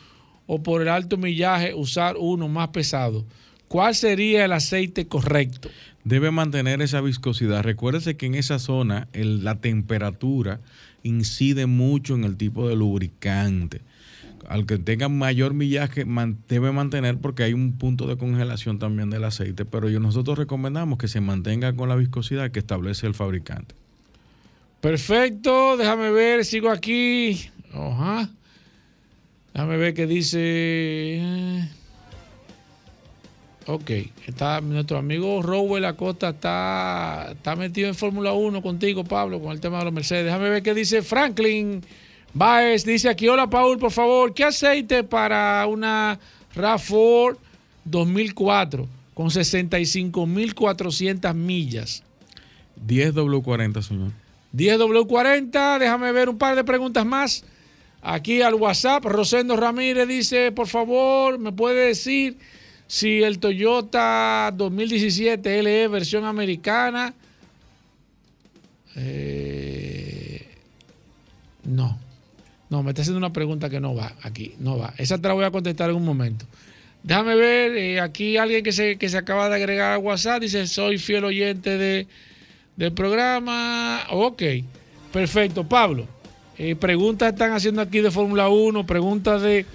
o 0.48 0.64
por 0.64 0.82
el 0.82 0.88
alto 0.88 1.18
millaje 1.18 1.76
usar 1.76 2.16
uno 2.18 2.48
más 2.48 2.70
pesado? 2.70 3.26
¿Cuál 3.68 3.94
sería 3.94 4.46
el 4.46 4.54
aceite 4.54 5.08
correcto? 5.08 5.70
Debe 6.04 6.32
mantener 6.32 6.82
esa 6.82 7.02
viscosidad. 7.02 7.64
Recuérdese 7.64 8.16
que 8.16 8.26
en 8.26 8.36
esa 8.36 8.60
zona 8.60 9.10
la 9.14 9.60
temperatura 9.60 10.62
incide 11.04 11.66
mucho 11.66 12.16
en 12.16 12.24
el 12.24 12.38
tipo 12.38 12.68
de 12.68 12.76
lubricante. 12.76 13.82
Al 14.48 14.66
que 14.66 14.78
tenga 14.78 15.10
mayor 15.10 15.54
millaje 15.54 16.06
debe 16.48 16.72
mantener 16.72 17.18
porque 17.18 17.44
hay 17.44 17.54
un 17.54 17.74
punto 17.74 18.08
de 18.08 18.18
congelación 18.18 18.80
también 18.80 19.10
del 19.10 19.24
aceite, 19.26 19.66
pero 19.66 19.90
nosotros 20.00 20.38
recomendamos 20.38 20.98
que 20.98 21.08
se 21.08 21.20
mantenga 21.20 21.76
con 21.76 21.90
la 21.90 21.96
viscosidad 21.96 22.52
que 22.52 22.60
establece 22.60 23.08
el 23.08 23.14
fabricante. 23.14 23.76
Perfecto, 24.80 25.76
déjame 25.76 26.12
ver, 26.12 26.46
sigo 26.46 26.70
aquí. 26.70 27.50
Ajá. 27.74 28.30
Déjame 29.54 29.78
ver 29.78 29.94
qué 29.94 30.06
dice. 30.08 31.68
Ok, 33.70 33.92
está 34.26 34.62
nuestro 34.62 34.98
amigo 34.98 35.42
Rowell 35.42 35.84
Acosta 35.84 36.30
está, 36.30 37.34
está 37.34 37.58
metido 37.58 37.90
en 37.90 37.96
Fórmula 37.96 38.32
1 38.32 38.62
contigo, 38.62 39.04
Pablo, 39.04 39.42
con 39.42 39.52
el 39.52 39.60
tema 39.60 39.80
de 39.80 39.84
los 39.84 39.94
Mercedes. 39.94 40.24
Déjame 40.24 40.50
ver 40.50 40.64
qué 40.64 40.74
dice 40.74 41.02
Franklin 41.02 41.84
Baez. 42.34 42.86
Dice 42.86 43.10
aquí, 43.10 43.28
hola 43.28 43.50
Paul, 43.50 43.78
por 43.78 43.92
favor, 43.92 44.34
¿qué 44.34 44.46
aceite 44.46 45.04
para 45.04 45.68
una 45.68 46.18
RAV4 46.56 47.36
2004 47.84 48.88
con 49.14 49.28
65.400 49.28 51.34
millas? 51.34 52.04
10W40, 52.88 53.82
señor. 53.82 54.14
10W40, 54.56 55.80
déjame 55.80 56.14
ver 56.14 56.30
un 56.30 56.38
par 56.38 56.56
de 56.56 56.64
preguntas 56.64 57.06
más. 57.06 57.44
Aquí 58.02 58.42
al 58.42 58.54
WhatsApp, 58.54 59.04
Rosendo 59.04 59.58
Ramírez 59.58 60.08
dice, 60.08 60.54
por 60.54 60.68
favor, 60.68 61.38
¿me 61.38 61.52
puede 61.52 61.88
decir 61.88 62.38
si 62.88 63.22
el 63.22 63.40
Toyota 63.40 64.52
2017 64.56 65.62
LE 65.62 65.88
versión 65.90 66.24
americana, 66.24 67.14
eh, 68.96 70.48
no, 71.66 72.00
no, 72.70 72.84
me 72.84 72.92
está 72.92 73.02
haciendo 73.02 73.18
una 73.18 73.34
pregunta 73.34 73.70
que 73.70 73.80
no 73.80 73.94
va 73.94 74.16
aquí, 74.24 74.56
no 74.60 74.78
va. 74.78 74.94
Esa 74.98 75.18
te 75.18 75.28
la 75.28 75.34
voy 75.34 75.46
a 75.46 75.52
contestar 75.52 75.90
en 75.90 75.98
un 75.98 76.06
momento. 76.06 76.46
Déjame 77.04 77.36
ver, 77.36 77.78
eh, 77.78 78.00
aquí 78.00 78.38
alguien 78.38 78.64
que 78.64 78.72
se, 78.72 78.98
que 78.98 79.10
se 79.10 79.18
acaba 79.18 79.50
de 79.50 79.56
agregar 79.56 79.94
a 79.94 79.98
WhatsApp 80.00 80.42
dice, 80.42 80.66
soy 80.68 80.98
fiel 80.98 81.26
oyente 81.26 81.78
de, 81.78 82.08
del 82.76 82.94
programa. 82.94 84.02
Ok, 84.10 84.44
perfecto. 85.12 85.68
Pablo, 85.68 86.08
eh, 86.58 86.76
preguntas 86.76 87.34
están 87.34 87.52
haciendo 87.52 87.82
aquí 87.82 88.00
de 88.00 88.12
Fórmula 88.12 88.50
1, 88.50 88.86
preguntas 88.86 89.42
de 89.42 89.66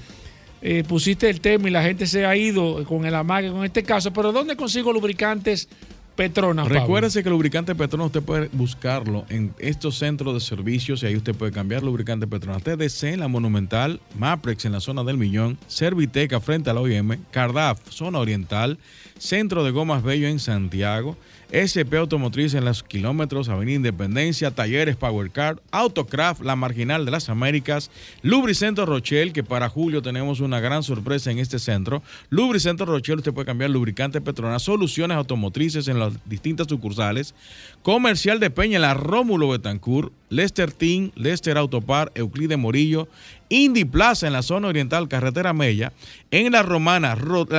eh, 0.62 0.84
pusiste 0.86 1.28
el 1.28 1.40
tema 1.40 1.68
y 1.68 1.72
la 1.72 1.82
gente 1.82 2.06
se 2.06 2.24
ha 2.24 2.36
ido 2.36 2.84
con 2.84 3.04
el 3.04 3.14
amague 3.14 3.50
con 3.50 3.64
este 3.64 3.82
caso, 3.82 4.12
pero 4.12 4.30
¿dónde 4.30 4.56
consigo 4.56 4.92
lubricantes 4.92 5.68
Petronas? 6.14 6.68
Recuérdese 6.68 7.24
que 7.24 7.30
lubricante 7.30 7.74
Petronas 7.74 8.06
usted 8.06 8.22
puede 8.22 8.48
buscarlo 8.52 9.24
en 9.28 9.52
estos 9.58 9.98
centros 9.98 10.34
de 10.34 10.40
servicios 10.40 11.02
y 11.02 11.06
ahí 11.06 11.16
usted 11.16 11.34
puede 11.34 11.50
cambiar 11.50 11.82
lubricante 11.82 12.28
Petronas. 12.28 12.62
TDC 12.62 13.04
en 13.04 13.20
la 13.20 13.28
Monumental, 13.28 14.00
Maprex 14.16 14.64
en 14.64 14.72
la 14.72 14.80
zona 14.80 15.02
del 15.02 15.16
Millón, 15.16 15.58
Serviteca 15.66 16.38
frente 16.38 16.70
a 16.70 16.74
la 16.74 16.80
OIM, 16.80 17.18
Cardaf, 17.32 17.80
zona 17.88 18.20
oriental, 18.20 18.78
Centro 19.18 19.64
de 19.64 19.72
Gomas 19.72 20.04
Bello 20.04 20.28
en 20.28 20.38
Santiago, 20.38 21.16
SP 21.52 22.00
Automotriz 22.00 22.54
en 22.54 22.64
los 22.64 22.82
kilómetros, 22.82 23.50
Avenida 23.50 23.76
Independencia, 23.76 24.52
Talleres 24.52 24.96
Power 24.96 25.30
Car, 25.30 25.60
Autocraft, 25.70 26.40
La 26.40 26.56
Marginal 26.56 27.04
de 27.04 27.10
las 27.10 27.28
Américas, 27.28 27.90
Lubricentro 28.22 28.86
Rochelle, 28.86 29.34
que 29.34 29.44
para 29.44 29.68
julio 29.68 30.00
tenemos 30.00 30.40
una 30.40 30.60
gran 30.60 30.82
sorpresa 30.82 31.30
en 31.30 31.38
este 31.38 31.58
centro. 31.58 32.02
Lubricentro 32.30 32.86
Rochelle, 32.86 33.18
usted 33.18 33.34
puede 33.34 33.44
cambiar 33.44 33.68
lubricante 33.68 34.22
Petronas, 34.22 34.62
soluciones 34.62 35.18
automotrices 35.18 35.88
en 35.88 35.98
las 35.98 36.14
distintas 36.24 36.68
sucursales. 36.68 37.34
Comercial 37.82 38.40
de 38.40 38.48
Peña 38.48 38.78
la 38.78 38.94
Rómulo 38.94 39.50
Betancourt, 39.50 40.10
Lester 40.32 40.72
Team, 40.72 41.10
Lester 41.14 41.58
Autopar, 41.58 42.10
Euclide 42.14 42.56
Morillo, 42.56 43.06
Indy 43.50 43.84
Plaza 43.84 44.26
en 44.26 44.32
la 44.32 44.40
zona 44.40 44.68
oriental, 44.68 45.06
carretera 45.06 45.52
Mella, 45.52 45.92
en 46.30 46.52
la 46.52 46.62
Romana, 46.62 47.14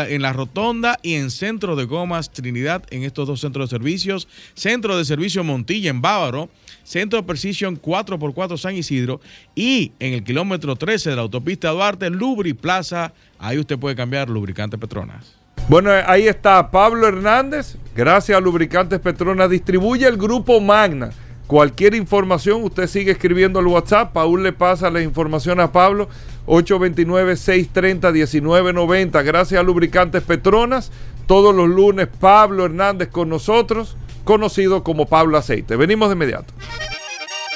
en 0.10 0.22
la 0.24 0.34
Rotonda 0.34 0.98
y 1.04 1.14
en 1.14 1.30
Centro 1.30 1.76
de 1.76 1.86
Gomas 1.86 2.32
Trinidad, 2.32 2.84
en 2.90 3.04
estos 3.04 3.28
dos 3.28 3.42
centros 3.42 3.70
de 3.70 3.78
servicios, 3.78 4.28
Centro 4.56 4.98
de 4.98 5.06
Servicio 5.06 5.44
Montilla 5.44 5.92
en 5.92 6.02
Bávaro, 6.02 6.50
Centro 6.84 7.22
de 7.22 7.28
Precision 7.28 7.80
4x4 7.80 8.58
San 8.58 8.76
Isidro 8.76 9.22
y 9.54 9.92
en 10.00 10.14
el 10.14 10.24
kilómetro 10.24 10.76
13 10.76 11.12
de 11.12 11.16
la 11.16 11.22
autopista 11.22 11.70
Duarte, 11.70 12.10
Lubri 12.10 12.54
Plaza, 12.54 13.14
ahí 13.38 13.60
usted 13.60 13.78
puede 13.78 13.96
cambiar 13.96 14.30
lubricante 14.30 14.80
Petronas. 14.80 15.36
Bueno, 15.70 15.92
ahí 16.08 16.28
está 16.28 16.72
Pablo 16.72 17.08
Hernández, 17.08 17.78
gracias 17.96 18.36
a 18.36 18.42
Lubricantes 18.42 19.00
Petronas, 19.00 19.48
distribuye 19.50 20.08
el 20.08 20.18
grupo 20.18 20.60
Magna 20.60 21.12
Cualquier 21.48 21.94
información, 21.94 22.64
usted 22.64 22.88
sigue 22.88 23.12
escribiendo 23.12 23.60
al 23.60 23.68
WhatsApp. 23.68 24.14
Paul 24.14 24.44
le 24.44 24.54
pasa 24.54 24.90
la 24.90 25.02
información 25.02 25.60
a 25.60 25.72
Pablo. 25.72 26.08
829-630-1990. 26.48 29.24
Gracias 29.24 29.60
a 29.60 29.64
Lubricantes 29.64 30.24
Petronas. 30.24 30.92
Todos 31.28 31.54
los 31.56 31.70
lunes, 31.70 32.08
Pablo 32.20 32.66
Hernández 32.66 33.10
con 33.10 33.30
nosotros, 33.30 33.96
conocido 34.24 34.84
como 34.84 35.06
Pablo 35.06 35.38
Aceite. 35.38 35.76
Venimos 35.76 36.10
de 36.10 36.16
inmediato. 36.16 36.52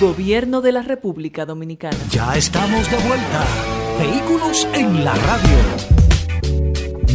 Gobierno 0.00 0.60
de 0.60 0.72
la 0.72 0.82
República 0.82 1.46
Dominicana. 1.46 1.96
Ya 2.10 2.36
estamos 2.36 2.90
de 2.90 2.98
vuelta. 3.08 3.44
Vehículos 3.98 4.68
en 4.74 5.02
la 5.02 5.14
radio. 5.14 6.05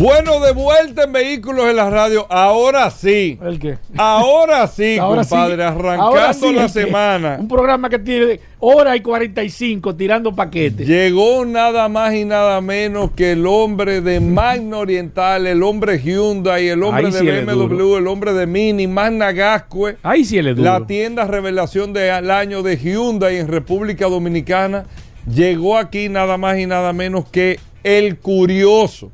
Bueno, 0.01 0.39
de 0.39 0.51
vuelta 0.51 1.03
en 1.03 1.13
Vehículos 1.13 1.69
en 1.69 1.75
la 1.75 1.87
Radio. 1.91 2.25
Ahora 2.27 2.89
sí. 2.89 3.37
¿El 3.39 3.59
qué? 3.59 3.77
Ahora 3.95 4.65
sí, 4.75 4.97
compadre. 4.99 5.63
Arrancando 5.63 6.51
la 6.53 6.67
semana. 6.69 7.37
Un 7.39 7.47
programa 7.47 7.87
que 7.87 7.99
tiene 7.99 8.39
hora 8.57 8.95
y 8.95 9.01
45 9.01 9.95
tirando 9.95 10.35
paquetes. 10.35 10.87
Llegó 10.87 11.45
nada 11.45 11.87
más 11.87 12.15
y 12.15 12.25
nada 12.25 12.61
menos 12.61 13.11
que 13.11 13.33
el 13.33 13.45
hombre 13.45 14.01
de 14.01 14.19
Magna 14.19 14.79
Oriental, 14.79 15.45
el 15.45 15.61
hombre 15.61 15.99
Hyundai, 15.99 16.69
el 16.69 16.81
hombre 16.81 17.11
de 17.11 17.43
BMW, 17.43 17.97
el 17.97 18.07
hombre 18.07 18.33
de 18.33 18.47
Mini, 18.47 18.87
Magna 18.87 19.31
Gascue. 19.31 19.97
Ahí 20.01 20.25
sí 20.25 20.41
le 20.41 20.55
La 20.55 20.87
tienda 20.87 21.25
revelación 21.25 21.93
del 21.93 22.31
año 22.31 22.63
de 22.63 22.75
Hyundai 22.75 23.37
en 23.37 23.47
República 23.47 24.07
Dominicana. 24.07 24.85
Llegó 25.31 25.77
aquí 25.77 26.09
nada 26.09 26.39
más 26.39 26.57
y 26.57 26.65
nada 26.65 26.91
menos 26.91 27.25
que 27.29 27.59
el 27.83 28.17
curioso 28.17 29.11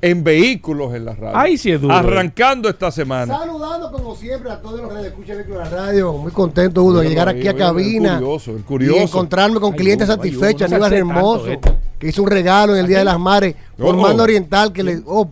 en 0.00 0.22
vehículos 0.22 0.94
en 0.94 1.04
la 1.04 1.14
radio. 1.14 1.36
Ahí 1.36 1.58
sí 1.58 1.72
es 1.72 1.80
duro. 1.80 1.94
Arrancando 1.94 2.68
esta 2.68 2.90
semana. 2.90 3.36
Saludando 3.36 3.90
como 3.90 4.14
siempre 4.14 4.50
a 4.50 4.60
todos 4.60 4.80
los 4.80 4.92
que 4.92 5.06
escuchan 5.08 5.36
vehículos 5.36 5.66
en 5.66 5.70
la 5.70 5.76
radio. 5.86 6.12
Muy 6.12 6.30
contento, 6.30 6.82
Udo, 6.82 7.00
de 7.00 7.08
llegar 7.08 7.28
aquí 7.28 7.48
a 7.48 7.54
cabina. 7.54 8.20
Y 8.80 8.96
encontrarme 8.96 9.58
con 9.60 9.72
clientes 9.72 10.06
satisfechos. 10.06 10.70
Aníbal 10.70 10.92
Hermoso, 10.92 11.46
que 11.98 12.08
hizo 12.08 12.22
un 12.22 12.30
regalo 12.30 12.74
en 12.74 12.80
el 12.80 12.86
Día 12.86 12.98
de 12.98 13.04
las 13.04 13.18
Mares 13.18 13.56
por 13.76 13.96
Mando 13.96 14.22
Oriental, 14.22 14.72
que 14.72 14.82
le 14.82 15.00
oh, 15.04 15.28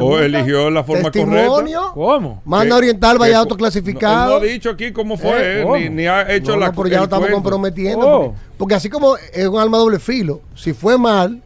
oh, 0.00 0.18
eligió 0.18 0.70
la 0.70 0.82
forma 0.82 1.10
testimonio, 1.10 1.92
¿Cómo? 1.94 2.42
Mando 2.44 2.76
Oriental 2.76 3.18
vaya 3.18 3.38
autoclasificado. 3.38 4.30
No, 4.30 4.36
ha 4.36 4.48
dicho 4.48 4.70
aquí 4.70 4.92
cómo 4.92 5.16
fue, 5.16 5.62
eh, 5.62 5.90
ni, 5.90 6.06
ha 6.06 6.32
hecho 6.32 6.56
la 6.56 6.68
no, 6.68 6.74
pero 6.74 6.88
ya 6.88 6.98
lo 6.98 7.04
estamos 7.04 7.28
comprometiendo. 7.30 8.06
Oh. 8.06 8.34
porque 8.56 8.74
así 8.74 8.88
como 8.88 9.16
es 9.16 9.46
un 9.46 9.58
alma 9.58 9.78
doble 9.78 9.98
filo, 9.98 10.40
si 10.54 10.72
fue 10.72 10.96
mal 10.96 11.42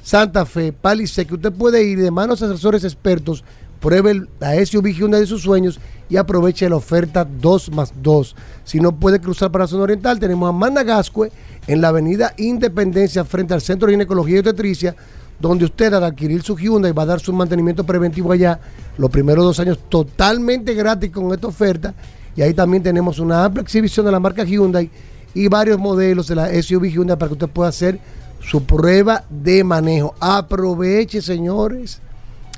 Santa 0.00 0.46
Fe, 0.46 0.72
Palisade, 0.72 1.26
que 1.26 1.34
usted 1.34 1.52
puede 1.52 1.82
ir 1.82 2.00
de 2.00 2.12
manos 2.12 2.42
a 2.42 2.46
asesores 2.46 2.84
expertos, 2.84 3.42
pruebe 3.84 4.22
la 4.40 4.64
SUV 4.64 4.94
Hyundai 4.94 5.20
de 5.20 5.26
sus 5.26 5.42
sueños 5.42 5.78
y 6.08 6.16
aproveche 6.16 6.66
la 6.70 6.76
oferta 6.76 7.26
2 7.26 7.70
más 7.72 7.92
2. 8.02 8.34
Si 8.64 8.80
no 8.80 8.98
puede 8.98 9.20
cruzar 9.20 9.52
para 9.52 9.64
la 9.64 9.68
zona 9.68 9.82
oriental, 9.82 10.18
tenemos 10.18 10.48
a 10.48 10.52
Managascue 10.52 11.30
en 11.66 11.82
la 11.82 11.88
avenida 11.88 12.32
Independencia 12.38 13.26
frente 13.26 13.52
al 13.52 13.60
Centro 13.60 13.86
de 13.86 13.92
Ginecología 13.92 14.36
y 14.36 14.38
Obstetricia, 14.38 14.96
donde 15.38 15.66
usted 15.66 15.92
al 15.92 16.02
adquirir 16.02 16.42
su 16.42 16.56
Hyundai 16.56 16.92
va 16.92 17.02
a 17.02 17.06
dar 17.06 17.20
su 17.20 17.30
mantenimiento 17.34 17.84
preventivo 17.84 18.32
allá 18.32 18.58
los 18.96 19.10
primeros 19.10 19.44
dos 19.44 19.60
años 19.60 19.78
totalmente 19.90 20.72
gratis 20.72 21.10
con 21.10 21.30
esta 21.34 21.48
oferta. 21.48 21.92
Y 22.34 22.40
ahí 22.40 22.54
también 22.54 22.82
tenemos 22.82 23.18
una 23.18 23.44
amplia 23.44 23.60
exhibición 23.60 24.06
de 24.06 24.12
la 24.12 24.18
marca 24.18 24.44
Hyundai 24.44 24.90
y 25.34 25.48
varios 25.48 25.76
modelos 25.76 26.26
de 26.28 26.36
la 26.36 26.48
SUV 26.62 26.86
Hyundai 26.86 27.18
para 27.18 27.28
que 27.28 27.34
usted 27.34 27.48
pueda 27.50 27.68
hacer 27.68 28.00
su 28.40 28.64
prueba 28.64 29.24
de 29.28 29.62
manejo. 29.62 30.14
Aproveche, 30.20 31.20
señores, 31.20 32.00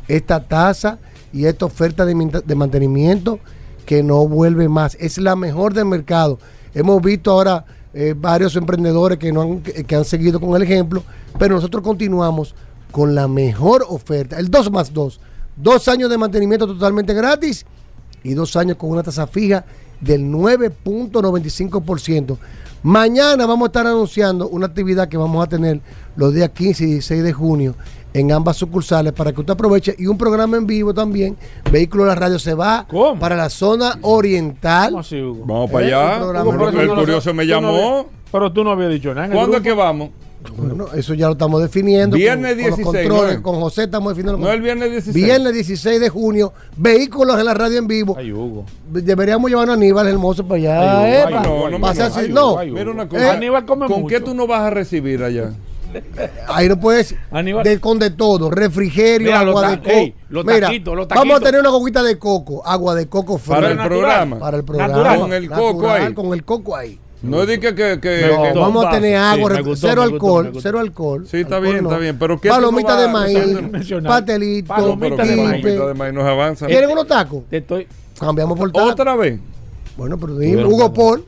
esta 0.06 0.38
tasa 0.38 1.00
y 1.36 1.44
esta 1.44 1.66
oferta 1.66 2.06
de, 2.06 2.54
mantenimiento 2.54 3.38
que 3.84 4.02
no 4.02 4.26
vuelve 4.26 4.70
más. 4.70 4.96
Es 4.98 5.18
la 5.18 5.36
mejor 5.36 5.74
del 5.74 5.84
mercado. 5.84 6.38
Hemos 6.74 7.02
visto 7.02 7.30
ahora 7.30 7.66
eh, 7.92 8.14
varios 8.16 8.56
emprendedores 8.56 9.18
que, 9.18 9.30
no 9.32 9.42
han, 9.42 9.60
que 9.60 9.94
han 9.94 10.06
seguido 10.06 10.40
con 10.40 10.56
el 10.56 10.62
ejemplo, 10.62 11.02
pero 11.38 11.56
nosotros 11.56 11.84
continuamos 11.84 12.54
con 12.90 13.14
la 13.14 13.28
mejor 13.28 13.84
oferta, 13.86 14.38
el 14.38 14.50
2 14.50 14.70
más 14.70 14.94
2. 14.94 15.20
Dos 15.56 15.88
años 15.88 16.08
de 16.08 16.16
mantenimiento 16.16 16.66
totalmente 16.66 17.12
gratis 17.12 17.66
y 18.22 18.32
dos 18.32 18.56
años 18.56 18.78
con 18.78 18.88
una 18.90 19.02
tasa 19.02 19.26
fija 19.26 19.66
del 20.00 20.24
9.95%. 20.24 22.38
Mañana 22.82 23.44
vamos 23.44 23.66
a 23.66 23.68
estar 23.68 23.86
anunciando 23.86 24.48
una 24.48 24.64
actividad 24.66 25.08
que 25.08 25.18
vamos 25.18 25.44
a 25.44 25.48
tener 25.48 25.82
los 26.16 26.32
días 26.32 26.48
15 26.50 26.84
y 26.84 26.86
16 26.92 27.22
de 27.22 27.32
junio 27.34 27.74
en 28.16 28.32
ambas 28.32 28.56
sucursales 28.56 29.12
para 29.12 29.30
que 29.32 29.40
usted 29.40 29.52
aproveche 29.52 29.94
y 29.98 30.06
un 30.06 30.16
programa 30.16 30.56
en 30.56 30.66
vivo 30.66 30.94
también. 30.94 31.36
Vehículo 31.70 32.04
de 32.04 32.08
la 32.10 32.14
Radio 32.14 32.38
se 32.38 32.54
va 32.54 32.86
para 33.20 33.36
la 33.36 33.50
zona 33.50 33.98
oriental. 34.00 34.94
Vamos 35.44 35.70
para 35.70 35.86
allá. 35.86 36.82
el 36.82 36.88
curioso 36.94 37.34
me 37.34 37.46
llamó. 37.46 38.06
pero 38.32 38.50
tú 38.50 38.64
no 38.64 38.70
habías 38.70 38.90
dicho 38.90 39.14
nada. 39.14 39.28
¿Cuándo 39.34 39.58
es 39.58 39.62
que 39.62 39.72
vamos? 39.72 40.10
Bueno, 40.56 40.86
eso 40.94 41.12
ya 41.12 41.26
lo 41.26 41.32
estamos 41.32 41.60
definiendo. 41.60 42.16
Viernes 42.16 42.56
16. 42.56 42.84
Con, 42.84 42.94
controles, 42.94 43.40
con 43.40 43.60
José 43.60 43.84
estamos 43.84 44.16
definiendo. 44.16 44.46
No, 44.46 44.52
el 44.52 44.62
viernes 44.62 44.90
16. 44.92 45.14
Viernes 45.14 45.52
16 45.52 46.00
de 46.00 46.08
junio, 46.08 46.52
vehículos 46.76 47.38
en 47.38 47.44
la 47.44 47.54
radio 47.54 47.78
en 47.78 47.86
vivo. 47.88 48.14
Ay, 48.16 48.32
Hugo. 48.32 48.64
Deberíamos 48.88 49.50
llevar 49.50 49.68
a 49.68 49.72
Aníbal 49.72 50.06
Hermoso 50.06 50.46
para 50.46 50.60
allá. 50.60 51.00
Ay, 51.00 51.22
Hugo, 51.24 51.40
no, 51.42 51.70
no, 51.70 51.78
no, 51.80 51.86
así, 51.86 52.28
no. 52.28 52.58
Mira 52.64 52.90
una 52.90 53.08
cosa. 53.08 53.32
Aníbal 53.32 53.66
come 53.66 53.86
¿Con 53.88 54.06
qué 54.06 54.20
tú 54.20 54.34
no 54.34 54.46
vas 54.46 54.60
a 54.60 54.70
recibir 54.70 55.22
allá? 55.24 55.50
Ahí 56.48 56.68
no 56.68 56.78
puedes 56.78 57.14
de, 57.64 57.80
con 57.80 57.98
de 57.98 58.10
todo, 58.10 58.50
refrigerio, 58.50 59.34
agua 59.34 59.70
de 59.70 59.78
coco. 59.78 60.44
Mira, 60.44 60.70
vamos 61.08 61.40
a 61.40 61.40
tener 61.40 61.60
una 61.60 61.70
coquita 61.70 62.02
de 62.02 62.18
coco, 62.18 62.66
agua 62.66 62.94
de 62.94 63.08
coco 63.08 63.38
fría. 63.38 63.56
Para 63.56 63.70
el 63.70 63.78
programa. 63.78 64.38
Para 64.38 64.56
el 64.56 64.64
programa. 64.64 65.16
Con 65.16 65.32
el 65.32 65.50
coco 65.50 65.90
ahí. 65.90 66.14
Con 66.14 66.34
el 66.34 66.44
coco 66.44 66.76
ahí. 66.76 67.00
No 67.22 67.42
es 67.42 67.58
que, 67.58 67.74
que, 67.74 67.98
que, 68.00 68.52
vamos 68.54 68.84
a 68.84 68.90
tener 68.90 69.16
agua, 69.16 69.52
cero 69.74 70.02
alcohol, 70.02 70.52
cero 70.60 70.78
alcohol. 70.78 71.26
Sí, 71.26 71.38
está 71.38 71.58
bien, 71.58 71.78
está 71.78 71.98
bien, 71.98 72.18
pero 72.18 72.40
¿qué 72.40 72.48
palomita 72.48 73.00
de 73.00 73.08
maíz, 73.08 74.02
pastelito, 74.04 74.68
palomita 74.68 75.24
de 75.24 75.36
maíz, 75.36 75.64
de 75.64 75.94
maíz 75.94 76.14
nos 76.14 76.24
avanza. 76.24 76.66
¿Quieren 76.66 76.90
unos 76.90 77.06
tacos? 77.06 77.44
Te 77.48 77.58
estoy 77.58 77.88
cambiamos 78.18 78.58
por 78.58 78.70
tacos. 78.70 78.92
Otra 78.92 79.16
vez. 79.16 79.40
Bueno, 79.96 80.18
pero 80.18 80.38
dime, 80.38 80.64
Hugo 80.64 80.92
Paul. 80.92 81.24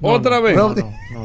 Otra 0.00 0.40
vez. 0.40 0.56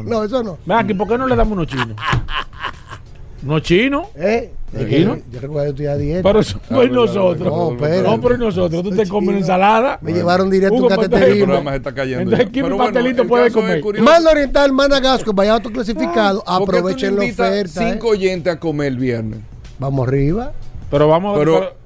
No, 0.06 0.24
eso 0.24 0.44
no. 0.44 0.58
Ven 0.66 0.78
aquí, 0.78 0.94
¿por 0.94 1.08
qué 1.08 1.18
no 1.18 1.28
le 1.28 1.36
damos 1.36 1.54
unos 1.54 1.68
chinos? 1.68 1.96
¿No 3.44 3.60
chino? 3.60 4.10
¿Eh? 4.16 4.54
¿De 4.72 5.02
Yo 5.04 5.40
recuerdo 5.40 5.66
que 5.66 5.70
estoy 5.70 5.86
a 5.86 5.98
dieta. 5.98 6.24
Pero 6.24 6.40
eso 6.40 6.60
no 6.70 6.82
es 6.82 6.92
nosotros. 6.92 7.46
No, 7.46 7.78
pero. 7.78 8.10
No, 8.10 8.22
pero 8.22 8.38
nosotros. 8.38 8.82
Tú 8.82 8.90
te 8.90 9.08
comes 9.08 9.36
ensalada. 9.38 10.00
Me 10.02 10.14
llevaron 10.14 10.50
directo 10.50 10.76
un 10.76 10.88
cateterismo. 10.88 11.56
El 11.56 11.68
está 11.76 11.94
cayendo. 11.94 12.24
Entonces, 12.24 12.50
¿qué 12.52 12.64
pastelito 12.64 13.28
puede 13.28 13.52
comer? 13.52 13.84
Más 14.02 14.26
Oriental, 14.26 14.72
Managasco, 14.72 15.34
vaya 15.34 15.60
clasificado. 15.60 16.44
Aprovechen 16.48 17.16
la 17.18 17.26
oferta. 17.26 17.92
cinco 17.92 18.10
oyentes 18.10 18.54
a 18.54 18.60
comer 18.60 18.88
el 18.88 18.98
viernes. 18.98 19.40
Vamos 19.78 20.08
arriba. 20.08 20.54
Pero 20.90 21.08
vamos 21.08 21.36
a 21.36 21.40
ver. 21.40 21.83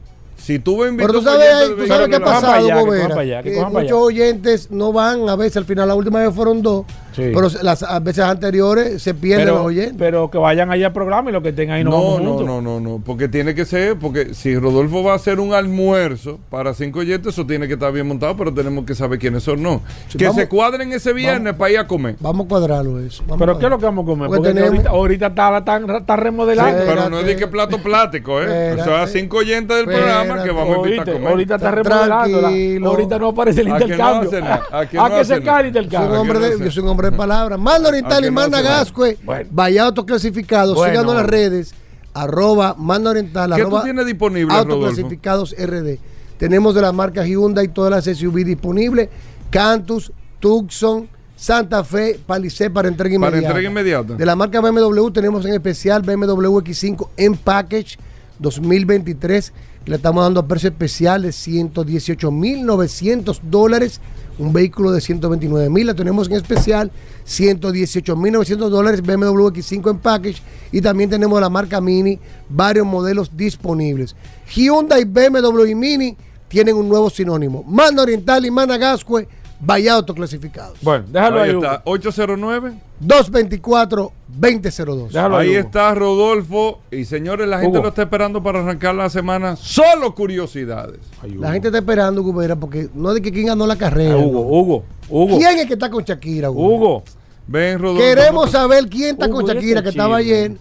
Si 0.47 0.59
tú 0.59 0.77
me 0.77 0.93
Pero 0.93 1.11
tú 1.11 1.21
sabes, 1.21 1.75
¿tú 1.75 1.87
sabes 1.87 2.07
qué 2.07 2.15
ha 2.15 2.19
pasado, 2.21 2.69
Gobera? 2.69 3.43
Que, 3.43 3.65
muchos 3.65 3.91
oyentes 3.91 4.71
no 4.71 4.93
van, 4.93 5.27
a 5.27 5.35
veces 5.35 5.57
al 5.57 5.65
final, 5.65 5.89
la 5.89 5.95
última 5.95 6.21
vez 6.21 6.33
fueron 6.33 6.61
dos, 6.61 6.85
pero 7.17 7.47
las 7.61 8.03
veces 8.03 8.23
anteriores 8.23 9.01
se 9.01 9.13
pierden 9.13 9.45
pero, 9.45 9.57
los 9.57 9.65
oyentes. 9.65 9.95
Pero 9.97 10.29
que 10.29 10.37
vayan 10.37 10.71
allá 10.71 10.87
al 10.87 10.93
programa 10.93 11.29
y 11.29 11.33
lo 11.33 11.41
que 11.41 11.51
tengan 11.51 11.77
ahí 11.77 11.83
no 11.83 11.91
No, 11.91 12.19
no, 12.19 12.43
no, 12.43 12.61
no, 12.61 12.79
no, 12.79 13.01
porque 13.03 13.27
tiene 13.27 13.55
que 13.55 13.65
ser, 13.65 13.97
porque 13.97 14.33
si 14.33 14.57
Rodolfo 14.57 15.03
va 15.03 15.13
a 15.13 15.15
hacer 15.15 15.39
un 15.39 15.53
almuerzo 15.53 16.39
para 16.49 16.73
cinco 16.73 16.99
oyentes, 16.99 17.33
eso 17.33 17.45
tiene 17.45 17.67
que 17.67 17.73
estar 17.73 17.91
bien 17.91 18.07
montado, 18.07 18.35
pero 18.37 18.53
tenemos 18.53 18.85
que 18.85 18.95
saber 18.95 19.19
quiénes 19.19 19.43
son, 19.43 19.61
no. 19.61 19.81
que 20.17 20.31
se 20.31 20.47
cuadren 20.47 20.93
ese 20.93 21.13
viernes 21.13 21.53
para 21.55 21.71
ir 21.71 21.79
a 21.79 21.87
comer. 21.87 22.15
Vamos 22.19 22.45
a 22.45 22.49
cuadrarlo 22.49 22.99
eso. 22.99 23.23
pero 23.37 23.57
¿qué 23.57 23.65
es 23.65 23.71
lo 23.71 23.79
que 23.79 23.85
vamos 23.85 24.03
a 24.03 24.07
comer? 24.07 24.27
Porque, 24.29 24.49
ahorita, 24.49 24.89
ahorita, 24.89 25.27
está, 25.27 25.57
está, 25.57 25.97
está 25.97 26.15
remodelando. 26.15 26.83
pero 26.85 27.09
no 27.09 27.19
es 27.19 27.25
de 27.25 27.35
que 27.35 27.47
plato 27.47 27.79
plático, 27.79 28.41
¿eh? 28.41 28.73
o 28.73 28.83
sea, 28.83 29.07
cinco 29.07 29.37
oyentes 29.37 29.75
del 29.75 29.85
programa 29.85 30.43
que 30.43 30.51
vamos 30.51 30.75
a 30.75 30.77
invitar 30.79 31.09
a 31.09 31.13
comer. 31.13 31.27
Ahorita 31.29 31.55
está 31.55 31.71
remodelando. 31.71 32.89
Ahorita 32.89 33.19
no 33.19 33.27
aparece 33.29 33.61
el 33.61 33.69
intercambio. 33.69 34.29
¿A 34.71 35.09
que 35.09 35.25
se 35.25 35.41
cae 35.41 35.61
el 35.61 35.67
intercambio? 35.67 36.57
Yo 36.57 36.71
soy 36.71 36.83
un 36.83 36.89
hombre 36.89 37.06
palabras. 37.11 37.59
Manda 37.59 37.89
Oriental 37.89 38.25
y 38.25 38.31
Manda 38.31 38.61
Gascue. 38.61 39.17
Vaya 39.51 39.83
autoclasificados. 39.83 40.75
Bueno. 40.75 41.13
las 41.13 41.25
redes. 41.25 41.73
Arroba 42.13 42.75
Manda 42.77 43.11
Oriental. 43.11 43.53
¿Qué 43.55 43.63
tú 43.63 43.79
tienes 43.83 44.05
disponible, 44.05 44.53
Autoclasificados 44.53 45.55
RD. 45.57 45.99
Tenemos 46.37 46.75
de 46.75 46.81
la 46.81 46.91
marca 46.91 47.25
Hyundai 47.25 47.65
y 47.65 47.69
todas 47.69 47.91
las 47.91 48.17
SUV 48.17 48.43
disponibles. 48.43 49.09
Cantus, 49.49 50.11
Tucson, 50.39 51.07
Santa 51.35 51.83
Fe, 51.83 52.19
Palisade 52.25 52.69
para 52.69 52.87
entrega 52.87 53.15
inmediata. 53.15 53.37
Para 53.37 53.47
entrega 53.47 53.69
inmediata. 53.69 54.13
De 54.13 54.25
la 54.25 54.35
marca 54.35 54.61
BMW 54.61 55.09
tenemos 55.09 55.45
en 55.45 55.53
especial 55.53 56.01
BMW 56.01 56.59
X5 56.59 57.09
en 57.17 57.35
package 57.35 57.97
2023 58.39 59.53
le 59.87 59.95
estamos 59.95 60.23
dando 60.23 60.41
a 60.41 60.47
precio 60.47 60.69
especial 60.69 61.21
de 61.21 61.29
118.900 61.29 63.39
dólares. 63.41 64.01
Un 64.39 64.53
vehículo 64.53 64.91
de 64.91 64.99
129.000 64.99 65.83
la 65.83 65.95
tenemos 65.95 66.27
en 66.27 66.33
especial, 66.33 66.91
118.900 67.25 68.69
dólares 68.69 69.01
BMW 69.01 69.47
X5 69.47 69.91
en 69.91 69.97
package 69.97 70.41
y 70.71 70.81
también 70.81 71.09
tenemos 71.09 71.41
la 71.41 71.49
marca 71.49 71.81
Mini, 71.81 72.19
varios 72.47 72.85
modelos 72.85 73.35
disponibles. 73.35 74.15
Hyundai, 74.53 75.05
BMW 75.05 75.65
y 75.65 75.75
Mini 75.75 76.17
tienen 76.47 76.75
un 76.75 76.87
nuevo 76.87 77.09
sinónimo. 77.09 77.63
Mano 77.63 78.03
Oriental 78.03 78.45
y 78.45 78.51
Managascue 78.51 79.27
vaya 79.59 79.93
autoclasificados. 79.93 80.77
Bueno, 80.81 81.05
déjalo 81.11 81.41
ahí. 81.41 81.49
ahí 81.49 81.55
está, 81.55 81.81
809 81.85 82.73
224 82.99 84.11
2002. 84.27 85.15
ahí 85.15 85.55
está 85.55 85.93
Rodolfo. 85.93 86.79
Y 86.91 87.05
señores, 87.05 87.47
la 87.47 87.59
gente 87.59 87.79
lo 87.79 87.89
está 87.89 88.03
esperando 88.03 88.41
para 88.41 88.59
arrancar 88.59 88.95
la 88.95 89.09
semana. 89.09 89.55
Solo 89.55 90.13
curiosidades. 90.13 90.99
la 91.23 91.51
gente 91.53 91.67
está 91.67 91.79
esperando, 91.79 92.21
Gubera, 92.23 92.55
porque 92.55 92.89
no 92.93 93.09
es 93.09 93.15
de 93.15 93.21
que 93.21 93.31
quién 93.31 93.47
ganó 93.47 93.65
la 93.67 93.75
carrera. 93.75 94.15
Ah, 94.15 94.17
Hugo, 94.17 94.41
Hugo, 94.41 94.83
Hugo. 95.09 95.37
¿Quién 95.37 95.59
es 95.59 95.65
que 95.65 95.73
está 95.73 95.89
con 95.89 96.03
Shakira, 96.03 96.49
Hugo? 96.49 96.75
Hugo. 96.75 97.03
Ven, 97.47 97.79
Rodolfo. 97.79 98.01
Queremos 98.01 98.51
saber 98.51 98.87
quién 98.89 99.11
está 99.11 99.29
con 99.29 99.45
Shakira, 99.45 99.81
que 99.81 99.89
estaba 99.89 100.17
ayer 100.17 100.57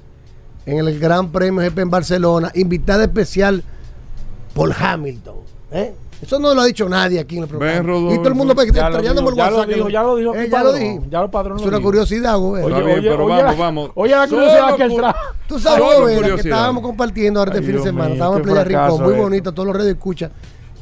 en 0.66 0.78
el 0.78 0.98
Gran 0.98 1.32
Premio 1.32 1.62
GP 1.62 1.78
en 1.78 1.90
Barcelona. 1.90 2.52
Invitada 2.54 3.04
especial 3.04 3.62
por 4.54 4.72
Hamilton. 4.72 5.36
¿eh? 5.72 5.94
Eso 6.22 6.38
no 6.38 6.54
lo 6.54 6.62
ha 6.62 6.64
dicho 6.64 6.88
nadie 6.88 7.20
aquí 7.20 7.36
en 7.36 7.42
el 7.42 7.48
programa. 7.48 8.12
y 8.12 8.16
todo 8.16 8.28
el 8.28 8.34
mundo 8.34 8.54
puede 8.54 8.68
estar 8.68 8.90
trayéndome 8.92 9.28
el 9.28 9.34
WhatsApp. 9.34 9.68
Lo 9.68 9.74
dijo, 9.74 9.88
ya 9.90 10.02
lo 10.02 10.16
dijo. 10.16 10.34
Eh, 10.34 10.48
ya 10.50 10.62
lo 10.62 10.72
dije. 10.72 11.00
Ya 11.10 11.20
lo 11.20 11.30
padrón 11.30 11.58
Es 11.58 11.66
una 11.66 11.80
curiosidad, 11.80 12.38
güey. 12.38 12.64
Oye, 12.64 12.74
oye, 12.74 13.02
pero 13.02 13.26
vamos, 13.26 13.58
vamos. 13.58 13.90
Oye, 13.94 14.16
la 14.16 14.26
curiosidad 14.26 14.76
que 14.76 14.82
el 14.84 14.96
trajo. 14.96 15.18
Tú 15.46 15.58
sabes, 15.58 16.00
güey, 16.00 16.34
que 16.34 16.40
estábamos 16.40 16.82
compartiendo 16.82 17.40
ahora 17.40 17.52
este 17.52 17.66
fin 17.66 17.76
de 17.76 17.82
semana. 17.82 18.12
Estábamos 18.14 18.40
en 18.40 18.44
Playa 18.44 18.64
Rincón, 18.64 19.02
muy 19.02 19.14
bonito, 19.14 19.52
todos 19.52 19.66
los 19.66 19.76
redes 19.76 19.94
escuchan. 19.94 20.30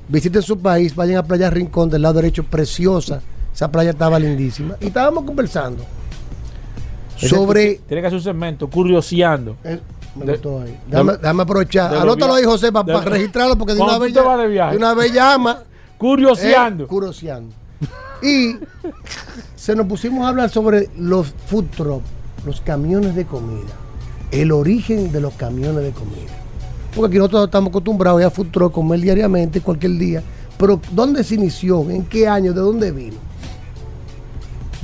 Visiten 0.06 0.42
su 0.42 0.58
país, 0.58 0.94
vayan 0.94 1.16
a 1.16 1.22
Playa 1.22 1.48
Rincón 1.48 1.88
del 1.88 2.02
lado 2.02 2.14
derecho, 2.14 2.44
preciosa. 2.44 3.22
Esa 3.54 3.70
playa 3.70 3.90
estaba 3.90 4.18
lindísima. 4.18 4.76
Y 4.80 4.86
estábamos 4.86 5.24
conversando 5.24 5.84
sobre. 7.16 7.80
Tiene 7.86 8.00
que 8.00 8.06
hacer 8.08 8.18
un 8.18 8.22
segmento, 8.24 8.68
curioseando. 8.68 9.56
Me 10.14 10.26
gustó 10.26 10.60
ahí. 10.60 10.78
Déjame, 10.86 11.42
aprovechar. 11.42 11.94
Anótalo 11.94 12.34
ahí, 12.34 12.44
José, 12.44 12.72
para 12.72 13.00
registrarlo, 13.00 13.56
porque 13.56 13.74
de 13.74 13.82
una, 13.82 13.98
vez 13.98 14.14
de 14.14 14.20
una 14.76 14.94
vez 14.94 15.12
llama. 15.12 15.58
Curioseando. 15.98 16.84
Eh, 16.84 16.86
curioseando. 16.86 17.54
Y 18.22 18.56
se 19.56 19.74
nos 19.74 19.86
pusimos 19.86 20.24
a 20.24 20.28
hablar 20.28 20.50
sobre 20.50 20.88
los 20.96 21.34
food 21.46 21.66
trucks, 21.76 22.06
los 22.46 22.60
camiones 22.60 23.14
de 23.14 23.26
comida. 23.26 23.72
El 24.30 24.52
origen 24.52 25.12
de 25.12 25.20
los 25.20 25.34
camiones 25.34 25.84
de 25.84 25.90
comida. 25.92 26.32
porque 26.94 27.08
aquí 27.08 27.18
nosotros 27.18 27.44
estamos 27.46 27.70
acostumbrados 27.70 28.22
a 28.22 28.30
food 28.30 28.48
truck, 28.50 28.72
comer 28.72 29.00
diariamente, 29.00 29.60
cualquier 29.60 29.92
día. 29.92 30.22
Pero, 30.58 30.80
¿dónde 30.92 31.24
se 31.24 31.34
inició? 31.34 31.88
¿En 31.90 32.04
qué 32.04 32.28
año? 32.28 32.52
¿De 32.52 32.60
dónde 32.60 32.92
vino? 32.92 33.16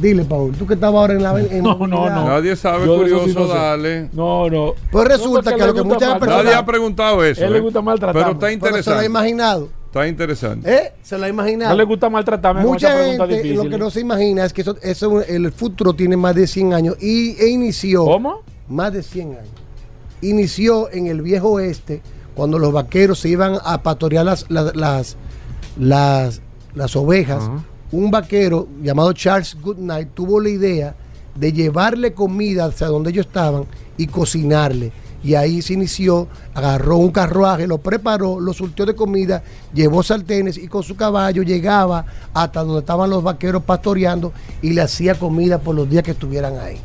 Dile, 0.01 0.24
Paul, 0.24 0.52
tú 0.52 0.66
que 0.66 0.74
estabas 0.74 1.01
ahora 1.01 1.14
en 1.14 1.22
la. 1.22 1.32
no, 1.60 1.86
no, 1.86 2.09
no. 2.09 2.24
Nadie 2.24 2.56
sabe, 2.56 2.86
curioso, 2.86 3.47
dale. 3.47 4.09
No, 4.12 4.48
no. 4.48 4.74
Pues 4.90 5.09
resulta 5.09 5.55
que, 5.55 5.66
lo 5.66 5.74
que 5.74 5.82
muchas 5.82 6.18
personas. 6.18 6.44
Nadie 6.44 6.56
ha 6.56 6.64
preguntado 6.64 7.22
eso. 7.22 7.44
Él 7.44 7.52
le 7.52 7.59
¿eh? 7.59 7.60
gusta 7.60 7.82
maltratar. 7.82 8.22
Pero 8.22 8.32
está 8.32 8.51
interesante. 8.51 8.85
se 8.85 8.90
lo 8.90 9.01
ha 9.01 9.05
imaginado. 9.05 9.68
Está 9.86 10.06
interesante. 10.06 10.72
¿Eh? 10.72 10.93
Se 11.02 11.18
lo 11.18 11.24
ha 11.24 11.28
imaginado. 11.28 11.72
No 11.72 11.77
le 11.77 11.85
gusta 11.85 12.09
maltratarme 12.09 12.62
Mucha 12.62 12.97
gente 13.05 13.55
lo 13.55 13.68
que 13.68 13.77
no 13.77 13.90
se 13.90 14.01
imagina 14.01 14.44
es 14.44 14.52
que 14.52 14.62
eso, 14.62 14.77
eso, 14.82 15.20
el 15.20 15.51
futuro 15.52 15.94
tiene 15.94 16.16
más 16.16 16.35
de 16.35 16.47
100 16.47 16.72
años 16.72 16.97
y, 17.01 17.36
e 17.43 17.48
inició. 17.48 18.05
¿Cómo? 18.05 18.43
Más 18.68 18.93
de 18.93 19.02
100 19.02 19.28
años. 19.32 19.48
Inició 20.22 20.90
en 20.93 21.09
el 21.09 21.22
viejo 21.22 21.51
oeste 21.51 22.02
cuando 22.35 22.59
los 22.59 22.72
vaqueros 22.72 23.18
se 23.18 23.28
iban 23.28 23.59
a 23.64 23.82
pastorear 23.82 24.24
las, 24.24 24.47
las, 24.48 25.16
las, 25.77 26.40
las, 26.74 26.97
ovejas. 26.97 27.51
Un 27.92 28.10
vaquero 28.10 28.68
llamado 28.82 29.12
Charles 29.12 29.56
Goodnight 29.60 30.10
tuvo 30.14 30.40
la 30.40 30.48
idea 30.48 30.94
de 31.34 31.52
llevarle 31.52 32.12
comida 32.12 32.66
hacia 32.66 32.86
donde 32.86 33.10
ellos 33.10 33.26
estaban 33.26 33.64
y 33.96 34.06
cocinarle 34.06 34.92
y 35.22 35.34
ahí 35.34 35.60
se 35.60 35.74
inició, 35.74 36.28
agarró 36.54 36.96
un 36.96 37.10
carruaje, 37.10 37.66
lo 37.66 37.78
preparó, 37.78 38.40
lo 38.40 38.52
surtió 38.52 38.86
de 38.86 38.94
comida, 38.94 39.42
llevó 39.74 40.02
sartenes 40.02 40.56
y 40.56 40.66
con 40.66 40.82
su 40.82 40.96
caballo 40.96 41.42
llegaba 41.42 42.06
hasta 42.32 42.64
donde 42.64 42.80
estaban 42.80 43.10
los 43.10 43.22
vaqueros 43.22 43.62
pastoreando 43.62 44.32
y 44.62 44.70
le 44.70 44.82
hacía 44.82 45.14
comida 45.14 45.58
por 45.58 45.74
los 45.74 45.88
días 45.88 46.02
que 46.02 46.12
estuvieran 46.12 46.58
ahí. 46.58 46.78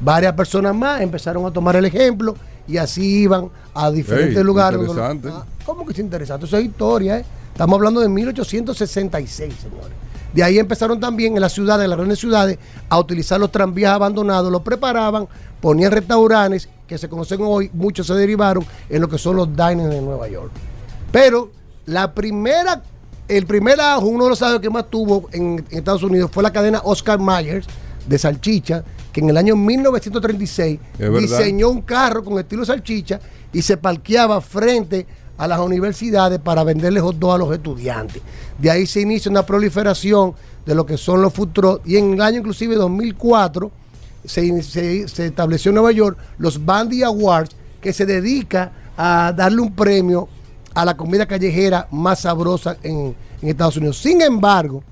Varias 0.00 0.32
personas 0.34 0.74
más 0.74 1.00
empezaron 1.00 1.46
a 1.46 1.52
tomar 1.52 1.76
el 1.76 1.84
ejemplo 1.84 2.34
y 2.66 2.76
así 2.76 3.22
iban 3.22 3.50
a 3.72 3.90
diferentes 3.90 4.44
lugares. 4.44 4.80
Interesante. 4.80 5.28
Ah, 5.32 5.44
¿Cómo 5.64 5.86
que 5.86 5.92
es 5.92 5.98
interesante? 5.98 6.46
Eso 6.46 6.58
es 6.58 6.64
historia, 6.64 7.20
¿eh? 7.20 7.24
Estamos 7.52 7.76
hablando 7.76 8.00
de 8.00 8.08
1866, 8.08 9.54
señores. 9.54 10.05
De 10.36 10.44
ahí 10.44 10.58
empezaron 10.58 11.00
también 11.00 11.34
en 11.34 11.40
las 11.40 11.54
ciudades, 11.54 11.84
en 11.84 11.88
las 11.88 11.96
grandes 11.96 12.18
ciudades, 12.18 12.58
a 12.90 12.98
utilizar 12.98 13.40
los 13.40 13.50
tranvías 13.50 13.94
abandonados, 13.94 14.52
los 14.52 14.60
preparaban, 14.60 15.26
ponían 15.62 15.90
restaurantes 15.90 16.68
que 16.86 16.98
se 16.98 17.08
conocen 17.08 17.40
hoy, 17.40 17.70
muchos 17.72 18.06
se 18.06 18.12
derivaron 18.12 18.62
en 18.90 19.00
lo 19.00 19.08
que 19.08 19.16
son 19.16 19.36
los 19.36 19.48
diners 19.48 19.88
de 19.88 20.02
Nueva 20.02 20.28
York. 20.28 20.52
Pero 21.10 21.50
la 21.86 22.12
primera, 22.12 22.82
el 23.28 23.46
primer 23.46 23.80
ajo, 23.80 24.08
uno 24.08 24.24
de 24.24 24.30
los 24.30 24.42
ajos 24.42 24.60
que 24.60 24.68
más 24.68 24.90
tuvo 24.90 25.26
en, 25.32 25.64
Estados 25.70 26.02
Unidos 26.02 26.30
fue 26.30 26.42
la 26.42 26.52
cadena 26.52 26.82
Oscar 26.84 27.18
Myers 27.18 27.66
de 28.06 28.18
salchicha, 28.18 28.84
que 29.14 29.22
en 29.22 29.30
el 29.30 29.38
año 29.38 29.56
1936 29.56 30.78
diseñó 31.18 31.70
un 31.70 31.80
carro 31.80 32.22
con 32.22 32.38
estilo 32.38 32.62
salchicha 32.66 33.20
y 33.54 33.62
se 33.62 33.78
parqueaba 33.78 34.42
frente 34.42 35.06
a 35.38 35.46
las 35.46 35.60
universidades 35.60 36.38
para 36.38 36.64
venderle 36.64 37.00
hot 37.00 37.16
dogs 37.16 37.34
a 37.34 37.38
los 37.38 37.52
estudiantes. 37.52 38.22
De 38.58 38.70
ahí 38.70 38.86
se 38.86 39.00
inicia 39.00 39.30
una 39.30 39.44
proliferación 39.44 40.34
de 40.64 40.74
lo 40.74 40.86
que 40.86 40.96
son 40.96 41.22
los 41.22 41.32
food 41.32 41.50
trucks 41.52 41.88
y 41.88 41.96
en 41.96 42.14
el 42.14 42.22
año 42.22 42.38
inclusive 42.38 42.74
2004 42.74 43.70
se, 44.26 45.02
estableció 45.02 45.70
en 45.70 45.76
Nueva 45.76 45.92
York 45.92 46.18
los 46.38 46.64
Bandy 46.64 47.02
Awards, 47.02 47.54
que 47.80 47.92
se 47.92 48.06
dedica 48.06 48.72
a 48.96 49.32
darle 49.36 49.60
un 49.60 49.74
premio 49.74 50.28
a 50.74 50.84
la 50.84 50.96
comida 50.96 51.26
callejera 51.26 51.88
más 51.90 52.20
sabrosa 52.20 52.76
en, 52.82 53.14
Estados 53.42 53.76
Unidos. 53.76 53.98
Sin 53.98 54.22
embargo, 54.22 54.82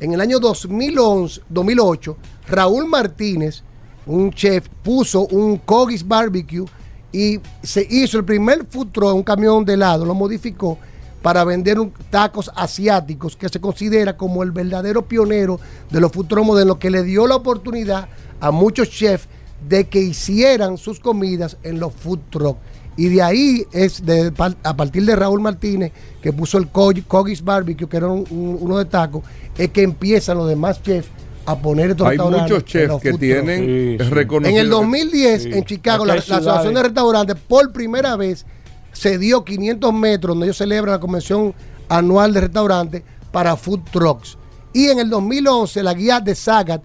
en 0.00 0.12
el 0.12 0.20
año 0.20 0.40
2011, 0.40 1.42
2008, 1.48 2.16
Raúl 2.48 2.86
Martínez, 2.86 3.62
un 4.06 4.32
chef, 4.32 4.68
puso 4.82 5.26
un 5.26 5.58
Cogis 5.58 6.06
Barbecue 6.06 6.64
y 7.12 7.40
se 7.62 7.86
hizo 7.88 8.18
el 8.18 8.24
primer 8.24 8.64
food 8.66 8.88
truck, 8.92 9.14
un 9.14 9.22
camión 9.22 9.64
de 9.64 9.74
helado, 9.74 10.04
lo 10.04 10.14
modificó 10.14 10.78
para 11.22 11.44
vender 11.44 11.78
tacos 12.08 12.50
asiáticos, 12.54 13.36
que 13.36 13.48
se 13.48 13.60
considera 13.60 14.16
como 14.16 14.42
el 14.42 14.52
verdadero 14.52 15.06
pionero 15.06 15.60
de 15.90 16.00
los 16.00 16.12
food 16.12 16.26
truck 16.26 16.44
modernos, 16.44 16.78
que 16.78 16.90
le 16.90 17.02
dio 17.02 17.26
la 17.26 17.36
oportunidad 17.36 18.08
a 18.40 18.50
muchos 18.50 18.90
chefs 18.90 19.28
de 19.68 19.88
que 19.88 20.00
hicieran 20.00 20.78
sus 20.78 21.00
comidas 21.00 21.58
en 21.62 21.78
los 21.78 21.92
food 21.92 22.20
trucks. 22.30 22.60
Y 22.96 23.08
de 23.08 23.22
ahí 23.22 23.66
es 23.72 24.04
de, 24.04 24.32
a 24.62 24.76
partir 24.76 25.04
de 25.04 25.16
Raúl 25.16 25.40
Martínez, 25.40 25.92
que 26.22 26.32
puso 26.32 26.58
el 26.58 26.68
Cogis 26.68 27.42
Barbecue, 27.42 27.88
que 27.88 27.96
era 27.96 28.08
uno 28.08 28.78
de 28.78 28.84
tacos, 28.84 29.22
es 29.56 29.70
que 29.70 29.82
empiezan 29.82 30.38
los 30.38 30.48
demás 30.48 30.82
chefs 30.82 31.08
a 31.50 31.58
poner 31.60 31.90
estos 31.90 32.06
Hay 32.06 32.18
muchos 32.18 32.64
chefs 32.64 33.00
que 33.00 33.12
tienen 33.14 33.98
En 34.00 34.56
el 34.56 34.70
2010, 34.70 35.46
en 35.46 35.64
Chicago, 35.64 36.04
la, 36.04 36.14
Asociación 36.14 36.74
de 36.74 36.82
Restaurantes, 36.82 37.36
por 37.36 37.72
primera 37.72 38.16
vez, 38.16 38.46
se 38.92 39.18
dio 39.18 39.44
500 39.44 39.92
metros 39.92 40.34
donde 40.34 40.46
ellos 40.46 40.56
celebran 40.56 40.94
la 40.94 41.00
convención 41.00 41.54
anual 41.88 42.32
de 42.32 42.40
restaurantes 42.42 43.02
para 43.32 43.56
food 43.56 43.80
trucks. 43.90 44.38
Y 44.72 44.86
en 44.86 45.00
el 45.00 45.10
2011, 45.10 45.82
la 45.82 45.94
guía 45.94 46.20
de 46.20 46.34
Sagat 46.34 46.82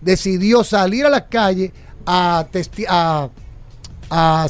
decidió 0.00 0.62
salir 0.62 1.06
a 1.06 1.10
las 1.10 1.22
calles 1.22 1.72
a, 2.06 2.46
a, 4.10 4.46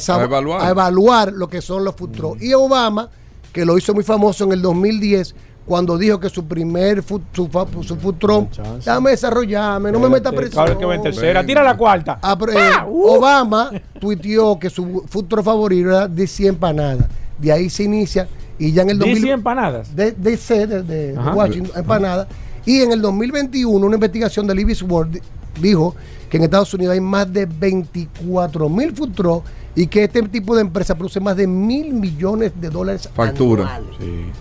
evaluar. 0.69 1.33
lo 1.33 1.47
que 1.47 1.61
son 1.61 1.83
los 1.83 1.95
food 1.95 2.11
trucks. 2.11 2.43
Y 2.43 2.53
Obama, 2.53 3.09
que 3.51 3.65
lo 3.65 3.77
hizo 3.77 3.93
muy 3.93 4.03
famoso 4.03 4.43
en 4.43 4.51
el 4.51 4.61
2010, 4.61 5.35
cuando 5.65 5.97
dijo 5.97 6.19
que 6.19 6.29
su 6.29 6.45
primer 6.45 7.01
food, 7.01 7.21
su, 7.33 7.47
food 7.47 8.15
truck, 8.19 8.51
déjame 8.77 9.11
desarrollarme, 9.11 9.91
no 9.91 9.99
me 9.99 10.09
meta 10.09 10.31
presión. 10.31 10.77
que 10.77 10.97
tercera, 10.99 11.43
tira 11.43 11.63
la 11.63 11.75
cuarta. 11.75 12.19
Ah, 12.21 12.37
eh, 12.53 12.85
uh. 12.87 13.17
Obama 13.17 13.71
tuiteó 13.99 14.59
que 14.59 14.69
su 14.69 15.03
food 15.07 15.25
truck 15.25 15.43
favorito 15.43 15.89
era 15.89 16.07
de 16.07 16.27
100 16.27 16.49
empanadas. 16.49 17.07
De 17.37 17.51
ahí 17.51 17.69
se 17.69 17.83
inicia 17.83 18.27
y 18.59 18.71
ya 18.71 18.83
en 18.83 18.91
el 18.91 18.99
2000 18.99 19.29
empanadas. 19.29 19.95
De, 19.95 20.11
de, 20.11 20.37
de, 20.37 20.83
de 20.83 21.13
Washington, 21.13 21.71
empanadas. 21.75 22.27
Y 22.65 22.81
en 22.81 22.91
el 22.91 23.01
2021 23.01 23.85
una 23.85 23.95
investigación 23.95 24.47
de 24.47 24.55
Libby's 24.55 24.81
World 24.83 25.19
dijo 25.59 25.95
que 26.29 26.37
en 26.37 26.43
Estados 26.43 26.73
Unidos 26.73 26.93
hay 26.93 27.01
más 27.01 27.31
de 27.31 27.45
24 27.45 28.69
mil 28.69 28.95
food 28.95 29.13
trucks 29.13 29.49
y 29.75 29.87
que 29.87 30.05
este 30.05 30.21
tipo 30.23 30.55
de 30.55 30.61
empresa 30.61 30.95
produce 30.95 31.19
más 31.19 31.35
de 31.35 31.47
mil 31.47 31.93
millones 31.93 32.53
de 32.59 32.69
dólares 32.69 33.09
Factura. 33.13 33.81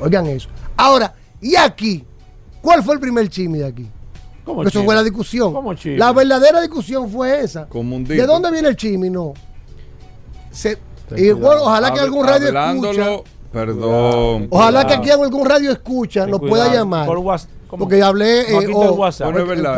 Oigan 0.00 0.26
eso. 0.26 0.48
Ahora, 0.76 1.14
¿y 1.40 1.56
aquí? 1.56 2.04
¿Cuál 2.60 2.82
fue 2.82 2.94
el 2.94 3.00
primer 3.00 3.28
chisme 3.28 3.58
de 3.58 3.66
aquí? 3.66 3.90
eso 4.66 4.84
fue 4.84 4.94
la 4.94 5.02
discusión. 5.02 5.54
La 5.96 6.12
verdadera 6.12 6.60
discusión 6.60 7.08
fue 7.08 7.40
esa. 7.40 7.66
¿De 7.66 8.26
dónde 8.26 8.50
viene 8.50 8.68
el 8.68 8.76
chisme? 8.76 9.10
No. 9.10 9.34
ojalá 11.60 11.92
que 11.92 12.00
algún 12.00 12.26
radio 12.26 12.48
escucha. 12.48 13.22
Perdón. 13.52 14.48
Ojalá 14.50 14.86
que 14.86 14.94
aquí 14.94 15.10
algún 15.10 15.46
radio 15.46 15.70
escucha 15.70 16.26
nos 16.26 16.40
pueda 16.40 16.72
llamar. 16.72 17.08
porque 17.68 18.02
hablé 18.02 18.42
eh, 18.42 18.68
por 18.70 18.92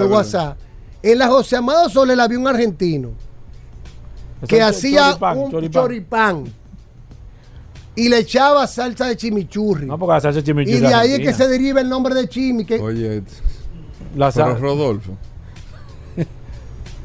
WhatsApp. 0.06 0.56
En 1.02 1.18
la 1.18 1.28
José 1.28 1.56
Amado 1.56 1.88
Soler 1.88 2.18
había 2.18 2.38
un 2.38 2.48
argentino 2.48 3.10
que 4.48 4.60
hacía 4.62 5.16
un 5.34 5.70
choripán. 5.70 6.44
Y 7.96 8.08
le 8.08 8.18
echaba 8.18 8.66
salsa 8.66 9.06
de 9.06 9.16
chimichurri. 9.16 9.86
No, 9.86 9.98
porque 9.98 10.12
la 10.12 10.20
salsa 10.20 10.40
de 10.40 10.44
chimichurri. 10.44 10.78
Y 10.78 10.80
de 10.80 10.94
ahí 10.94 11.12
es 11.12 11.20
que 11.20 11.32
se 11.32 11.48
deriva 11.48 11.80
el 11.80 11.88
nombre 11.88 12.14
de 12.14 12.28
chimi. 12.28 12.64
Que... 12.64 12.78
Oye, 12.78 13.22
la 14.16 14.30
salsa. 14.30 14.58
Rodolfo. 14.58 15.16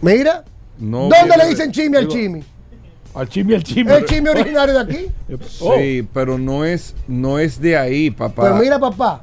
Mira. 0.01 0.43
¿Dónde 0.77 1.37
le 1.37 1.47
dicen 1.47 1.71
chimi 1.71 1.97
al 1.97 2.07
chimi? 2.07 2.43
Al 3.13 3.27
chimi, 3.27 3.53
al 3.53 3.63
chimi. 3.63 3.91
¿El 3.91 4.05
chimi 4.05 4.29
originario 4.29 4.73
de 4.73 4.79
aquí? 4.79 5.05
Sí, 5.47 6.07
pero 6.13 6.37
no 6.37 6.65
es, 6.65 6.93
no 7.07 7.39
es 7.39 7.59
de 7.61 7.77
ahí, 7.77 8.11
papá. 8.11 8.43
Pero 8.43 8.55
mira, 8.55 8.79
papá. 8.79 9.21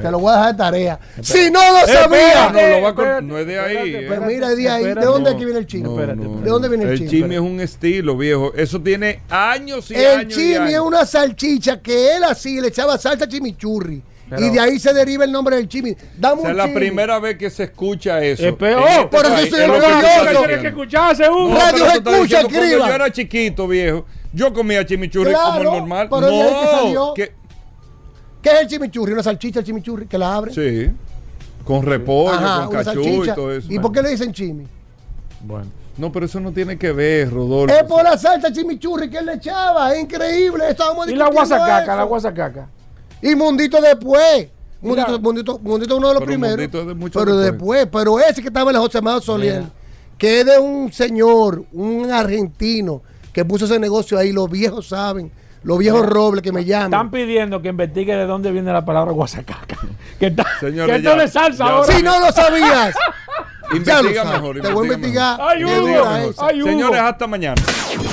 Te 0.00 0.10
lo 0.10 0.18
voy 0.20 0.32
a 0.32 0.36
dejar 0.36 0.52
de 0.52 0.58
tarea. 0.58 1.00
Si 1.20 1.50
no 1.50 1.60
lo 1.60 1.86
sabía. 1.86 3.20
No, 3.20 3.38
es 3.38 3.46
de 3.46 3.58
ahí. 3.58 3.92
Pero 3.92 4.08
pues 4.08 4.20
mira, 4.32 4.48
de 4.50 4.68
ahí. 4.68 4.84
¿De 4.84 4.94
dónde 4.94 5.30
aquí 5.30 5.44
viene 5.44 5.60
el 5.60 5.66
chimi? 5.66 5.88
¿De 5.96 6.48
dónde 6.48 6.68
viene 6.68 6.84
el 6.84 6.98
chimi? 6.98 7.08
El 7.08 7.10
chimi 7.10 7.34
es 7.34 7.40
un 7.40 7.60
estilo, 7.60 8.16
viejo. 8.16 8.52
Eso 8.54 8.80
tiene 8.80 9.20
años 9.28 9.90
y 9.90 9.94
el 9.94 10.06
años. 10.06 10.22
El 10.22 10.28
chimi 10.28 10.74
es 10.74 10.80
una 10.80 11.04
salchicha 11.04 11.80
que 11.80 12.16
él 12.16 12.24
así 12.24 12.60
le 12.60 12.68
echaba 12.68 12.98
salsa 12.98 13.28
chimichurri. 13.28 14.02
y 14.36 14.50
de 14.50 14.60
ahí 14.60 14.78
se 14.78 14.92
deriva 14.92 15.24
el 15.24 15.32
nombre 15.32 15.56
del 15.56 15.68
chimi. 15.68 15.96
Dame 16.18 16.42
es 16.50 16.56
la 16.56 16.72
primera 16.72 17.18
vez 17.18 17.38
que 17.38 17.50
se 17.50 17.64
escucha 17.64 18.22
eso. 18.22 18.46
Es 18.46 18.54
peor. 18.54 18.84
Este 18.88 19.06
por 19.06 19.26
eso 19.26 19.56
soy 19.56 19.60
orgulloso. 19.60 20.38
Tienes 20.38 20.58
que 20.60 20.68
escucharse 20.68 21.28
uno. 21.28 21.58
Radio 21.58 21.86
escucha, 21.86 22.40
escriba. 22.40 22.60
Cuando 22.60 22.86
yo 22.88 22.94
era 22.94 23.10
chiquito, 23.10 23.66
viejo, 23.66 24.04
yo 24.32 24.52
comía 24.52 24.84
chimichurri 24.84 25.32
como 25.32 25.58
el 25.58 25.64
normal. 25.64 26.08
no, 26.10 27.14
que 27.14 27.37
¿Qué 28.42 28.50
es 28.50 28.60
el 28.60 28.66
chimichurri? 28.68 29.12
¿Una 29.12 29.22
salchicha 29.22 29.60
el 29.60 29.66
chimichurri 29.66 30.06
que 30.06 30.18
la 30.18 30.34
abre? 30.34 30.52
Sí. 30.52 30.90
Con 31.64 31.82
repollo, 31.82 32.66
con 32.66 32.82
cachú 32.82 33.24
y 33.24 33.34
todo 33.34 33.52
eso. 33.52 33.66
¿Y 33.70 33.78
por 33.78 33.92
qué 33.92 34.02
le 34.02 34.10
dicen 34.10 34.32
chimi? 34.32 34.66
Bueno. 35.42 35.66
No, 35.98 36.12
pero 36.12 36.26
eso 36.26 36.38
no 36.38 36.52
tiene 36.52 36.78
que 36.78 36.92
ver, 36.92 37.30
Rodolfo. 37.30 37.74
Es 37.74 37.82
por 37.82 38.04
la 38.04 38.16
salsa 38.16 38.52
chimichurri 38.52 39.10
que 39.10 39.18
él 39.18 39.26
le 39.26 39.34
echaba. 39.34 39.92
Es 39.92 40.00
increíble. 40.00 40.70
Estábamos 40.70 41.08
y 41.08 41.14
la 41.16 41.28
guasacaca, 41.28 41.96
la 41.96 42.04
guasacaca. 42.04 42.68
Y 43.20 43.34
Mundito 43.34 43.80
después. 43.80 44.48
Mundito, 44.80 45.18
Mundito, 45.18 45.58
Mundito, 45.58 45.96
uno 45.96 46.08
de 46.08 46.14
los 46.14 46.22
primeros. 46.22 46.56
De 46.56 47.10
pero 47.12 47.36
después. 47.36 47.88
Pero 47.90 48.20
ese 48.20 48.40
que 48.40 48.46
estaba 48.46 48.70
en 48.70 48.74
la 48.74 48.80
José 48.80 48.98
Amado 48.98 49.20
Solier, 49.20 49.64
que 50.16 50.40
es 50.40 50.46
de 50.46 50.58
un 50.58 50.92
señor, 50.92 51.64
un 51.72 52.12
argentino, 52.12 53.02
que 53.32 53.44
puso 53.44 53.64
ese 53.64 53.80
negocio 53.80 54.16
ahí. 54.16 54.30
Los 54.30 54.48
viejos 54.48 54.86
saben 54.88 55.32
los 55.62 55.78
viejos 55.78 56.06
robles 56.06 56.42
que 56.42 56.52
me 56.52 56.64
llaman. 56.64 56.86
Están 56.86 57.10
pidiendo 57.10 57.60
que 57.60 57.68
investigue 57.68 58.14
de 58.16 58.26
dónde 58.26 58.50
viene 58.52 58.72
la 58.72 58.84
palabra 58.84 59.12
guasacaca. 59.12 59.76
Que, 60.18 60.26
está, 60.26 60.46
Señores, 60.60 60.90
que 60.92 60.96
esto 60.98 61.16
le 61.16 61.28
salsa 61.28 61.64
ahora. 61.64 61.92
Si 61.92 62.02
no 62.02 62.18
lo 62.20 62.32
sabías. 62.32 62.94
Investiga 63.72 64.24
mejor. 64.24 64.60
Te 64.60 64.72
voy 64.72 64.88
a 64.88 64.92
investigar. 64.94 65.38
Ay, 65.40 65.62
Ay, 66.38 66.62
Señores, 66.62 67.00
hasta 67.00 67.26
mañana. 67.26 67.60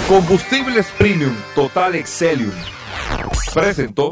Combustibles 0.08 0.88
Premium 0.98 1.34
Total 1.56 1.96
Excelium. 1.96 2.52
Presentó. 3.54 4.12